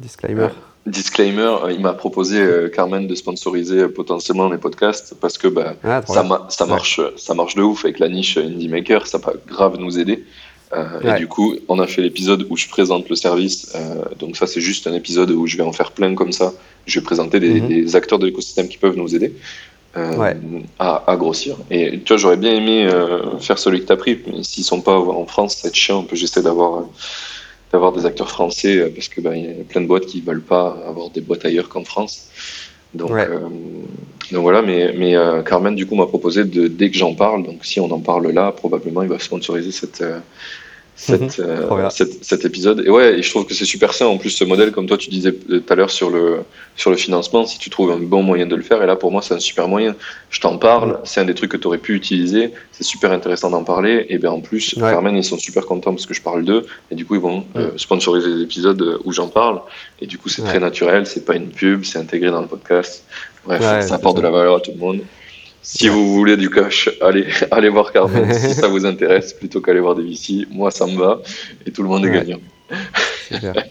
Disclaimer. 0.01 0.49
Disclaimer, 0.88 1.57
euh, 1.63 1.71
il 1.71 1.79
m'a 1.79 1.93
proposé 1.93 2.41
euh, 2.41 2.67
Carmen 2.67 3.05
de 3.05 3.13
sponsoriser 3.13 3.82
euh, 3.82 3.88
potentiellement 3.88 4.49
les 4.49 4.57
podcasts 4.57 5.13
parce 5.21 5.38
que 5.38 5.47
bah, 5.47 5.75
ah, 5.84 6.01
ça, 6.07 6.25
ça, 6.49 6.65
marche, 6.65 6.99
ça 7.17 7.36
marche 7.36 7.53
de 7.53 7.61
ouf 7.61 7.86
avec 7.86 7.99
la 7.99 8.09
niche 8.09 8.38
Indie 8.38 8.67
Maker, 8.67 9.05
ça 9.05 9.19
va 9.19 9.34
grave 9.47 9.77
nous 9.77 9.99
aider. 9.99 10.23
Et 11.03 11.19
du 11.19 11.27
coup, 11.27 11.57
on 11.67 11.79
a 11.79 11.86
fait 11.86 12.01
l'épisode 12.01 12.47
où 12.49 12.55
je 12.55 12.69
présente 12.69 13.09
le 13.09 13.15
service. 13.17 13.73
donc 14.17 14.38
ça, 14.38 14.47
c'est 14.47 14.61
juste 14.61 14.88
un 14.88 14.93
épisode 14.93 15.29
où 15.32 15.45
je 15.45 15.57
vais 15.57 15.63
en 15.63 15.73
faire 15.73 15.91
plein 15.91 16.15
comme 16.15 16.32
ça. 16.32 16.53
Je 16.86 16.97
vais 16.97 17.03
présenter 17.03 17.41
des, 17.41 17.59
mhm. 17.59 17.93
acteurs 17.93 18.19
de 18.19 18.25
l'écosystème 18.25 18.69
qui 18.69 18.77
peuvent 18.77 18.95
nous 18.95 19.13
aider 19.13 19.34
à, 19.93 21.03
à, 21.11 21.15
grossir. 21.17 21.57
Et 21.69 21.99
tu 21.99 22.13
vois, 22.13 22.15
j'aurais 22.15 22.38
bien 22.38 22.53
aimé 22.53 22.89
faire 23.41 23.59
celui 23.59 23.82
que 23.82 23.88
tu 23.88 23.91
as 23.91 23.97
pris, 23.97 24.17
mais 24.27 24.43
s'ils 24.43 24.63
sont 24.63 24.79
pas 24.79 24.97
en 24.97 25.25
France, 25.25 25.57
c'est 25.61 25.75
chiant. 25.75 26.07
J'essaie 26.13 26.41
d'avoir 26.41 26.86
d'avoir 27.72 27.91
des 27.91 28.05
acteurs 28.05 28.30
français 28.30 28.78
euh, 28.78 28.89
parce 28.93 29.07
que 29.07 29.22
ben, 29.22 29.36
y 29.36 29.47
a 29.47 29.63
plein 29.67 29.82
de 29.82 29.88
boîtes 29.88 30.05
qui 30.05 30.22
veulent 30.22 30.41
pas 30.41 30.78
avoir 30.88 31.09
des 31.09 31.22
boîtes 31.22 31.45
ailleurs 31.45 31.69
qu'en 31.69 31.84
France. 31.84 32.30
Donc, 32.93 33.11
euh, 33.11 33.39
donc 34.32 34.41
voilà, 34.41 34.61
mais, 34.61 34.93
mais 34.97 35.15
euh, 35.15 35.41
Carmen 35.43 35.76
du 35.76 35.86
coup 35.86 35.95
m'a 35.95 36.07
proposé 36.07 36.43
de 36.43 36.67
dès 36.67 36.91
que 36.91 36.97
j'en 36.97 37.13
parle, 37.15 37.43
donc 37.43 37.63
si 37.63 37.80
on 37.80 37.89
en 37.89 37.99
parle 37.99 38.30
là, 38.32 38.51
probablement 38.51 39.01
il 39.01 39.09
va 39.09 39.17
sponsoriser 39.17 39.72
cette 39.72 40.03
cette, 41.02 41.39
mhm. 41.39 41.45
euh, 41.47 41.89
cet 41.89 42.45
épisode. 42.45 42.84
Et 42.86 42.89
ouais, 42.91 43.18
et 43.18 43.24
je 43.24 43.30
trouve 43.32 43.45
que 43.45 43.56
c'est 43.56 43.66
super 43.66 43.91
sain. 43.93 44.06
En 44.06 44.18
plus 44.18 44.30
ce 44.30 44.43
modèle, 44.43 44.72
comme 44.72 44.86
toi 44.86 44.97
tu 44.97 45.10
disais 45.10 45.34
tout 45.34 45.64
à 45.68 45.74
l'heure 45.74 45.89
sur 45.89 46.12
le, 46.12 46.41
sur 46.76 46.91
le 46.91 46.95
financement, 46.95 47.47
si 47.47 47.58
tu 47.58 47.72
trouves 47.72 47.91
un 47.91 47.97
bon 47.97 48.22
moyen 48.22 48.45
de 48.45 48.56
le 48.56 48.62
faire, 48.62 48.84
et 48.84 48.86
là 48.86 48.95
pour 48.95 49.12
moi 49.12 49.24
c'est 49.24 49.34
un 49.34 49.39
super 49.39 49.68
moyen. 49.68 49.95
Je 50.30 50.39
t'en 50.39 50.60
parle, 50.60 50.99
c'est 51.04 51.20
un 51.20 51.26
des 51.26 51.34
trucs 51.34 51.52
que 51.52 51.58
tu 51.58 51.66
aurais 51.66 51.80
pu 51.80 51.95
utiliser, 51.95 52.52
c'est 52.72 52.84
super 52.84 53.12
intéressant 53.12 53.49
d'en 53.49 53.64
parler, 53.64 54.06
et 54.10 54.20
bien 54.20 54.30
en 54.30 54.41
plus, 54.41 54.76
Carmen 54.78 55.16
ils 55.16 55.24
sont 55.24 55.39
super 55.39 55.66
contents 55.66 55.93
parce 55.95 56.06
que 56.06 56.14
je 56.14 56.22
parle 56.22 56.45
d'eux, 56.45 56.68
et 56.91 56.95
du 56.95 57.04
coup 57.04 57.16
ils 57.16 57.22
vont 57.22 57.45
euh, 57.56 57.72
sponsoriser 57.78 58.30
les 58.30 58.43
épisodes 58.43 58.99
où 59.04 59.12
j'en 59.12 59.28
parle, 59.28 59.62
et 60.02 60.06
du 60.06 60.20
coup 60.20 60.30
c'est 60.30 60.43
très 60.43 60.60
naturel, 60.60 61.08
c'est 61.08 61.26
pas 61.26 61.36
une 61.36 61.49
pub, 61.49 61.84
c'est 61.84 61.97
intégré 61.97 62.30
dans 62.30 62.41
le 62.41 62.47
podcast. 62.47 63.06
Bref, 63.43 63.62
ça 63.62 63.95
apporte 63.95 64.18
de 64.18 64.22
la 64.22 64.30
valeur 64.30 64.58
à 64.58 64.60
tout 64.60 64.72
le 64.72 64.78
monde. 64.78 65.02
Si 65.64 65.88
vous 65.89 66.14
voulez 66.14 66.38
du 66.38 66.49
cash, 66.49 66.89
allez, 67.01 67.28
allez 67.51 67.70
voir 67.70 67.91
Carmen 67.91 68.34
si 68.34 68.53
ça 68.53 68.68
vous 68.68 68.86
intéresse, 68.86 69.34
plutôt 69.34 69.62
qu'aller 69.62 69.80
voir 69.80 69.95
des 69.95 70.03
VC. 70.03 70.47
Moi, 70.49 70.72
ça 70.72 70.88
me 70.88 70.97
va 70.97 71.22
et 71.66 71.72
tout 71.72 71.84
le 71.84 71.89
monde 71.89 72.05
est 72.05 72.12
gagnant. 72.12 72.39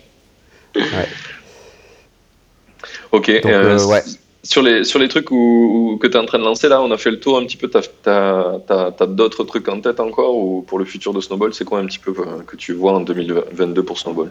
Ok. 3.12 3.28
Euh, 3.28 3.40
euh, 3.44 4.00
sur, 4.44 4.62
les, 4.62 4.84
sur 4.84 5.00
les 5.00 5.08
trucs 5.08 5.32
où, 5.32 5.98
que 6.00 6.06
tu 6.06 6.16
es 6.16 6.20
en 6.20 6.26
train 6.26 6.38
de 6.38 6.44
lancer, 6.44 6.68
là, 6.68 6.80
on 6.80 6.92
a 6.92 6.96
fait 6.96 7.10
le 7.10 7.18
tour 7.18 7.38
un 7.38 7.44
petit 7.44 7.56
peu. 7.56 7.68
Tu 7.68 8.08
as, 8.08 9.06
d'autres 9.08 9.42
trucs 9.42 9.68
en 9.68 9.80
tête 9.80 9.98
encore 9.98 10.36
ou 10.36 10.62
pour 10.62 10.78
le 10.78 10.84
futur 10.84 11.12
de 11.12 11.20
Snowball 11.20 11.52
C'est 11.52 11.64
quoi 11.64 11.80
un 11.80 11.86
petit 11.86 11.98
peu 11.98 12.12
euh, 12.12 12.42
que 12.46 12.54
tu 12.54 12.72
vois 12.72 12.92
en 12.92 13.00
2022 13.00 13.82
pour 13.82 13.98
Snowball? 13.98 14.30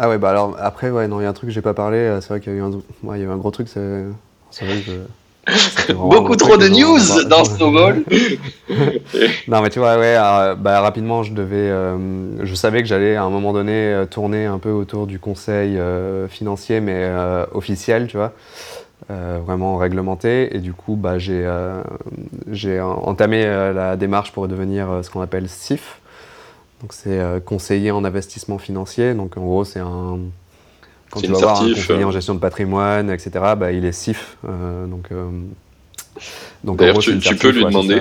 Ah 0.00 0.08
ouais, 0.08 0.18
bah 0.18 0.30
alors 0.30 0.56
après, 0.58 0.90
ouais, 0.90 1.06
non, 1.06 1.20
il 1.20 1.22
y 1.22 1.26
a 1.26 1.28
un 1.28 1.32
truc 1.32 1.50
que 1.50 1.54
j'ai 1.54 1.62
pas 1.62 1.74
parlé. 1.74 2.18
C'est 2.20 2.30
vrai 2.30 2.40
qu'il 2.40 2.52
y, 2.52 2.56
a 2.56 2.58
eu 2.58 2.62
un, 2.62 2.72
il 3.14 3.20
y 3.20 3.22
a 3.22 3.26
eu 3.26 3.28
un 3.28 3.36
gros 3.36 3.52
truc. 3.52 3.68
C'est 3.68 4.64
vrai 4.64 4.80
que 4.80 4.90
Beaucoup 5.94 6.36
trop 6.36 6.56
de 6.56 6.68
news 6.68 7.24
dans 7.28 7.44
Snowball. 7.44 8.04
non, 9.48 9.60
mais 9.60 9.70
tu 9.70 9.80
vois, 9.80 9.98
ouais, 9.98 10.16
euh, 10.16 10.54
bah, 10.54 10.80
rapidement, 10.80 11.24
je 11.24 11.32
devais, 11.32 11.56
euh, 11.56 12.44
je 12.44 12.54
savais 12.54 12.82
que 12.82 12.88
j'allais 12.88 13.16
à 13.16 13.24
un 13.24 13.30
moment 13.30 13.52
donné 13.52 13.72
euh, 13.72 14.06
tourner 14.06 14.46
un 14.46 14.58
peu 14.58 14.70
autour 14.70 15.06
du 15.06 15.18
conseil 15.18 15.78
financier, 16.28 16.80
mais 16.80 17.10
officiel, 17.52 18.06
tu 18.06 18.16
vois, 18.16 18.32
vraiment 19.08 19.76
réglementé. 19.76 20.54
Et 20.54 20.60
du 20.60 20.72
coup, 20.72 20.94
bah, 20.94 21.18
j'ai, 21.18 21.48
j'ai 22.50 22.80
entamé 22.80 23.44
la 23.44 23.96
démarche 23.96 24.32
pour 24.32 24.46
devenir 24.46 25.00
ce 25.02 25.10
qu'on 25.10 25.20
appelle 25.20 25.48
CIF. 25.48 25.98
Donc, 26.80 26.92
c'est 26.92 27.20
conseiller 27.44 27.90
en 27.90 28.04
investissement 28.04 28.58
financier. 28.58 29.14
Donc, 29.14 29.36
en 29.36 29.42
gros, 29.42 29.64
c'est 29.64 29.80
un 29.80 30.18
quand 31.12 31.20
tu 31.20 31.30
vas 31.30 31.38
voir 31.38 31.62
un 31.62 31.74
conseiller 31.74 32.04
en 32.04 32.08
euh. 32.08 32.12
gestion 32.12 32.34
de 32.34 32.40
patrimoine, 32.40 33.10
etc., 33.10 33.30
bah, 33.56 33.70
il 33.70 33.84
est 33.84 33.92
SIF. 33.92 34.38
Euh, 34.48 34.86
donc, 34.86 35.08
euh, 35.12 35.28
donc, 36.64 36.78
D'ailleurs, 36.78 36.98
tu, 36.98 37.36
peux 37.36 37.50
lui 37.50 37.64
demander, 37.64 38.00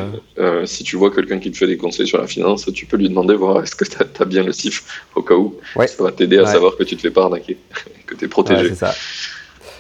si 0.65 0.83
tu 0.83 0.95
vois 0.95 1.11
quelqu'un 1.11 1.39
qui 1.39 1.51
te 1.51 1.57
fait 1.57 1.67
des 1.67 1.77
conseils 1.77 2.07
sur 2.07 2.19
la 2.19 2.27
finance, 2.27 2.69
tu 2.73 2.85
peux 2.85 2.95
lui 2.95 3.09
demander 3.09 3.35
voir 3.35 3.61
est-ce 3.61 3.75
que 3.75 3.83
tu 3.83 3.97
as, 3.97 4.25
bien 4.25 4.43
le 4.43 4.53
SIF 4.53 5.03
au 5.15 5.21
cas 5.21 5.35
où. 5.35 5.55
Ça 5.75 6.03
va 6.03 6.11
t'aider 6.11 6.37
à 6.37 6.45
savoir 6.45 6.77
que 6.77 6.83
tu 6.83 6.95
te 6.95 7.01
fais 7.01 7.11
pas 7.11 7.23
arnaquer, 7.23 7.57
que 8.07 8.15
tu 8.15 8.25
es 8.25 8.27
protégé. 8.27 8.69
c'est 8.69 8.75
ça. 8.75 8.93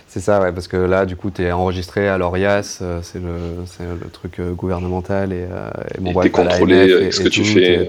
C'est 0.07 0.19
ça, 0.19 0.41
ouais, 0.41 0.51
parce 0.51 0.67
que 0.67 0.75
là, 0.75 1.05
du 1.05 1.15
coup, 1.15 1.31
tu 1.31 1.41
es 1.41 1.53
enregistré 1.53 2.09
à 2.09 2.17
l'ORIAS, 2.17 2.81
c'est 3.01 3.19
le, 3.19 3.63
le, 3.79 4.09
truc 4.09 4.41
gouvernemental 4.41 5.31
et, 5.31 5.47
et 5.97 6.01
mon 6.01 6.21
et 6.21 6.29
contrôlé 6.29 6.91
avec 6.91 7.13
ce 7.13 7.21
que 7.21 7.29
tu 7.29 7.45
fais. 7.45 7.87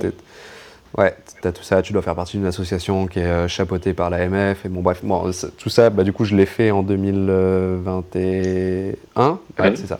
Ouais, 0.98 1.14
tu 1.40 1.48
as 1.48 1.52
tout 1.52 1.62
ça, 1.62 1.82
tu 1.82 1.92
dois 1.92 2.02
faire 2.02 2.14
partie 2.14 2.36
d'une 2.36 2.46
association 2.46 3.06
qui 3.06 3.20
est 3.20 3.48
chapeautée 3.48 3.94
par 3.94 4.10
l'AMF. 4.10 4.66
Et 4.66 4.68
bon, 4.68 4.82
bref, 4.82 5.00
bon, 5.02 5.30
tout 5.56 5.70
ça, 5.70 5.90
bah, 5.90 6.04
du 6.04 6.12
coup, 6.12 6.24
je 6.24 6.36
l'ai 6.36 6.46
fait 6.46 6.70
en 6.70 6.82
2021. 6.82 9.38
Ouais, 9.58 9.72
c'est 9.74 9.86
ça. 9.86 9.98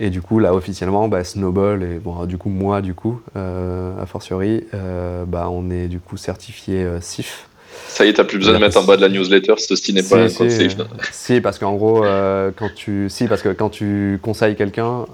Et 0.00 0.10
du 0.10 0.22
coup, 0.22 0.38
là, 0.38 0.54
officiellement, 0.54 1.08
bah, 1.08 1.24
Snowball, 1.24 1.82
et 1.82 1.98
bon, 1.98 2.24
du 2.26 2.38
coup, 2.38 2.50
moi, 2.50 2.80
du 2.80 2.94
coup, 2.94 3.20
euh, 3.36 4.00
a 4.00 4.06
fortiori, 4.06 4.64
euh, 4.74 5.24
bah, 5.24 5.48
on 5.50 5.70
est 5.70 5.88
du 5.88 5.98
coup 5.98 6.16
certifié 6.16 6.84
euh, 6.84 7.00
SIF. 7.00 7.48
Ça 7.88 8.04
y 8.04 8.08
est, 8.08 8.14
t'as 8.14 8.24
plus 8.24 8.38
besoin 8.38 8.54
de 8.54 8.58
mettre 8.58 8.76
en 8.76 8.84
bas 8.84 8.96
de 8.96 9.00
la 9.00 9.08
newsletter 9.08 9.54
ceci 9.56 9.94
n'est 9.94 10.02
pas 10.02 10.16
un 10.16 10.28
conseil. 10.28 10.68
si, 11.12 11.40
parce 11.40 11.58
qu'en 11.58 11.74
gros, 11.74 12.04
quand 12.56 12.70
tu, 12.74 13.08
si, 13.08 13.26
parce 13.26 13.42
que 13.42 13.50
quand 13.50 13.70
tu 13.70 14.18
conseilles 14.22 14.56
quelqu'un, 14.56 15.06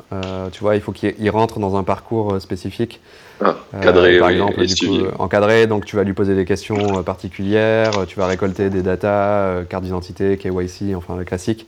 tu 0.53 0.61
vois, 0.61 0.75
il 0.75 0.81
faut 0.81 0.93
qu'il 0.93 1.31
rentre 1.31 1.61
dans 1.61 1.77
un 1.77 1.83
parcours 1.83 2.41
spécifique. 2.41 3.01
Ah, 3.41 3.57
cadré, 3.83 4.19
par 4.19 4.31
exemple, 4.31 4.65
du 4.65 4.75
coup, 4.75 4.99
encadré, 5.19 5.67
donc 5.67 5.85
tu 5.85 5.97
vas 5.97 6.05
lui 6.05 6.13
poser 6.13 6.35
des 6.35 6.45
questions 6.45 7.03
particulières, 7.03 8.07
tu 8.07 8.19
vas 8.19 8.27
récolter 8.27 8.71
des 8.71 8.83
datas, 8.83 9.65
carte 9.69 9.85
d'identité, 9.85 10.37
KYC, 10.37 10.95
enfin 10.97 11.17
le 11.17 11.25
classique. 11.25 11.67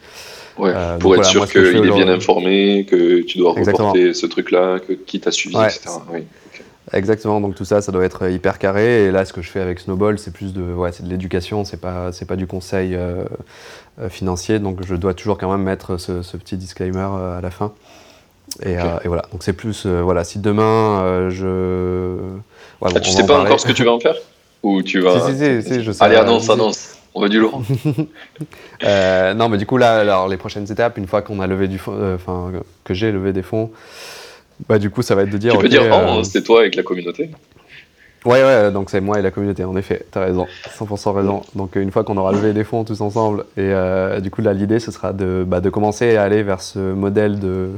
Ouais, 0.59 0.73
euh, 0.75 0.97
pour 0.99 1.15
être 1.15 1.25
sûr 1.25 1.47
qu'il 1.47 1.61
est 1.61 1.81
bien 1.81 2.09
informé, 2.09 2.87
que 2.89 3.21
tu 3.23 3.39
dois 3.39 3.53
reporter 3.53 4.15
ce 4.15 4.27
truc-là, 4.27 4.79
que 4.79 4.95
qui 4.95 5.21
t'a 5.21 5.31
suivi, 5.31 5.57
etc. 5.57 5.91
Exactement, 6.93 7.41
donc 7.41 7.57
tout 7.57 7.65
ça, 7.65 7.83
ça 7.83 7.91
doit 7.91 8.05
être 8.05 8.31
hyper 8.31 8.59
carré. 8.59 9.07
Et 9.07 9.11
là, 9.11 9.25
ce 9.25 9.33
que 9.33 9.43
je 9.43 9.51
fais 9.51 9.61
avec 9.61 9.81
Snowball, 9.81 10.19
c'est 10.19 10.33
plus 10.33 10.55
de, 10.55 10.63
ouais, 10.63 10.91
de 11.01 11.09
l'éducation, 11.09 11.65
c'est 11.65 11.81
pas, 11.81 12.13
c'est 12.13 12.27
pas 12.27 12.37
du 12.37 12.47
conseil 12.47 12.95
euh, 12.95 13.25
euh, 14.01 14.09
financier. 14.09 14.61
Donc 14.61 14.87
je 14.87 14.95
dois 14.95 15.13
toujours 15.13 15.37
quand 15.37 15.51
même 15.51 15.65
mettre 15.65 15.97
ce, 15.99 16.37
petit 16.37 16.57
disclaimer 16.57 17.01
à 17.01 17.41
la 17.43 17.51
fin. 17.51 17.73
Et, 18.63 18.73
et 18.73 19.09
voilà, 19.09 19.23
donc 19.33 19.43
c'est 19.43 19.53
plus, 19.53 19.87
voilà, 19.87 20.25
si 20.25 20.39
demain 20.39 21.29
je. 21.31 22.17
Ouais, 22.81 22.91
ah, 22.95 23.01
tu 23.01 23.11
sais 23.11 23.27
pas 23.27 23.41
encore 23.41 23.59
ce 23.59 23.67
que 23.67 23.73
tu 23.73 23.85
vas 23.85 23.93
en 23.93 24.01
faire 24.01 24.17
Ou 24.63 24.83
tu 24.83 25.01
vas. 25.01 25.21
Si, 25.31 25.37
si, 25.37 25.63
si, 25.63 25.83
je 25.83 25.93
sais. 25.93 26.05
Allez, 26.05 26.17
annonce, 26.17 26.49
annonce. 26.51 26.97
On 27.15 27.23
veut 27.23 27.29
du 27.31 27.41
lourd. 27.41 27.63
euh, 28.85 29.35
non, 29.35 29.49
mais 29.49 29.57
du 29.57 29.65
coup, 29.67 29.79
là, 29.79 29.97
alors, 29.97 30.29
les 30.29 30.37
prochaines 30.37 30.71
étapes, 30.71 30.99
une 30.99 31.07
fois 31.07 31.23
qu'on 31.23 31.41
a 31.41 31.47
levé 31.47 31.69
du 31.69 31.79
fond, 31.79 31.95
euh, 31.99 32.17
enfin, 32.17 32.53
que 32.85 32.93
j'ai 32.93 33.11
levé 33.11 33.33
des 33.33 33.43
fonds, 33.43 33.71
bah, 34.69 34.79
du 34.79 34.91
coup, 34.91 35.01
ça 35.01 35.15
va 35.15 35.23
être 35.23 35.31
de 35.31 35.39
dire. 35.39 35.53
Tu 35.53 35.59
peux 35.59 35.69
dire, 35.69 35.83
oh, 35.91 36.23
c'est 36.23 36.43
toi 36.43 36.61
avec 36.61 36.75
la 36.75 36.83
communauté 36.83 37.31
Ouais, 38.27 38.43
ouais, 38.43 38.73
donc 38.73 38.91
c'est 38.91 39.01
moi 39.01 39.21
et 39.21 39.23
la 39.23 39.31
communauté, 39.31 39.63
en 39.63 39.77
effet, 39.77 40.05
t'as 40.11 40.25
raison, 40.25 40.47
100% 40.77 41.15
raison. 41.15 41.43
Donc 41.55 41.77
une 41.77 41.93
fois 41.93 42.03
qu'on 42.03 42.17
aura 42.17 42.33
levé 42.33 42.53
des 42.53 42.65
fonds 42.65 42.83
tous 42.83 43.01
ensemble, 43.01 43.45
et 43.57 43.61
euh, 43.61 44.19
du 44.19 44.33
coup 44.33 44.43
là 44.43 44.53
l'idée 44.53 44.81
ce 44.81 44.91
sera 44.91 45.13
de, 45.13 45.45
bah, 45.47 45.61
de 45.61 45.71
commencer 45.71 46.17
à 46.17 46.25
aller 46.25 46.43
vers 46.43 46.61
ce 46.61 46.81
modèle 46.93 47.39
de, 47.39 47.71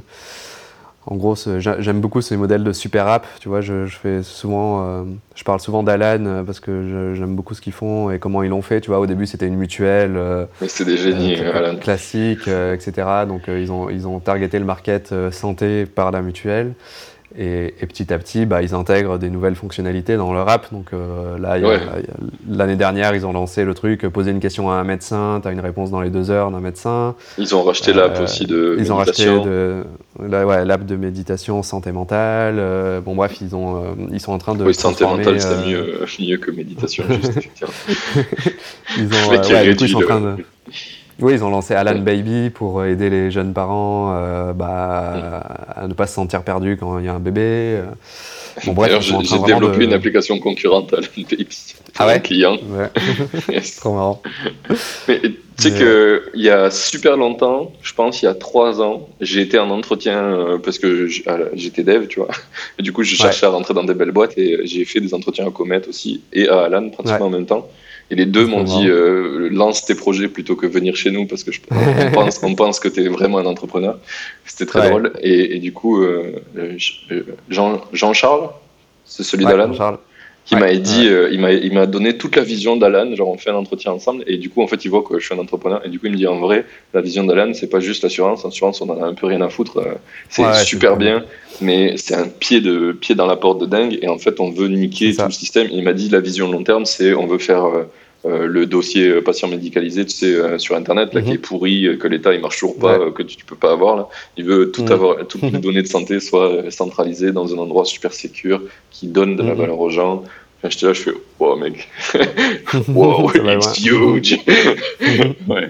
en 1.11 1.17
gros, 1.17 1.35
j'aime 1.59 2.01
beaucoup 2.01 2.21
ces 2.21 2.37
modèles 2.37 2.63
de 2.63 2.73
super 2.73 3.07
app. 3.07 3.27
Tu 3.41 3.49
vois, 3.49 3.63
je, 3.63 3.87
fais 3.87 4.23
souvent, 4.23 4.85
euh, 4.87 5.05
je 5.35 5.43
parle 5.43 5.59
souvent 5.59 5.83
d'Alan 5.83 6.27
euh, 6.27 6.43
parce 6.43 6.61
que 6.61 7.15
j'aime 7.15 7.35
beaucoup 7.35 7.55
ce 7.55 7.63
qu'ils 7.63 7.73
font 7.73 8.11
et 8.11 8.19
comment 8.19 8.43
ils 8.43 8.51
l'ont 8.51 8.61
fait. 8.61 8.83
Tu 8.83 8.91
vois, 8.91 9.01
au 9.01 9.07
début, 9.07 9.25
c'était 9.25 9.47
une 9.47 9.57
mutuelle. 9.57 10.17
Euh, 10.19 10.45
c'est 10.67 10.85
des 10.85 10.99
génies, 10.99 11.37
Alan. 11.37 11.77
Classique, 11.77 12.47
etc. 12.47 12.93
Donc, 13.27 13.45
ils, 13.49 13.73
ont, 13.73 13.89
ils 13.89 14.07
ont 14.07 14.21
targeté 14.21 14.59
le 14.59 14.67
market 14.67 15.15
santé 15.33 15.87
par 15.87 16.11
la 16.11 16.21
mutuelle. 16.21 16.75
Et, 17.37 17.75
petit 17.87 18.13
à 18.13 18.19
petit, 18.19 18.47
bah, 18.47 18.63
ils 18.63 18.75
intègrent 18.75 19.19
des 19.19 19.29
nouvelles 19.29 19.55
fonctionnalités 19.55 20.17
dans 20.17 20.33
leur 20.33 20.49
app. 20.49 20.73
Donc 20.73 20.93
euh, 20.93 21.39
là, 21.39 21.59
l'année 22.49 22.77
dernière, 22.77 23.15
ils 23.15 23.27
ont 23.27 23.33
lancé 23.33 23.65
le 23.65 23.75
truc 23.75 24.07
poser 24.09 24.31
une 24.31 24.41
question 24.41 24.71
à 24.71 24.75
un 24.75 24.85
médecin, 24.85 25.41
tu 25.43 25.49
as 25.49 25.53
une 25.53 25.61
réponse 25.61 25.91
dans 25.91 26.01
les 26.01 26.09
deux 26.09 26.31
heures 26.31 26.51
d'un 26.51 26.61
médecin. 26.61 27.15
Ils 27.37 27.55
ont 27.55 27.63
racheté 27.63 27.93
l'app 27.93 28.17
euh, 28.17 28.25
aussi 28.25 28.47
de 28.47 28.77
Ils 28.79 28.93
ont 28.93 28.97
racheté 28.97 29.27
l'app 30.19 30.87
de 30.87 30.97
méditation 30.97 31.63
santé 31.63 31.93
mentale. 31.93 32.57
Euh, 32.59 33.01
bon, 33.03 33.15
bref, 33.15 33.37
ils, 33.43 33.55
ont, 33.55 33.95
ils 34.11 34.21
sont 34.21 34.33
en 34.33 34.39
train 34.39 34.55
de. 34.55 34.65
Oui, 34.65 34.75
santé 34.75 35.05
mentale, 35.05 35.41
c'est 35.41 35.67
mieux, 35.67 36.01
mieux 36.21 36.39
que 36.39 36.51
méditation, 36.51 37.05
juste, 37.09 37.49
ils 38.97 39.05
ont, 39.05 39.31
ouais, 39.31 39.75
ils 39.79 39.89
sont 39.89 39.99
en 39.99 40.01
train 40.01 40.21
de. 40.21 40.37
Oui, 41.21 41.33
ils 41.35 41.45
ont 41.45 41.51
lancé 41.51 41.75
Alan 41.75 41.99
Baby 41.99 42.51
pour 42.51 42.85
aider 42.85 43.11
les 43.11 43.31
jeunes 43.31 43.53
parents 43.53 44.15
euh, 44.15 44.53
bah, 44.53 45.43
à 45.75 45.89
ne 45.89 45.93
pas 45.93 46.07
se 46.07 46.15
sentir 46.15 46.45
perdus 46.45 46.77
quand 46.79 46.99
il 47.01 47.07
y 47.07 47.09
a 47.09 47.15
un 47.15 47.21
bébé. 47.21 47.41
Euh. 47.43 47.85
Bon, 48.65 48.73
bref, 48.73 49.03
j'ai 49.03 49.39
développé 49.41 49.85
une 49.85 49.93
application 49.93 50.39
concurrente 50.39 50.93
Alan 50.93 51.07
Baby. 51.17 51.49
Ah 51.99 52.07
ouais 52.07 52.21
client. 52.21 52.57
Ouais. 52.69 53.61
Trop 53.81 53.95
marrant. 53.95 54.23
Mais 55.09 55.21
tu 55.21 55.35
sais 55.59 55.73
qu'il 55.73 56.41
y 56.41 56.51
a 56.51 56.71
super 56.71 57.17
longtemps, 57.17 57.73
je 57.83 57.93
pense 57.93 58.23
il 58.23 58.27
y 58.27 58.29
a 58.29 58.35
trois 58.35 58.81
ans, 58.81 59.09
j'ai 59.21 59.41
été 59.41 59.59
en 59.59 59.71
entretien 59.71 60.23
euh, 60.23 60.59
parce 60.59 60.79
que 60.79 61.09
j'étais 61.09 61.83
dev, 61.83 62.07
tu 62.07 62.21
vois. 62.21 62.29
Et 62.79 62.83
du 62.83 62.93
coup, 62.93 63.03
je 63.03 63.17
cherchais 63.17 63.47
à 63.47 63.49
rentrer 63.49 63.75
dans 63.75 63.83
des 63.83 63.95
belles 63.95 64.13
boîtes 64.13 64.39
et 64.39 64.61
j'ai 64.65 64.85
fait 64.85 65.01
des 65.01 65.15
entretiens 65.15 65.49
à 65.49 65.51
Comet 65.51 65.89
aussi 65.89 66.23
et 66.33 66.49
à 66.49 66.61
Alan 66.61 66.89
pratiquement 66.91 67.27
en 67.27 67.31
même 67.31 67.47
temps. 67.47 67.67
Et 68.11 68.15
les 68.15 68.27
deux 68.27 68.47
m'ont 68.47 68.65
dit 68.65 68.89
euh, 68.89 69.49
lance 69.51 69.85
tes 69.85 69.95
projets 69.95 70.29
plutôt 70.29 70.57
que 70.57 70.67
venir 70.67 70.97
chez 70.97 71.11
nous 71.11 71.27
parce 71.27 71.45
que 71.45 71.53
je, 71.53 71.61
on, 71.71 72.11
pense, 72.13 72.43
on 72.43 72.55
pense 72.55 72.81
que 72.81 72.89
tu 72.89 73.05
es 73.05 73.09
vraiment 73.09 73.39
un 73.39 73.47
entrepreneur. 73.47 73.99
C'était 74.47 74.67
très 74.67 74.89
drôle. 74.89 75.13
Et, 75.21 75.59
du 75.59 75.73
coup, 75.73 76.03
euh, 76.03 76.41
Jean, 77.49 77.83
Jean-Charles, 77.93 78.49
c'est 79.05 79.25
celui 79.25 79.45
ouais, 79.45 79.53
d'Alan, 79.53 79.99
qui 80.49 80.57
m'a 80.57 80.75
dit, 80.75 81.07
il 81.31 81.41
m'a 81.41 81.53
il 81.53 81.75
m'a 81.75 81.85
donné 81.85 82.17
toute 82.17 82.35
la 82.35 82.43
vision 82.43 82.77
d'Alan. 82.77 83.15
Genre, 83.15 83.29
on 83.29 83.37
fait 83.37 83.51
un 83.51 83.57
entretien 83.57 83.93
ensemble 83.93 84.25
et 84.27 84.39
du 84.39 84.49
coup, 84.49 84.63
en 84.63 84.67
fait, 84.67 84.83
il 84.85 84.89
voit 84.89 85.03
que 85.03 85.19
je 85.19 85.27
suis 85.27 85.35
un 85.35 85.39
entrepreneur. 85.39 85.83
Et 85.85 85.91
du 85.91 86.01
coup, 86.01 86.07
il 86.07 86.13
me 86.13 86.17
dit 86.17 86.27
en 86.27 86.39
vrai, 86.39 86.65
la 86.95 87.03
vision 87.03 87.25
d'Alan, 87.25 87.53
c'est 87.53 87.69
pas 87.69 87.81
juste 87.81 88.03
l'assurance. 88.03 88.45
L'assurance, 88.45 88.81
on 88.81 88.89
en 88.89 89.03
a 89.03 89.07
un 89.07 89.13
peu 89.13 89.27
rien 89.27 89.43
à 89.43 89.51
foutre. 89.51 89.85
C'est 90.31 90.65
super 90.65 90.97
bien, 90.97 91.23
mais 91.61 91.99
c'est 91.99 92.15
un 92.15 92.27
pied, 92.29 92.63
de, 92.63 92.93
pied 92.93 93.15
dans 93.15 93.27
la 93.27 93.37
porte 93.37 93.61
de 93.61 93.67
dingue. 93.67 93.99
Et 94.01 94.09
en 94.09 94.17
fait, 94.17 94.41
on 94.41 94.51
veut 94.51 94.69
niquer 94.69 95.15
tout 95.15 95.23
le 95.23 95.31
système. 95.31 95.69
il 95.71 95.85
m'a 95.85 95.93
dit 95.93 96.09
la 96.09 96.21
vision 96.21 96.51
long 96.51 96.63
terme, 96.63 96.87
c'est 96.87 97.13
on 97.13 97.27
veut 97.27 97.39
faire 97.39 97.67
euh, 97.67 97.85
le 98.25 98.67
dossier 98.67 99.09
euh, 99.09 99.23
patient 99.23 99.49
médicalisé, 99.49 100.05
tu 100.05 100.15
sais, 100.15 100.35
euh, 100.35 100.59
sur 100.59 100.75
Internet, 100.77 101.15
là, 101.15 101.23
qui 101.23 101.29
mhm. 101.29 101.35
est 101.35 101.39
pourri, 101.39 101.99
que 101.99 102.09
l'État 102.09 102.35
il 102.35 102.41
marche 102.41 102.59
toujours 102.59 102.79
pas, 102.79 103.11
que 103.11 103.23
tu, 103.23 103.39
ne 103.39 103.43
peux 103.45 103.57
pas 103.57 103.73
avoir. 103.73 103.97
Là. 103.97 104.09
Il 104.37 104.45
veut 104.45 104.71
tout 104.71 104.83
mhm. 104.83 104.93
avoir, 104.93 105.27
toutes 105.27 105.43
les 105.53 105.53
données 105.53 105.83
de 105.83 105.89
santé 105.89 106.21
soient 106.21 106.71
centralisées 106.71 107.33
dans 107.33 107.55
un 107.55 107.59
endroit 107.59 107.85
super 107.85 108.13
sécur 108.13 108.63
qui 108.91 109.07
donne 109.07 109.37
de 109.37 109.43
la 109.43 109.53
mhm. 109.53 109.61
valeur 109.61 109.81
aux 109.81 109.91
gens. 109.91 110.25
Enfin, 110.59 110.71
j'étais 110.71 110.87
là, 110.87 110.93
je 110.93 111.03
fais, 111.03 111.13
wow, 111.39 111.57
mec, 111.57 111.89
wow, 112.89 113.31
it's 113.33 113.79
huge. 113.79 114.41
ouais, 115.49 115.69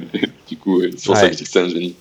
du 0.49 0.57
coup, 0.57 0.81
c'est 0.97 1.05
pour 1.05 1.17
ça 1.17 1.29
que 1.29 1.37
c'est 1.37 1.61
un 1.61 1.69
génie. 1.69 1.95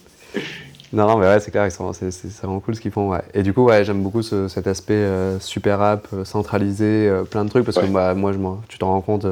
Non, 0.93 1.05
non, 1.05 1.17
mais 1.17 1.25
ouais, 1.25 1.41
c'est 1.41 1.51
clair, 1.51 1.69
c'est 1.69 2.41
vraiment 2.41 2.61
cool 2.61 2.75
ce 2.75 2.79
qu'ils 2.79 2.91
font. 2.91 3.09
Ouais. 3.09 3.19
Et 3.33 3.43
du 3.43 3.51
coup, 3.51 3.65
ouais, 3.65 3.83
j'aime 3.83 4.01
beaucoup 4.01 4.21
ce, 4.21 4.47
cet 4.47 4.67
aspect 4.67 5.05
super 5.41 5.81
app, 5.81 6.07
centralisé, 6.23 7.11
plein 7.29 7.43
de 7.43 7.49
trucs, 7.49 7.65
parce 7.65 7.77
que 7.77 7.85
bah, 7.87 8.13
moi, 8.13 8.31
je, 8.31 8.37
tu 8.69 8.77
t'en 8.77 8.87
rends 8.87 9.01
compte, 9.01 9.27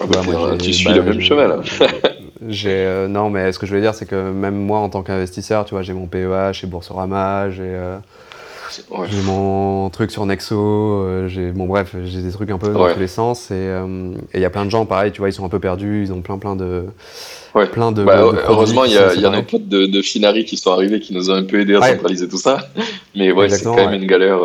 ah 0.00 0.06
bah, 0.06 0.56
tu 0.58 0.72
suis 0.72 0.88
le 0.88 1.02
même 1.02 1.20
chemin 1.20 1.48
là. 1.48 1.60
euh, 2.66 3.08
non, 3.08 3.30
mais 3.30 3.52
ce 3.52 3.58
que 3.58 3.66
je 3.66 3.74
veux 3.74 3.80
dire, 3.80 3.94
c'est 3.94 4.06
que 4.06 4.30
même 4.30 4.56
moi, 4.56 4.78
en 4.78 4.88
tant 4.88 5.02
qu'investisseur, 5.02 5.64
tu 5.64 5.74
vois, 5.74 5.82
j'ai 5.82 5.92
mon 5.92 6.06
PEH, 6.06 6.52
j'ai 6.52 6.66
Boursorama, 6.66 7.50
j'ai 7.50 7.62
euh, 7.64 7.98
mon 9.24 9.90
truc 9.90 10.10
sur 10.10 10.24
Nexo, 10.24 10.56
euh, 10.56 11.28
j'ai 11.28 11.50
bon 11.50 11.66
bref, 11.66 11.94
j'ai 12.04 12.22
des 12.22 12.30
trucs 12.30 12.50
un 12.50 12.58
peu 12.58 12.72
dans 12.72 12.92
tous 12.92 13.00
les 13.00 13.08
sens 13.08 13.50
et 13.50 13.68
il 14.34 14.40
y 14.40 14.44
a 14.44 14.50
plein 14.50 14.64
de 14.64 14.70
gens, 14.70 14.86
pareil, 14.86 15.12
tu 15.12 15.18
vois, 15.18 15.28
ils 15.28 15.34
sont 15.34 15.44
un 15.44 15.50
peu 15.50 15.60
perdus, 15.60 16.04
ils 16.04 16.12
ont 16.12 16.22
plein 16.22 16.38
plein 16.38 16.56
de 16.56 16.84
plein 17.72 17.92
de, 17.92 18.04
bah, 18.04 18.20
heureusement, 18.48 18.84
il 18.84 18.92
y 18.92 18.98
a, 18.98 19.12
y 19.14 19.26
a 19.26 19.30
nos 19.30 19.42
potes 19.42 19.68
de, 19.68 19.86
de, 19.86 20.02
Finari 20.02 20.44
qui 20.44 20.56
sont 20.56 20.70
arrivés, 20.70 21.00
qui 21.00 21.12
nous 21.12 21.30
ont 21.30 21.34
un 21.34 21.42
peu 21.42 21.60
aidé 21.60 21.74
à 21.74 21.82
centraliser 21.82 22.28
tout 22.28 22.38
ça. 22.38 22.68
Mais 23.16 23.32
ouais, 23.32 23.48
c'est 23.48 23.64
quand 23.64 23.74
même 23.74 23.94
une 23.94 24.06
galère. 24.06 24.38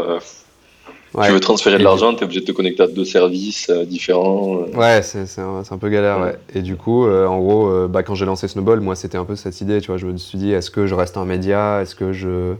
Tu 1.24 1.32
veux 1.32 1.40
transférer 1.40 1.78
de 1.78 1.84
l'argent, 1.84 2.14
tu 2.14 2.22
es 2.22 2.24
obligé 2.24 2.42
de 2.42 2.46
te 2.46 2.52
connecter 2.52 2.84
à 2.84 2.88
deux 2.88 3.06
services 3.06 3.70
euh, 3.70 3.86
différents. 3.86 4.60
Euh. 4.62 4.78
Ouais, 4.78 5.02
c'est 5.02 5.40
un, 5.40 5.64
un, 5.70 5.78
peu 5.78 5.90
galère. 5.90 6.20
Ouais. 6.20 6.36
Et 6.54 6.62
du 6.62 6.76
coup, 6.76 7.06
euh, 7.06 7.26
en 7.26 7.40
gros, 7.40 7.88
bah, 7.88 8.04
quand 8.04 8.16
j'ai 8.16 8.26
lancé 8.26 8.48
Snowball, 8.48 8.82
moi, 8.82 8.96
c'était 8.96 9.18
un 9.18 9.26
peu 9.26 9.36
cette 9.36 9.62
idée. 9.62 9.80
Tu 9.80 9.88
vois, 9.88 9.98
je 9.98 10.08
me 10.08 10.18
suis 10.18 10.38
dit, 10.38 10.52
est-ce 10.52 10.70
que 10.70 10.88
je 10.88 10.96
reste 10.96 11.16
un 11.18 11.26
média? 11.26 11.82
Est-ce 11.82 11.96
que 11.96 12.12
je, 12.12 12.56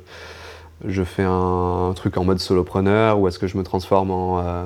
je 0.86 1.04
fais 1.04 1.26
un, 1.26 1.94
truc 1.96 2.18
en 2.18 2.24
mode 2.24 2.40
solopreneur? 2.40 3.20
Ou 3.20 3.28
est-ce 3.28 3.40
que 3.40 3.48
je 3.48 3.58
me 3.58 3.64
transforme 3.64 4.12
en 4.12 4.66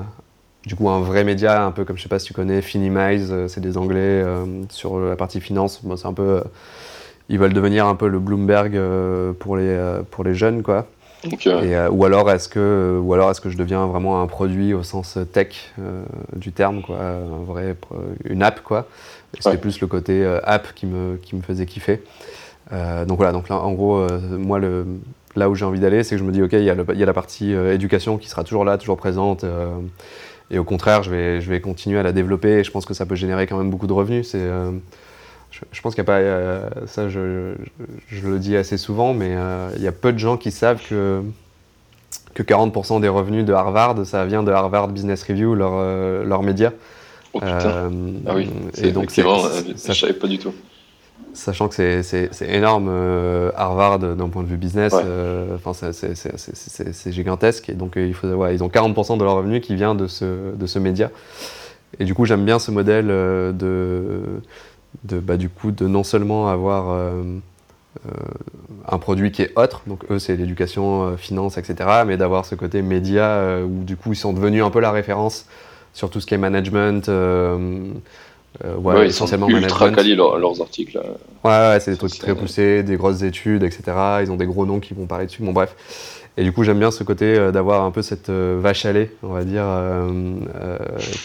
du 0.66 0.76
coup, 0.76 0.90
un 0.90 1.00
vrai 1.00 1.24
média, 1.24 1.64
un 1.64 1.70
peu 1.70 1.86
comme 1.86 1.96
je 1.96 2.02
sais 2.02 2.10
pas 2.10 2.18
si 2.18 2.26
tu 2.26 2.34
connais, 2.34 2.60
Finimize, 2.60 3.34
c'est 3.48 3.62
des 3.62 3.78
Anglais 3.78 4.22
sur 4.68 5.00
la 5.00 5.16
partie 5.16 5.40
finance. 5.40 5.80
c'est 5.96 6.06
un 6.06 6.12
peu, 6.12 6.42
ils 7.30 7.38
veulent 7.38 7.54
devenir 7.54 7.86
un 7.86 7.94
peu 7.94 8.08
le 8.08 8.18
Bloomberg 8.18 8.78
pour 9.38 9.56
les 9.56 10.00
pour 10.10 10.22
les 10.22 10.34
jeunes, 10.34 10.62
quoi. 10.62 10.86
Euh, 11.24 11.88
ou 11.90 12.04
alors 12.04 12.30
est-ce 12.30 12.48
que 12.48 12.98
ou 13.02 13.12
alors 13.12 13.30
est-ce 13.30 13.40
que 13.40 13.50
je 13.50 13.56
deviens 13.56 13.86
vraiment 13.86 14.22
un 14.22 14.26
produit 14.26 14.72
au 14.72 14.82
sens 14.82 15.18
tech 15.32 15.72
euh, 15.78 16.02
du 16.34 16.52
terme 16.52 16.82
quoi, 16.82 16.98
un 16.98 17.44
vrai 17.44 17.76
une 18.24 18.42
app 18.42 18.62
quoi. 18.62 18.86
C'était 19.38 19.58
plus 19.58 19.80
le 19.80 19.86
côté 19.86 20.24
euh, 20.24 20.40
app 20.44 20.74
qui 20.74 20.86
me 20.86 21.16
qui 21.16 21.36
me 21.36 21.42
faisait 21.42 21.66
kiffer. 21.66 22.02
donc 22.70 23.18
voilà 23.18 23.32
donc 23.32 23.48
là 23.48 23.56
en 23.56 23.72
gros 23.72 24.06
moi 24.30 24.58
le 24.58 24.86
là 25.36 25.48
où 25.48 25.54
j'ai 25.54 25.64
envie 25.64 25.80
d'aller 25.80 26.02
c'est 26.02 26.16
que 26.16 26.18
je 26.18 26.24
me 26.24 26.32
dis 26.32 26.42
ok 26.42 26.52
il 26.52 26.64
y 26.64 26.70
a, 26.70 26.74
il 26.92 26.98
y 26.98 27.02
a 27.02 27.06
la 27.06 27.12
partie 27.12 27.52
éducation 27.52 28.18
qui 28.18 28.28
sera 28.28 28.42
toujours 28.42 28.64
là 28.64 28.78
toujours 28.78 28.96
présente 28.96 29.44
et 30.50 30.58
au 30.58 30.64
contraire 30.64 31.02
je 31.02 31.10
vais 31.10 31.40
je 31.40 31.50
vais 31.50 31.60
continuer 31.60 32.00
à 32.00 32.02
la 32.02 32.12
développer 32.12 32.58
et 32.58 32.64
je 32.64 32.70
pense 32.70 32.86
que 32.86 32.94
ça 32.94 33.06
peut 33.06 33.14
générer 33.14 33.46
quand 33.46 33.58
même 33.58 33.70
beaucoup 33.70 33.86
de 33.86 33.92
revenus 33.92 34.30
c'est 34.30 34.48
je, 35.50 35.80
pense 35.80 35.94
qu'il 35.94 36.02
n'y 36.02 36.10
a 36.10 36.12
pas. 36.12 36.18
Euh, 36.18 36.68
ça, 36.86 37.08
je, 37.08 37.54
je, 38.08 38.28
le 38.28 38.38
dis 38.38 38.56
assez 38.56 38.76
souvent, 38.76 39.14
mais 39.14 39.34
euh, 39.34 39.70
il 39.76 39.82
y 39.82 39.88
a 39.88 39.92
peu 39.92 40.12
de 40.12 40.18
gens 40.18 40.36
qui 40.36 40.50
savent 40.50 40.80
que 40.88 41.22
que 42.34 42.44
40% 42.44 43.00
des 43.00 43.08
revenus 43.08 43.44
de 43.44 43.52
Harvard, 43.52 44.06
ça 44.06 44.24
vient 44.24 44.44
de 44.44 44.52
Harvard 44.52 44.88
Business 44.88 45.24
Review, 45.24 45.56
leur, 45.56 46.24
leur 46.24 46.42
média. 46.44 46.72
Oh 47.32 47.40
putain. 47.40 47.90
ah 48.26 48.34
oui, 48.34 48.48
et 48.80 48.92
donc 48.92 49.10
c'est, 49.10 49.22
ça, 49.76 49.92
je 49.92 50.00
savais 50.00 50.12
pas 50.12 50.28
du 50.28 50.38
tout 50.38 50.52
sachant 51.32 51.68
que 51.68 52.02
c'est 52.02 52.30
énorme 52.42 52.88
Harvard 53.56 54.00
d'un 54.00 54.28
point 54.28 54.42
de 54.42 54.48
vue 54.48 54.56
business, 54.56 54.94
enfin 55.54 55.72
c'est 55.92 57.12
gigantesque 57.12 57.68
et 57.68 57.74
donc 57.74 57.92
il 57.96 58.14
faut 58.14 58.28
ouais, 58.28 58.54
ils 58.54 58.64
ont 58.64 58.68
40% 58.68 59.18
de 59.18 59.24
leur 59.24 59.34
revenu 59.34 59.60
qui 59.60 59.76
vient 59.76 59.94
de 59.94 60.06
ce, 60.06 60.54
de 60.54 60.66
ce 60.66 60.78
média 60.80 61.10
et 62.00 62.04
du 62.04 62.14
coup 62.14 62.24
j'aime 62.24 62.44
bien 62.44 62.58
ce 62.58 62.72
modèle 62.72 63.06
de, 63.06 64.22
de 65.04 65.18
bah, 65.18 65.36
du 65.36 65.48
coup 65.48 65.70
de 65.70 65.86
non 65.86 66.04
seulement 66.04 66.48
avoir 66.48 67.14
un 68.88 68.98
produit 68.98 69.32
qui 69.32 69.42
est 69.42 69.52
autre, 69.56 69.82
donc 69.86 70.04
eux 70.10 70.18
c'est 70.18 70.36
l'éducation, 70.36 71.16
finance, 71.16 71.58
etc., 71.58 72.02
mais 72.06 72.16
d'avoir 72.16 72.44
ce 72.44 72.54
côté 72.54 72.82
média 72.82 73.58
où 73.64 73.84
du 73.84 73.96
coup 73.96 74.12
ils 74.12 74.16
sont 74.16 74.32
devenus 74.32 74.62
un 74.62 74.70
peu 74.70 74.80
la 74.80 74.90
référence 74.90 75.46
sur 75.92 76.10
tout 76.10 76.20
ce 76.20 76.26
qui 76.26 76.34
est 76.34 76.38
management 76.38 77.10
euh, 78.64 78.74
ouais, 78.76 79.06
essentiellement 79.06 79.48
ils 79.48 79.56
sont 79.56 79.62
ultra 79.62 79.90
quali 79.90 80.14
leurs 80.16 80.60
articles. 80.60 81.00
Ouais, 81.44 81.50
ouais 81.50 81.78
c'est 81.80 81.92
des 81.92 81.96
trucs 81.96 82.18
très 82.18 82.34
poussés, 82.34 82.82
des 82.82 82.96
grosses 82.96 83.22
études, 83.22 83.62
etc. 83.62 83.82
Ils 84.22 84.30
ont 84.30 84.36
des 84.36 84.46
gros 84.46 84.66
noms 84.66 84.80
qui 84.80 84.92
vont 84.92 85.06
parler 85.06 85.26
dessus. 85.26 85.42
Bon, 85.42 85.52
bref. 85.52 85.74
Et 86.40 86.42
du 86.42 86.52
coup, 86.52 86.64
j'aime 86.64 86.78
bien 86.78 86.90
ce 86.90 87.04
côté 87.04 87.26
euh, 87.26 87.52
d'avoir 87.52 87.84
un 87.84 87.90
peu 87.90 88.02
cette 88.02 88.30
euh, 88.30 88.58
vache 88.60 88.86
à 88.86 88.92
lait, 88.92 89.12
on 89.22 89.28
va 89.28 89.44
dire, 89.44 89.64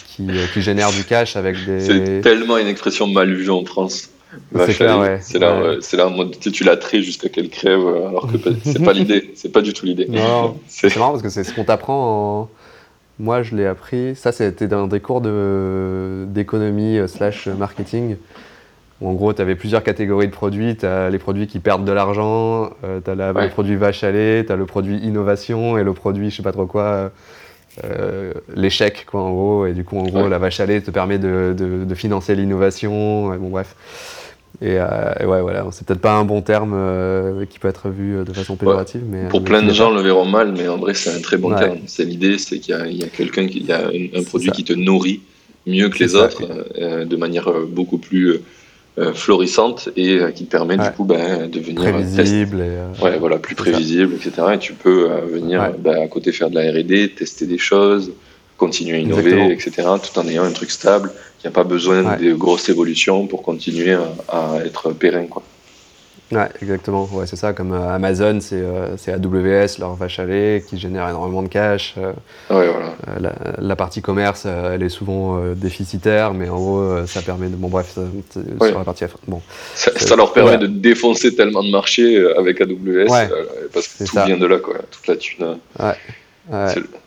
qui, 0.06 0.28
qui, 0.52 0.62
génère 0.62 0.92
du 0.92 1.04
cash 1.04 1.36
avec 1.36 1.56
des. 1.64 1.80
C'est 1.80 2.20
tellement 2.20 2.58
une 2.58 2.68
expression 2.68 3.08
mal 3.08 3.32
vue 3.32 3.50
en 3.50 3.64
France. 3.64 4.10
C'est 4.54 4.74
clair, 4.74 4.98
ouais. 4.98 5.18
C'est 5.22 5.38
là, 5.38 5.76
c'est 5.80 5.96
là 5.96 6.08
en 6.08 6.10
mode 6.10 6.38
tu 6.38 6.62
la 6.62 6.76
traites 6.76 7.00
jusqu'à 7.00 7.30
qu'elle 7.30 7.48
crève, 7.48 7.80
alors 7.80 8.30
que 8.30 8.36
c'est 8.64 8.84
pas 8.84 8.92
l'idée, 8.92 9.32
c'est 9.34 9.50
pas 9.50 9.62
du 9.62 9.72
tout 9.72 9.86
l'idée. 9.86 10.06
Non, 10.08 10.58
c'est 10.68 10.94
marrant 10.96 11.12
parce 11.12 11.22
que 11.22 11.30
c'est 11.30 11.44
ce 11.44 11.54
qu'on 11.54 11.64
t'apprend 11.64 12.42
en 12.42 12.48
moi, 13.18 13.42
je 13.42 13.56
l'ai 13.56 13.66
appris. 13.66 14.14
Ça, 14.14 14.30
c'était 14.32 14.68
dans 14.68 14.86
des 14.86 15.00
cours 15.00 15.20
d'économie 15.20 16.98
euh, 16.98 17.06
slash 17.06 17.46
marketing. 17.46 18.16
Où 19.00 19.08
en 19.08 19.12
gros, 19.12 19.32
tu 19.32 19.42
avais 19.42 19.56
plusieurs 19.56 19.82
catégories 19.82 20.26
de 20.26 20.32
produits. 20.32 20.76
Tu 20.76 20.86
as 20.86 21.10
les 21.10 21.18
produits 21.18 21.46
qui 21.46 21.58
perdent 21.58 21.84
de 21.84 21.92
l'argent, 21.92 22.70
euh, 22.84 23.00
tu 23.04 23.10
as 23.10 23.14
le 23.14 23.48
produit 23.48 23.76
vache 23.76 24.04
à 24.04 24.10
lait, 24.10 24.44
tu 24.46 24.52
as 24.52 24.56
le 24.56 24.66
produit 24.66 24.98
innovation 24.98 25.76
et 25.78 25.84
le 25.84 25.92
produit, 25.92 26.30
je 26.30 26.36
sais 26.36 26.42
pas 26.42 26.52
trop 26.52 26.66
quoi, 26.66 27.10
euh, 27.84 28.32
l'échec, 28.54 29.06
quoi, 29.10 29.22
en 29.22 29.32
gros. 29.32 29.66
Et 29.66 29.72
du 29.72 29.84
coup, 29.84 29.98
en 29.98 30.04
gros, 30.04 30.28
la 30.28 30.38
vache 30.38 30.60
à 30.60 30.66
lait 30.66 30.80
te 30.80 30.90
permet 30.90 31.18
de, 31.18 31.54
de, 31.56 31.84
de 31.84 31.94
financer 31.94 32.34
l'innovation. 32.34 33.36
Bon, 33.36 33.50
bref. 33.50 33.74
Euh, 34.62 35.12
et, 35.20 35.26
ouais, 35.26 35.40
voilà, 35.42 35.66
c'est 35.70 35.86
peut-être 35.86 36.00
pas 36.00 36.14
un 36.14 36.24
bon 36.24 36.42
terme 36.42 36.72
euh, 36.74 37.44
qui 37.46 37.58
peut 37.58 37.68
être 37.68 37.88
vu 37.88 38.16
euh, 38.16 38.24
de 38.24 38.32
façon 38.32 38.56
péjorative. 38.56 39.02
mais, 39.06 39.28
pour 39.28 39.44
plein 39.44 39.62
de 39.62 39.72
gens 39.72 39.90
le 39.90 40.00
verront 40.00 40.24
mal, 40.24 40.52
mais 40.56 40.68
en 40.68 40.78
vrai, 40.78 40.94
c'est 40.94 41.14
un 41.14 41.20
très 41.20 41.36
bon 41.36 41.54
terme. 41.54 41.78
C'est 41.86 42.04
l'idée, 42.04 42.38
c'est 42.38 42.58
qu'il 42.58 42.74
y 42.92 43.04
a, 43.04 43.08
quelqu'un 43.08 43.46
qui 43.46 43.70
a 43.70 43.88
un, 43.88 44.22
produit 44.22 44.50
qui 44.50 44.64
te 44.64 44.72
nourrit 44.72 45.20
mieux 45.66 45.88
que 45.88 45.98
les 45.98 46.14
autres, 46.14 46.42
de 46.78 47.16
manière 47.16 47.50
beaucoup 47.68 47.98
plus 47.98 48.40
florissante 49.14 49.90
et 49.96 50.20
qui 50.34 50.44
permet 50.44 50.78
du 50.78 50.90
coup 50.96 51.04
ben, 51.04 51.50
de 51.50 51.60
venir 51.60 51.92
prévisible 51.92 52.64
ouais, 53.02 53.18
voilà, 53.18 53.38
plus 53.38 53.54
prévisible, 53.54 54.14
etc. 54.14 54.48
Et 54.54 54.58
tu 54.58 54.72
peux 54.72 55.08
venir 55.30 55.74
ben, 55.78 56.02
à 56.02 56.06
côté 56.06 56.32
faire 56.32 56.48
de 56.48 56.54
la 56.54 56.70
R&D, 56.70 57.12
tester 57.16 57.46
des 57.46 57.58
choses, 57.58 58.12
continuer 58.56 58.96
à 58.96 59.00
innover, 59.00 59.52
etc. 59.52 59.86
Tout 60.02 60.18
en 60.18 60.26
ayant 60.26 60.44
un 60.44 60.52
truc 60.52 60.70
stable 60.70 61.12
n'y 61.46 61.52
a 61.52 61.54
pas 61.54 61.64
besoin 61.64 62.16
de 62.16 62.32
grosses 62.34 62.68
évolutions 62.68 63.26
pour 63.26 63.42
continuer 63.42 63.96
à, 64.28 64.58
être 64.64 64.92
pérenne. 64.92 65.28
Quoi. 65.28 65.42
Ouais, 66.32 66.48
exactement. 66.60 67.08
Ouais, 67.12 67.26
c'est 67.26 67.36
ça. 67.36 67.52
Comme 67.52 67.72
euh, 67.72 67.94
Amazon, 67.94 68.40
c'est 68.40 68.60
euh, 68.60 68.96
AWS, 69.06 69.78
leur 69.78 69.94
vache 69.94 70.18
à 70.18 70.24
lait, 70.24 70.64
qui 70.68 70.76
génère 70.76 71.08
énormément 71.08 71.42
de 71.42 71.48
cash. 71.48 71.94
Euh, 71.98 72.12
ouais, 72.50 72.68
voilà. 72.68 73.32
la, 73.58 73.76
partie 73.76 74.02
commerce, 74.02 74.46
elle 74.46 74.82
est 74.82 74.88
souvent 74.88 75.40
déficitaire, 75.54 76.34
mais 76.34 76.48
en 76.48 76.56
gros, 76.56 77.06
ça 77.06 77.22
permet 77.22 77.48
de. 77.48 77.54
Bon, 77.54 77.68
bref, 77.68 77.92
sur 77.92 78.78
la 78.78 78.84
partie. 78.84 79.04
Bon, 79.28 79.40
ça, 79.74 80.16
leur 80.16 80.32
permet 80.32 80.58
de 80.58 80.66
défoncer 80.66 81.34
tellement 81.34 81.62
de 81.62 81.70
marchés 81.70 82.24
avec 82.36 82.60
AWS, 82.60 83.06
parce 83.72 83.88
que 83.88 84.04
tout 84.04 84.18
vient 84.26 84.38
de 84.38 84.46
là, 84.46 84.58
quoi. 84.58 84.76
Toute 84.90 85.06
la 85.06 85.16
thune. 85.16 85.58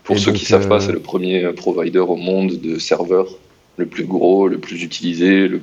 pour 0.03 0.17
ceux 0.17 0.31
qui 0.31 0.43
ne 0.43 0.47
savent 0.47 0.69
pas, 0.69 0.79
c'est 0.79 0.93
le 0.93 0.99
premier 0.99 1.51
provider 1.53 1.99
au 1.99 2.15
monde 2.15 2.59
de 2.61 2.79
serveurs 2.79 3.27
le 3.77 3.85
plus 3.85 4.03
gros, 4.03 4.47
le 4.49 4.57
plus 4.57 4.83
utilisé, 4.83 5.47
le 5.47 5.61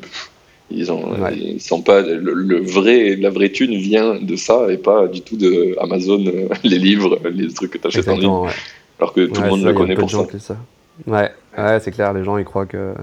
ils 0.71 0.91
ont, 0.91 1.15
ils 1.33 1.61
sont 1.61 1.83
pas 1.83 2.03
le, 2.03 2.61
vrai, 2.61 3.17
la 3.17 3.31
vraie 3.31 3.51
thune 3.51 3.77
vient 3.77 4.17
de 4.21 4.37
ça 4.37 4.67
et 4.71 4.77
pas 4.77 5.07
du 5.07 5.21
tout 5.21 5.37
de 5.37 5.77
Amazon, 5.81 6.23
les 6.65 6.79
livres, 6.79 7.19
les 7.31 7.53
trucs 7.53 7.73
que 7.73 7.79
tu 7.79 7.87
achètes 7.87 8.09
en 8.09 8.17
ligne. 8.17 8.51
Alors 8.99 9.13
que 9.13 9.27
tout 9.27 9.41
le 9.41 9.49
monde 9.49 9.63
la 9.63 9.73
connaît 9.73 9.95
pour 9.95 10.11
ça. 10.11 10.27
ça. 10.39 10.57
Ouais, 11.07 11.31
ouais 11.59 11.81
c'est 11.81 11.91
clair, 11.91 12.13
les 12.13 12.25
gens 12.25 12.39
ils 12.39 12.45
croient 12.45 12.67
que 12.67 12.95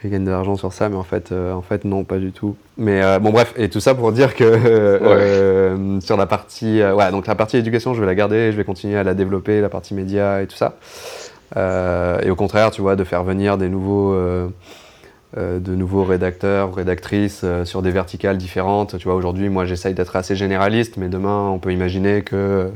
qu'ils 0.00 0.10
gagnent 0.10 0.24
de 0.24 0.30
l'argent 0.30 0.56
sur 0.56 0.72
ça, 0.72 0.88
mais 0.88 0.96
en 0.96 1.02
fait, 1.02 1.30
euh, 1.30 1.52
en 1.52 1.60
fait 1.60 1.84
non, 1.84 2.04
pas 2.04 2.16
du 2.16 2.32
tout. 2.32 2.56
Mais 2.78 3.02
euh, 3.02 3.18
bon 3.18 3.32
bref, 3.32 3.52
et 3.58 3.68
tout 3.68 3.80
ça 3.80 3.94
pour 3.94 4.12
dire 4.12 4.34
que 4.34 4.44
euh, 4.44 6.00
sur 6.00 6.16
la 6.16 6.24
partie, 6.24 6.82
ouais, 6.82 7.10
donc 7.10 7.26
la 7.26 7.34
partie 7.34 7.58
éducation, 7.58 7.92
je 7.92 8.00
vais 8.00 8.06
la 8.06 8.14
garder, 8.14 8.50
je 8.50 8.56
vais 8.56 8.64
continuer 8.64 8.96
à 8.96 9.02
la 9.02 9.12
développer, 9.12 9.60
la 9.60 9.68
partie 9.68 9.92
média 9.92 10.42
et 10.42 10.46
tout 10.46 10.56
ça. 10.56 10.78
Euh, 11.56 12.20
et 12.22 12.30
au 12.30 12.36
contraire, 12.36 12.70
tu 12.70 12.80
vois, 12.80 12.96
de 12.96 13.04
faire 13.04 13.24
venir 13.24 13.58
des 13.58 13.68
nouveaux, 13.68 14.12
euh, 14.12 14.48
euh, 14.48 14.48
de 15.36 15.74
nouveaux 15.74 16.04
rédacteurs, 16.04 16.74
rédactrices 16.74 17.44
sur 17.64 17.82
des 17.82 17.90
verticales 17.90 18.36
différentes. 18.36 18.98
Tu 18.98 19.04
vois, 19.04 19.14
aujourd'hui, 19.14 19.48
moi, 19.48 19.64
j'essaye 19.64 19.94
d'être 19.94 20.16
assez 20.16 20.34
généraliste, 20.34 20.96
mais 20.96 21.08
demain, 21.08 21.48
on 21.48 21.58
peut 21.58 21.72
imaginer 21.72 22.22
que 22.22 22.70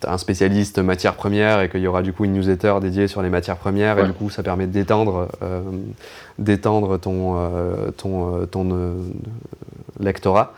tu 0.00 0.06
as 0.06 0.12
un 0.12 0.18
spécialiste 0.18 0.78
matières 0.78 1.14
premières 1.14 1.60
et 1.60 1.68
qu'il 1.68 1.80
y 1.80 1.86
aura 1.86 2.02
du 2.02 2.12
coup 2.12 2.24
une 2.24 2.32
newsletter 2.32 2.74
dédiée 2.80 3.08
sur 3.08 3.22
les 3.22 3.30
matières 3.30 3.56
premières 3.56 3.98
et 3.98 4.04
du 4.04 4.12
coup 4.12 4.28
ça 4.28 4.42
permet 4.42 4.66
d'étendre 4.66 5.28
d'étendre 6.38 6.98
ton, 6.98 7.50
ton, 7.96 8.46
ton 8.46 8.94
lectorat. 9.98 10.52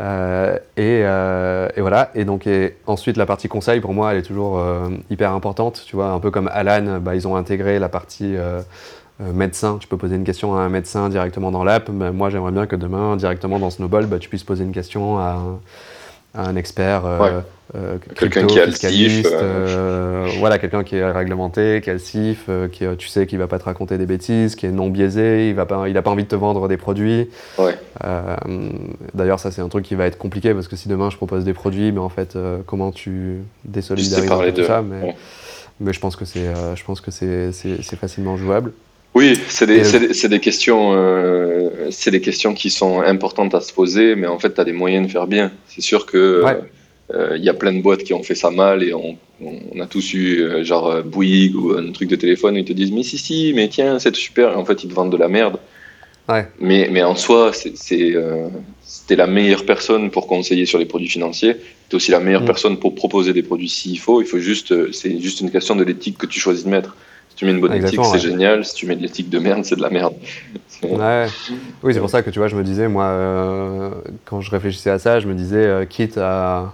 Euh, 0.00 0.58
euh, 0.78 1.68
et, 1.76 1.80
voilà. 1.80 2.10
Et 2.14 2.24
donc, 2.24 2.48
ensuite, 2.86 3.16
la 3.16 3.26
partie 3.26 3.48
conseil, 3.48 3.80
pour 3.80 3.94
moi, 3.94 4.12
elle 4.12 4.18
est 4.18 4.22
toujours 4.22 4.58
euh, 4.58 4.88
hyper 5.10 5.32
importante. 5.32 5.82
Tu 5.86 5.96
vois, 5.96 6.10
un 6.10 6.20
peu 6.20 6.30
comme 6.30 6.48
Alan, 6.52 7.00
bah, 7.00 7.14
ils 7.14 7.26
ont 7.26 7.36
intégré 7.36 7.78
la 7.78 7.88
partie 7.88 8.36
médecin. 9.20 9.78
Tu 9.80 9.88
peux 9.88 9.96
poser 9.96 10.16
une 10.16 10.24
question 10.24 10.56
à 10.56 10.60
un 10.60 10.68
médecin 10.68 11.08
directement 11.08 11.50
dans 11.50 11.64
l'app. 11.64 11.88
Mais 11.88 12.12
moi, 12.12 12.30
j'aimerais 12.30 12.52
bien 12.52 12.66
que 12.66 12.76
demain, 12.76 13.16
directement 13.16 13.58
dans 13.58 13.70
Snowball, 13.70 14.06
bah, 14.06 14.18
tu 14.18 14.28
puisses 14.28 14.44
poser 14.44 14.64
une 14.64 14.72
question 14.72 15.18
à 15.18 15.42
un, 16.34 16.56
expert. 16.56 17.02
Euh, 17.74 17.98
quelqu'un 18.14 18.46
qui 18.46 18.58
a 18.58 18.66
le 18.66 18.72
CIF. 18.72 19.26
Euh. 19.26 19.30
Euh, 19.32 20.28
voilà, 20.38 20.58
quelqu'un 20.58 20.84
qui 20.84 20.96
est 20.96 21.10
réglementé, 21.10 21.80
qui 21.82 21.90
a 21.90 21.92
le 21.92 21.98
CIF, 21.98 22.48
qui, 22.72 22.84
tu 22.96 23.08
sais 23.08 23.26
qu'il 23.26 23.38
va 23.38 23.46
pas 23.46 23.58
te 23.58 23.64
raconter 23.64 23.98
des 23.98 24.06
bêtises, 24.06 24.56
qui 24.56 24.66
est 24.66 24.70
non 24.70 24.88
biaisé, 24.88 25.50
il 25.50 25.54
va 25.54 25.66
pas, 25.66 25.88
il 25.88 25.96
a 25.96 26.02
pas 26.02 26.10
envie 26.10 26.24
de 26.24 26.28
te 26.28 26.34
vendre 26.34 26.68
des 26.68 26.78
produits. 26.78 27.28
Ouais. 27.58 27.76
D'ailleurs, 29.14 29.40
ça 29.40 29.50
c'est 29.50 29.60
un 29.60 29.68
truc 29.68 29.84
qui 29.84 29.94
va 29.94 30.06
être 30.06 30.18
compliqué 30.18 30.54
parce 30.54 30.68
que 30.68 30.76
si 30.76 30.88
demain 30.88 31.10
je 31.10 31.16
propose 31.16 31.44
des 31.44 31.54
produits, 31.54 31.92
mais 31.92 32.00
en 32.00 32.08
fait, 32.08 32.38
comment 32.66 32.90
tu 32.90 33.42
désolidarises 33.64 34.54
tout 34.54 34.64
ça 34.64 34.82
mais, 34.82 35.14
mais 35.80 35.92
je 35.92 36.00
pense 36.00 36.16
que 36.16 36.24
c'est, 36.24 36.54
je 36.74 36.84
pense 36.84 37.00
que 37.00 37.10
c'est 37.10 37.96
facilement 37.96 38.36
jouable. 38.36 38.72
Oui, 39.14 39.38
c'est 39.48 39.66
des, 39.66 39.82
des, 39.82 40.28
des, 40.28 40.38
questions, 40.40 40.94
c'est 41.90 42.10
des 42.10 42.20
questions 42.20 42.54
qui 42.54 42.70
sont 42.70 43.00
importantes 43.00 43.54
à 43.54 43.60
se 43.60 43.72
poser, 43.72 44.14
mais 44.14 44.26
en 44.26 44.38
fait, 44.38 44.54
tu 44.54 44.60
as 44.60 44.64
des 44.64 44.72
moyens 44.72 45.06
de 45.06 45.10
faire 45.10 45.26
bien. 45.26 45.50
C'est 45.66 45.80
sûr 45.80 46.06
que 46.06 46.44
il 47.10 47.16
euh, 47.16 47.38
y 47.38 47.48
a 47.48 47.54
plein 47.54 47.72
de 47.72 47.80
boîtes 47.80 48.04
qui 48.04 48.12
ont 48.12 48.22
fait 48.22 48.34
ça 48.34 48.50
mal 48.50 48.82
et 48.82 48.92
on, 48.92 49.16
on 49.40 49.80
a 49.80 49.86
tous 49.86 50.12
eu 50.12 50.40
euh, 50.40 50.62
genre 50.62 50.88
euh, 50.88 51.02
Bouygues 51.02 51.56
ou 51.56 51.72
un 51.72 51.90
truc 51.92 52.08
de 52.08 52.16
téléphone 52.16 52.56
où 52.56 52.58
ils 52.58 52.64
te 52.64 52.72
disent 52.72 52.92
mais 52.92 53.02
si 53.02 53.16
si 53.16 53.52
mais 53.54 53.68
tiens 53.68 53.98
c'est 53.98 54.14
super 54.14 54.52
et 54.52 54.54
en 54.56 54.64
fait 54.64 54.84
ils 54.84 54.90
te 54.90 54.94
vendent 54.94 55.12
de 55.12 55.16
la 55.16 55.28
merde. 55.28 55.58
Ouais. 56.28 56.46
Mais, 56.60 56.88
mais 56.90 57.02
en 57.02 57.16
soi 57.16 57.52
c'est 57.54 58.14
euh, 58.14 58.48
c'était 58.82 59.16
la 59.16 59.26
meilleure 59.26 59.64
personne 59.64 60.10
pour 60.10 60.26
conseiller 60.26 60.66
sur 60.66 60.78
les 60.78 60.84
produits 60.84 61.08
financiers. 61.08 61.56
es 61.90 61.94
aussi 61.94 62.10
la 62.10 62.20
meilleure 62.20 62.42
mm. 62.42 62.46
personne 62.46 62.78
pour 62.78 62.94
proposer 62.94 63.32
des 63.32 63.42
produits 63.42 63.70
s'il 63.70 63.98
faut. 63.98 64.20
Il 64.20 64.26
faut 64.26 64.38
juste 64.38 64.92
c'est 64.92 65.18
juste 65.18 65.40
une 65.40 65.50
question 65.50 65.76
de 65.76 65.84
l'éthique 65.84 66.18
que 66.18 66.26
tu 66.26 66.38
choisis 66.38 66.64
de 66.64 66.70
mettre. 66.70 66.94
Si 67.38 67.44
tu 67.44 67.44
mets 67.44 67.52
une 67.52 67.60
bonne 67.60 67.72
éthique, 67.72 68.00
c'est 68.04 68.18
génial. 68.18 68.64
Si 68.64 68.74
tu 68.74 68.86
mets 68.86 68.96
de 68.96 69.02
l'éthique 69.02 69.30
de 69.30 69.38
merde, 69.38 69.64
c'est 69.64 69.76
de 69.76 69.82
la 69.82 69.90
merde. 69.90 70.14
Ouais. 70.80 71.26
Oui, 71.82 71.92
c'est 71.92 71.98
pour 71.98 72.08
ça 72.08 72.22
que 72.22 72.30
tu 72.30 72.38
vois, 72.38 72.46
je 72.46 72.54
me 72.54 72.62
disais, 72.62 72.86
moi, 72.86 73.92
quand 74.26 74.40
je 74.40 74.48
réfléchissais 74.48 74.90
à 74.90 75.00
ça, 75.00 75.18
je 75.18 75.26
me 75.26 75.34
disais, 75.34 75.88
quitte 75.90 76.16
à, 76.18 76.72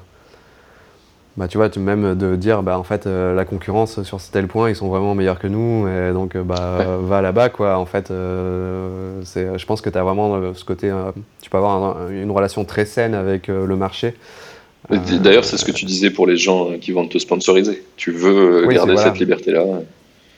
bah, 1.37 1.49
tu 1.49 1.59
vois, 1.59 1.69
même 1.79 2.15
de 2.15 2.37
dire, 2.37 2.63
bah, 2.63 2.79
en 2.79 2.85
fait, 2.85 3.07
euh, 3.07 3.35
la 3.35 3.45
concurrence 3.45 4.03
sur 4.05 4.21
tel 4.23 4.47
point, 4.47 4.71
ils 4.71 4.77
sont 4.77 4.89
vraiment 4.89 5.17
meilleurs 5.17 5.41
que 5.41 5.49
nous, 5.49 5.89
et 5.89 6.13
donc, 6.13 6.37
euh, 6.37 6.45
bah, 6.45 6.99
va 7.01 7.23
là-bas, 7.23 7.49
quoi. 7.49 7.77
En 7.77 7.87
fait, 7.87 8.13
euh, 8.13 9.21
je 9.35 9.67
pense 9.67 9.81
que 9.81 9.91
tu 9.91 9.99
as 9.99 10.05
vraiment 10.05 10.55
ce 10.55 10.65
côté, 10.65 10.93
tu 11.43 11.51
peux 11.51 11.57
avoir 11.57 12.09
une 12.11 12.31
relation 12.31 12.65
très 12.65 12.85
saine 12.85 13.15
avec 13.15 13.49
le 13.49 13.77
marché. 13.77 14.15
D'ailleurs, 14.91 15.45
c'est 15.45 15.57
ce 15.57 15.65
que 15.65 15.73
tu 15.73 15.87
disais 15.87 16.11
pour 16.11 16.27
les 16.27 16.37
gens 16.37 16.73
qui 16.81 16.93
vont 16.93 17.09
te 17.09 17.19
sponsoriser. 17.19 17.83
Tu 17.97 18.13
veux 18.13 18.67
garder 18.69 18.97
cette 18.97 19.19
liberté-là. 19.19 19.65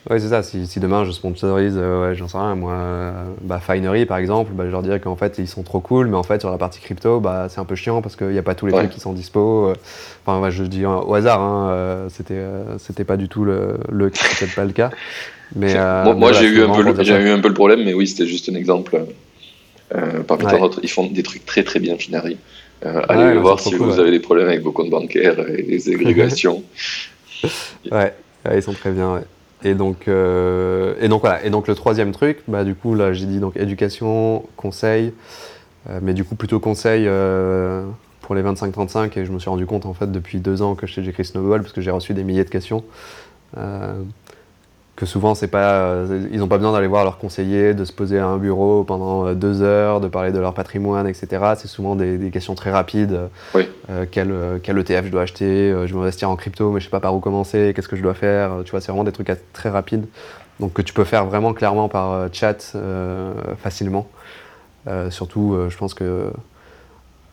Ouais, 0.09 0.21
c'est 0.21 0.29
ça. 0.29 0.43
Si, 0.43 0.67
si, 0.67 0.79
demain 0.79 1.05
je 1.05 1.11
sponsorise, 1.11 1.77
ouais, 1.77 2.15
j'en 2.15 2.29
sais 2.29 2.39
rien, 2.39 2.55
moi, 2.55 3.13
bah, 3.41 3.61
Finery 3.61 4.07
par 4.07 4.19
exemple, 4.19 4.53
bah, 4.55 4.65
je 4.67 4.71
leur 4.71 4.83
dirais 4.83 5.01
qu'en 5.01 5.17
fait 5.17 5.39
ils 5.39 5.49
sont 5.49 5.65
trop 5.65 5.81
cool, 5.81 6.07
mais 6.07 6.17
en 6.17 6.23
fait 6.23 6.41
sur 6.41 6.51
la 6.51 6.59
partie 6.59 6.81
crypto, 6.81 7.19
bah, 7.19 7.49
c'est 7.51 7.59
un 7.59 7.65
peu 7.65 7.75
chiant 7.75 8.03
parce 8.03 8.15
qu'il 8.15 8.29
n'y 8.29 8.39
a 8.39 8.43
pas 8.43 8.55
tous 8.55 8.67
les 8.67 8.73
trucs 8.73 8.91
qui 8.91 9.01
sont 9.01 9.13
dispo. 9.13 9.73
Enfin, 10.25 10.49
je 10.51 10.63
dis 10.65 10.85
au 10.87 11.13
hasard, 11.15 11.41
hein, 11.41 12.07
c'était, 12.09 12.45
c'était 12.79 13.05
pas 13.05 13.17
du 13.17 13.29
tout 13.29 13.45
le, 13.45 13.79
le 13.91 14.11
peut-être 14.11 14.55
pas 14.55 14.65
le 14.65 14.73
cas. 14.73 14.91
Mais, 15.57 15.75
moi, 16.15 16.33
j'ai, 16.33 16.47
eu 16.47 16.63
un 16.63 16.69
peu 16.73 17.03
j'ai 17.03 17.15
eu 17.15 17.31
un 17.31 17.41
peu 17.41 17.49
le 17.49 17.55
problème, 17.55 17.83
mais 17.85 17.95
oui, 17.95 18.07
c'était 18.07 18.27
juste 18.27 18.49
un 18.49 18.55
exemple. 18.55 19.01
parmi 20.29 20.45
tant 20.45 20.61
d'autres, 20.61 20.81
ils 20.85 20.91
font 20.91 21.07
des 21.07 21.25
trucs 21.25 21.45
très 21.45 21.65
très 21.65 21.81
bien, 21.81 21.97
Finery. 21.97 22.37
allez 22.83 23.35
le 23.35 23.41
voir 23.41 23.59
si 23.59 23.75
vous 23.75 23.99
avez 23.99 24.13
des 24.13 24.21
problèmes 24.21 24.49
avec 24.49 24.63
vos 24.63 24.73
comptes 24.73 24.91
bancaires 24.91 25.41
et 25.49 25.63
les 25.63 25.89
agrégations. 25.93 26.63
ouais, 27.91 28.15
ils 28.55 28.63
sont 28.63 28.73
très 28.73 28.93
bien. 28.93 29.21
Et 29.67 29.75
donc, 29.75 30.07
euh, 30.07 30.95
et 31.01 31.09
donc 31.09 31.23
voilà. 31.23 31.45
Et 31.45 31.51
donc 31.51 31.67
le 31.67 31.75
troisième 31.75 32.13
truc, 32.13 32.39
bah, 32.47 32.63
du 32.63 32.77
coup 32.77 32.95
là 32.95 33.13
j'ai 33.13 33.27
dit 33.27 33.41
donc 33.41 33.57
éducation, 33.57 34.45
conseil, 34.57 35.13
euh, 35.91 35.99
mais 36.01 36.15
du 36.15 36.23
coup 36.23 36.37
plutôt 36.37 36.61
conseil 36.61 37.07
euh, 37.09 37.85
pour 38.21 38.37
les 38.37 38.45
25-35 38.45 39.19
et 39.19 39.25
je 39.25 39.33
me 39.33 39.41
suis 39.41 39.51
rendu 39.51 39.67
compte 39.67 39.85
en 39.85 39.93
fait 39.93 40.13
depuis 40.13 40.39
deux 40.39 40.63
ans 40.63 40.77
que 40.77 40.87
j'écris 40.87 41.25
Snowball 41.25 41.63
parce 41.63 41.73
que 41.73 41.81
j'ai 41.81 41.91
reçu 41.91 42.15
des 42.15 42.23
milliers 42.23 42.45
de 42.45 42.49
questions 42.49 42.85
que 44.97 45.05
souvent 45.05 45.35
c'est 45.35 45.49
pas, 45.49 45.75
euh, 45.75 46.27
ils 46.33 46.39
n'ont 46.39 46.49
pas 46.49 46.57
besoin 46.57 46.73
d'aller 46.73 46.87
voir 46.87 47.05
leur 47.05 47.19
conseiller, 47.19 47.75
de 47.75 47.85
se 47.85 47.93
poser 47.93 48.19
à 48.19 48.27
un 48.27 48.39
bureau 48.39 48.83
pendant 48.83 49.27
euh, 49.27 49.35
deux 49.35 49.61
heures, 49.61 50.01
de 50.01 50.09
parler 50.09 50.33
de 50.33 50.39
leur 50.39 50.55
patrimoine, 50.55 51.07
etc. 51.07 51.53
C'est 51.57 51.69
souvent 51.69 51.95
des, 51.95 52.31
questions 52.31 52.55
très 52.55 52.71
rapides. 52.71 53.21
Oui. 53.55 53.69
Euh, 53.91 54.07
quel, 54.11 54.35
quel, 54.63 54.79
ETF 54.79 55.05
je 55.05 55.11
dois 55.11 55.23
acheter? 55.23 55.75
Je 55.87 55.95
veux 55.95 56.01
investir 56.01 56.31
en 56.31 56.37
crypto, 56.37 56.71
mais 56.73 56.81
je 56.81 56.87
sais 56.87 56.91
pas 56.91 57.01
par 57.01 57.15
où 57.15 57.21
commencer. 57.21 57.73
Qu'est-ce 57.77 57.89
que 57.89 57.97
je 57.97 58.03
dois 58.03 58.15
faire? 58.15 58.63
Tu 58.65 58.71
vois, 58.71 58.81
c'est 58.81 58.91
vraiment 58.91 59.05
des 59.05 59.13
trucs 59.13 59.31
très 59.53 59.69
rapides. 59.69 60.07
Donc 60.59 60.73
que 60.73 60.83
tu 60.83 60.95
peux 60.95 61.05
faire 61.05 61.27
vraiment 61.27 61.53
clairement 61.53 61.89
par 61.91 62.29
chat 62.33 62.75
facilement. 63.63 64.09
surtout, 65.11 65.59
je 65.69 65.77
pense 65.77 65.93
que 65.93 66.31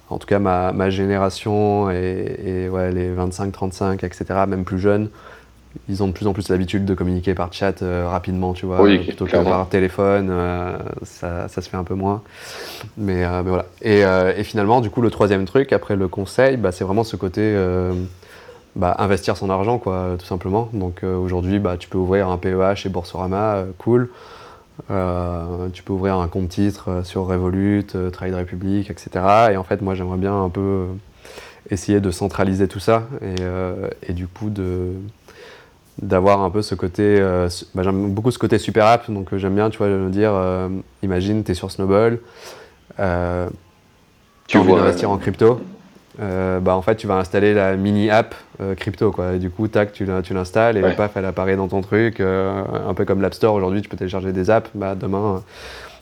en 0.09 0.17
tout 0.19 0.27
cas 0.27 0.39
ma, 0.39 0.73
ma 0.73 0.89
génération 0.89 1.89
et, 1.89 2.39
et 2.45 2.69
ouais, 2.69 2.91
les 2.91 3.09
25-35, 3.15 4.05
etc., 4.05 4.25
même 4.47 4.65
plus 4.65 4.79
jeunes, 4.79 5.09
ils 5.89 6.03
ont 6.03 6.07
de 6.07 6.13
plus 6.13 6.27
en 6.27 6.33
plus 6.33 6.49
l'habitude 6.49 6.85
de 6.85 6.93
communiquer 6.93 7.33
par 7.33 7.51
chat 7.51 7.81
euh, 7.81 8.07
rapidement, 8.07 8.53
tu 8.53 8.65
vois, 8.65 8.77
plutôt 8.83 9.25
que 9.25 9.31
par 9.31 9.67
téléphone. 9.69 10.29
Euh, 10.29 10.77
ça, 11.03 11.47
ça, 11.47 11.61
se 11.61 11.69
fait 11.69 11.77
un 11.77 11.83
peu 11.83 11.95
moins. 11.95 12.21
Mais, 12.97 13.25
euh, 13.25 13.43
mais 13.43 13.49
voilà. 13.49 13.65
Et, 13.81 14.39
et, 14.39 14.43
finalement, 14.43 14.81
du 14.81 14.89
coup, 14.89 15.01
le 15.01 15.09
troisième 15.09 15.45
truc, 15.45 15.73
après 15.73 15.95
le 15.95 16.07
conseil, 16.07 16.57
bah, 16.57 16.71
c'est 16.71 16.83
vraiment 16.83 17.03
ce 17.03 17.15
côté 17.15 17.55
bah, 18.75 18.95
investir 18.99 19.35
son 19.35 19.49
argent, 19.49 19.77
quoi, 19.77 20.15
tout 20.17 20.25
simplement. 20.25 20.69
Donc 20.73 21.03
aujourd'hui, 21.03 21.59
bah, 21.59 21.75
tu 21.77 21.89
peux 21.89 21.97
ouvrir 21.97 22.29
un 22.29 22.37
PEH 22.37 22.75
chez 22.75 22.89
Boursorama, 22.89 23.65
cool. 23.79 24.09
tu 24.87 25.83
peux 25.83 25.93
ouvrir 25.93 26.17
un 26.17 26.27
compte 26.27 26.49
titre 26.49 27.01
sur 27.03 27.25
Revolut, 27.25 27.87
Trade 28.13 28.35
Republic, 28.35 28.89
etc. 28.89 29.09
Et 29.51 29.57
en 29.57 29.63
fait, 29.63 29.81
moi, 29.81 29.95
j'aimerais 29.95 30.17
bien 30.17 30.43
un 30.43 30.49
peu 30.49 30.85
essayer 31.71 31.99
de 31.99 32.11
centraliser 32.11 32.67
tout 32.67 32.79
ça 32.79 33.03
et, 33.21 33.35
et 34.07 34.13
du 34.13 34.27
coup 34.27 34.49
de 34.49 34.93
d'avoir 36.01 36.41
un 36.41 36.49
peu 36.49 36.61
ce 36.61 36.75
côté. 36.75 37.17
Euh, 37.19 37.47
bah, 37.75 37.83
j'aime 37.83 38.11
beaucoup 38.11 38.31
ce 38.31 38.39
côté 38.39 38.57
super 38.57 38.85
app, 38.85 39.09
donc 39.09 39.33
euh, 39.33 39.37
j'aime 39.37 39.55
bien, 39.55 39.69
tu 39.69 39.77
vois, 39.77 39.87
me 39.87 40.09
dire, 40.09 40.31
euh, 40.33 40.69
imagine, 41.03 41.43
tu 41.43 41.51
es 41.51 41.55
sur 41.55 41.71
Snowball, 41.71 42.19
tu 44.47 44.57
veux 44.57 44.73
investir 44.73 45.09
en 45.09 45.17
crypto. 45.17 45.61
bah 46.19 46.75
en 46.75 46.81
fait, 46.81 46.95
tu 46.95 47.07
vas 47.07 47.15
installer 47.15 47.53
la 47.53 47.75
mini 47.75 48.09
app 48.09 48.35
crypto, 48.77 49.11
quoi. 49.11 49.33
Et 49.33 49.39
du 49.39 49.49
coup, 49.49 49.67
tac, 49.67 49.93
tu, 49.93 50.07
tu 50.23 50.33
l'installes 50.33 50.77
et 50.77 50.95
paf, 50.95 51.15
elle 51.15 51.25
apparaît 51.25 51.55
dans 51.55 51.67
ton 51.67 51.81
truc. 51.81 52.19
un 52.19 52.93
peu 52.95 53.05
comme 53.05 53.21
l'App 53.21 53.33
Store 53.33 53.53
aujourd'hui, 53.53 53.81
tu 53.81 53.89
peux 53.89 53.97
télécharger 53.97 54.31
des 54.31 54.49
apps. 54.49 54.69
Bah, 54.75 54.95
demain, 54.95 55.43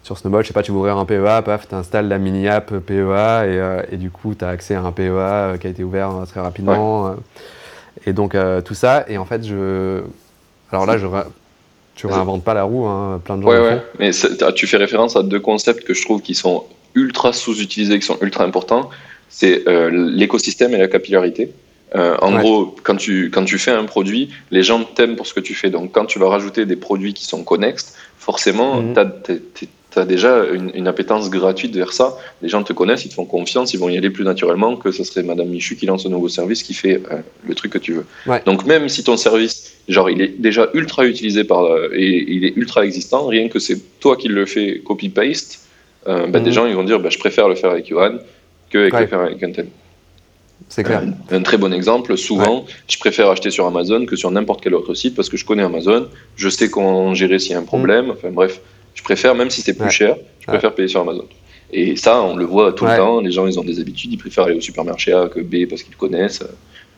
sur 0.03 0.17
Snowball, 0.17 0.43
je 0.43 0.47
sais 0.47 0.53
pas, 0.53 0.63
tu 0.63 0.71
vas 0.71 0.77
ouvrir 0.79 0.97
un 0.97 1.05
PEA, 1.05 1.41
paf, 1.43 1.67
tu 1.67 1.75
installes 1.75 2.07
la 2.07 2.17
mini 2.17 2.47
app 2.47 2.73
PEA 2.73 3.45
et, 3.45 3.93
et 3.93 3.97
du 3.97 4.09
coup, 4.09 4.35
tu 4.35 4.43
as 4.43 4.49
accès 4.49 4.75
à 4.75 4.81
un 4.81 4.91
PEA 4.91 5.57
qui 5.59 5.67
a 5.67 5.69
été 5.69 5.83
ouvert 5.83 6.11
très 6.27 6.41
rapidement. 6.41 7.15
Et 8.05 8.13
donc 8.13 8.35
euh, 8.35 8.61
tout 8.61 8.73
ça, 8.73 9.05
et 9.07 9.17
en 9.17 9.25
fait, 9.25 9.45
je. 9.45 10.01
Alors 10.71 10.85
là, 10.85 10.97
je 10.97 11.07
tu 11.95 12.07
réinventes 12.07 12.43
pas 12.43 12.53
la 12.53 12.63
roue, 12.63 12.85
hein, 12.85 13.21
plein 13.23 13.37
de 13.37 13.43
gens. 13.43 13.49
Ouais, 13.49 13.59
ouais. 13.59 13.81
Mais 13.99 14.11
tu 14.55 14.65
fais 14.65 14.77
référence 14.77 15.15
à 15.15 15.23
deux 15.23 15.39
concepts 15.39 15.83
que 15.83 15.93
je 15.93 16.01
trouve 16.01 16.21
qui 16.21 16.33
sont 16.33 16.65
ultra 16.95 17.33
sous-utilisés, 17.33 17.99
qui 17.99 18.05
sont 18.05 18.17
ultra 18.21 18.43
importants. 18.43 18.89
C'est 19.29 19.67
euh, 19.67 19.89
l'écosystème 19.91 20.73
et 20.73 20.77
la 20.77 20.87
capillarité. 20.87 21.51
Euh, 21.95 22.15
en 22.21 22.39
gros, 22.39 22.75
quand 22.83 22.95
tu, 22.95 23.29
quand 23.29 23.43
tu 23.43 23.59
fais 23.59 23.71
un 23.71 23.83
produit, 23.83 24.29
les 24.49 24.63
gens 24.63 24.83
t'aiment 24.83 25.15
pour 25.15 25.27
ce 25.27 25.33
que 25.33 25.41
tu 25.41 25.53
fais. 25.53 25.69
Donc, 25.69 25.91
quand 25.91 26.05
tu 26.05 26.19
vas 26.19 26.29
rajouter 26.29 26.65
des 26.65 26.77
produits 26.77 27.13
qui 27.13 27.25
sont 27.25 27.43
connexes, 27.43 27.95
forcément, 28.17 28.81
mm 28.81 28.93
tu 29.91 29.99
as 29.99 30.05
déjà 30.05 30.45
une, 30.45 30.87
appétence 30.87 31.29
gratuite 31.29 31.75
vers 31.75 31.91
ça. 31.91 32.17
Les 32.41 32.49
gens 32.49 32.63
te 32.63 32.71
connaissent, 32.71 33.05
ils 33.05 33.09
te 33.09 33.13
font 33.13 33.25
confiance, 33.25 33.73
ils 33.73 33.79
vont 33.79 33.89
y 33.89 33.97
aller 33.97 34.09
plus 34.09 34.23
naturellement 34.23 34.77
que 34.77 34.91
ce 34.91 35.03
serait 35.03 35.21
Madame 35.23 35.49
Michu 35.49 35.75
qui 35.75 35.85
lance 35.85 36.05
un 36.05 36.09
nouveau 36.09 36.29
service 36.29 36.63
qui 36.63 36.73
fait 36.73 37.01
euh, 37.11 37.17
le 37.47 37.55
truc 37.55 37.73
que 37.73 37.77
tu 37.77 37.93
veux. 37.93 38.05
Donc 38.45 38.65
même 38.65 38.87
si 38.87 39.03
ton 39.03 39.17
service, 39.17 39.73
genre, 39.89 40.09
il 40.09 40.21
est 40.21 40.39
déjà 40.39 40.69
ultra 40.73 41.05
utilisé 41.05 41.43
par 41.43 41.65
euh, 41.65 41.89
et 41.93 42.25
il 42.27 42.45
est 42.45 42.53
ultra 42.55 42.85
existant, 42.85 43.27
rien 43.27 43.49
que 43.49 43.59
c'est 43.59 43.77
toi 43.99 44.15
qui 44.15 44.29
le 44.29 44.45
fais 44.45 44.79
copy-paste, 44.79 45.67
euh, 46.07 46.27
bah, 46.27 46.39
des 46.39 46.49
mhm. 46.49 46.55
gens 46.55 46.65
ils 46.67 46.75
vont 46.75 46.83
dire 46.83 46.99
bah, 46.99 47.09
je 47.09 47.19
préfère 47.19 47.49
le 47.49 47.55
faire 47.55 47.71
avec 47.71 47.89
Yohan 47.89 48.17
que 48.69 48.77
avec 48.77 48.93
le 48.93 49.07
faire 49.07 49.19
avec 49.19 49.43
un 49.43 49.51
C'est 50.69 50.83
clair. 50.83 51.03
Un, 51.29 51.41
très 51.41 51.57
bon 51.57 51.73
exemple, 51.73 52.17
souvent, 52.17 52.65
je 52.87 52.97
préfère 52.97 53.29
acheter 53.29 53.51
sur 53.51 53.67
Amazon 53.67 54.05
que 54.05 54.15
sur 54.15 54.31
n'importe 54.31 54.61
quel 54.63 54.73
autre 54.73 54.93
site 54.93 55.15
parce 55.15 55.27
que 55.27 55.35
je 55.35 55.43
connais 55.43 55.63
Amazon, 55.63 56.07
je 56.37 56.47
sais 56.47 56.69
comment 56.69 57.13
gérer 57.13 57.39
s'il 57.39 57.51
y 57.51 57.55
a 57.55 57.59
un 57.59 57.63
problème, 57.63 58.05
mhm. 58.05 58.11
enfin 58.11 58.29
bref. 58.31 58.61
Je 58.93 59.03
préfère, 59.03 59.35
même 59.35 59.49
si 59.49 59.61
c'est 59.61 59.73
plus 59.73 59.89
cher, 59.89 60.15
je 60.41 60.47
préfère 60.47 60.73
payer 60.73 60.87
sur 60.87 61.01
Amazon. 61.01 61.25
Et 61.73 61.95
ça, 61.95 62.21
on 62.21 62.35
le 62.35 62.45
voit 62.45 62.73
tout 62.73 62.85
le 62.85 62.95
temps. 62.97 63.21
Les 63.21 63.31
gens, 63.31 63.47
ils 63.47 63.59
ont 63.59 63.63
des 63.63 63.79
habitudes. 63.79 64.11
Ils 64.13 64.17
préfèrent 64.17 64.45
aller 64.45 64.57
au 64.57 64.61
supermarché 64.61 65.13
A 65.13 65.27
que 65.27 65.39
B 65.39 65.67
parce 65.69 65.83
qu'ils 65.83 65.95
connaissent. 65.95 66.43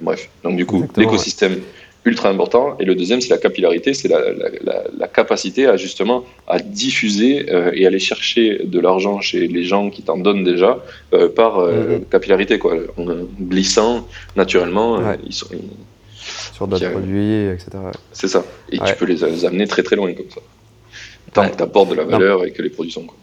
Bref. 0.01 0.29
Donc, 0.43 0.57
du 0.57 0.65
coup, 0.65 0.87
l'écosystème 0.97 1.61
ultra 2.05 2.29
important. 2.29 2.75
Et 2.79 2.85
le 2.85 2.95
deuxième, 2.95 3.21
c'est 3.21 3.29
la 3.29 3.37
capillarité. 3.37 3.93
C'est 3.93 4.09
la, 4.09 5.07
capacité 5.07 5.67
à 5.67 5.77
justement 5.77 6.23
à 6.47 6.59
diffuser 6.59 7.51
euh, 7.51 7.71
et 7.73 7.85
aller 7.85 7.99
chercher 7.99 8.61
de 8.63 8.79
l'argent 8.79 9.21
chez 9.21 9.47
les 9.47 9.63
gens 9.63 9.91
qui 9.91 10.01
t'en 10.01 10.17
donnent 10.17 10.43
déjà 10.43 10.83
euh, 11.13 11.29
par 11.29 11.59
euh, 11.59 11.99
mm-hmm. 11.99 12.09
capillarité, 12.09 12.57
quoi. 12.57 12.75
En 12.97 13.05
glissant 13.39 14.07
naturellement. 14.35 14.99
Ils 15.25 15.33
sont, 15.33 15.47
Sur 16.53 16.67
d'autres 16.67 16.89
produits, 16.89 17.45
etc. 17.45 17.69
C'est 18.11 18.27
ça. 18.27 18.43
Et 18.71 18.79
tu 18.79 18.95
peux 18.97 19.05
les 19.05 19.45
amener 19.45 19.67
très 19.67 19.83
très 19.83 19.95
loin 19.95 20.11
comme 20.13 20.31
ça. 20.31 20.41
Tant 21.33 21.49
que 21.49 21.55
tu 21.55 21.63
apportes 21.63 21.89
de 21.89 21.95
la 21.95 22.05
valeur 22.05 22.45
et 22.45 22.51
que 22.51 22.61
les 22.61 22.69
produits 22.69 22.91
sont 22.91 23.05
quoi. 23.05 23.17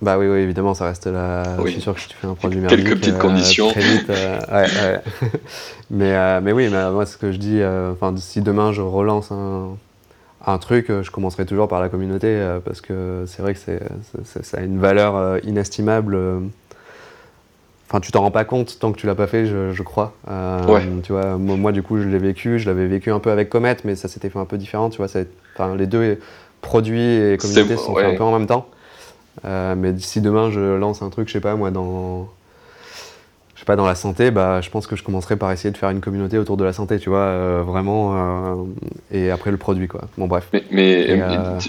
Bah 0.00 0.16
oui, 0.16 0.28
oui, 0.28 0.38
évidemment, 0.38 0.74
ça 0.74 0.84
reste 0.86 1.08
là. 1.08 1.42
Je 1.64 1.70
suis 1.70 1.80
sûr 1.80 1.94
que 1.94 2.00
si 2.00 2.08
tu 2.08 2.16
fais 2.16 2.28
un 2.28 2.34
produit 2.34 2.60
merdique... 2.60 2.84
Quelques 2.84 2.98
petites 2.98 3.14
euh, 3.16 3.18
conditions. 3.18 3.68
Très 3.70 3.80
vite, 3.80 4.08
euh, 4.10 4.38
ouais, 4.52 4.62
ouais. 4.62 5.00
mais, 5.90 6.14
euh, 6.14 6.40
mais 6.40 6.52
oui, 6.52 6.68
mais 6.70 6.90
moi, 6.92 7.04
ce 7.04 7.16
que 7.16 7.32
je 7.32 7.38
dis, 7.38 7.60
enfin, 7.64 8.14
si 8.16 8.40
demain 8.40 8.72
je 8.72 8.80
relance 8.80 9.32
un, 9.32 9.70
un 10.46 10.58
truc, 10.58 10.86
je 10.88 11.10
commencerai 11.10 11.46
toujours 11.46 11.66
par 11.66 11.80
la 11.80 11.88
communauté 11.88 12.40
parce 12.64 12.80
que 12.80 13.24
c'est 13.26 13.42
vrai 13.42 13.54
que 13.54 13.60
c'est, 13.60 13.80
ça 14.44 14.58
a 14.58 14.60
une 14.60 14.78
valeur 14.78 15.44
inestimable. 15.44 16.16
Enfin, 17.88 18.00
tu 18.00 18.12
t'en 18.12 18.20
rends 18.20 18.30
pas 18.30 18.44
compte 18.44 18.78
tant 18.78 18.92
que 18.92 18.98
tu 18.98 19.06
l'as 19.06 19.14
pas 19.16 19.26
fait, 19.26 19.46
je, 19.46 19.72
je 19.72 19.82
crois. 19.82 20.14
ouais. 20.28 20.82
Tu 21.02 21.10
vois, 21.10 21.38
moi, 21.38 21.72
du 21.72 21.82
coup, 21.82 21.98
je 21.98 22.06
l'ai 22.06 22.18
vécu. 22.18 22.60
Je 22.60 22.66
l'avais 22.70 22.86
vécu 22.86 23.10
un 23.10 23.18
peu 23.18 23.32
avec 23.32 23.48
Comet, 23.48 23.78
mais 23.82 23.96
ça 23.96 24.06
s'était 24.06 24.30
fait 24.30 24.38
un 24.38 24.44
peu 24.44 24.58
différent. 24.58 24.90
Tu 24.90 24.98
vois, 24.98 25.08
enfin, 25.56 25.74
les 25.74 25.88
deux 25.88 26.18
produits 26.60 27.00
et 27.00 27.36
communauté 27.38 27.76
sont 27.76 27.94
faits 27.94 28.06
un 28.06 28.16
peu 28.16 28.24
en 28.24 28.36
même 28.36 28.46
temps. 28.46 28.68
Euh, 29.44 29.74
mais 29.76 29.94
si 29.98 30.20
demain 30.20 30.50
je 30.50 30.60
lance 30.60 31.02
un 31.02 31.10
truc, 31.10 31.28
je 31.28 31.32
sais 31.32 31.40
pas 31.40 31.54
moi, 31.54 31.70
dans, 31.70 32.28
je 33.54 33.60
sais 33.60 33.66
pas, 33.66 33.76
dans 33.76 33.86
la 33.86 33.94
santé, 33.94 34.30
bah, 34.30 34.60
je 34.60 34.70
pense 34.70 34.86
que 34.86 34.96
je 34.96 35.02
commencerai 35.02 35.36
par 35.36 35.52
essayer 35.52 35.70
de 35.70 35.76
faire 35.76 35.90
une 35.90 36.00
communauté 36.00 36.38
autour 36.38 36.56
de 36.56 36.64
la 36.64 36.72
santé, 36.72 36.98
tu 36.98 37.08
vois, 37.08 37.18
euh, 37.18 37.62
vraiment, 37.64 38.14
euh, 38.14 38.54
et 39.12 39.30
après 39.30 39.50
le 39.50 39.56
produit, 39.56 39.88
quoi. 39.88 40.02
Bon, 40.16 40.26
bref. 40.26 40.48
Mais, 40.70 41.20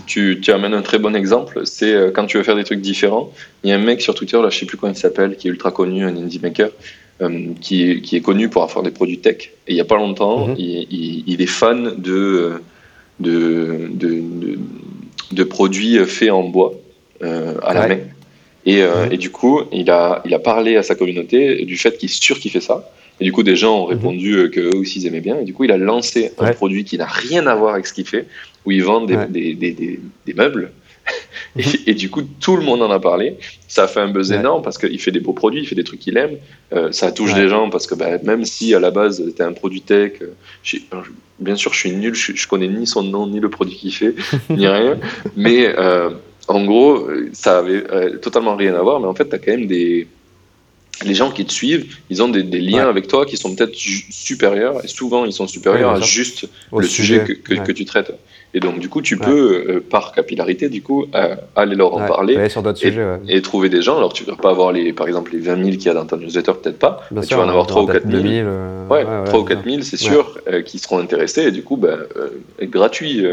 tu, 0.06 0.40
tu, 0.42 0.52
amènes 0.52 0.74
un 0.74 0.82
très 0.82 1.00
bon 1.00 1.16
exemple, 1.16 1.62
c'est 1.66 2.12
quand 2.14 2.26
tu 2.26 2.38
veux 2.38 2.44
faire 2.44 2.56
des 2.56 2.64
trucs 2.64 2.82
différents. 2.82 3.32
Il 3.64 3.70
y 3.70 3.74
a 3.74 3.76
un 3.76 3.84
mec 3.84 4.02
sur 4.02 4.16
Twitter, 4.16 4.42
là, 4.42 4.50
je 4.50 4.60
sais 4.60 4.66
plus 4.66 4.78
comment 4.78 4.94
il 4.94 4.98
s'appelle, 4.98 5.36
qui 5.36 5.48
est 5.48 5.52
ultra 5.52 5.72
connu, 5.72 6.04
un 6.06 6.16
indie 6.16 6.40
maker, 6.40 6.70
qui, 7.60 8.02
qui, 8.02 8.16
est 8.16 8.22
connu 8.22 8.50
pour 8.50 8.64
avoir 8.64 8.82
des 8.82 8.92
produits 8.92 9.20
tech. 9.20 9.52
Et 9.68 9.74
il 9.74 9.76
y 9.76 9.82
a 9.82 9.86
pas 9.86 9.98
longtemps, 9.98 10.48
mhm. 10.48 10.56
il, 10.58 11.24
il, 11.28 11.42
est 11.42 11.48
fan 11.48 11.96
de 11.98 12.62
de, 13.20 13.90
de, 13.92 14.24
de, 15.32 15.44
produits 15.44 15.98
faits 16.06 16.32
en 16.32 16.44
bois 16.44 16.74
euh, 17.24 17.56
à 17.64 17.74
la 17.74 17.88
main. 17.88 17.98
Et, 18.66 18.82
euh, 18.82 19.10
et, 19.10 19.18
du 19.18 19.30
coup, 19.30 19.62
il 19.72 19.90
a, 19.90 20.22
il 20.26 20.34
a 20.34 20.40
parlé 20.40 20.76
à 20.78 20.84
sa 20.84 20.96
communauté 20.96 21.66
du 21.66 21.78
fait 21.78 21.98
qu'il 21.98 22.10
surkiffait 22.10 22.62
ça. 22.62 22.92
Et 23.20 23.26
du 23.26 23.32
coup, 23.32 23.44
des 23.44 23.56
gens 23.56 23.84
ont 23.84 23.88
mhm. 23.88 23.94
répondu 23.94 24.34
euh, 24.36 24.48
qu'eux 24.48 24.76
aussi 24.76 25.00
ils 25.00 25.08
aimaient 25.08 25.22
bien. 25.22 25.40
Et 25.40 25.44
du 25.44 25.54
coup, 25.54 25.64
il 25.64 25.72
a 25.72 25.78
lancé 25.78 26.32
un 26.38 26.52
produit 26.54 26.84
qui 26.84 26.98
n'a 26.98 27.06
rien 27.06 27.48
à 27.48 27.56
voir 27.56 27.74
avec 27.74 27.88
ce 27.88 27.94
qu'il 27.94 28.06
fait, 28.06 28.28
où 28.66 28.72
il 28.72 28.84
vend 28.84 29.02
des, 29.02 29.18
des, 29.28 29.54
des, 29.56 30.00
des, 30.26 30.34
meubles 30.34 30.72
et, 31.88 31.94
du 31.94 32.10
coup, 32.10 32.22
tout 32.40 32.56
le 32.56 32.64
monde 32.64 32.82
en 32.82 32.92
a 32.92 33.00
parlé. 33.00 33.38
Ça 33.68 33.84
a 33.84 33.88
fait 33.88 34.00
un 34.00 34.10
buzz 34.10 34.32
énorme 34.32 34.62
parce 34.62 34.78
qu'il 34.78 35.00
fait 35.00 35.12
des 35.12 35.20
beaux 35.20 35.34
produits, 35.34 35.62
il 35.62 35.68
fait 35.68 35.76
des 35.76 35.84
trucs 35.84 36.00
qu'il 36.00 36.18
aime. 36.18 36.38
Euh, 36.74 36.92
ça 36.92 37.12
touche 37.12 37.34
des 37.34 37.48
gens 37.48 37.70
parce 37.70 37.88
que 37.88 37.96
bah, 37.96 38.18
même 38.24 38.46
si 38.46 38.74
à 38.76 38.80
la 38.80 38.92
base 38.92 39.24
c'était 39.24 39.44
un 39.44 39.54
produit 39.54 39.82
tech, 39.82 40.14
euh, 40.22 41.02
bien 41.40 41.56
sûr 41.56 41.74
je 41.74 41.80
suis 41.80 41.92
nul, 41.92 42.14
je, 42.14 42.34
je, 42.36 42.48
connais 42.48 42.68
ni 42.68 42.86
son 42.86 43.04
nom, 43.04 43.28
ni 43.28 43.40
le 43.40 43.50
produit 43.50 43.76
qu'il 43.76 43.94
fait, 43.94 44.16
ni 44.50 44.68
rien. 44.68 44.98
Mais 45.36 45.74
euh, 45.78 46.12
en 46.48 46.64
gros, 46.66 47.08
ça 47.34 47.60
avait 47.60 47.84
totalement 48.22 48.56
rien 48.56 48.76
à 48.76 48.82
voir. 48.82 49.00
Mais 49.00 49.08
en 49.08 49.14
fait, 49.14 49.30
tu 49.30 49.36
as 49.36 49.40
quand 49.40 49.52
même 49.52 49.68
des 49.68 50.08
les 51.04 51.14
gens 51.14 51.32
qui 51.32 51.46
te 51.46 51.52
suivent, 51.52 51.98
ils 52.10 52.22
ont 52.22 52.30
des, 52.30 52.44
liens 52.44 52.90
avec 52.90 53.08
toi 53.08 53.26
qui 53.26 53.38
sont 53.38 53.56
peut-être 53.56 53.76
supérieurs, 53.76 54.84
et 54.84 54.88
souvent 54.88 55.26
ils 55.26 55.34
sont 55.34 55.48
supérieurs 55.48 55.92
à 55.92 56.02
juste 56.02 56.48
le 56.76 56.88
sujet, 56.88 57.24
que, 57.24 57.54
que, 57.54 57.72
tu 57.72 57.86
traites. 57.86 58.14
Et 58.54 58.60
donc, 58.60 58.80
du 58.80 58.90
coup, 58.90 59.02
tu 59.04 59.16
peux, 59.16 59.66
euh, 59.70 59.86
par 59.88 60.12
capillarité, 60.12 60.70
du 60.70 60.82
coup, 60.82 61.06
euh, 61.14 61.36
aller 61.56 61.76
leur 61.76 61.94
en 61.94 62.08
parler 62.08 62.50
sur 62.50 62.68
et, 62.68 62.76
sujets, 62.76 63.20
et, 63.28 63.42
trouver 63.44 63.70
des 63.70 63.84
gens. 63.84 63.98
Alors, 63.98 64.12
tu 64.12 64.24
ne 64.24 64.32
vas 64.32 64.38
pas 64.38 64.50
avoir, 64.50 64.72
les, 64.72 64.92
par 64.92 65.08
exemple, 65.08 65.34
les 65.34 65.40
20 65.40 65.64
000 65.64 65.70
qu'il 65.72 65.84
y 65.84 65.90
a 65.90 65.94
dans 65.94 66.06
ta 66.06 66.18
newsletter, 66.18 66.54
peut-être 66.62 66.80
pas, 66.80 67.04
mais 67.12 67.22
tu 67.22 67.36
vas 67.36 67.44
en 67.44 67.50
avoir 67.50 67.68
3 67.68 67.84
ou 67.84 67.86
4 67.86 68.10
000. 68.10 68.50
ouais, 68.90 69.06
3 69.26 69.40
ou 69.40 69.44
4 69.44 69.64
000, 69.64 69.82
c'est 69.84 69.98
sûr, 69.98 70.40
euh, 70.48 70.64
qui 70.64 70.80
seront 70.80 70.98
intéressés. 70.98 71.44
Et 71.44 71.52
du 71.52 71.62
coup, 71.62 71.78
ben, 71.78 72.00
gratuit, 72.64 73.24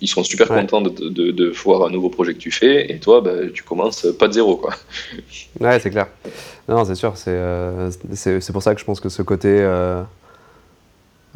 ils 0.00 0.08
seront 0.08 0.24
super 0.24 0.48
contents 0.48 0.80
de, 0.80 0.90
de, 1.08 1.30
de, 1.30 1.50
voir 1.50 1.86
un 1.86 1.90
nouveau 1.90 2.08
projet 2.08 2.34
que 2.34 2.38
tu 2.38 2.50
fais. 2.50 2.92
Et 2.92 2.98
toi, 2.98 3.20
ben, 3.20 3.50
tu 3.52 3.62
commences 3.62 4.06
pas 4.18 4.28
de 4.28 4.32
zéro. 4.32 4.56
Quoi. 4.56 4.74
Ouais, 5.60 5.78
c'est 5.80 5.90
clair. 5.90 6.08
Non, 6.68 6.84
c'est 6.84 6.94
sûr. 6.94 7.14
C'est 7.16 8.52
pour 8.52 8.62
ça 8.62 8.74
que 8.74 8.80
je 8.80 8.84
pense 8.84 9.00
que 9.00 9.08
ce 9.08 9.22
côté 9.22 9.60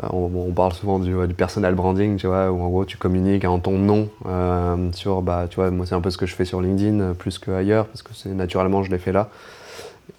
euh, 0.02 0.09
on, 0.12 0.52
parle 0.52 0.72
souvent 0.72 0.98
du, 0.98 1.14
du, 1.26 1.34
personal 1.34 1.74
branding, 1.74 2.16
tu 2.16 2.26
vois, 2.26 2.50
où 2.50 2.61
en 2.62 2.68
gros 2.68 2.84
tu 2.84 2.96
communiques 2.96 3.44
en 3.44 3.59
ton 3.59 3.78
nom 3.78 4.09
euh, 4.26 4.92
sur, 4.92 5.22
bah, 5.22 5.46
tu 5.50 5.56
vois, 5.56 5.70
moi 5.70 5.86
c'est 5.86 5.94
un 5.94 6.00
peu 6.00 6.11
ce 6.11 6.18
que 6.18 6.26
je 6.26 6.34
fais 6.34 6.44
sur 6.44 6.61
LinkedIn 6.61 7.00
euh, 7.00 7.14
plus 7.14 7.38
qu'ailleurs, 7.38 7.86
parce 7.86 8.02
que 8.02 8.11
c'est 8.14 8.28
naturellement 8.30 8.82
je 8.82 8.90
l'ai 8.90 8.98
fait 8.98 9.12
là. 9.12 9.28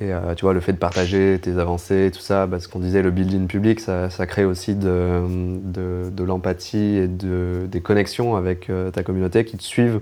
Et 0.02 0.12
tu 0.36 0.46
vois, 0.46 0.54
le 0.54 0.60
fait 0.62 0.72
de 0.72 0.78
partager 0.78 1.40
tes 1.42 1.58
avancées, 1.58 2.12
tout 2.14 2.22
ça, 2.22 2.48
bah, 2.48 2.60
ce 2.60 2.68
qu'on 2.68 2.80
disait, 2.80 3.02
le 3.02 3.12
building 3.12 3.48
public, 3.48 3.80
ça, 3.80 4.10
ça 4.10 4.26
crée 4.28 4.46
aussi 4.46 4.76
de, 4.76 5.22
de, 5.28 6.10
de 6.10 6.24
l'empathie 6.24 6.98
et 6.98 7.08
de, 7.08 7.68
des 7.68 7.82
connexions 7.82 8.36
avec 8.36 8.72
ta 8.94 9.04
communauté 9.04 9.44
qui 9.44 9.58
te 9.58 9.64
suivent 9.64 10.00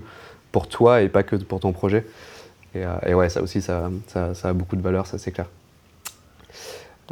pour 0.52 0.68
toi 0.68 1.02
et 1.02 1.08
pas 1.08 1.24
que 1.24 1.36
pour 1.36 1.58
ton 1.58 1.72
projet. 1.72 2.06
Et, 2.74 2.84
et 3.06 3.14
ouais, 3.14 3.28
ça 3.28 3.42
aussi, 3.42 3.60
ça, 3.60 3.90
ça, 4.06 4.34
ça 4.34 4.50
a 4.50 4.52
beaucoup 4.52 4.76
de 4.76 4.82
valeur, 4.82 5.06
ça 5.06 5.18
c'est 5.18 5.32
clair. 5.32 5.46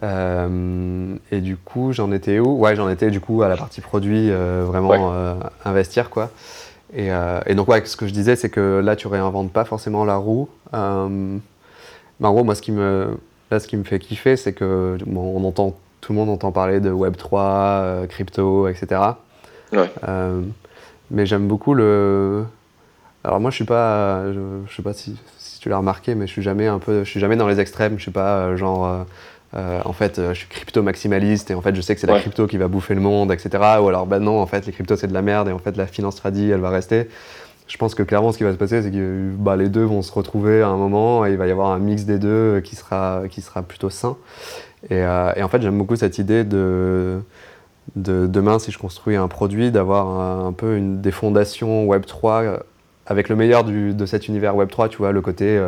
Euh, 0.03 1.17
et 1.31 1.41
du 1.41 1.57
coup, 1.57 1.93
j'en 1.93 2.13
étais 2.13 2.39
où? 2.39 2.59
Ouais, 2.59 2.77
j'en 2.77 2.89
étais 2.89 3.11
du 3.11 3.21
coup 3.21 3.43
à 3.43 3.49
la 3.49 3.57
partie 3.57 3.81
produit, 3.81 4.31
euh, 4.31 4.65
vraiment 4.67 5.13
euh, 5.13 5.35
investir 5.65 6.11
quoi. 6.11 6.31
Et, 6.95 7.09
et, 7.47 7.55
donc, 7.57 7.69
ouais, 7.69 7.85
ce 7.85 7.97
que 7.97 8.07
je 8.07 8.13
disais, 8.13 8.37
c'est 8.37 8.49
que 8.49 8.81
là, 8.83 8.95
tu 8.95 9.09
réinventes 9.09 9.53
pas 9.53 9.65
forcément 9.65 10.05
la 10.05 10.17
roue. 10.17 10.49
Mais 12.21 12.29
en 12.29 12.33
gros, 12.33 12.45
moi, 12.45 12.55
ce 12.55 12.63
qui 12.63 12.73
me, 12.73 13.17
là, 13.51 13.61
ce 13.61 13.67
qui 13.67 13.77
me 13.77 13.85
fait 13.85 13.99
kiffer, 13.99 14.37
c'est 14.37 14.53
que 14.53 14.99
bon, 15.07 15.37
on 15.37 15.45
entend, 15.45 15.77
tout 16.01 16.13
le 16.13 16.19
monde 16.19 16.31
entend 16.31 16.53
parler 16.53 16.81
de 16.81 16.91
Web 16.91 17.17
3, 17.17 18.07
crypto, 18.09 18.69
etc. 18.69 19.01
Ouais. 19.73 19.91
mais 21.11 21.27
j'aime 21.27 21.49
beaucoup 21.49 21.75
le. 21.75 22.45
Alors 23.25 23.41
moi, 23.41 23.51
je 23.51 23.57
suis 23.57 23.65
pas, 23.65 24.33
je, 24.33 24.41
je 24.69 24.77
sais 24.77 24.83
pas 24.83 24.93
si, 24.93 25.17
si 25.39 25.59
tu 25.59 25.69
l'as 25.69 25.79
remarqué, 25.79 26.15
mais 26.15 26.27
je 26.27 26.33
suis 26.33 26.43
jamais 26.43 26.69
un 26.69 26.79
peu, 26.79 27.03
je 27.03 27.11
suis 27.11 27.19
jamais 27.21 27.37
dans 27.37 27.49
les 27.49 27.59
extrêmes. 27.59 27.97
Je 27.97 28.03
suis 28.03 28.13
pas 28.13 28.55
genre 28.57 29.07
euh, 29.55 29.81
en 29.85 29.93
fait, 29.93 30.19
euh, 30.19 30.35
je 30.35 30.41
suis 30.41 30.49
crypto 30.49 30.83
maximaliste 30.83 31.51
et 31.51 31.55
en 31.55 31.63
fait, 31.63 31.75
je 31.75 31.81
sais 31.81 31.95
que 31.95 32.01
c'est 32.01 32.07
la 32.07 32.19
crypto 32.19 32.47
qui 32.47 32.59
va 32.59 32.69
bouffer 32.69 32.95
le 32.95 33.01
monde, 33.01 33.33
etc. 33.33 33.49
Ou 33.81 33.89
alors, 33.89 34.07
ben 34.07 34.19
non, 34.19 34.41
en 34.41 34.47
fait, 34.47 34.67
les 34.67 34.73
cryptos 34.73 34.97
c'est 34.97 35.07
de 35.07 35.15
la 35.15 35.23
merde 35.23 35.49
et 35.49 35.53
en 35.53 35.59
fait, 35.59 35.77
la 35.77 35.87
finance 35.87 36.17
tradie, 36.17 36.51
elle 36.51 36.61
va 36.61 36.71
rester. 36.71 37.09
Je 37.69 37.77
pense 37.79 37.95
que 37.95 38.03
clairement, 38.03 38.33
ce 38.33 38.39
qui 38.39 38.45
va 38.45 38.53
se 38.53 38.57
passer, 38.57 38.83
c'est 38.83 38.91
que 38.91 39.31
bah, 39.37 39.57
les 39.57 39.69
deux 39.69 39.83
vont 39.83 40.03
se 40.03 40.13
retrouver 40.13 40.63
à 40.63 40.69
un 40.69 40.77
moment 40.77 41.27
et 41.27 41.33
il 41.33 41.37
va 41.37 41.47
y 41.47 41.51
avoir 41.51 41.71
un 41.71 41.79
mix 41.79 42.05
des 42.05 42.19
deux 42.19 42.61
qui 42.61 42.77
sera, 42.77 43.23
qui 43.29 43.41
sera 43.41 43.63
plutôt 43.63 43.91
sain. 43.91 44.17
Et, 44.91 45.03
euh, 45.03 45.33
et 45.35 45.43
en 45.43 45.49
fait, 45.49 45.61
j'aime 45.63 45.77
beaucoup 45.77 45.97
cette 45.97 46.19
idée 46.19 46.45
de, 46.45 47.21
de 47.97 48.27
demain, 48.27 48.59
si 48.59 48.71
je 48.71 48.79
construis 48.79 49.17
un 49.17 49.29
produit, 49.29 49.73
d'avoir 49.73 50.07
un, 50.47 50.53
peu 50.53 50.77
une, 50.77 51.01
des 51.01 51.11
fondations 51.11 51.87
Web3 51.87 52.61
avec 53.07 53.29
le 53.29 53.37
meilleur 53.37 53.65
du, 53.65 53.95
de 53.95 54.07
cet 54.07 54.29
univers 54.29 54.55
Web3, 54.55 54.89
tu 54.89 54.99
vois, 54.99 55.13
le 55.13 55.21
côté. 55.21 55.61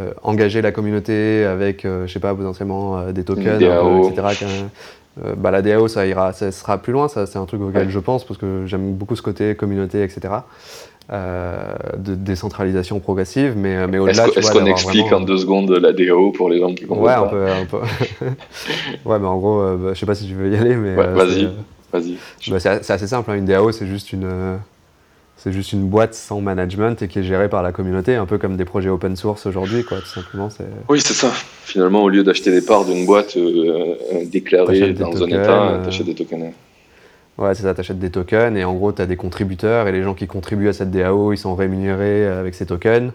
Euh, 0.00 0.14
engager 0.22 0.62
la 0.62 0.72
communauté 0.72 1.44
avec, 1.44 1.84
euh, 1.84 2.06
je 2.06 2.12
sais 2.14 2.20
pas, 2.20 2.34
potentiellement 2.34 2.96
euh, 2.96 3.12
des 3.12 3.24
tokens, 3.24 3.60
etc. 3.60 4.46
bah, 5.36 5.50
la 5.50 5.60
DAO, 5.60 5.86
ça 5.86 6.06
ira, 6.06 6.32
ça 6.32 6.50
sera 6.50 6.78
plus 6.78 6.94
loin. 6.94 7.08
Ça, 7.08 7.26
c'est 7.26 7.38
un 7.38 7.44
truc 7.44 7.60
auquel 7.60 7.90
je 7.90 7.98
pense 7.98 8.24
parce 8.24 8.38
que 8.38 8.64
j'aime 8.64 8.94
beaucoup 8.94 9.16
ce 9.16 9.20
côté 9.20 9.54
communauté, 9.54 10.02
etc. 10.02 10.32
de 11.10 12.14
décentralisation 12.14 13.00
progressive, 13.00 13.54
mais, 13.56 13.86
mais 13.86 13.98
au-delà. 13.98 14.28
Est-ce, 14.28 14.50
qu'on 14.50 14.66
explique 14.66 15.12
en 15.12 15.20
deux 15.20 15.38
secondes 15.38 15.70
la 15.70 15.92
DAO 15.92 16.30
pour 16.30 16.48
les 16.48 16.58
gens 16.58 16.74
qui 16.74 16.86
comprennent 16.86 17.04
Ouais, 17.04 17.12
un 17.12 17.26
peu, 17.26 17.46
un 17.48 17.64
peu. 17.66 17.78
ouais, 19.04 19.18
mais 19.18 19.26
en 19.26 19.36
gros, 19.36 19.76
bah, 19.76 19.90
je 19.92 19.98
sais 19.98 20.06
pas 20.06 20.14
si 20.14 20.26
tu 20.26 20.34
veux 20.34 20.50
y 20.50 20.56
aller, 20.56 20.76
mais. 20.76 20.94
vas-y, 20.94 21.50
vas-y. 21.92 22.16
Bah, 22.48 22.60
c'est, 22.60 22.90
assez 22.90 23.06
simple. 23.06 23.30
Hein. 23.30 23.36
Une 23.36 23.44
DAO, 23.44 23.72
c'est 23.72 23.86
juste 23.86 24.12
une 24.12 24.58
c'est 25.42 25.52
juste 25.52 25.72
une 25.72 25.88
boîte 25.88 26.14
sans 26.14 26.40
management 26.40 27.02
et 27.02 27.08
qui 27.08 27.18
est 27.18 27.24
gérée 27.24 27.48
par 27.48 27.64
la 27.64 27.72
communauté, 27.72 28.14
un 28.14 28.26
peu 28.26 28.38
comme 28.38 28.56
des 28.56 28.64
projets 28.64 28.90
open 28.90 29.16
source 29.16 29.44
aujourd'hui, 29.44 29.82
quoi, 29.82 29.98
tout 29.98 30.06
simplement. 30.06 30.48
Oui, 30.88 31.00
c'est 31.00 31.14
ça. 31.14 31.32
Finalement, 31.64 32.04
au 32.04 32.08
lieu 32.08 32.22
d'acheter 32.22 32.52
des 32.52 32.62
parts 32.62 32.84
d'une 32.84 33.04
boîte 33.06 33.36
euh, 33.36 33.96
euh, 34.12 34.24
déclarée 34.24 34.92
dans 34.92 35.20
un 35.20 35.26
état, 35.26 35.70
euh, 35.72 35.84
t'achètes 35.84 36.06
des 36.06 36.14
tokens. 36.14 36.52
Ouais, 37.38 37.54
c'est 37.54 37.62
ça, 37.62 37.74
t'achètes 37.74 37.98
des 37.98 38.10
tokens 38.10 38.56
et 38.56 38.64
en 38.64 38.74
gros, 38.74 38.92
tu 38.92 39.02
as 39.02 39.06
des 39.06 39.16
contributeurs 39.16 39.88
et 39.88 39.92
les 39.92 40.02
gens 40.02 40.14
qui 40.14 40.26
contribuent 40.26 40.68
à 40.68 40.72
cette 40.72 40.90
DAO, 40.90 41.32
ils 41.32 41.38
sont 41.38 41.54
rémunérés 41.54 42.26
avec 42.26 42.54
ces 42.54 42.66
tokens. 42.66 43.12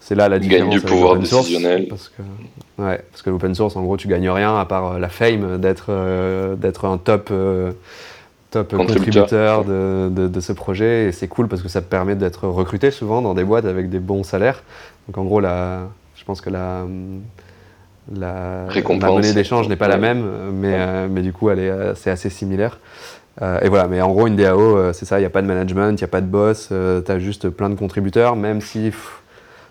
C'est 0.00 0.14
là 0.14 0.28
la 0.28 0.38
différence. 0.38 0.70
Gagne 0.70 0.80
du 0.80 0.84
pouvoir 0.84 1.16
décisionnel. 1.16 1.86
Parce 1.88 2.08
que, 2.08 2.22
ouais, 2.82 3.00
parce 3.10 3.22
que 3.22 3.30
l'open 3.30 3.54
source, 3.54 3.76
en 3.76 3.82
gros, 3.82 3.96
tu 3.96 4.08
gagnes 4.08 4.30
rien 4.30 4.58
à 4.58 4.64
part 4.64 4.98
la 4.98 5.08
fame 5.08 5.58
d'être 5.58 6.56
d'être 6.56 6.84
un 6.86 6.98
top 6.98 7.32
top 8.52 8.76
contributeur, 8.76 9.64
de, 9.64 10.08
de, 10.08 10.40
ce 10.40 10.52
projet 10.52 11.06
et 11.06 11.12
c'est 11.12 11.26
cool 11.26 11.48
parce 11.48 11.62
que 11.62 11.68
ça 11.68 11.80
permet 11.80 12.14
d'être 12.14 12.46
recruté 12.46 12.90
souvent 12.90 13.22
dans 13.22 13.34
des 13.34 13.44
boîtes 13.44 13.64
avec 13.64 13.90
des 13.90 13.98
bons 13.98 14.22
salaires. 14.22 14.62
Donc 15.08 15.18
en 15.18 15.24
gros, 15.24 15.40
la, 15.40 15.88
je 16.14 16.24
pense 16.24 16.40
que 16.40 16.50
la, 16.50 16.84
la, 18.14 18.66
monnaie 19.00 19.32
d'échange 19.32 19.68
n'est 19.68 19.76
pas 19.76 19.88
la 19.88 19.96
même, 19.96 20.24
mais, 20.52 20.74
euh, 20.74 21.08
mais 21.10 21.22
du 21.22 21.32
coup, 21.32 21.50
elle 21.50 21.58
est, 21.58 21.70
euh, 21.70 21.94
c'est 21.94 22.10
assez 22.10 22.30
similaire. 22.30 22.78
Euh, 23.40 23.60
et 23.62 23.68
voilà, 23.68 23.88
mais 23.88 24.00
en 24.02 24.12
gros, 24.12 24.26
une 24.26 24.36
DAO, 24.36 24.92
c'est 24.92 25.06
ça, 25.06 25.18
il 25.18 25.22
n'y 25.22 25.26
a 25.26 25.30
pas 25.30 25.42
de 25.42 25.46
management, 25.46 25.92
il 25.92 26.02
n'y 26.02 26.04
a 26.04 26.08
pas 26.08 26.20
de 26.20 26.26
boss, 26.26 26.68
tu 26.68 27.12
as 27.12 27.18
juste 27.18 27.48
plein 27.48 27.70
de 27.70 27.74
contributeurs, 27.74 28.36
même 28.36 28.60
si 28.60 28.92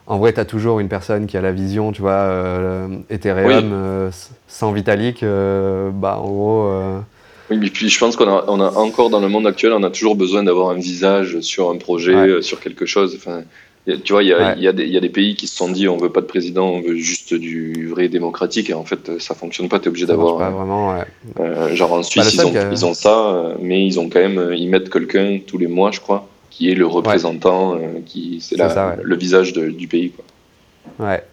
en 0.07 0.17
vrai, 0.17 0.33
tu 0.33 0.39
as 0.39 0.45
toujours 0.45 0.79
une 0.79 0.89
personne 0.89 1.27
qui 1.27 1.37
a 1.37 1.41
la 1.41 1.51
vision, 1.51 1.91
tu 1.91 2.01
vois, 2.01 2.87
Ethereum 3.09 4.09
sans 4.47 4.71
Vitalik, 4.71 5.23
bah 5.23 6.17
en 6.17 6.27
gros 6.27 7.03
oui, 7.51 7.57
mais 7.57 7.69
puis 7.69 7.89
je 7.89 7.99
pense 7.99 8.15
qu'on 8.15 8.29
a, 8.29 8.45
on 8.47 8.61
a 8.61 8.71
encore 8.77 9.09
dans 9.09 9.19
le 9.19 9.27
monde 9.27 9.45
actuel, 9.45 9.73
on 9.73 9.83
a 9.83 9.89
toujours 9.89 10.15
besoin 10.15 10.41
d'avoir 10.41 10.69
un 10.69 10.75
visage 10.75 11.41
sur 11.41 11.69
un 11.69 11.75
projet, 11.75 12.15
euh, 12.15 12.41
sur 12.41 12.61
quelque 12.61 12.85
chose. 12.85 13.13
Enfin, 13.17 13.43
tu 13.85 14.13
vois, 14.13 14.21
il 14.21 14.29
y, 14.29 14.33
a, 14.33 14.55
y, 14.55 14.73
des, 14.73 14.85
y, 14.85 14.97
a 14.97 14.99
des 14.99 15.09
pays 15.09 15.35
qui 15.35 15.47
se 15.47 15.55
sont 15.55 15.69
dit 15.69 15.87
on 15.87 15.97
veut 15.97 16.11
pas 16.11 16.21
de 16.21 16.27
président, 16.27 16.67
on 16.67 16.81
veut 16.81 16.95
juste 16.95 17.33
du 17.33 17.87
vrai 17.87 18.09
démocratique. 18.09 18.69
Et 18.69 18.73
en 18.73 18.83
fait, 18.83 19.19
ça 19.19 19.33
fonctionne 19.33 19.69
pas. 19.69 19.79
Tu 19.79 19.85
es 19.85 19.87
obligé 19.89 20.05
d'avoir. 20.05 20.37
Ouais. 20.37 21.03
euh, 21.39 21.75
genre 21.75 21.93
en 21.93 22.03
Suisse, 22.03 22.37
bah, 22.37 22.43
ils, 22.45 22.57
ont, 22.57 22.71
ils 22.71 22.85
ont 22.85 22.93
ça, 22.93 23.33
euh, 23.33 23.55
mais 23.59 23.83
ils 23.85 23.99
ont 23.99 24.07
quand 24.07 24.19
même. 24.19 24.53
Ils 24.55 24.69
mettent 24.69 24.91
quelqu'un 24.91 25.39
tous 25.45 25.57
les 25.57 25.67
mois, 25.67 25.91
je 25.91 25.99
crois, 25.99 26.27
qui 26.51 26.71
est 26.71 26.75
le 26.75 26.85
représentant, 26.85 27.73
euh, 27.73 27.99
qui 28.05 28.39
c'est 28.39 28.55
le 28.57 29.15
visage 29.15 29.53
de, 29.53 29.69
du 29.69 29.87
pays. 29.87 30.11
Quoi. 30.11 31.07
Ouais. 31.07 31.23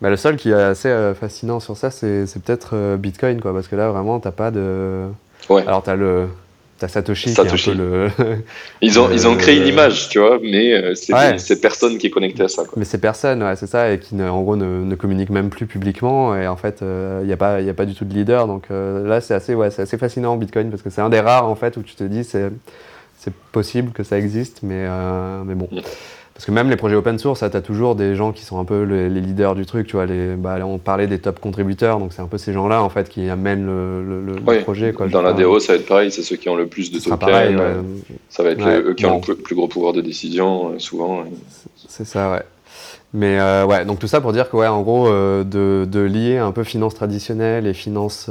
Bah, 0.00 0.10
le 0.10 0.16
seul 0.16 0.36
qui 0.36 0.50
est 0.50 0.54
assez 0.54 1.12
fascinant 1.20 1.60
sur 1.60 1.76
ça, 1.76 1.90
c'est 1.90 2.24
peut-être 2.42 2.96
Bitcoin, 2.96 3.40
quoi, 3.40 3.52
parce 3.52 3.68
que 3.68 3.76
là, 3.76 3.90
vraiment, 3.90 4.18
t'as 4.18 4.32
pas 4.32 4.50
de. 4.50 5.06
Ouais. 5.48 5.62
Alors, 5.66 5.84
tu 5.84 5.90
as 5.90 5.96
le. 5.96 6.26
As 6.82 6.88
Satoshi, 6.88 7.34
Qui 7.34 7.40
est 7.40 7.40
un 7.40 7.44
peu 7.44 7.72
le... 7.74 8.08
ils, 8.80 8.98
ont, 8.98 9.10
ils 9.10 9.26
ont 9.26 9.36
créé 9.36 9.56
une 9.58 9.66
image, 9.66 10.08
tu 10.08 10.18
vois, 10.18 10.38
mais 10.42 10.72
euh, 10.72 10.94
c'est 10.94 11.60
personne 11.60 11.98
qui 11.98 12.06
est 12.06 12.10
connecté 12.10 12.42
à 12.42 12.48
ça. 12.48 12.64
Quoi. 12.64 12.74
Mais 12.76 12.84
c'est 12.84 12.98
personne, 12.98 13.42
ouais, 13.42 13.56
c'est 13.56 13.66
ça, 13.66 13.92
et 13.92 13.98
qui 13.98 14.14
ne, 14.14 14.28
en 14.28 14.42
gros 14.42 14.56
ne, 14.56 14.84
ne, 14.84 14.94
communique 14.94 15.30
même 15.30 15.50
plus 15.50 15.66
publiquement, 15.66 16.36
et 16.36 16.46
en 16.46 16.56
fait, 16.56 16.78
il 16.80 16.86
euh, 16.86 17.24
n'y 17.24 17.32
a, 17.32 17.36
pas, 17.36 17.56
a 17.56 17.74
pas 17.74 17.86
du 17.86 17.94
tout 17.94 18.04
de 18.04 18.14
leader. 18.14 18.46
Donc 18.46 18.64
euh, 18.70 19.06
là, 19.06 19.20
c'est 19.20 19.34
assez, 19.34 19.54
ouais, 19.54 19.68
assez 19.78 19.98
fascinant 19.98 20.36
Bitcoin, 20.36 20.70
parce 20.70 20.82
que 20.82 20.90
c'est 20.90 21.00
un 21.00 21.10
des 21.10 21.20
rares, 21.20 21.48
en 21.48 21.56
fait, 21.56 21.76
où 21.76 21.82
tu 21.82 21.94
te 21.94 22.04
dis, 22.04 22.24
c'est 22.24 22.50
possible 23.52 23.92
que 23.92 24.02
ça 24.02 24.18
existe, 24.18 24.60
mais, 24.62 24.86
mais 25.44 25.54
bon. 25.54 25.68
Parce 26.40 26.46
que 26.46 26.52
même 26.52 26.70
les 26.70 26.76
projets 26.76 26.96
open 26.96 27.18
source, 27.18 27.40
tu 27.40 27.44
as 27.54 27.60
toujours 27.60 27.94
des 27.96 28.14
gens 28.14 28.32
qui 28.32 28.46
sont 28.46 28.58
un 28.58 28.64
peu 28.64 28.84
les, 28.84 29.10
leaders 29.10 29.54
du 29.54 29.66
truc. 29.66 29.86
Tu 29.86 29.96
vois, 29.96 30.06
les, 30.06 30.36
bah, 30.36 30.56
on 30.64 30.78
parlait 30.78 31.06
des 31.06 31.18
top 31.18 31.38
contributeurs, 31.38 31.98
donc 31.98 32.14
c'est 32.14 32.22
un 32.22 32.28
peu 32.28 32.38
ces 32.38 32.54
gens-là 32.54 32.82
en 32.82 32.88
fait 32.88 33.10
qui 33.10 33.28
amènent 33.28 33.66
le, 33.66 34.22
le, 34.24 34.62
projet. 34.62 34.94
Quoi, 34.94 35.08
Dans 35.08 35.20
la 35.20 35.34
DAO, 35.34 35.60
ça 35.60 35.74
va 35.74 35.78
être 35.80 35.86
pareil, 35.86 36.10
c'est 36.10 36.22
ceux 36.22 36.36
qui 36.36 36.48
ont 36.48 36.56
le 36.56 36.66
plus 36.66 36.90
de 36.92 36.98
tokens. 36.98 37.60
Ça 38.30 38.42
va 38.42 38.52
être 38.52 38.66
eux 38.66 38.94
qui 38.94 39.04
ont 39.04 39.20
le 39.28 39.34
plus 39.34 39.54
gros 39.54 39.68
pouvoir 39.68 39.92
de 39.92 40.00
décision, 40.00 40.70
euh, 40.70 40.78
souvent. 40.78 41.24
C'est 41.86 42.06
ça, 42.06 42.32
ouais. 42.32 42.42
Mais 43.12 43.38
euh, 43.38 43.66
ouais, 43.66 43.84
donc 43.84 43.98
tout 43.98 44.06
ça 44.06 44.22
pour 44.22 44.32
dire 44.32 44.48
que, 44.48 44.56
ouais, 44.56 44.66
en 44.66 44.80
gros, 44.80 45.08
euh, 45.08 45.44
de, 45.44 45.84
de, 45.84 46.00
lier 46.00 46.38
un 46.38 46.52
peu 46.52 46.64
finance 46.64 46.94
traditionnelle 46.94 47.66
et 47.66 47.74
finance 47.74 48.30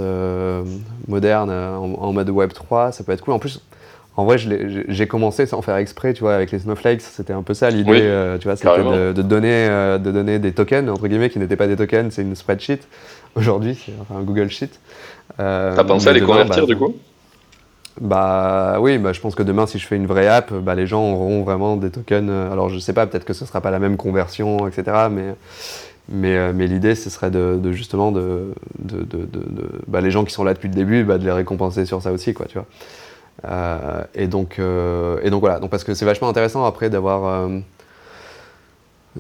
moderne 1.08 1.52
en, 1.52 1.94
en, 2.02 2.12
mode 2.12 2.32
Web 2.32 2.54
3, 2.54 2.92
ça 2.92 3.04
peut 3.04 3.12
être 3.12 3.24
cool. 3.24 3.36
En 3.36 3.40
plus, 3.40 3.62
en 4.20 4.26
vrai, 4.26 4.36
j'ai 4.38 5.08
commencé 5.08 5.46
sans 5.46 5.62
faire 5.62 5.78
exprès, 5.78 6.14
tu 6.14 6.20
vois, 6.20 6.36
avec 6.36 6.52
les 6.52 6.60
snowflakes. 6.60 7.00
C'était 7.02 7.32
un 7.32 7.42
peu 7.42 7.54
ça 7.54 7.70
l'idée, 7.70 8.02
euh, 8.02 8.38
tu 8.38 8.50
vois, 8.50 8.58
c'était 8.58 8.78
de, 8.78 9.22
donner, 9.22 9.68
euh, 9.70 9.98
de 9.98 10.12
donner 10.12 10.40
des 10.40 10.52
tokens, 10.52 10.90
entre 10.90 11.08
guillemets, 11.08 11.30
qui 11.30 11.40
n'étaient 11.40 11.56
pas 11.56 11.68
des 11.68 11.78
tokens, 11.78 12.14
c'est 12.14 12.24
une 12.24 12.36
spreadsheet. 12.36 12.82
Aujourd'hui, 13.36 13.82
c'est 13.86 13.94
un 14.14 14.22
Google 14.22 14.50
Sheet. 14.50 14.72
Euh, 15.40 15.74
T'as 15.74 15.86
pensé 15.86 16.10
à 16.10 16.12
les 16.12 16.20
convertir, 16.20 16.68
bah, 16.68 16.74
du 16.74 16.76
coup? 16.76 16.96
Bah 18.02 18.80
oui, 18.82 18.98
bah, 18.98 19.14
je 19.14 19.22
pense 19.22 19.36
que 19.36 19.44
demain, 19.44 19.68
si 19.68 19.80
je 19.80 19.88
fais 19.88 19.96
une 19.96 20.08
vraie 20.08 20.28
app, 20.28 20.54
bah, 20.54 20.76
les 20.76 20.86
gens 20.86 21.14
auront 21.14 21.44
vraiment 21.44 21.78
des 21.78 21.90
tokens. 21.90 22.30
Alors 22.30 22.68
je 22.68 22.78
sais 22.78 22.92
pas, 22.92 23.08
peut-être 23.08 23.26
que 23.26 23.34
ce 23.34 23.46
sera 23.46 23.62
pas 23.62 23.72
la 23.72 23.80
même 23.80 23.96
conversion, 23.96 24.68
etc. 24.68 25.08
Mais, 25.10 25.34
mais, 26.10 26.52
mais 26.52 26.68
l'idée, 26.68 26.96
ce 26.96 27.10
serait 27.10 27.32
de, 27.32 27.72
justement 27.72 28.12
de, 28.12 28.54
de, 28.80 29.06
bah, 29.88 30.02
les 30.02 30.12
gens 30.12 30.26
qui 30.26 30.34
sont 30.34 30.44
là 30.44 30.54
depuis 30.54 30.68
le 30.68 30.76
début, 30.76 31.06
bah, 31.06 31.18
de 31.18 31.24
les 31.24 31.32
récompenser 31.32 31.86
sur 31.86 32.02
ça 32.02 32.12
aussi, 32.12 32.34
quoi, 32.34 32.48
tu 32.48 32.56
vois. 32.56 32.66
Euh, 33.46 34.04
et, 34.16 34.28
donc, 34.28 34.60
euh, 34.60 35.20
et 35.24 35.30
donc 35.30 35.42
voilà, 35.42 35.60
donc 35.60 35.70
parce 35.70 35.84
que 35.84 35.94
c'est 35.94 36.06
vachement 36.06 36.30
intéressant 36.30 36.66
après 36.66 36.90
d'avoir. 36.90 37.26
Euh, 37.26 37.60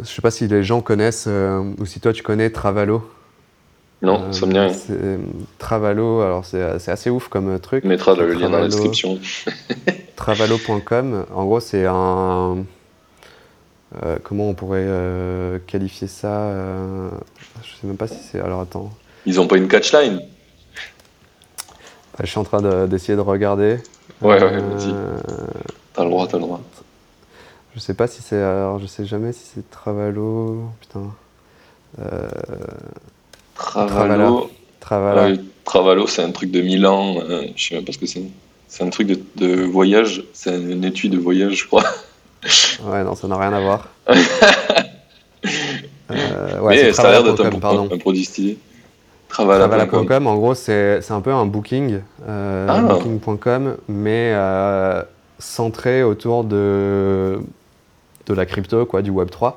je 0.01 0.07
sais 0.07 0.21
pas 0.21 0.31
si 0.31 0.47
les 0.47 0.63
gens 0.63 0.81
connaissent, 0.81 1.27
ou 1.77 1.85
si 1.85 1.99
toi 1.99 2.13
tu 2.13 2.23
connais 2.23 2.49
Travalo. 2.49 3.09
Non, 4.01 4.31
ça 4.31 4.45
me 4.45 4.53
dit 4.53 4.59
rien. 4.59 4.71
Travalo, 5.57 6.21
alors 6.21 6.45
c'est 6.45 6.61
assez 6.89 7.09
ouf 7.09 7.27
comme 7.27 7.59
truc. 7.59 7.83
On 7.85 7.89
mettra 7.89 8.15
le 8.15 8.31
lien 8.33 8.49
dans 8.49 8.59
la 8.59 8.67
description. 8.67 9.19
Travalo.com, 10.15 11.25
en 11.33 11.45
gros 11.45 11.59
c'est 11.59 11.85
un. 11.85 12.57
comment 14.23 14.49
on 14.49 14.53
pourrait 14.53 14.87
qualifier 15.67 16.07
ça 16.07 16.51
Je 17.63 17.69
sais 17.81 17.87
même 17.87 17.97
pas 17.97 18.07
si 18.07 18.19
c'est. 18.21 18.39
Alors 18.39 18.61
attends. 18.61 18.91
Ils 19.25 19.39
ont 19.41 19.47
pas 19.47 19.57
une 19.57 19.67
catchline? 19.67 20.21
Je 22.21 22.25
suis 22.25 22.39
en 22.39 22.43
train 22.43 22.87
d'essayer 22.87 23.15
de 23.15 23.21
regarder. 23.21 23.79
Ouais, 24.21 24.41
ouais, 24.43 24.59
vas-y. 24.59 24.93
T'as 25.93 26.03
le 26.03 26.09
droit, 26.09 26.27
t'as 26.27 26.37
le 26.37 26.43
droit. 26.43 26.61
Je 27.75 27.79
sais 27.79 27.93
pas 27.93 28.07
si 28.07 28.21
c'est. 28.21 28.41
Alors, 28.41 28.79
je 28.79 28.87
sais 28.87 29.05
jamais 29.05 29.31
si 29.31 29.43
c'est 29.55 29.69
Travalo. 29.69 30.69
Putain. 30.81 31.13
Euh... 32.01 32.27
Travalo. 33.55 34.49
Travalo. 34.79 35.37
Travalo, 35.65 36.07
c'est 36.07 36.23
un 36.23 36.31
truc 36.31 36.51
de 36.51 36.61
Milan. 36.61 37.17
Euh, 37.21 37.43
je 37.55 37.67
sais 37.67 37.75
même 37.75 37.85
pas 37.85 37.91
ce 37.91 37.97
que 37.97 38.05
c'est. 38.05 38.23
C'est 38.67 38.83
un 38.83 38.89
truc 38.89 39.07
de, 39.07 39.19
de 39.35 39.63
voyage. 39.63 40.23
C'est 40.33 40.55
une 40.55 40.83
étude 40.83 41.13
de 41.13 41.17
voyage, 41.17 41.53
je 41.53 41.67
crois. 41.67 41.83
Ouais, 42.85 43.03
non, 43.03 43.15
ça 43.15 43.27
n'a 43.27 43.37
rien 43.37 43.53
à 43.53 43.59
voir. 43.59 43.89
euh, 46.11 46.59
ouais, 46.61 46.83
Mais 46.83 46.93
ça 46.93 47.03
a 47.03 47.11
l'air 47.11 47.23
d'être 47.23 47.45
un, 47.45 47.91
un, 47.91 47.97
produit 47.97 48.23
stylé. 48.25 48.57
Travala.com, 49.29 50.27
en 50.27 50.35
gros, 50.35 50.55
c'est 50.55 51.11
un 51.11 51.21
peu 51.21 51.31
un 51.31 51.45
booking, 51.45 51.99
euh, 52.27 52.67
ah. 52.67 52.81
booking.com, 52.81 53.77
mais 53.87 54.31
euh, 54.33 55.03
centré 55.37 56.01
autour 56.01 56.43
de, 56.43 57.39
de 58.25 58.33
la 58.33 58.45
crypto, 58.45 58.85
quoi, 58.85 59.03
du 59.03 59.11
Web3. 59.11 59.53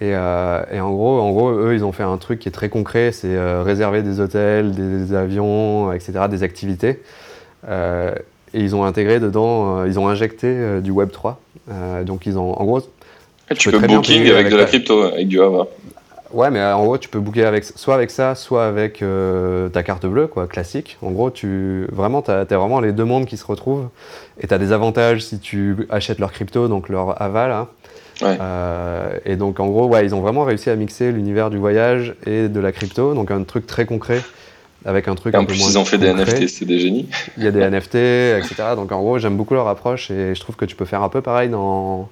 Et, 0.00 0.14
euh, 0.14 0.62
et, 0.72 0.80
en, 0.80 0.92
gros, 0.92 1.20
en 1.20 1.30
gros, 1.32 1.50
eux, 1.50 1.74
ils 1.74 1.84
ont 1.84 1.90
fait 1.90 2.04
un 2.04 2.16
truc 2.16 2.38
qui 2.38 2.48
est 2.48 2.52
très 2.52 2.68
concret, 2.68 3.10
c'est 3.12 3.36
réserver 3.62 4.02
des 4.02 4.20
hôtels, 4.20 4.70
des 4.70 5.14
avions, 5.14 5.92
etc., 5.92 6.26
des 6.30 6.44
activités. 6.44 7.02
et 7.68 8.14
ils 8.54 8.76
ont 8.76 8.84
intégré 8.84 9.18
dedans, 9.18 9.84
ils 9.84 9.98
ont 9.98 10.08
injecté 10.08 10.80
du 10.80 10.92
Web3. 10.92 11.34
donc, 12.04 12.24
ils 12.24 12.38
ont, 12.38 12.58
en 12.58 12.64
gros... 12.64 12.82
tu 13.58 13.70
peux 13.72 13.78
booking 13.80 14.30
avec, 14.30 14.48
de 14.48 14.56
la 14.56 14.64
crypto, 14.64 15.02
avec 15.02 15.26
du 15.26 15.36
Java. 15.38 15.66
Ouais, 16.32 16.50
mais 16.50 16.62
en 16.62 16.84
gros, 16.84 16.98
tu 16.98 17.08
peux 17.08 17.18
booker 17.18 17.44
avec, 17.44 17.64
soit 17.64 17.94
avec 17.94 18.10
ça, 18.10 18.34
soit 18.34 18.66
avec 18.66 19.02
euh, 19.02 19.68
ta 19.68 19.82
carte 19.82 20.06
bleue, 20.06 20.28
quoi, 20.28 20.46
classique. 20.46 20.96
En 21.02 21.10
gros, 21.10 21.30
tu 21.30 21.86
vraiment, 21.90 22.22
tu 22.22 22.30
as, 22.30 22.44
vraiment 22.44 22.80
les 22.80 22.92
deux 22.92 23.04
mondes 23.04 23.26
qui 23.26 23.36
se 23.36 23.44
retrouvent. 23.44 23.88
Et 24.40 24.46
tu 24.46 24.54
as 24.54 24.58
des 24.58 24.72
avantages 24.72 25.24
si 25.24 25.38
tu 25.40 25.76
achètes 25.90 26.18
leur 26.18 26.32
crypto, 26.32 26.68
donc 26.68 26.88
leur 26.88 27.20
aval. 27.20 27.50
Hein. 27.50 27.68
Ouais. 28.22 28.36
Euh, 28.40 29.18
et 29.24 29.36
donc, 29.36 29.58
en 29.60 29.66
gros, 29.66 29.88
ouais, 29.88 30.04
ils 30.04 30.14
ont 30.14 30.20
vraiment 30.20 30.44
réussi 30.44 30.70
à 30.70 30.76
mixer 30.76 31.10
l'univers 31.10 31.50
du 31.50 31.58
voyage 31.58 32.14
et 32.26 32.48
de 32.48 32.60
la 32.60 32.70
crypto. 32.70 33.14
Donc, 33.14 33.30
un 33.30 33.42
truc 33.42 33.66
très 33.66 33.84
concret 33.84 34.22
avec 34.84 35.08
un 35.08 35.16
truc. 35.16 35.34
Et 35.34 35.38
en 35.38 35.44
plus, 35.44 35.66
ils 35.66 35.78
ont 35.78 35.84
fait 35.84 35.98
des 35.98 36.12
NFT, 36.12 36.46
c'est 36.46 36.64
des 36.64 36.78
génies. 36.78 37.08
Il 37.38 37.44
y 37.44 37.48
a 37.48 37.50
des 37.50 37.68
NFT, 37.68 37.96
etc. 38.38 38.54
Donc, 38.76 38.92
en 38.92 39.00
gros, 39.00 39.18
j'aime 39.18 39.36
beaucoup 39.36 39.54
leur 39.54 39.66
approche 39.66 40.10
et 40.10 40.34
je 40.34 40.40
trouve 40.40 40.54
que 40.54 40.64
tu 40.64 40.76
peux 40.76 40.84
faire 40.84 41.02
un 41.02 41.08
peu 41.08 41.22
pareil 41.22 41.48
dans 41.48 42.08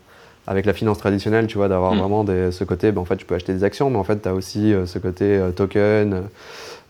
avec 0.49 0.65
la 0.65 0.73
finance 0.73 0.97
traditionnelle, 0.97 1.47
tu 1.47 1.59
vois, 1.59 1.69
d'avoir 1.69 1.95
mm. 1.95 1.99
vraiment 1.99 2.25
ce 2.51 2.65
côté, 2.65 2.91
ben, 2.91 3.03
en 3.03 3.05
fait, 3.05 3.17
tu 3.17 3.27
peux 3.27 3.35
acheter 3.35 3.53
des 3.53 3.65
actions, 3.65 3.91
mais 3.91 3.99
en 3.99 4.05
fait, 4.05 4.23
tu 4.23 4.29
as 4.29 4.35
aussi 4.35 4.73
euh, 4.73 4.87
ce 4.87 4.99
côté 4.99 5.25
euh, 5.37 5.51
token 5.51 6.23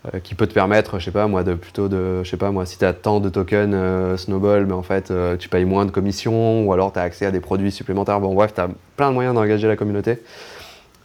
euh, 0.05 0.19
qui 0.23 0.33
peut 0.33 0.47
te 0.47 0.53
permettre, 0.53 0.97
je 0.97 1.05
sais 1.05 1.11
pas, 1.11 1.27
moi, 1.27 1.43
de 1.43 1.55
plutôt 1.55 1.89
de, 1.89 2.23
je 2.23 2.29
sais 2.29 2.37
pas, 2.37 2.51
moi, 2.51 2.65
si 2.65 2.77
tu 2.77 2.85
as 2.85 2.93
tant 2.93 3.19
de 3.19 3.27
tokens 3.27 4.17
Snowball, 4.17 4.61
mais 4.61 4.69
ben, 4.69 4.75
en 4.75 4.81
fait, 4.81 5.11
tu 5.39 5.49
payes 5.49 5.65
moins 5.65 5.85
de 5.85 5.91
commissions, 5.91 6.65
ou 6.65 6.71
alors 6.71 6.93
tu 6.93 6.99
as 6.99 7.01
accès 7.01 7.25
à 7.25 7.31
des 7.31 7.41
produits 7.41 7.71
supplémentaires. 7.71 8.21
Bon, 8.21 8.33
bref, 8.33 8.53
tu 8.55 8.61
as 8.61 8.69
plein 8.95 9.09
de 9.09 9.13
moyens 9.13 9.35
d'engager 9.35 9.67
la 9.67 9.75
communauté. 9.75 10.19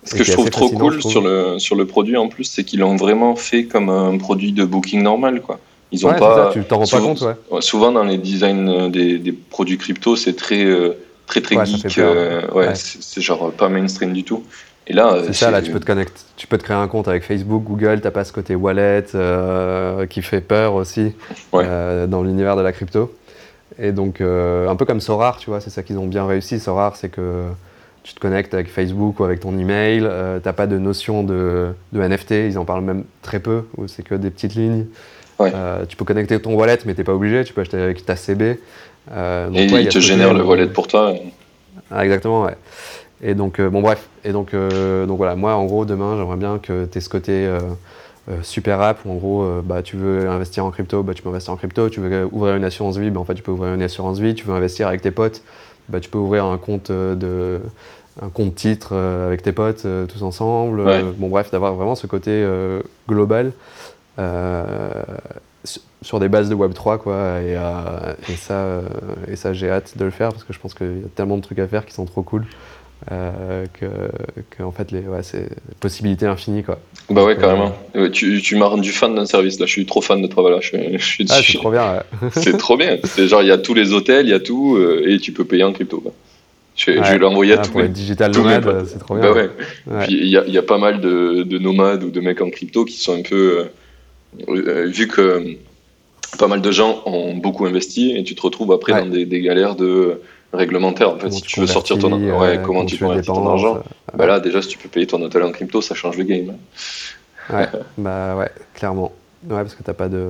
Ce 0.04 0.14
que 0.14 0.22
je 0.22 0.30
trouve 0.30 0.50
trop 0.50 0.68
cool 0.68 1.02
sur 1.02 1.22
le, 1.22 1.58
sur 1.58 1.74
le 1.74 1.86
produit 1.86 2.16
en 2.16 2.28
plus, 2.28 2.44
c'est 2.44 2.62
qu'ils 2.62 2.80
l'ont 2.80 2.94
vraiment 2.94 3.34
fait 3.34 3.64
comme 3.64 3.88
un 3.88 4.16
produit 4.16 4.52
de 4.52 4.64
booking 4.64 5.02
normal, 5.02 5.40
quoi. 5.40 5.58
Ils 5.90 6.06
ont 6.06 6.12
pas. 6.12 6.36
Ça, 6.36 6.50
tu 6.52 6.62
t'en 6.64 6.78
rends 6.78 6.86
pas 6.86 7.00
compte, 7.00 7.22
ouais. 7.22 7.60
Souvent 7.62 7.90
dans 7.90 8.04
les 8.04 8.18
designs 8.18 8.90
des, 8.90 9.18
des 9.18 9.32
produits 9.32 9.78
crypto, 9.78 10.14
c'est 10.14 10.34
très 10.34 10.66
très 11.26 11.40
très 11.40 11.64
geek. 11.64 11.98
Euh, 11.98 12.48
ouais, 12.50 12.74
c'est 12.74 13.20
genre 13.20 13.52
pas 13.52 13.68
mainstream 13.68 14.12
du 14.12 14.24
tout. 14.24 14.44
Et 14.86 14.92
là, 14.92 15.16
c'est 15.24 15.32
ça, 15.32 15.50
là, 15.50 15.62
tu 15.62 15.72
peux, 15.72 15.80
te 15.80 15.86
connecter, 15.86 16.20
tu 16.36 16.46
peux 16.46 16.58
te 16.58 16.62
créer 16.62 16.76
un 16.76 16.88
compte 16.88 17.08
avec 17.08 17.22
Facebook, 17.22 17.62
Google, 17.64 18.02
t'as 18.02 18.10
pas 18.10 18.22
ce 18.22 18.34
côté 18.34 18.54
wallet 18.54 19.06
euh, 19.14 20.04
qui 20.04 20.20
fait 20.20 20.42
peur 20.42 20.74
aussi 20.74 21.14
euh, 21.54 22.06
dans 22.06 22.22
l'univers 22.22 22.54
de 22.54 22.60
la 22.60 22.72
crypto. 22.72 23.14
Et 23.78 23.92
donc, 23.92 24.20
un 24.20 24.76
peu 24.76 24.84
comme 24.84 25.00
Sorar, 25.00 25.38
tu 25.38 25.48
vois, 25.48 25.60
c'est 25.60 25.70
ça 25.70 25.82
qu'ils 25.82 25.98
ont 25.98 26.06
bien 26.06 26.26
réussi. 26.26 26.60
Sorar, 26.60 26.96
c'est 26.96 27.08
que 27.08 27.44
tu 28.02 28.12
te 28.12 28.20
connectes 28.20 28.52
avec 28.52 28.68
Facebook 28.68 29.20
ou 29.20 29.24
avec 29.24 29.40
ton 29.40 29.58
email, 29.58 30.06
t'as 30.42 30.52
pas 30.52 30.66
de 30.66 30.76
notion 30.76 31.22
de, 31.22 31.72
de, 31.92 32.00
NFT, 32.02 32.32
ils 32.32 32.58
en 32.58 32.66
parlent 32.66 32.84
même 32.84 33.04
très 33.22 33.40
peu, 33.40 33.64
c'est 33.86 34.04
que 34.04 34.14
des 34.14 34.28
petites 34.28 34.54
lignes. 34.54 34.84
tu 35.88 35.96
peux 35.96 36.04
connecter 36.04 36.38
ton 36.40 36.54
wallet, 36.54 36.78
mais 36.84 36.92
t'es 36.92 37.04
pas 37.04 37.14
obligé, 37.14 37.42
tu 37.42 37.54
peux 37.54 37.62
acheter 37.62 37.78
avec 37.78 38.04
ta 38.04 38.16
CB. 38.16 38.58
Euh, 39.12 39.50
et 39.54 39.64
il 39.64 39.88
te 39.88 39.98
génère 39.98 40.34
le 40.34 40.42
wallet 40.42 40.66
pour 40.66 40.86
toi. 40.86 41.14
Ah, 41.90 42.04
exactement, 42.04 42.44
ouais. 42.44 42.56
Et 43.22 43.34
donc, 43.34 43.58
euh, 43.58 43.70
bon, 43.70 43.80
bref. 43.80 44.08
Et 44.24 44.32
donc, 44.32 44.54
euh, 44.54 45.06
donc 45.06 45.16
voilà, 45.18 45.34
moi, 45.34 45.54
en 45.54 45.64
gros, 45.64 45.84
demain, 45.84 46.16
j'aimerais 46.16 46.36
bien 46.36 46.58
que 46.58 46.86
tu 46.86 46.98
aies 46.98 47.00
ce 47.00 47.08
côté 47.08 47.48
super 48.42 48.80
app 48.80 49.04
où, 49.04 49.10
en 49.10 49.16
gros, 49.16 49.60
bah, 49.62 49.82
tu 49.82 49.96
veux 49.96 50.28
investir 50.28 50.64
en 50.64 50.70
crypto, 50.70 51.02
bah, 51.02 51.14
tu 51.14 51.22
peux 51.22 51.28
investir 51.28 51.52
en 51.52 51.56
crypto. 51.56 51.88
Tu 51.88 52.00
veux 52.00 52.28
ouvrir 52.32 52.56
une 52.56 52.64
assurance 52.64 52.96
vie, 52.96 53.10
bah, 53.10 53.20
en 53.20 53.24
fait, 53.24 53.34
tu 53.34 53.42
peux 53.42 53.52
ouvrir 53.52 53.74
une 53.74 53.82
assurance 53.82 54.18
vie. 54.18 54.34
Tu 54.34 54.46
veux 54.46 54.54
investir 54.54 54.88
avec 54.88 55.02
tes 55.02 55.10
potes, 55.10 55.42
bah, 55.88 56.00
tu 56.00 56.08
peux 56.08 56.18
ouvrir 56.18 56.44
un 56.46 56.58
compte 56.58 56.90
de 56.90 57.60
un 58.22 58.28
compte 58.28 58.54
titre 58.54 58.94
avec 58.94 59.42
tes 59.42 59.52
potes 59.52 59.86
tous 60.08 60.22
ensemble. 60.22 60.82
bon, 61.18 61.28
bref, 61.28 61.50
d'avoir 61.50 61.74
vraiment 61.74 61.94
ce 61.94 62.06
côté 62.06 62.46
global 63.08 63.52
sur 66.04 66.20
des 66.20 66.28
bases 66.28 66.48
de 66.48 66.54
Web3 66.54 66.98
quoi. 66.98 67.40
Et, 67.40 67.56
euh, 67.56 68.12
et 68.28 68.36
ça 68.36 68.54
euh, 68.54 68.82
et 69.26 69.36
ça 69.36 69.52
j'ai 69.52 69.70
hâte 69.70 69.96
de 69.96 70.04
le 70.04 70.10
faire 70.10 70.30
parce 70.30 70.44
que 70.44 70.52
je 70.52 70.60
pense 70.60 70.74
qu'il 70.74 70.86
y 70.86 71.04
a 71.04 71.08
tellement 71.16 71.36
de 71.36 71.42
trucs 71.42 71.58
à 71.58 71.66
faire 71.66 71.86
qui 71.86 71.94
sont 71.94 72.04
trop 72.04 72.22
cool 72.22 72.44
euh, 73.10 73.64
que, 73.72 73.86
que, 74.50 74.62
en 74.62 74.70
fait 74.70 74.90
les 74.92 75.00
ouais, 75.00 75.22
c'est 75.22 75.48
possibilité 75.80 76.26
infinie 76.26 76.62
quoi. 76.62 76.78
Bah 77.10 77.24
ouais 77.24 77.36
carrément. 77.36 77.74
Tu, 78.12 78.40
tu 78.42 78.56
m'as 78.56 78.66
rendu 78.66 78.92
fan 78.92 79.14
d'un 79.14 79.26
service 79.26 79.58
là. 79.58 79.66
Je 79.66 79.72
suis 79.72 79.86
trop 79.86 80.02
fan 80.02 80.22
de 80.22 80.26
Travala. 80.26 80.60
Je, 80.60 80.76
je, 80.98 81.24
ah, 81.30 81.40
c'est 81.42 81.56
trop 81.58 81.70
bien 81.70 82.02
c'est 82.32 82.56
trop 82.58 82.76
bien. 82.76 82.98
C'est 83.04 83.26
genre 83.26 83.42
il 83.42 83.48
y 83.48 83.52
a 83.52 83.58
tous 83.58 83.74
les 83.74 83.92
hôtels 83.92 84.26
il 84.26 84.30
y 84.30 84.34
a 84.34 84.40
tout 84.40 84.78
et 85.06 85.18
tu 85.18 85.32
peux 85.32 85.44
payer 85.44 85.64
en 85.64 85.72
crypto 85.72 86.00
quoi. 86.00 86.12
Je, 86.76 86.90
je, 86.90 87.12
vais 87.12 87.18
l'envoyer 87.18 87.54
à 87.54 87.60
ah, 87.60 87.62
tous 87.62 87.82
digital 87.82 88.32
nomades, 88.32 88.86
c'est 88.88 88.98
trop 88.98 89.14
bien. 89.14 89.32
Bah 89.32 89.32
ouais. 89.32 89.48
Il 90.08 90.26
y, 90.26 90.30
y, 90.30 90.58
a 90.58 90.62
pas 90.62 90.78
mal 90.78 91.00
de, 91.00 91.44
de, 91.44 91.58
nomades 91.58 92.02
ou 92.02 92.10
de 92.10 92.20
mecs 92.20 92.40
en 92.40 92.50
crypto 92.50 92.84
qui 92.84 92.98
sont 92.98 93.16
un 93.16 93.22
peu. 93.22 93.68
Euh, 94.48 94.86
vu 94.86 95.06
que 95.06 95.56
pas 96.36 96.48
mal 96.48 96.60
de 96.60 96.70
gens 96.70 97.02
ont 97.06 97.34
beaucoup 97.34 97.66
investi 97.66 98.16
et 98.16 98.24
tu 98.24 98.34
te 98.34 98.42
retrouves 98.42 98.72
après 98.72 98.92
dans 98.92 99.06
des, 99.06 99.40
galères 99.40 99.76
de 99.76 100.20
réglementaires. 100.52 101.10
En 101.10 101.18
fait, 101.18 101.30
si 101.30 101.42
tu 101.42 101.60
veux 101.60 101.66
sortir 101.66 101.98
ton, 101.98 102.12
ouais, 102.38 102.60
comment 102.64 102.84
tu 102.84 102.98
convertis 102.98 103.26
ton 103.26 103.48
argent, 103.48 103.82
bah 104.14 104.26
là 104.26 104.40
déjà 104.40 104.62
si 104.62 104.68
tu 104.68 104.78
peux 104.78 104.88
payer 104.88 105.06
ton 105.06 105.20
hôtel 105.22 105.42
en 105.42 105.52
crypto, 105.52 105.80
ça 105.80 105.94
change 105.94 106.16
le 106.16 106.24
game. 106.24 106.56
Ouais, 107.50 107.68
bah 107.98 108.36
ouais, 108.36 108.50
clairement. 108.74 109.12
Ouais, 109.48 109.56
parce 109.56 109.74
que 109.74 109.82
t'as 109.82 109.92
pas 109.92 110.08
de 110.08 110.26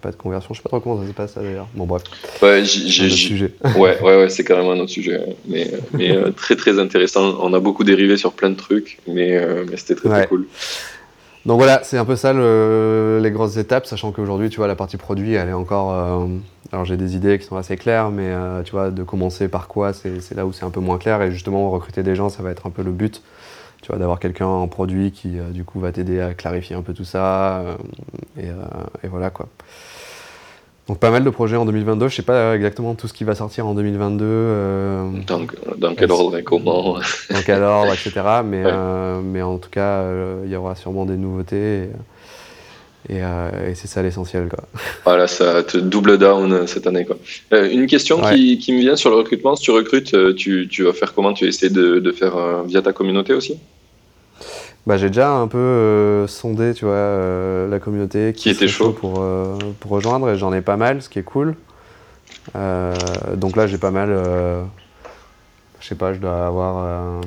pas 0.00 0.12
de 0.12 0.16
conversion. 0.16 0.54
Je 0.54 0.58
sais 0.58 0.62
pas 0.62 0.68
trop 0.68 0.78
comment 0.78 1.02
ça 1.02 1.08
se 1.08 1.12
passe 1.12 1.34
d'ailleurs. 1.34 1.66
Bon 1.74 1.84
bref. 1.84 2.04
Ouais, 2.40 2.64
j'ai. 2.64 3.52
ouais, 3.76 4.00
ouais, 4.00 4.00
ouais, 4.00 4.28
c'est 4.28 4.44
carrément 4.44 4.70
un 4.70 4.78
autre 4.78 4.92
sujet. 4.92 5.20
Mais, 5.48 5.68
mais 5.92 6.16
euh, 6.16 6.30
très 6.30 6.54
très 6.54 6.78
intéressant. 6.78 7.38
On 7.40 7.52
a 7.54 7.58
beaucoup 7.58 7.82
dérivé 7.82 8.16
sur 8.16 8.32
plein 8.32 8.50
de 8.50 8.54
trucs, 8.54 8.98
mais, 9.08 9.36
euh, 9.36 9.64
mais 9.68 9.76
c'était 9.76 9.96
très 9.96 10.08
très 10.08 10.26
cool. 10.28 10.46
Donc 11.46 11.58
voilà, 11.58 11.80
c'est 11.84 11.96
un 11.96 12.04
peu 12.04 12.16
ça 12.16 12.32
les 12.34 13.30
grosses 13.30 13.56
étapes, 13.56 13.86
sachant 13.86 14.12
qu'aujourd'hui, 14.12 14.50
tu 14.50 14.58
vois, 14.58 14.66
la 14.66 14.76
partie 14.76 14.98
produit, 14.98 15.34
elle 15.34 15.48
est 15.48 15.54
encore. 15.54 15.92
Euh, 15.92 16.26
alors 16.72 16.84
j'ai 16.84 16.96
des 16.96 17.16
idées 17.16 17.38
qui 17.38 17.46
sont 17.46 17.56
assez 17.56 17.76
claires, 17.76 18.10
mais 18.10 18.28
euh, 18.28 18.62
tu 18.62 18.72
vois, 18.72 18.90
de 18.90 19.02
commencer 19.02 19.48
par 19.48 19.66
quoi, 19.66 19.92
c'est 19.92 20.34
là 20.34 20.44
où 20.44 20.52
c'est 20.52 20.64
un 20.64 20.70
peu 20.70 20.80
moins 20.80 20.98
clair. 20.98 21.22
Et 21.22 21.32
justement, 21.32 21.70
recruter 21.70 22.02
des 22.02 22.14
gens, 22.14 22.28
ça 22.28 22.42
va 22.42 22.50
être 22.50 22.66
un 22.66 22.70
peu 22.70 22.82
le 22.82 22.92
but. 22.92 23.22
Tu 23.80 23.88
vois, 23.88 23.98
d'avoir 23.98 24.20
quelqu'un 24.20 24.46
en 24.46 24.68
produit 24.68 25.10
qui, 25.10 25.38
euh, 25.38 25.48
du 25.50 25.64
coup, 25.64 25.80
va 25.80 25.90
t'aider 25.92 26.20
à 26.20 26.34
clarifier 26.34 26.76
un 26.76 26.82
peu 26.82 26.92
tout 26.92 27.04
ça. 27.04 27.64
Et, 28.38 28.48
et, 29.02 29.08
voilà, 29.08 29.30
quoi. 29.30 29.48
Donc 30.88 30.98
pas 30.98 31.10
mal 31.10 31.22
de 31.22 31.30
projets 31.30 31.56
en 31.56 31.64
2022. 31.64 32.08
Je 32.08 32.16
sais 32.16 32.22
pas 32.22 32.56
exactement 32.56 32.94
tout 32.94 33.06
ce 33.06 33.12
qui 33.12 33.24
va 33.24 33.34
sortir 33.34 33.66
en 33.66 33.74
2022. 33.74 34.24
Euh, 34.24 35.04
dans, 35.26 35.46
dans, 35.76 35.94
quel 35.94 36.10
ordre 36.10 36.36
et 36.36 36.42
comment 36.42 36.94
Dans 37.30 37.42
quel 37.44 37.62
ordre, 37.62 37.92
etc. 37.92 38.12
Mais, 38.44 38.62
euh, 38.64 39.20
mais 39.22 39.42
en 39.42 39.58
tout 39.58 39.70
cas, 39.70 40.00
euh, 40.00 40.42
il 40.44 40.50
y 40.50 40.56
aura 40.56 40.74
sûrement 40.74 41.06
des 41.06 41.16
nouveautés. 41.16 41.90
Et, 43.08 43.16
et, 43.18 43.74
c'est 43.74 43.86
ça 43.86 44.02
l'essentiel. 44.02 44.48
Voilà, 45.04 45.26
ça 45.26 45.62
te 45.62 45.78
double 45.78 46.18
down 46.18 46.66
cette 46.66 46.86
année. 46.86 47.06
Quoi. 47.06 47.16
une 47.66 47.86
question 47.86 48.20
qui, 48.20 48.58
qui, 48.58 48.72
me 48.72 48.80
vient 48.80 48.96
sur 48.96 49.10
le 49.10 49.16
recrutement. 49.16 49.56
Si 49.56 49.62
tu 49.62 49.70
recrutes, 49.70 50.34
tu, 50.34 50.68
tu 50.68 50.82
vas 50.82 50.92
faire 50.92 51.14
comment? 51.14 51.32
Tu 51.32 51.44
vas 51.44 51.48
essayer 51.48 51.72
de, 51.72 51.98
de 51.98 52.12
faire 52.12 52.64
via 52.64 52.82
ta 52.82 52.92
communauté 52.92 53.32
aussi? 53.32 53.58
Bah, 54.86 54.96
j'ai 54.96 55.08
déjà 55.08 55.30
un 55.32 55.46
peu 55.46 55.58
euh, 55.58 56.26
sondé 56.26 56.72
tu 56.72 56.84
vois, 56.84 56.94
euh, 56.94 57.68
la 57.68 57.78
communauté 57.78 58.32
qui, 58.32 58.48
était 58.48 58.68
chaud 58.68 58.92
pour, 58.92 59.20
euh, 59.20 59.56
pour 59.78 59.90
rejoindre 59.90 60.30
et 60.30 60.38
j'en 60.38 60.52
ai 60.52 60.62
pas 60.62 60.76
mal, 60.76 61.02
ce 61.02 61.08
qui 61.08 61.18
est 61.18 61.24
cool. 61.24 61.54
donc 62.54 63.56
là, 63.56 63.66
j'ai 63.66 63.78
pas 63.78 63.90
mal. 63.90 64.08
je 65.80 65.86
sais 65.86 65.94
pas, 65.94 66.14
je 66.14 66.18
dois 66.18 66.46
avoir. 66.46 67.20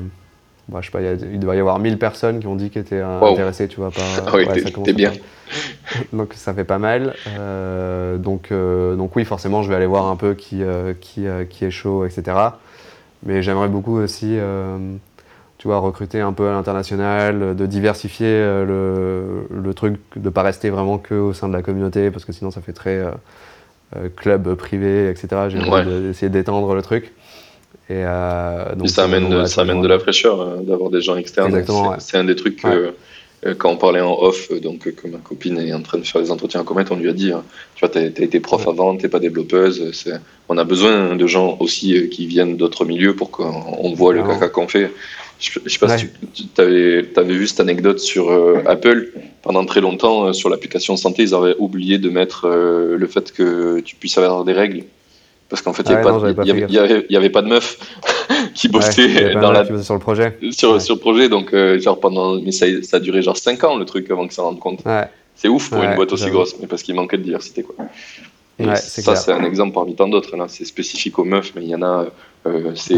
Bah, 0.66 0.78
je 0.80 0.86
sais 0.86 0.92
pas, 0.92 1.02
il, 1.02 1.38
doit 1.38 1.54
y 1.56 1.60
avoir 1.60 1.78
1000 1.78 1.98
personnes 1.98 2.40
qui 2.40 2.46
ont 2.46 2.56
dit 2.56 2.70
qu'ils 2.70 2.80
étaient 2.80 3.02
intéressées, 3.02 3.68
tu 3.68 3.76
vois, 3.76 3.90
par. 3.90 4.04
Ah 4.26 4.30
oui, 4.34 4.46
t'es 4.84 4.92
bien. 4.92 5.12
donc 6.12 6.32
ça 6.34 6.54
fait 6.54 6.64
pas 6.64 6.78
mal. 6.78 7.14
donc, 8.18 8.52
donc 8.52 9.14
oui, 9.14 9.24
forcément, 9.24 9.62
je 9.62 9.68
vais 9.68 9.76
aller 9.76 9.86
voir 9.86 10.06
un 10.06 10.16
peu 10.16 10.34
qui, 10.34 10.62
qui, 11.00 11.26
qui 11.50 11.64
est 11.64 11.70
chaud, 11.70 12.04
etc. 12.04 12.36
Mais 13.22 13.42
j'aimerais 13.42 13.68
beaucoup 13.68 13.96
aussi 13.98 14.38
tu 15.64 15.68
vois, 15.68 15.78
recruter 15.78 16.20
un 16.20 16.34
peu 16.34 16.46
à 16.46 16.52
l'international, 16.52 17.56
de 17.56 17.64
diversifier 17.64 18.26
euh, 18.28 18.66
le, 18.66 19.62
le, 19.62 19.72
truc, 19.72 19.94
de 20.14 20.28
pas 20.28 20.42
rester 20.42 20.68
vraiment 20.68 20.98
que 20.98 21.14
au 21.14 21.32
sein 21.32 21.48
de 21.48 21.54
la 21.54 21.62
communauté, 21.62 22.10
parce 22.10 22.26
que 22.26 22.32
sinon 22.32 22.50
ça 22.50 22.60
fait 22.60 22.74
très 22.74 22.98
euh, 22.98 23.10
euh, 23.96 24.10
club 24.14 24.56
privé, 24.56 25.08
etc. 25.08 25.28
J'ai 25.48 25.58
envie 25.58 26.02
d'essayer 26.02 26.28
d'étendre 26.28 26.74
le 26.74 26.82
truc. 26.82 27.14
Et, 27.88 28.04
donc, 28.76 28.90
ça 28.90 29.04
amène, 29.04 29.30
de, 29.30 29.46
ça 29.46 29.62
amène 29.62 29.80
de 29.80 29.88
la 29.88 29.98
fraîcheur 29.98 30.58
d'avoir 30.58 30.90
des 30.90 31.00
gens 31.00 31.16
externes. 31.16 31.64
C'est 31.98 32.18
un 32.18 32.24
des 32.24 32.36
trucs 32.36 32.56
que, 32.56 32.92
quand 33.56 33.70
on 33.70 33.78
parlait 33.78 34.02
en 34.02 34.18
off, 34.20 34.52
donc 34.60 34.80
que 34.80 35.08
ma 35.08 35.18
copine 35.18 35.58
est 35.58 35.72
en 35.72 35.80
train 35.80 35.96
de 35.96 36.04
faire 36.04 36.20
les 36.20 36.30
entretiens 36.30 36.60
en 36.60 36.64
comète, 36.64 36.88
on 36.90 36.96
lui 36.96 37.08
a 37.08 37.14
dit, 37.14 37.32
hein, 37.32 37.42
tu 37.74 37.86
vois, 37.86 37.88
tu 37.88 37.98
as, 37.98 38.22
été 38.22 38.38
prof 38.38 38.68
avant, 38.68 38.94
tu 38.98 39.08
pas 39.08 39.18
développeuse. 39.18 40.10
On 40.50 40.58
a 40.58 40.64
besoin 40.64 41.16
de 41.16 41.26
gens 41.26 41.56
aussi 41.58 42.10
qui 42.10 42.26
viennent 42.26 42.58
d'autres 42.58 42.84
milieux 42.84 43.16
pour 43.16 43.30
qu'on 43.30 43.94
voit 43.94 44.12
le 44.12 44.22
caca 44.22 44.48
qu'on 44.48 44.68
fait. 44.68 44.90
Je, 45.40 45.58
ne 45.62 45.68
sais 45.68 45.78
pas 45.78 45.98
si 45.98 46.08
tu 46.54 46.60
avais, 46.60 47.34
vu 47.34 47.46
cette 47.46 47.60
anecdote 47.60 47.98
sur 47.98 48.30
euh, 48.30 48.62
Apple. 48.66 49.12
Pendant 49.42 49.64
très 49.66 49.80
longtemps, 49.80 50.26
euh, 50.26 50.32
sur 50.32 50.48
l'application 50.48 50.96
santé, 50.96 51.22
ils 51.22 51.34
avaient 51.34 51.56
oublié 51.58 51.98
de 51.98 52.08
mettre 52.08 52.46
euh, 52.46 52.96
le 52.96 53.06
fait 53.06 53.32
que 53.32 53.80
tu 53.80 53.96
puisses 53.96 54.16
avoir 54.16 54.44
des 54.44 54.52
règles. 54.52 54.84
Parce 55.48 55.60
qu'en 55.60 55.72
fait, 55.72 55.82
il 55.86 55.90
n'y 55.90 57.16
avait, 57.16 57.30
pas 57.30 57.42
de 57.42 57.48
meuf 57.48 57.78
qui 58.54 58.68
bossait 58.68 59.34
dans 59.34 59.52
la... 59.52 59.64
sur 59.82 59.94
le 59.94 60.00
projet. 60.00 60.38
Sur, 60.50 60.80
sur 60.80 60.94
le 60.94 61.00
projet, 61.00 61.28
donc 61.28 61.54
genre 61.78 62.00
pendant... 62.00 62.40
Mais 62.40 62.50
ça, 62.50 62.66
ça, 62.82 62.96
a 62.96 63.00
duré 63.00 63.20
genre 63.20 63.36
5 63.36 63.62
ans 63.64 63.76
le 63.76 63.84
truc 63.84 64.10
avant 64.10 64.26
que 64.26 64.32
ça 64.32 64.42
rende 64.42 64.58
compte. 64.58 64.80
C'est 65.36 65.48
ouf 65.48 65.68
pour 65.68 65.82
une 65.82 65.94
boîte 65.94 66.12
aussi 66.12 66.30
grosse, 66.30 66.56
mais 66.60 66.66
parce 66.66 66.82
qu'il 66.82 66.94
manquait 66.94 67.18
de 67.18 67.22
diversité. 67.22 67.62
Quoi. 67.62 67.76
ça, 68.76 69.16
c'est 69.16 69.32
un 69.32 69.44
exemple 69.44 69.74
parmi 69.74 69.94
tant 69.94 70.08
d'autres. 70.08 70.34
C'est 70.48 70.64
spécifique 70.64 71.18
aux 71.18 71.24
meufs, 71.24 71.52
mais 71.54 71.62
il 71.62 71.68
y 71.68 71.74
en 71.74 71.82
a. 71.82 72.06
c'est 72.74 72.96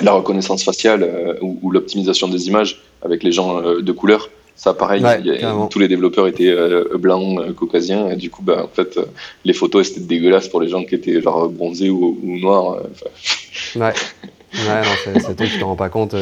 la 0.00 0.12
reconnaissance 0.12 0.64
faciale 0.64 1.02
euh, 1.02 1.34
ou, 1.40 1.70
l'optimisation 1.70 2.28
des 2.28 2.46
images 2.46 2.80
avec 3.02 3.22
les 3.22 3.32
gens 3.32 3.62
euh, 3.62 3.82
de 3.82 3.92
couleur. 3.92 4.30
Ça, 4.56 4.74
pareil, 4.74 5.04
tous 5.70 5.78
les 5.78 5.86
développeurs 5.86 6.26
étaient 6.26 6.50
euh, 6.50 6.98
blancs, 6.98 7.54
caucasiens, 7.54 8.10
et 8.10 8.16
du 8.16 8.28
coup, 8.28 8.42
bah, 8.42 8.64
en 8.64 8.68
fait, 8.68 8.98
les 9.44 9.52
photos 9.52 9.88
étaient 9.88 10.00
dégueulasses 10.00 10.48
pour 10.48 10.60
les 10.60 10.68
gens 10.68 10.82
qui 10.82 10.96
étaient 10.96 11.22
genre 11.22 11.48
bronzés 11.48 11.90
ou, 11.90 12.18
noirs. 12.24 12.78
ouais. 13.76 13.92
Ouais, 14.54 14.80
non, 15.14 15.20
c'est 15.20 15.36
toi, 15.36 15.46
tu 15.46 15.58
te 15.58 15.64
rends 15.64 15.76
pas 15.76 15.90
compte 15.90 16.16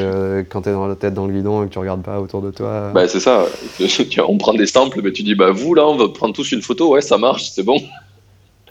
quand 0.51 0.63
tu 0.63 0.69
es 0.69 0.73
dans 0.73 0.87
la 0.87 0.97
tête 0.97 1.15
dans 1.15 1.27
le 1.27 1.33
guidon 1.33 1.63
et 1.63 1.69
que 1.69 1.73
tu 1.73 1.79
regardes 1.79 2.03
pas 2.03 2.21
autour 2.21 2.43
de 2.43 2.51
toi. 2.51 2.91
Bah, 2.93 3.09
c'est 3.09 3.21
ça. 3.21 3.47
on 4.29 4.37
prend 4.37 4.53
des 4.53 4.67
samples, 4.67 5.01
mais 5.03 5.13
tu 5.13 5.23
dis, 5.23 5.35
bah, 5.35 5.53
vous, 5.53 5.73
là, 5.73 5.87
on 5.87 5.97
va 5.97 6.09
prendre 6.09 6.35
tous 6.35 6.53
une 6.53 6.61
photo, 6.61 6.93
ouais, 6.93 7.01
ça 7.01 7.17
marche, 7.17 7.49
c'est 7.49 7.63
bon. 7.63 7.81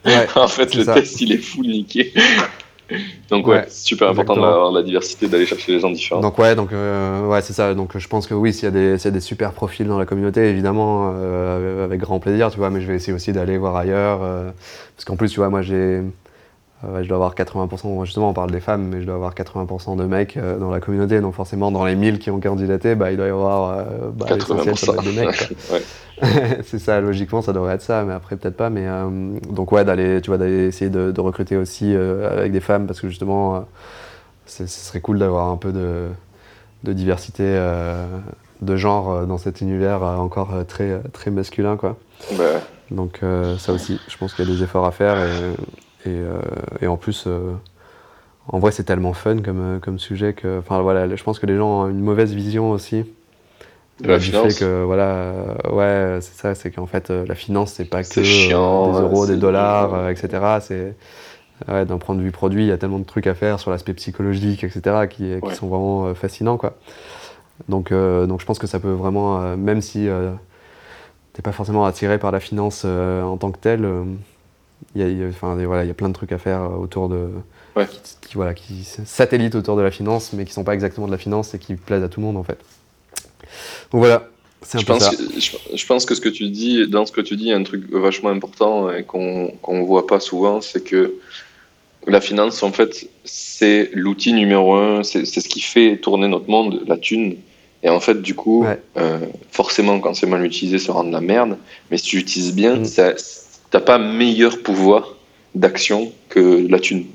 Ouais, 0.06 0.28
en 0.36 0.48
fait, 0.48 0.76
le 0.76 0.86
test, 0.86 1.22
il 1.22 1.32
est 1.32 1.38
full 1.38 1.66
niqué. 1.66 2.14
Donc 3.30 3.48
ouais, 3.48 3.66
c'est 3.68 3.86
super 3.86 4.10
important 4.10 4.36
d'avoir 4.36 4.72
la 4.72 4.84
diversité, 4.84 5.28
d'aller 5.28 5.46
chercher 5.46 5.74
les 5.74 5.80
gens 5.80 5.90
différents. 5.90 6.22
Donc 6.22 6.38
ouais, 6.38 6.56
donc 6.56 6.72
euh, 6.72 7.28
ouais, 7.28 7.42
c'est 7.42 7.54
ça. 7.54 7.74
Donc 7.74 7.98
je 7.98 8.08
pense 8.08 8.28
que 8.28 8.34
oui, 8.34 8.54
s'il 8.54 8.66
y, 8.66 8.68
a 8.68 8.72
des, 8.72 9.04
y 9.04 9.08
a 9.08 9.12
des 9.12 9.20
super 9.20 9.52
profils 9.54 9.88
dans 9.88 9.98
la 9.98 10.06
communauté, 10.06 10.50
évidemment, 10.50 11.14
euh, 11.16 11.86
avec 11.86 12.00
grand 12.00 12.20
plaisir, 12.20 12.52
tu 12.52 12.58
vois. 12.58 12.70
Mais 12.70 12.82
je 12.82 12.88
vais 12.88 12.96
essayer 12.96 13.14
aussi 13.14 13.34
d'aller 13.34 13.58
voir 13.58 13.76
ailleurs, 13.76 14.20
euh, 14.22 14.52
parce 14.96 15.06
qu'en 15.06 15.16
plus, 15.16 15.30
tu 15.30 15.40
vois, 15.40 15.50
moi 15.50 15.62
j'ai, 15.62 16.02
je 16.84 17.08
dois 17.08 17.18
avoir 17.18 17.36
80%. 17.36 18.06
Justement, 18.06 18.30
on 18.30 18.34
parle 18.34 18.52
des 18.52 18.60
femmes, 18.60 18.88
mais 18.88 19.02
je 19.02 19.06
dois 19.06 19.16
avoir 19.16 19.34
80% 19.34 19.98
de 19.98 20.04
mecs 20.04 20.38
dans 20.38 20.70
la 20.70 20.80
communauté. 20.80 21.20
Donc 21.22 21.34
forcément, 21.34 21.72
dans 21.72 21.86
les 21.86 21.96
1000 21.96 22.20
qui 22.20 22.30
ont 22.30 22.40
candidaté, 22.40 22.96
bah, 22.96 23.12
il 23.12 23.18
doit 23.18 23.28
y 23.28 23.30
avoir 23.30 23.86
bah, 24.14 24.26
l'essentiel 24.30 24.98
de 24.98 25.12
mecs. 25.12 25.50
ouais. 25.72 25.82
c'est 26.64 26.80
ça, 26.80 27.02
logiquement, 27.02 27.42
ça 27.42 27.54
devrait 27.54 27.76
être 27.76 27.82
ça, 27.82 28.04
mais 28.04 28.14
après, 28.14 28.36
peut-être 28.38 28.56
pas. 28.56 28.70
Mais, 28.70 28.88
euh, 28.88 29.38
donc, 29.50 29.72
ouais, 29.72 29.84
d'aller, 29.84 30.22
tu 30.22 30.30
vois, 30.30 30.38
d'aller 30.38 30.68
essayer 30.68 30.90
de, 30.90 31.20
recruter 31.20 31.58
aussi 31.58 31.94
euh, 31.96 32.40
avec 32.40 32.52
des 32.52 32.60
femmes, 32.60 32.88
parce 32.88 33.02
que 33.02 33.10
justement, 33.10 33.56
euh, 33.56 33.60
ce 34.46 34.68
serait 34.68 35.02
cool 35.02 35.20
d'avoir 35.20 35.50
un 35.50 35.58
peu 35.58 35.72
de, 35.72 36.08
de 36.84 36.94
diversité 36.94 37.44
de 38.62 38.78
genre 38.78 39.26
dans 39.26 39.38
cet 39.38 39.62
univers 39.62 40.02
encore 40.04 40.54
très, 40.68 41.02
très 41.12 41.32
masculin, 41.32 41.78
quoi. 41.78 41.98
Bah. 42.38 42.62
Donc, 42.92 43.22
ça 43.58 43.74
aussi, 43.74 44.00
je 44.08 44.18
pense 44.18 44.34
qu'il 44.34 44.48
y 44.48 44.52
a 44.52 44.56
des 44.56 44.64
efforts 44.64 44.86
à 44.86 44.92
faire, 44.92 45.18
et, 45.18 45.56
et, 46.08 46.22
et 46.82 46.88
en 46.88 46.98
plus. 46.98 47.28
en 48.48 48.60
vrai, 48.60 48.72
c'est 48.72 48.84
tellement 48.84 49.14
fun 49.14 49.42
comme, 49.42 49.80
comme 49.82 50.00
sujet 50.00 50.34
que, 50.34 50.60
enfin 50.60 50.82
voilà, 50.82 51.14
je 51.16 51.24
pense 51.24 51.40
que 51.40 51.46
les 51.46 51.58
gens 51.58 51.84
ont 51.84 51.90
une 51.90 52.02
mauvaise 52.02 52.34
vision 52.34 52.72
aussi 52.72 53.06
de 54.02 54.08
la 54.10 54.20
finance. 54.20 54.54
Fait 54.54 54.60
que 54.60 54.84
voilà, 54.84 55.10
euh, 55.10 55.72
ouais, 55.72 56.22
c'est 56.22 56.36
ça, 56.36 56.56
c'est 56.56 56.72
qu'en 56.72 56.86
fait 56.86 57.10
euh, 57.10 57.26
la 57.28 57.36
finance 57.36 57.74
c'est 57.74 57.86
pas 57.86 58.04
que 58.04 58.20
euh, 58.20 58.24
des 58.24 58.52
euros, 58.52 59.26
des 59.26 59.38
dollars, 59.38 60.10
etc. 60.10 60.58
C'est 60.62 60.96
ouais, 61.72 61.86
d'un 61.86 61.98
point 61.98 62.16
de 62.16 62.22
vue 62.22 62.32
produit, 62.32 62.64
il 62.64 62.68
y 62.68 62.72
a 62.72 62.78
tellement 62.78 63.00
de 63.00 63.06
trucs 63.06 63.28
à 63.28 63.34
faire 63.34 63.60
sur 63.60 63.72
l'aspect 63.72 63.94
psychologique, 63.94 64.64
etc. 64.64 65.08
qui, 65.10 65.34
qui 65.42 65.56
sont 65.56 65.68
vraiment 65.68 66.14
fascinants 66.14 66.58
quoi. 66.58 66.78
Donc 67.70 67.92
donc 67.94 68.42
je 68.42 68.46
pense 68.46 68.60
que 68.60 68.68
ça 68.68 68.80
peut 68.80 68.92
vraiment, 68.92 69.56
même 69.56 69.82
si 69.82 70.10
t'es 71.34 71.42
pas 71.42 71.54
forcément 71.54 71.86
attiré 71.86 72.18
par 72.18 72.32
la 72.32 72.42
finance 72.42 72.84
en 72.84 73.38
tant 73.38 73.52
que 73.52 73.60
telle, 73.60 73.90
il 74.94 75.02
y 75.02 75.24
a, 75.24 75.28
enfin 75.28 75.56
voilà, 75.56 75.84
il 75.84 75.88
y 75.88 75.92
a 75.92 75.96
plein 75.96 76.10
de 76.10 76.14
trucs 76.14 76.32
à 76.32 76.38
faire 76.38 76.72
autour 76.80 77.10
de 77.10 77.30
qui, 77.76 78.00
qui, 78.30 78.36
voilà, 78.36 78.54
qui 78.54 78.84
satellitent 78.84 79.56
autour 79.56 79.76
de 79.76 79.82
la 79.82 79.92
finance, 79.92 80.32
mais 80.34 80.46
qui 80.46 80.54
sont 80.54 80.64
pas 80.64 80.74
exactement 80.74 81.08
de 81.08 81.12
la 81.12 81.18
finance 81.18 81.54
et 81.54 81.60
qui 81.60 81.76
plaisent 81.76 82.04
à 82.04 82.10
tout 82.10 82.20
le 82.20 82.26
monde 82.26 82.38
en 82.38 82.44
fait. 82.44 82.60
Donc 83.92 84.00
voilà, 84.00 84.30
c'est 84.62 84.78
un 84.78 84.82
je 84.82 84.86
peu 84.86 84.94
pense 84.94 85.04
ça. 85.04 85.12
Que, 85.12 85.78
je, 85.78 85.86
pense 85.86 86.06
que 86.06 86.16
ce 86.16 86.22
que 86.22 86.30
tu 86.30 86.50
dis, 86.50 86.88
dans 86.88 87.06
ce 87.06 87.12
que 87.12 87.22
tu 87.22 87.36
dis, 87.36 87.46
il 87.46 87.50
y 87.50 87.54
a 87.54 87.58
un 87.58 87.64
truc 87.64 87.90
vachement 87.92 88.30
important 88.30 88.92
et 88.92 89.04
qu'on 89.04 89.52
ne 89.68 89.84
voit 89.84 90.08
pas 90.08 90.20
souvent, 90.20 90.62
c'est 90.62 90.84
que 90.84 91.16
la 92.08 92.22
finance, 92.22 92.64
en 92.64 92.72
fait, 92.72 93.08
c'est 93.24 93.90
l'outil 93.94 94.34
numéro 94.34 94.76
un, 94.76 95.04
c'est 95.04 95.26
ce 95.26 95.48
qui 95.48 95.62
fait 95.62 95.98
tourner 95.98 96.28
notre 96.28 96.50
monde, 96.50 96.82
la 96.88 96.98
thune. 96.98 97.38
Et 97.84 97.90
en 97.90 98.00
fait, 98.00 98.22
du 98.22 98.34
coup, 98.34 98.66
euh, 98.98 99.20
forcément, 99.52 100.00
quand 100.00 100.16
c'est 100.16 100.28
mal 100.28 100.44
utilisé, 100.44 100.80
ça 100.80 100.94
rend 100.94 101.04
de 101.04 101.12
la 101.12 101.22
merde. 101.22 101.58
Mais 101.92 101.98
si 101.98 102.06
tu 102.06 102.18
l'utilises 102.18 102.54
bien, 102.54 102.78
mm. 102.78 102.84
tu 102.84 102.90
n'as 103.76 103.82
pas 103.82 103.98
meilleur 103.98 104.62
pouvoir 104.62 105.16
d'action 105.54 106.12
que 106.30 106.68
la 106.70 106.80
thune. 106.80 107.06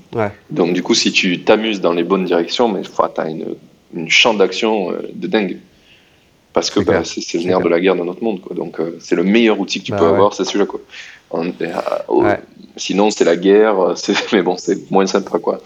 Donc, 0.50 0.72
du 0.72 0.82
coup, 0.82 0.94
si 0.94 1.12
tu 1.12 1.40
t'amuses 1.40 1.80
dans 1.80 1.92
les 1.92 2.02
bonnes 2.02 2.24
directions, 2.24 2.68
mais 2.68 2.82
tu 2.82 3.20
as 3.20 3.28
une, 3.28 3.54
une 3.94 4.10
champ 4.10 4.34
d'action 4.34 4.92
euh, 4.92 5.10
de 5.12 5.26
dingue. 5.26 5.58
Parce 6.52 6.70
que 6.70 6.80
bah, 6.80 7.02
c'est 7.04 7.34
le 7.34 7.44
nerf 7.44 7.60
de 7.60 7.68
la 7.68 7.78
guerre 7.78 7.94
dans 7.94 8.04
notre 8.04 8.24
monde. 8.24 8.40
Quoi. 8.40 8.56
Donc, 8.56 8.80
euh, 8.80 8.96
c'est 9.00 9.14
le 9.14 9.22
meilleur 9.22 9.60
outil 9.60 9.80
que 9.80 9.84
tu 9.84 9.92
bah 9.92 9.98
peux 9.98 10.06
avoir, 10.06 10.34
c'est 10.34 10.44
celui-là. 10.44 10.66
Quoi. 10.66 10.80
Euh, 11.34 12.36
sinon, 12.76 13.10
c'est 13.10 13.24
la 13.24 13.36
guerre. 13.36 13.94
Mais 14.32 14.42
bon, 14.42 14.56
c'est 14.56 14.90
moins 14.90 15.06
sympa. 15.06 15.38
Quoi. 15.38 15.60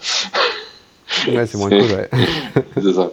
Ouais, 1.27 1.47
c'est 1.47 1.57
moins 1.57 1.69
cool. 1.69 1.79
Ouais. 1.79 2.09
c'est 2.75 2.93
ça. 2.93 3.11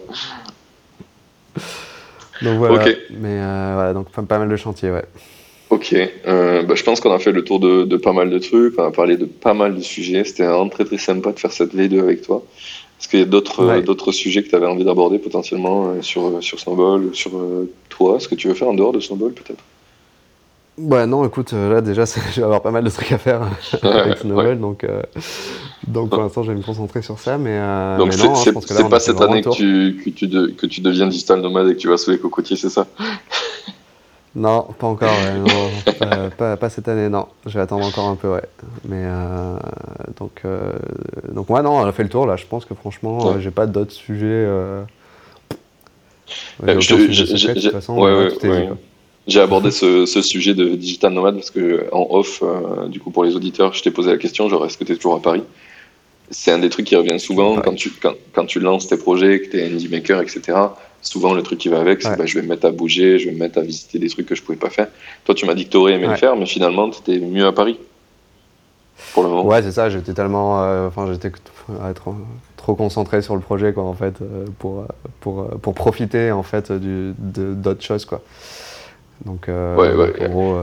Donc 2.43 2.57
voilà. 2.57 2.85
Mais 3.09 3.37
voilà, 3.73 3.93
donc 3.93 4.09
pas 4.09 4.37
mal 4.37 4.49
de 4.49 4.55
chantiers, 4.55 4.91
ouais. 4.91 5.05
Ok, 5.73 5.95
bah, 6.23 6.75
je 6.75 6.83
pense 6.83 6.99
qu'on 6.99 7.11
a 7.11 7.17
fait 7.17 7.31
le 7.31 7.43
tour 7.43 7.59
de, 7.59 7.83
de, 7.83 7.97
pas 7.97 8.13
mal 8.13 8.29
de 8.29 8.37
trucs, 8.37 8.77
on 8.77 8.83
a 8.83 8.91
parlé 8.91 9.17
de 9.17 9.25
pas 9.25 9.55
mal 9.55 9.75
de 9.75 9.81
sujets. 9.81 10.23
C'était 10.23 10.45
vraiment 10.45 10.69
très 10.69 10.85
très 10.85 10.99
sympa 10.99 11.31
de 11.31 11.39
faire 11.39 11.51
cette 11.51 11.73
V2 11.73 11.99
avec 11.99 12.21
toi. 12.21 12.43
Est-ce 12.99 13.09
qu'il 13.09 13.19
y 13.19 13.23
a 13.23 13.25
d'autres 13.25 13.81
d'autres 13.81 14.13
sujets 14.13 14.43
que 14.43 14.49
tu 14.49 14.55
avais 14.55 14.67
envie 14.67 14.85
d'aborder 14.85 15.17
potentiellement 15.19 15.87
euh, 15.87 16.01
sur, 16.01 16.41
sur 16.43 16.59
Snowball, 16.59 17.09
sur 17.13 17.35
euh, 17.35 17.69
toi? 17.89 18.17
Ce 18.19 18.29
que 18.29 18.35
tu 18.35 18.47
veux 18.47 18.53
faire 18.53 18.69
en 18.69 18.75
dehors 18.75 18.93
de 18.93 18.99
Snowball 18.99 19.33
peut-être? 19.33 19.63
Ouais, 20.77 21.07
non, 21.07 21.25
écoute, 21.25 21.53
euh, 21.53 21.73
là 21.73 21.81
déjà, 21.81 22.05
je 22.33 22.39
vais 22.39 22.43
avoir 22.43 22.61
pas 22.61 22.71
mal 22.71 22.83
de 22.83 22.89
trucs 22.89 23.11
à 23.11 23.17
faire 23.17 23.41
avec 23.81 24.19
Snowball, 24.19 24.59
donc, 24.59 24.85
donc 25.87 26.11
pour 26.11 26.21
l'instant, 26.21 26.43
je 26.43 26.51
vais 26.51 26.57
me 26.57 26.63
concentrer 26.63 27.01
sur 27.01 27.17
ça. 27.17 27.37
Mais, 27.37 27.59
donc 27.97 28.13
c'est 28.13 28.89
pas 28.89 28.99
cette 28.99 29.19
année 29.19 29.41
que 29.41 29.49
tu, 29.49 30.01
que, 30.05 30.09
tu 30.11 30.29
que 30.55 30.65
tu 30.67 30.81
deviens 30.81 31.07
digital 31.07 31.41
nomade 31.41 31.67
et 31.69 31.73
que 31.73 31.79
tu 31.79 31.89
vas 31.89 31.97
sauver 31.97 32.19
cocotier, 32.19 32.55
c'est 32.55 32.69
ça? 32.69 32.85
Non, 34.35 34.65
pas 34.79 34.87
encore, 34.87 35.11
non, 35.45 36.29
pas, 36.37 36.57
pas, 36.57 36.69
cette 36.69 36.87
année, 36.87 37.07
non. 37.07 37.27
Je 37.45 37.53
vais 37.53 37.59
attendre 37.59 37.85
encore 37.85 38.07
un 38.07 38.15
peu, 38.15 38.29
ouais. 38.29 38.41
Mais 38.83 39.03
euh, 39.05 39.57
donc, 40.19 40.41
euh, 40.43 40.71
donc, 41.31 41.51
ouais, 41.51 41.61
non, 41.61 41.77
on 41.77 41.85
a 41.85 41.91
fait 41.91 42.01
le 42.01 42.09
tour 42.09 42.25
là. 42.25 42.35
Je 42.35 42.45
pense 42.47 42.65
que 42.65 42.73
franchement, 42.73 43.27
euh, 43.27 43.39
j'ai 43.39 43.51
pas 43.51 43.67
d'autres 43.67 43.91
sujets. 43.91 44.47
J'ai 49.27 49.39
abordé 49.39 49.69
ce, 49.69 50.07
ce, 50.07 50.21
sujet 50.21 50.55
de 50.55 50.69
digital 50.69 51.13
nomade 51.13 51.35
parce 51.35 51.51
que 51.51 51.85
en 51.91 52.07
off, 52.09 52.43
du 52.87 52.99
coup, 52.99 53.11
pour 53.11 53.23
les 53.23 53.35
auditeurs, 53.35 53.73
je 53.73 53.83
t'ai 53.83 53.91
posé 53.91 54.09
la 54.09 54.17
question 54.17 54.49
genre, 54.49 54.65
est-ce 54.65 54.79
que 54.79 54.83
tu 54.83 54.93
es 54.93 54.95
toujours 54.95 55.15
à 55.15 55.21
Paris? 55.21 55.43
C'est 56.31 56.51
un 56.51 56.57
des 56.57 56.69
trucs 56.69 56.87
qui 56.87 56.95
revient 56.95 57.19
souvent 57.19 57.61
quand 57.61 57.75
tu, 57.75 57.91
quand, 57.91 58.13
quand, 58.33 58.45
tu 58.45 58.59
lances 58.59 58.87
tes 58.87 58.97
projets, 58.97 59.41
que 59.41 59.51
tu 59.51 59.59
es 59.59 59.65
indie 59.65 59.89
maker, 59.89 60.21
etc 60.21 60.55
souvent 61.03 61.33
le 61.33 61.43
truc 61.43 61.59
qui 61.59 61.69
va 61.69 61.79
avec, 61.79 62.01
c'est 62.01 62.13
que 62.13 62.17
bah, 62.17 62.25
je 62.25 62.35
vais 62.35 62.41
me 62.41 62.47
mettre 62.47 62.65
à 62.65 62.71
bouger, 62.71 63.19
je 63.19 63.25
vais 63.27 63.33
me 63.33 63.39
mettre 63.39 63.59
à 63.59 63.61
visiter 63.61 63.99
des 63.99 64.09
trucs 64.09 64.25
que 64.25 64.35
je 64.35 64.41
pouvais 64.41 64.57
pas 64.57 64.69
faire. 64.69 64.87
Toi, 65.25 65.35
tu 65.35 65.45
m'as 65.45 65.53
dit 65.53 65.65
que 65.65 65.71
tu 65.71 65.77
aurais 65.77 65.93
aimé 65.93 66.07
le 66.07 66.15
faire, 66.15 66.35
mais 66.35 66.45
finalement, 66.45 66.89
tu 66.89 66.99
étais 66.99 67.23
mieux 67.23 67.45
à 67.45 67.51
Paris. 67.51 67.77
Pour 69.13 69.23
le 69.23 69.29
moment. 69.29 69.45
Ouais, 69.45 69.61
c'est 69.61 69.71
ça, 69.71 69.89
j'étais 69.89 70.13
tellement. 70.13 70.63
Euh, 70.63 70.87
enfin, 70.87 71.11
j'étais 71.11 71.31
trop, 71.95 72.15
trop, 72.57 72.75
concentré 72.75 73.21
sur 73.21 73.35
le 73.35 73.41
projet, 73.41 73.73
quoi, 73.73 73.83
en 73.83 73.93
fait, 73.93 74.15
euh, 74.21 74.45
pour, 74.59 74.85
pour, 75.19 75.47
pour 75.61 75.73
profiter, 75.73 76.31
en 76.31 76.43
fait, 76.43 76.71
d'autres 76.71 77.83
choses, 77.83 78.05
quoi. 78.05 78.21
Donc, 79.25 79.49
euh, 79.49 79.75
ouais, 79.75 79.93
ouais. 79.93 80.27
En 80.27 80.29
gros, 80.29 80.57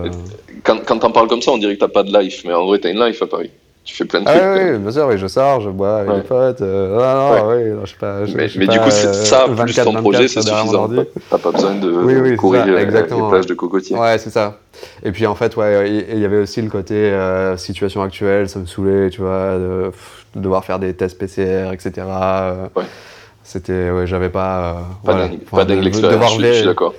Quand, 0.62 0.79
quand 0.85 0.99
t'en 0.99 1.11
parles 1.11 1.29
comme 1.29 1.43
ça, 1.43 1.53
on 1.53 1.59
dirait 1.59 1.75
que 1.75 1.81
t'as 1.81 1.89
pas 1.89 2.03
de 2.03 2.17
life, 2.17 2.43
mais 2.45 2.53
en 2.53 2.67
vrai, 2.67 2.79
t'as 2.79 2.91
une 2.91 3.05
life 3.05 3.21
à 3.23 3.27
Paris. 3.27 3.51
Tu 3.85 3.97
fais 3.97 4.05
plein 4.05 4.20
de 4.20 4.28
ah 4.28 4.39
trucs. 4.39 4.73
Oui, 4.73 4.78
bien 4.78 4.90
sûr, 4.90 5.07
oui, 5.07 5.16
je 5.16 5.27
sors, 5.27 5.62
je 5.62 5.70
bois 5.70 6.01
avec 6.01 6.11
ouais. 6.11 6.23
potes. 6.23 6.61
Euh, 6.61 6.97
non, 6.97 7.44
non, 7.44 7.48
oui, 7.48 7.81
je 7.85 7.90
sais 7.90 7.97
pas. 7.98 8.27
Je, 8.27 8.36
mais, 8.36 8.48
je 8.48 8.59
mais 8.59 8.66
pas, 8.66 8.73
du 8.74 8.78
coup, 8.78 8.90
c'est 8.90 9.12
ça, 9.12 9.47
plus 9.48 9.74
ton 9.74 9.94
projet, 9.94 10.28
c'est 10.28 10.43
suffisant. 10.43 10.90
T'as 11.31 11.39
pas 11.39 11.51
besoin 11.51 11.74
de, 11.74 11.90
oui, 11.90 12.15
oui, 12.16 12.36
courir 12.36 12.65
ça, 12.65 12.70
les 12.70 12.86
plages 12.86 13.47
de 13.47 13.55
cocotiers. 13.55 13.97
Ouais, 13.97 14.19
c'est 14.19 14.31
ça. 14.31 14.59
Et 15.02 15.12
puis 15.12 15.27
en 15.27 15.35
fait, 15.35 15.57
ouais, 15.57 16.05
il 16.11 16.19
y, 16.19 16.24
avait 16.24 16.39
aussi 16.39 16.62
le 16.62 16.70
côté 16.70 16.94
euh, 16.94 17.57
situation 17.57 18.02
actuelle, 18.02 18.48
ça 18.48 18.59
me 18.59 18.66
saoulait, 18.66 19.11
tu 19.11 19.20
vois, 19.20 19.57
de, 19.59 19.93
de, 20.35 20.40
devoir 20.40 20.65
faire 20.65 20.78
des 20.78 20.94
tests 20.94 21.19
PCR, 21.19 21.73
etc. 21.73 22.07
Euh, 22.07 22.66
ouais. 22.77 22.85
C'était, 23.51 23.91
ouais, 23.91 24.07
j'avais 24.07 24.29
pas. 24.29 24.59
Euh, 24.59 24.73
pas 24.75 25.13
voilà, 25.13 25.29
dingue, 25.29 25.41
pas 25.41 25.65
dingue 25.65 25.83
l'expérience, 25.83 26.39
je, 26.39 26.47
je 26.47 26.53
suis 26.53 26.67
d'accord. 26.67 26.95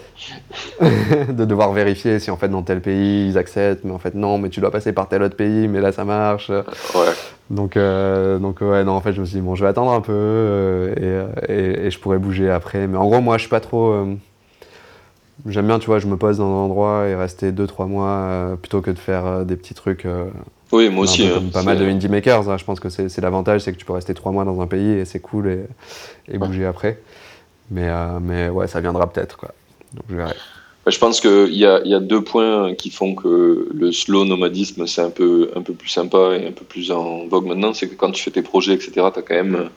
de 1.30 1.45
devoir 1.45 1.72
vérifier 1.72 2.19
si 2.19 2.30
en 2.30 2.36
fait 2.36 2.49
dans 2.49 2.61
tel 2.61 2.82
pays 2.82 3.30
ils 3.30 3.38
acceptent, 3.38 3.86
mais 3.86 3.91
en 3.91 3.99
fait 3.99 4.15
non, 4.15 4.38
mais 4.38 4.49
tu 4.49 4.60
dois 4.60 4.69
passer 4.69 4.91
par 4.91 5.07
tel 5.07 5.23
autre 5.23 5.38
pays, 5.38 5.69
mais 5.69 5.80
là 5.80 5.94
ça 5.94 6.03
marche. 6.03 6.49
Ouais. 6.49 7.14
Donc, 7.52 7.78
euh, 7.78 8.38
donc 8.38 8.60
ouais, 8.60 8.84
non, 8.84 8.91
en 8.94 9.02
fait, 9.02 9.14
je 9.14 9.22
me 9.22 9.26
suis 9.26 9.36
dit, 9.36 9.41
bon, 9.41 9.56
je 9.56 9.64
vais 9.64 9.69
attendre 9.69 9.91
un 9.91 10.02
peu 10.02 10.11
euh, 10.14 11.38
et, 11.48 11.53
et, 11.53 11.86
et, 11.86 11.91
je 11.91 11.99
pourrais 11.99 12.18
bouger 12.18 12.49
après. 12.49 12.86
Mais 12.88 12.98
en 12.98 13.06
gros, 13.06 13.22
moi, 13.22 13.38
je 13.38 13.44
suis 13.44 13.49
pas 13.49 13.60
trop. 13.60 13.91
Euh, 13.91 14.15
J'aime 15.48 15.68
bien, 15.68 15.80
tu 15.80 15.88
vois, 15.88 15.99
je 15.99 16.07
me 16.07 16.18
pose 16.18 16.38
dans 16.38 16.45
un 16.45 16.65
endroit 16.65 17.07
et 17.07 17.15
rester 17.15 17.52
2-3 17.52 17.88
mois 17.88 18.57
plutôt 18.61 18.82
que 18.82 18.91
de 18.91 18.99
faire 18.99 19.44
des 19.45 19.56
petits 19.56 19.73
trucs. 19.73 20.06
Oui, 20.72 20.89
moi 20.89 21.03
aussi. 21.03 21.27
Comme 21.27 21.48
hein, 21.48 21.49
pas 21.52 21.64
mal 21.64 21.77
de 21.77 21.85
indie 21.85 22.10
makers. 22.10 22.49
Hein, 22.49 22.57
je 22.57 22.64
pense 22.64 22.80
que 22.80 22.89
c'est 22.89 23.22
l'avantage, 23.22 23.61
c'est 23.61 23.73
que 23.73 23.77
tu 23.77 23.85
peux 23.85 23.93
rester 23.93 24.14
3 24.14 24.31
mois 24.31 24.45
dans 24.45 24.61
un 24.61 24.68
pays 24.68 24.91
et 24.91 25.06
c'est 25.06 25.19
cool 25.19 25.48
et, 25.49 26.34
et 26.34 26.38
bouger 26.38 26.65
après. 26.65 26.99
Mais, 27.69 27.89
mais 28.22 28.49
ouais, 28.49 28.68
ça 28.68 28.81
viendra 28.81 29.10
peut-être, 29.10 29.38
quoi. 29.38 29.53
Donc 29.93 30.06
je 30.10 30.15
verrai. 30.15 30.35
Je 30.88 30.98
pense 30.98 31.22
qu'il 31.22 31.53
y 31.53 31.65
a, 31.65 31.80
y 31.85 31.93
a 31.93 31.99
deux 31.99 32.23
points 32.23 32.73
qui 32.73 32.89
font 32.89 33.14
que 33.14 33.68
le 33.72 33.91
slow 33.91 34.26
nomadisme, 34.26 34.88
c'est 34.88 35.02
un 35.02 35.11
peu, 35.11 35.52
un 35.56 35.61
peu 35.61 35.73
plus 35.73 35.89
sympa 35.89 36.35
et 36.35 36.48
un 36.48 36.52
peu 36.52 36.65
plus 36.65 36.91
en 36.91 37.27
vogue 37.27 37.45
maintenant. 37.45 37.73
C'est 37.73 37.88
que 37.88 37.93
quand 37.93 38.11
tu 38.11 38.23
fais 38.23 38.31
tes 38.31 38.41
projets, 38.41 38.73
etc., 38.73 38.91
tu 38.95 39.02
as 39.02 39.22
quand 39.22 39.35
même. 39.35 39.69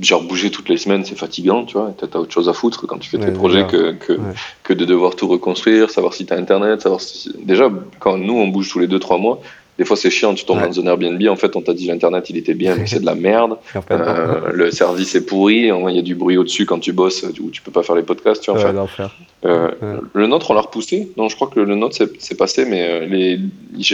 Genre, 0.00 0.22
bouger 0.22 0.52
toutes 0.52 0.68
les 0.68 0.76
semaines, 0.76 1.04
c'est 1.04 1.18
fatigant, 1.18 1.64
tu 1.64 1.76
vois. 1.76 1.92
Tu 1.98 2.04
as, 2.04 2.18
autre 2.18 2.32
chose 2.32 2.48
à 2.48 2.52
foutre 2.52 2.86
quand 2.86 2.98
tu 2.98 3.10
fais 3.10 3.18
ouais, 3.18 3.26
tes 3.26 3.32
projets 3.32 3.66
que, 3.66 3.90
que, 3.92 4.12
ouais. 4.12 4.34
que, 4.62 4.72
de 4.72 4.84
devoir 4.84 5.16
tout 5.16 5.26
reconstruire, 5.26 5.90
savoir 5.90 6.14
si 6.14 6.24
tu 6.24 6.32
as 6.32 6.36
Internet, 6.36 6.80
savoir 6.80 7.00
si. 7.00 7.34
Déjà, 7.40 7.68
quand 7.98 8.16
nous, 8.16 8.34
on 8.34 8.46
bouge 8.48 8.70
tous 8.70 8.78
les 8.78 8.86
2-3 8.86 9.20
mois, 9.20 9.42
des 9.78 9.84
fois 9.84 9.96
c'est 9.96 10.10
chiant, 10.10 10.34
tu 10.34 10.44
tombes 10.44 10.58
ouais. 10.58 10.68
dans 10.68 10.80
un 10.80 10.86
Airbnb, 10.86 11.20
en 11.28 11.36
fait 11.36 11.56
on 11.56 11.60
t'a 11.60 11.74
dit 11.74 11.86
l'internet 11.86 12.30
il 12.30 12.36
était 12.36 12.54
bien, 12.54 12.76
mais 12.76 12.86
c'est 12.86 13.00
de 13.00 13.06
la 13.06 13.14
merde. 13.14 13.56
euh, 13.90 14.52
le 14.52 14.70
service 14.70 15.14
est 15.14 15.26
pourri, 15.26 15.68
il 15.68 15.94
y 15.94 15.98
a 15.98 16.02
du 16.02 16.14
bruit 16.14 16.36
au-dessus 16.36 16.66
quand 16.66 16.78
tu 16.78 16.92
bosses, 16.92 17.24
où 17.40 17.50
tu 17.50 17.60
peux 17.60 17.72
pas 17.72 17.82
faire 17.82 17.96
les 17.96 18.02
podcasts. 18.02 18.42
Tu 18.42 18.52
vois, 18.52 18.72
enfin, 18.78 19.10
euh, 19.44 19.70
le 20.12 20.26
nôtre 20.26 20.50
on 20.50 20.54
l'a 20.54 20.60
repoussé, 20.60 21.08
non 21.16 21.28
je 21.28 21.36
crois 21.36 21.48
que 21.48 21.60
le 21.60 21.74
nôtre 21.74 21.96
c'est 22.18 22.36
passé, 22.36 22.64
mais 22.64 23.06
les, 23.06 23.36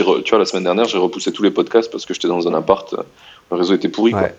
re, 0.01 0.21
tu 0.23 0.29
vois 0.29 0.39
la 0.39 0.45
semaine 0.45 0.63
dernière 0.63 0.85
j'ai 0.85 0.97
repoussé 0.97 1.31
tous 1.31 1.43
les 1.43 1.51
podcasts 1.51 1.91
parce 1.91 2.05
que 2.05 2.13
j'étais 2.13 2.27
dans 2.27 2.47
un 2.47 2.53
appart, 2.53 2.95
le 3.51 3.57
réseau 3.57 3.73
était 3.73 3.89
pourri. 3.89 4.11
Quoi. 4.11 4.29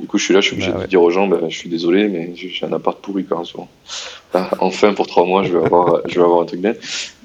Du 0.00 0.06
coup, 0.06 0.18
je 0.18 0.24
suis 0.24 0.34
là, 0.34 0.40
je 0.40 0.46
suis 0.46 0.54
obligé 0.54 0.72
bah, 0.72 0.78
ouais. 0.78 0.84
de 0.84 0.88
dire 0.88 1.02
aux 1.02 1.10
gens, 1.10 1.26
bah, 1.26 1.38
je 1.48 1.56
suis 1.56 1.68
désolé, 1.68 2.08
mais 2.08 2.32
j'ai 2.34 2.64
un 2.64 2.72
appart 2.72 2.98
pourri 3.00 3.24
quand 3.24 3.36
même. 3.36 3.66
Là, 4.32 4.50
enfin, 4.60 4.94
pour 4.94 5.06
trois 5.06 5.26
mois, 5.26 5.42
je 5.42 5.56
vais 5.56 5.64
avoir, 5.64 6.00
je 6.08 6.14
vais 6.14 6.24
avoir 6.24 6.40
un 6.40 6.46
truc 6.46 6.60
bien. 6.60 6.74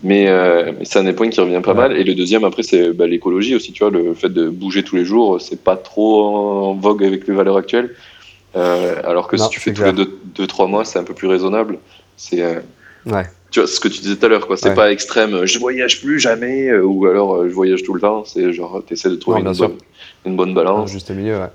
Mais, 0.04 0.28
euh, 0.28 0.72
mais 0.78 0.86
c'est 0.86 1.00
un 1.00 1.04
des 1.04 1.14
points 1.14 1.30
qui 1.30 1.40
revient 1.40 1.62
pas 1.64 1.72
ouais. 1.72 1.90
mal. 1.90 1.98
Et 1.98 2.04
le 2.04 2.16
deuxième, 2.16 2.44
après, 2.44 2.64
c'est 2.64 2.92
bah, 2.92 3.08
l'écologie 3.08 3.56
aussi. 3.56 3.72
Tu 3.72 3.84
vois, 3.84 3.92
le 3.92 4.14
fait 4.14 4.30
de 4.30 4.50
bouger 4.50 4.84
tous 4.84 4.96
les 4.96 5.06
jours, 5.06 5.40
c'est 5.40 5.64
pas 5.64 5.78
trop 5.78 6.24
en 6.26 6.74
vogue 6.74 7.04
avec 7.04 7.28
les 7.28 7.34
valeurs 7.34 7.58
actuelles. 7.58 7.96
Euh, 8.56 9.02
alors 9.04 9.28
que 9.28 9.36
non, 9.36 9.44
si 9.46 9.50
tu 9.50 9.60
fais 9.60 9.74
tous 9.74 9.84
les 9.84 9.94
deux, 9.94 10.18
deux, 10.36 10.48
trois 10.48 10.68
mois, 10.68 10.86
c'est 10.86 11.00
un 11.00 11.04
peu 11.04 11.14
plus 11.14 11.28
raisonnable. 11.28 11.78
C'est 12.16 12.42
euh, 12.42 12.60
ouais. 13.06 13.24
tu 13.52 13.60
vois 13.60 13.68
ce 13.68 13.80
que 13.80 13.88
tu 13.88 14.00
disais 14.00 14.16
tout 14.16 14.26
à 14.26 14.30
l'heure, 14.30 14.48
quoi. 14.48 14.56
C'est 14.56 14.70
ouais. 14.70 14.76
pas 14.76 14.92
extrême. 14.92 15.46
Je 15.46 15.60
voyage 15.60 16.02
plus 16.02 16.20
jamais, 16.20 16.70
euh, 16.70 16.84
ou 16.84 17.06
alors 17.06 17.36
euh, 17.36 17.50
je 17.50 17.54
voyage 17.54 17.84
tout 17.84 17.94
le 17.94 18.00
temps. 18.00 18.24
C'est 18.24 18.54
genre, 18.54 18.82
t'essaies 18.86 19.10
de 19.10 19.16
trouver 19.16 19.42
non, 19.42 19.52
une, 19.52 19.58
bonne, 19.58 19.78
une 20.26 20.36
bonne 20.36 20.54
balance. 20.54 20.92
Juste 20.92 21.12
milieu, 21.12 21.38
ouais. 21.38 21.50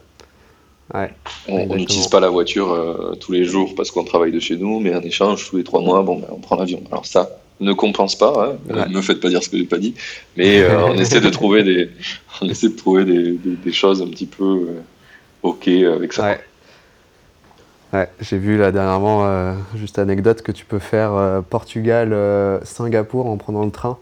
Ouais, 0.94 1.10
on 1.48 1.76
n'utilise 1.76 2.08
pas 2.08 2.20
la 2.20 2.28
voiture 2.28 2.72
euh, 2.72 3.14
tous 3.20 3.32
les 3.32 3.44
jours 3.44 3.74
parce 3.76 3.90
qu'on 3.90 4.04
travaille 4.04 4.32
de 4.32 4.40
chez 4.40 4.56
nous, 4.56 4.80
mais 4.80 4.94
en 4.94 5.00
échange, 5.02 5.48
tous 5.48 5.56
les 5.56 5.64
trois 5.64 5.80
mois, 5.80 6.02
bon, 6.02 6.18
ben, 6.18 6.28
on 6.30 6.38
prend 6.38 6.56
l'avion. 6.56 6.82
Alors 6.90 7.06
ça 7.06 7.30
ne 7.60 7.72
compense 7.72 8.16
pas, 8.16 8.56
hein, 8.68 8.74
ouais. 8.74 8.88
ne 8.88 8.94
me 8.94 9.02
faites 9.02 9.20
pas 9.20 9.28
dire 9.28 9.42
ce 9.42 9.48
que 9.48 9.56
j'ai 9.56 9.64
pas 9.64 9.78
dit, 9.78 9.94
mais 10.36 10.60
euh, 10.60 10.86
on 10.86 10.94
essaie 10.98 11.20
de 11.20 11.28
trouver 11.28 11.62
des, 11.62 11.90
on 12.40 12.48
essaie 12.48 12.68
de 12.68 12.76
trouver 12.76 13.04
des, 13.04 13.32
des, 13.32 13.56
des 13.56 13.72
choses 13.72 14.02
un 14.02 14.08
petit 14.08 14.26
peu 14.26 14.44
euh, 14.44 14.80
ok 15.42 15.68
avec 15.68 16.12
ça. 16.12 16.24
Ouais. 16.24 16.40
Ouais, 17.92 18.08
j'ai 18.20 18.38
vu 18.38 18.56
là 18.56 18.70
dernièrement, 18.70 19.26
euh, 19.26 19.54
juste 19.74 19.98
anecdote, 19.98 20.42
que 20.42 20.52
tu 20.52 20.64
peux 20.64 20.78
faire 20.78 21.12
euh, 21.12 21.40
Portugal-Singapour 21.40 23.26
en 23.26 23.36
prenant 23.36 23.64
le 23.64 23.72
train. 23.72 23.98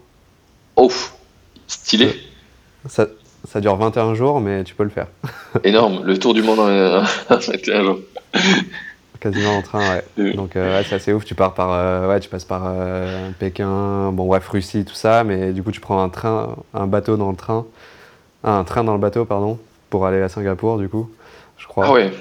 Oh, 0.75 0.91
stylé. 1.67 2.13
Ça, 2.87 3.07
ça 3.49 3.61
dure 3.61 3.75
21 3.75 4.13
jours, 4.13 4.39
mais 4.39 4.63
tu 4.63 4.75
peux 4.75 4.83
le 4.83 4.89
faire. 4.89 5.07
Énorme, 5.63 6.03
le 6.03 6.17
tour 6.17 6.33
du 6.33 6.43
monde 6.43 6.59
en 6.59 7.03
21 7.29 7.83
jours. 7.83 7.99
Quasiment 9.19 9.57
en 9.57 9.61
train, 9.61 9.81
ouais. 10.17 10.33
Donc 10.33 10.55
euh, 10.55 10.77
ouais, 10.77 10.85
c'est 10.87 10.95
assez 10.95 11.11
ouf. 11.11 11.25
Tu 11.25 11.35
pars 11.35 11.53
par, 11.53 11.73
euh, 11.73 12.07
ouais, 12.07 12.19
tu 12.19 12.29
passes 12.29 12.45
par 12.45 12.63
euh, 12.67 13.31
Pékin, 13.39 14.11
bon 14.13 14.27
bref, 14.27 14.47
Russie, 14.47 14.85
tout 14.85 14.93
ça, 14.93 15.23
mais 15.23 15.51
du 15.51 15.63
coup 15.63 15.71
tu 15.71 15.81
prends 15.81 16.01
un 16.01 16.09
train, 16.09 16.55
un 16.73 16.87
bateau 16.87 17.17
dans 17.17 17.31
le 17.31 17.35
train, 17.35 17.65
ah, 18.43 18.53
un 18.53 18.63
train 18.63 18.83
dans 18.83 18.93
le 18.93 18.99
bateau, 18.99 19.25
pardon, 19.25 19.57
pour 19.89 20.05
aller 20.05 20.21
à 20.21 20.29
Singapour, 20.29 20.77
du 20.77 20.87
coup, 20.87 21.09
je 21.57 21.67
crois. 21.67 21.87
Ah 21.87 21.91
ouais. 21.91 22.11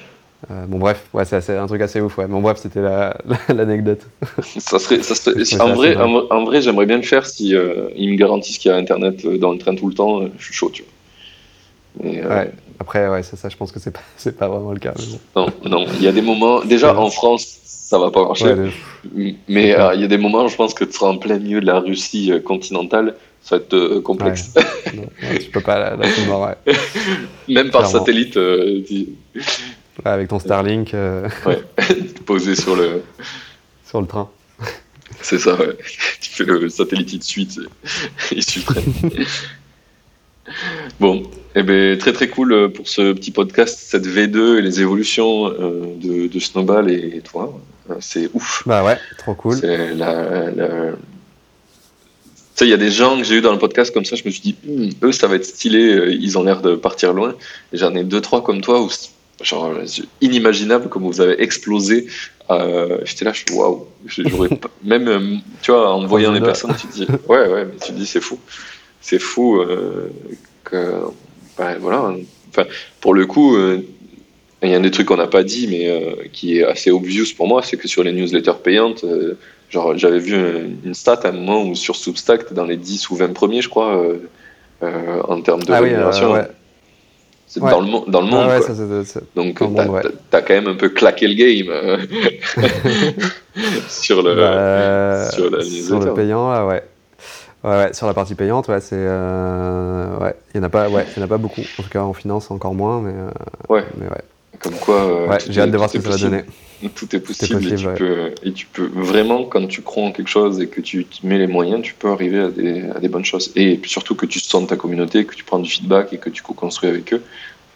bon 0.67 0.79
bref, 0.79 1.05
ouais, 1.13 1.25
c'est 1.25 1.57
un 1.57 1.67
truc 1.67 1.83
assez 1.83 2.01
ouf, 2.01 2.17
ouais. 2.19 2.27
Bon 2.27 2.41
bref, 2.41 2.57
c'était 2.57 2.83
l'anecdote. 3.55 4.01
La, 4.23 4.43
ça 4.43 4.79
serait, 4.79 5.03
ça 5.03 5.15
serait 5.15 5.61
en, 5.61 5.75
vrai, 5.75 5.95
en, 5.95 6.27
en, 6.31 6.45
vrai, 6.45 6.63
j'aimerais 6.63 6.87
bien 6.87 6.97
le 6.97 7.03
faire 7.03 7.27
si 7.27 7.51
ils 7.51 8.11
me 8.11 8.17
garantissent 8.17 8.59
qu'il 8.59 8.73
y 8.73 8.75
a 8.75 8.77
internet 8.79 9.25
dans 9.39 9.53
le 9.53 9.59
train 9.59 9.77
tout 9.77 9.89
le 9.89 9.95
temps. 9.95 10.23
je 10.37 10.45
suis 10.45 10.55
chaud, 10.55 10.71
tu 10.73 10.83
vois. 10.83 10.91
Euh... 12.05 12.29
ouais. 12.29 12.53
Après, 12.81 13.09
ouais, 13.09 13.23
c'est 13.23 13.37
ça, 13.37 13.49
je 13.49 13.57
pense 13.57 13.73
que 13.73 13.81
c'est 13.81 13.91
pas, 13.91 14.01
c'est 14.17 14.37
pas 14.37 14.49
vraiment 14.49 14.73
le 14.73 14.79
cas. 14.79 14.95
Bon. 15.35 15.47
Non, 15.65 15.71
non, 15.71 15.87
il 15.95 16.03
y 16.03 16.09
a 16.09 16.13
des 16.13 16.23
moments. 16.23 16.65
Déjà, 16.65 16.97
en 16.97 17.11
France, 17.11 17.59
ça 17.65 17.99
va 17.99 18.11
pas 18.11 18.25
marcher. 18.25 18.53
Ouais, 18.53 19.37
mais 19.49 19.79
euh, 19.79 19.95
il 19.95 20.01
y 20.01 20.05
a 20.05 20.09
des 20.09 20.19
moments, 20.19 20.47
je 20.49 20.57
pense 20.57 20.75
que 20.75 20.85
tu 20.85 20.93
seras 20.93 21.09
en 21.09 21.19
plein 21.19 21.39
milieu 21.39 21.61
de 21.61 21.67
la 21.67 21.81
Russie 21.81 22.31
euh, 22.33 22.41
continentale, 22.41 23.17
ça 23.43 23.57
va 23.57 23.63
être 23.63 23.75
euh, 23.75 24.01
complexe. 24.01 24.51
Ouais. 24.55 24.93
non, 24.95 25.09
tu 25.41 25.51
peux 25.51 25.61
pas, 25.61 25.79
là, 25.79 25.97
là 25.97 26.07
mort, 26.27 26.49
ouais. 26.49 26.75
Même 27.49 27.71
par 27.71 27.83
Clairement. 27.83 27.99
satellite. 27.99 28.35
Tu... 28.35 29.09
avec 30.05 30.29
ton 30.29 30.39
Starlink. 30.39 30.95
posé 32.27 32.55
sur 32.55 32.77
le. 32.77 33.03
Sur 33.87 34.01
le 34.01 34.07
train. 34.07 34.29
C'est 35.23 35.39
ça, 35.39 35.55
ouais. 35.55 35.77
Tu 36.21 36.31
fais 36.31 36.45
le 36.45 36.69
satellite 36.69 37.19
de 37.19 37.25
suite, 37.25 37.59
il 38.31 38.43
suit. 38.45 38.65
Bon, 41.01 41.23
eh 41.61 41.63
ben, 41.63 41.99
très 41.99 42.13
très 42.13 42.29
cool 42.29 42.53
euh, 42.53 42.69
pour 42.69 42.89
ce 42.89 43.13
petit 43.13 43.31
podcast, 43.31 43.79
cette 43.81 44.07
V2 44.07 44.59
et 44.59 44.63
les 44.63 44.81
évolutions 44.81 45.47
euh, 45.47 45.95
de, 45.97 46.27
de, 46.29 46.41
Snowball 46.41 46.91
et, 46.91 47.21
toi. 47.21 47.59
Euh, 47.91 47.95
c'est 48.01 48.31
ouf. 48.35 48.63
Bah 48.67 48.85
ouais, 48.85 48.99
trop 49.19 49.35
cool. 49.35 49.57
C'est 49.57 49.95
la, 49.95 50.51
la... 50.51 50.69
Tu 50.93 52.65
sais, 52.65 52.67
il 52.67 52.71
y 52.71 52.75
a 52.75 52.79
des 52.79 52.91
gens 52.91 53.17
que 53.17 53.25
j'ai 53.25 53.37
eu 53.37 53.41
dans 53.41 53.53
le 53.53 53.59
podcast 53.59 53.93
comme 53.93 54.05
ça, 54.05 54.17
je 54.17 54.25
me 54.25 54.31
suis 54.31 54.41
dit, 54.41 54.57
hm, 54.67 54.91
eux, 55.03 55.13
ça 55.13 55.27
va 55.27 55.37
être 55.37 55.45
stylé, 55.45 56.17
ils 56.21 56.39
ont 56.39 56.43
l'air 56.43 56.61
de 56.61 56.75
partir 56.75 57.13
loin. 57.13 57.35
Et 57.73 57.77
j'en 57.77 57.95
ai 57.95 58.05
deux, 58.05 58.21
trois 58.21 58.43
comme 58.43 58.61
toi 58.61 58.83
où, 58.83 58.89
genre, 59.43 59.73
inimaginable 60.21 60.89
comme 60.89 61.05
vous 61.05 61.21
avez 61.21 61.41
explosé. 61.43 62.07
Euh, 62.51 62.99
J'étais 63.05 63.25
là, 63.25 63.33
je 63.33 63.45
suis 63.47 63.55
waouh. 63.55 63.87
Même, 64.85 65.41
tu 65.63 65.71
vois, 65.71 65.95
en 65.95 66.07
voyant 66.07 66.33
les 66.33 66.41
personnes, 66.41 66.75
tu 66.81 66.87
te 66.87 66.93
dis, 66.93 67.07
ouais, 67.29 67.49
ouais, 67.49 67.65
mais 67.65 67.77
tu 67.85 67.93
te 67.93 67.99
dis, 67.99 68.07
c'est 68.07 68.21
fou 68.21 68.39
c'est 69.01 69.19
fou 69.19 69.61
euh, 69.61 70.11
que 70.65 71.01
voilà 71.81 72.15
enfin 72.51 72.65
pour 73.01 73.15
le 73.15 73.27
coup 73.27 73.57
euh, 73.57 73.81
il 74.63 74.71
y 74.71 74.75
a 74.75 74.77
un 74.77 74.81
des 74.81 74.91
trucs 74.91 75.07
qu'on 75.07 75.17
n'a 75.17 75.29
pas 75.29 75.45
dit, 75.45 75.69
mais 75.69 75.89
euh, 75.89 76.25
qui 76.33 76.59
est 76.59 76.65
assez 76.65 76.91
obvious 76.91 77.27
pour 77.37 77.47
moi, 77.47 77.63
c'est 77.63 77.77
que 77.77 77.87
sur 77.87 78.03
les 78.03 78.13
newsletters 78.13 78.59
payantes, 78.63 79.05
euh, 79.05 79.39
genre 79.71 79.97
j'avais 79.97 80.19
vu 80.19 80.35
une 80.85 80.95
stat 80.95 81.21
à 81.23 81.29
un 81.29 81.33
moment 81.33 81.63
où 81.63 81.77
sur 81.77 81.95
Substack, 81.95 82.53
dans 82.53 82.65
les 82.65 82.77
10 82.77 83.09
ou 83.11 83.17
20 83.17 83.35
premiers, 83.35 83.63
je 83.63 83.69
crois, 83.69 84.03
en 84.83 85.41
termes 85.43 85.63
de 85.63 85.73
ah 85.73 85.81
rémunération. 85.81 86.33
Oui, 86.33 86.39
ouais. 86.39 86.49
C'est 87.47 87.61
dans, 87.61 87.81
le, 87.81 88.11
dans 88.11 88.21
le 88.21 88.27
monde. 88.27 88.49
Ah 88.51 88.59
quoi. 88.59 88.67
Ça, 88.67 88.75
ça, 89.05 89.21
Donc, 89.35 89.63
t'as 90.31 90.39
as 90.39 90.43
quand 90.43 90.55
même 90.55 90.67
un 90.67 90.75
peu 90.75 90.91
claqué 90.91 91.29
le 91.29 91.35
game 91.35 91.69
sur 93.89 94.23
le, 94.23 94.35
bah, 94.35 95.31
sur, 95.31 95.51
la 95.51 95.63
sur 95.63 96.01
le 96.01 96.15
payant, 96.15 96.51
là, 96.51 96.67
ouais. 96.67 96.83
Ouais, 97.65 97.71
ouais, 97.71 97.93
sur 97.93 98.07
la 98.07 98.15
partie 98.15 98.37
payante, 98.37 98.69
ouais, 98.69 98.81
c'est, 98.81 98.95
euh, 98.97 100.17
ouais, 100.19 100.35
il 100.55 100.59
y 100.59 100.61
en 100.61 100.63
a 100.63 100.69
pas, 100.69 100.89
ouais, 100.89 101.05
il 101.17 101.19
y 101.19 101.23
en 101.23 101.25
a 101.25 101.29
pas 101.29 101.39
beaucoup. 101.39 101.63
En 101.79 101.83
tout 101.83 101.89
cas, 101.89 102.03
en 102.03 102.13
finance 102.13 102.51
encore 102.53 102.75
moins, 102.75 103.01
mais, 103.01 103.13
euh, 103.13 103.31
ouais. 103.69 103.85
mais 103.97 104.07
ouais. 104.07 104.23
Comme 104.61 104.75
quoi, 104.75 105.03
euh, 105.03 105.29
ouais, 105.29 105.39
j'ai 105.49 105.61
hâte 105.61 105.71
de 105.71 105.77
voir 105.77 105.91
ce 105.91 105.99
que 105.99 106.05
ça 106.05 106.11
va 106.11 106.17
donner. 106.17 106.45
Tout 106.95 107.15
est 107.17 107.21
possible, 107.21 107.67
et, 107.67 107.75
tu 107.75 107.87
peux, 107.89 108.35
et 108.45 108.53
tu 108.53 108.67
peux 108.67 108.89
vraiment, 108.95 109.45
quand 109.45 109.67
tu 109.67 109.83
crois 109.83 110.05
en 110.05 110.13
quelque 110.13 110.29
chose 110.29 110.61
et 110.61 110.69
que 110.69 110.81
tu 110.81 111.05
mets 111.25 111.39
les 111.39 111.49
moyens, 111.49 111.83
tu 111.83 111.95
peux 111.95 112.09
arriver 112.09 112.39
à 112.39 112.49
des, 112.51 112.89
à 112.95 113.01
des 113.01 113.09
bonnes 113.09 113.25
choses. 113.25 113.51
Et 113.57 113.81
surtout 113.85 114.15
que 114.15 114.27
tu 114.27 114.39
sens 114.39 114.69
ta 114.69 114.77
communauté, 114.77 115.25
que 115.25 115.35
tu 115.35 115.43
prends 115.43 115.59
du 115.59 115.69
feedback 115.69 116.13
et 116.13 116.19
que 116.19 116.31
tu 116.31 116.43
co-construis 116.43 116.89
avec 116.89 117.13
eux, 117.13 117.23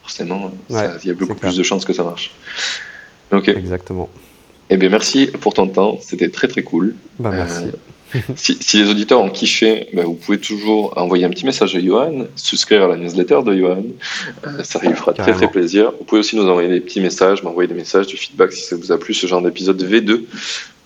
forcément, 0.02 0.52
il 0.70 0.76
y 1.04 1.10
a 1.10 1.14
beaucoup 1.14 1.34
plus 1.34 1.56
de 1.56 1.62
chances 1.64 1.84
que 1.84 1.92
ça 1.92 2.04
marche. 2.04 2.30
Ok. 3.32 3.48
Exactement. 3.48 4.08
Eh 4.70 4.76
bien, 4.76 4.88
merci 4.88 5.26
pour 5.26 5.54
ton 5.54 5.66
temps, 5.66 5.98
c'était 6.00 6.28
très 6.28 6.46
très 6.46 6.62
cool. 6.62 6.94
Bah, 7.18 7.30
merci. 7.32 7.64
si, 8.36 8.56
si, 8.60 8.78
les 8.78 8.90
auditeurs 8.90 9.20
ont 9.20 9.30
kiffé, 9.30 9.88
ben 9.92 10.04
vous 10.04 10.14
pouvez 10.14 10.38
toujours 10.38 10.96
envoyer 10.96 11.24
un 11.24 11.30
petit 11.30 11.46
message 11.46 11.74
à 11.76 11.80
Johan, 11.80 12.26
souscrire 12.36 12.84
à 12.84 12.88
la 12.88 12.96
newsletter 12.96 13.40
de 13.44 13.54
Johan. 13.54 13.84
Euh, 14.46 14.62
ça 14.62 14.80
lui 14.80 14.94
fera 14.94 15.12
très 15.12 15.32
très 15.32 15.50
plaisir. 15.50 15.92
Vous 15.98 16.04
pouvez 16.04 16.20
aussi 16.20 16.36
nous 16.36 16.48
envoyer 16.48 16.68
des 16.68 16.80
petits 16.80 17.00
messages, 17.00 17.42
m'envoyer 17.42 17.68
des 17.68 17.74
messages, 17.74 18.06
du 18.06 18.16
feedback 18.16 18.52
si 18.52 18.64
ça 18.64 18.76
vous 18.76 18.92
a 18.92 18.98
plu, 18.98 19.14
ce 19.14 19.26
genre 19.26 19.42
d'épisode 19.42 19.82
V2. 19.82 20.22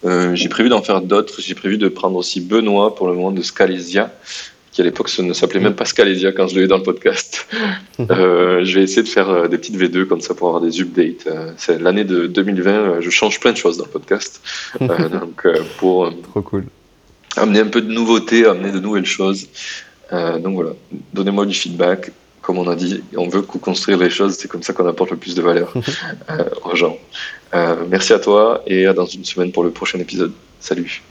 Euh, 0.04 0.34
j'ai 0.34 0.48
prévu 0.48 0.68
d'en 0.68 0.82
faire 0.82 1.00
d'autres. 1.00 1.40
J'ai 1.40 1.54
prévu 1.54 1.78
de 1.78 1.88
prendre 1.88 2.16
aussi 2.16 2.40
Benoît 2.40 2.94
pour 2.94 3.08
le 3.08 3.14
moment 3.14 3.32
de 3.32 3.42
Scalesia, 3.42 4.12
qui 4.70 4.82
à 4.82 4.84
l'époque 4.84 5.10
ne 5.18 5.32
s'appelait 5.32 5.60
même 5.60 5.74
pas 5.74 5.84
Scalesia 5.84 6.32
quand 6.32 6.46
je 6.46 6.54
l'ai 6.54 6.64
eu 6.64 6.68
dans 6.68 6.76
le 6.76 6.84
podcast. 6.84 7.48
euh, 8.10 8.64
je 8.64 8.78
vais 8.78 8.84
essayer 8.84 9.02
de 9.02 9.08
faire 9.08 9.48
des 9.48 9.58
petites 9.58 9.76
V2 9.76 10.04
comme 10.06 10.20
ça 10.20 10.34
pour 10.34 10.48
avoir 10.48 10.62
des 10.62 10.80
updates. 10.80 11.28
C'est 11.56 11.80
l'année 11.80 12.04
de 12.04 12.26
2020. 12.26 13.00
Je 13.00 13.10
change 13.10 13.40
plein 13.40 13.52
de 13.52 13.56
choses 13.56 13.78
dans 13.78 13.86
le 13.86 13.90
podcast. 13.90 14.40
donc 14.80 15.46
pour 15.78 16.12
Trop 16.22 16.42
cool 16.42 16.66
amener 17.36 17.60
un 17.60 17.68
peu 17.68 17.80
de 17.80 17.92
nouveauté, 17.92 18.46
amener 18.46 18.72
de 18.72 18.80
nouvelles 18.80 19.06
choses. 19.06 19.48
Euh, 20.12 20.38
donc 20.38 20.54
voilà, 20.54 20.70
donnez-moi 21.12 21.46
du 21.46 21.54
feedback. 21.54 22.10
Comme 22.42 22.58
on 22.58 22.68
a 22.68 22.76
dit, 22.76 23.02
on 23.16 23.28
veut 23.28 23.42
construire 23.42 23.98
les 23.98 24.10
choses, 24.10 24.36
c'est 24.38 24.46
comme 24.46 24.62
ça 24.62 24.72
qu'on 24.72 24.86
apporte 24.86 25.10
le 25.10 25.16
plus 25.16 25.34
de 25.34 25.42
valeur 25.42 25.72
euh, 26.30 26.44
aux 26.64 26.76
gens. 26.76 26.96
Euh, 27.54 27.76
merci 27.88 28.12
à 28.12 28.20
toi 28.20 28.62
et 28.66 28.86
à 28.86 28.92
dans 28.92 29.06
une 29.06 29.24
semaine 29.24 29.50
pour 29.50 29.64
le 29.64 29.70
prochain 29.70 29.98
épisode. 29.98 30.32
Salut. 30.60 31.02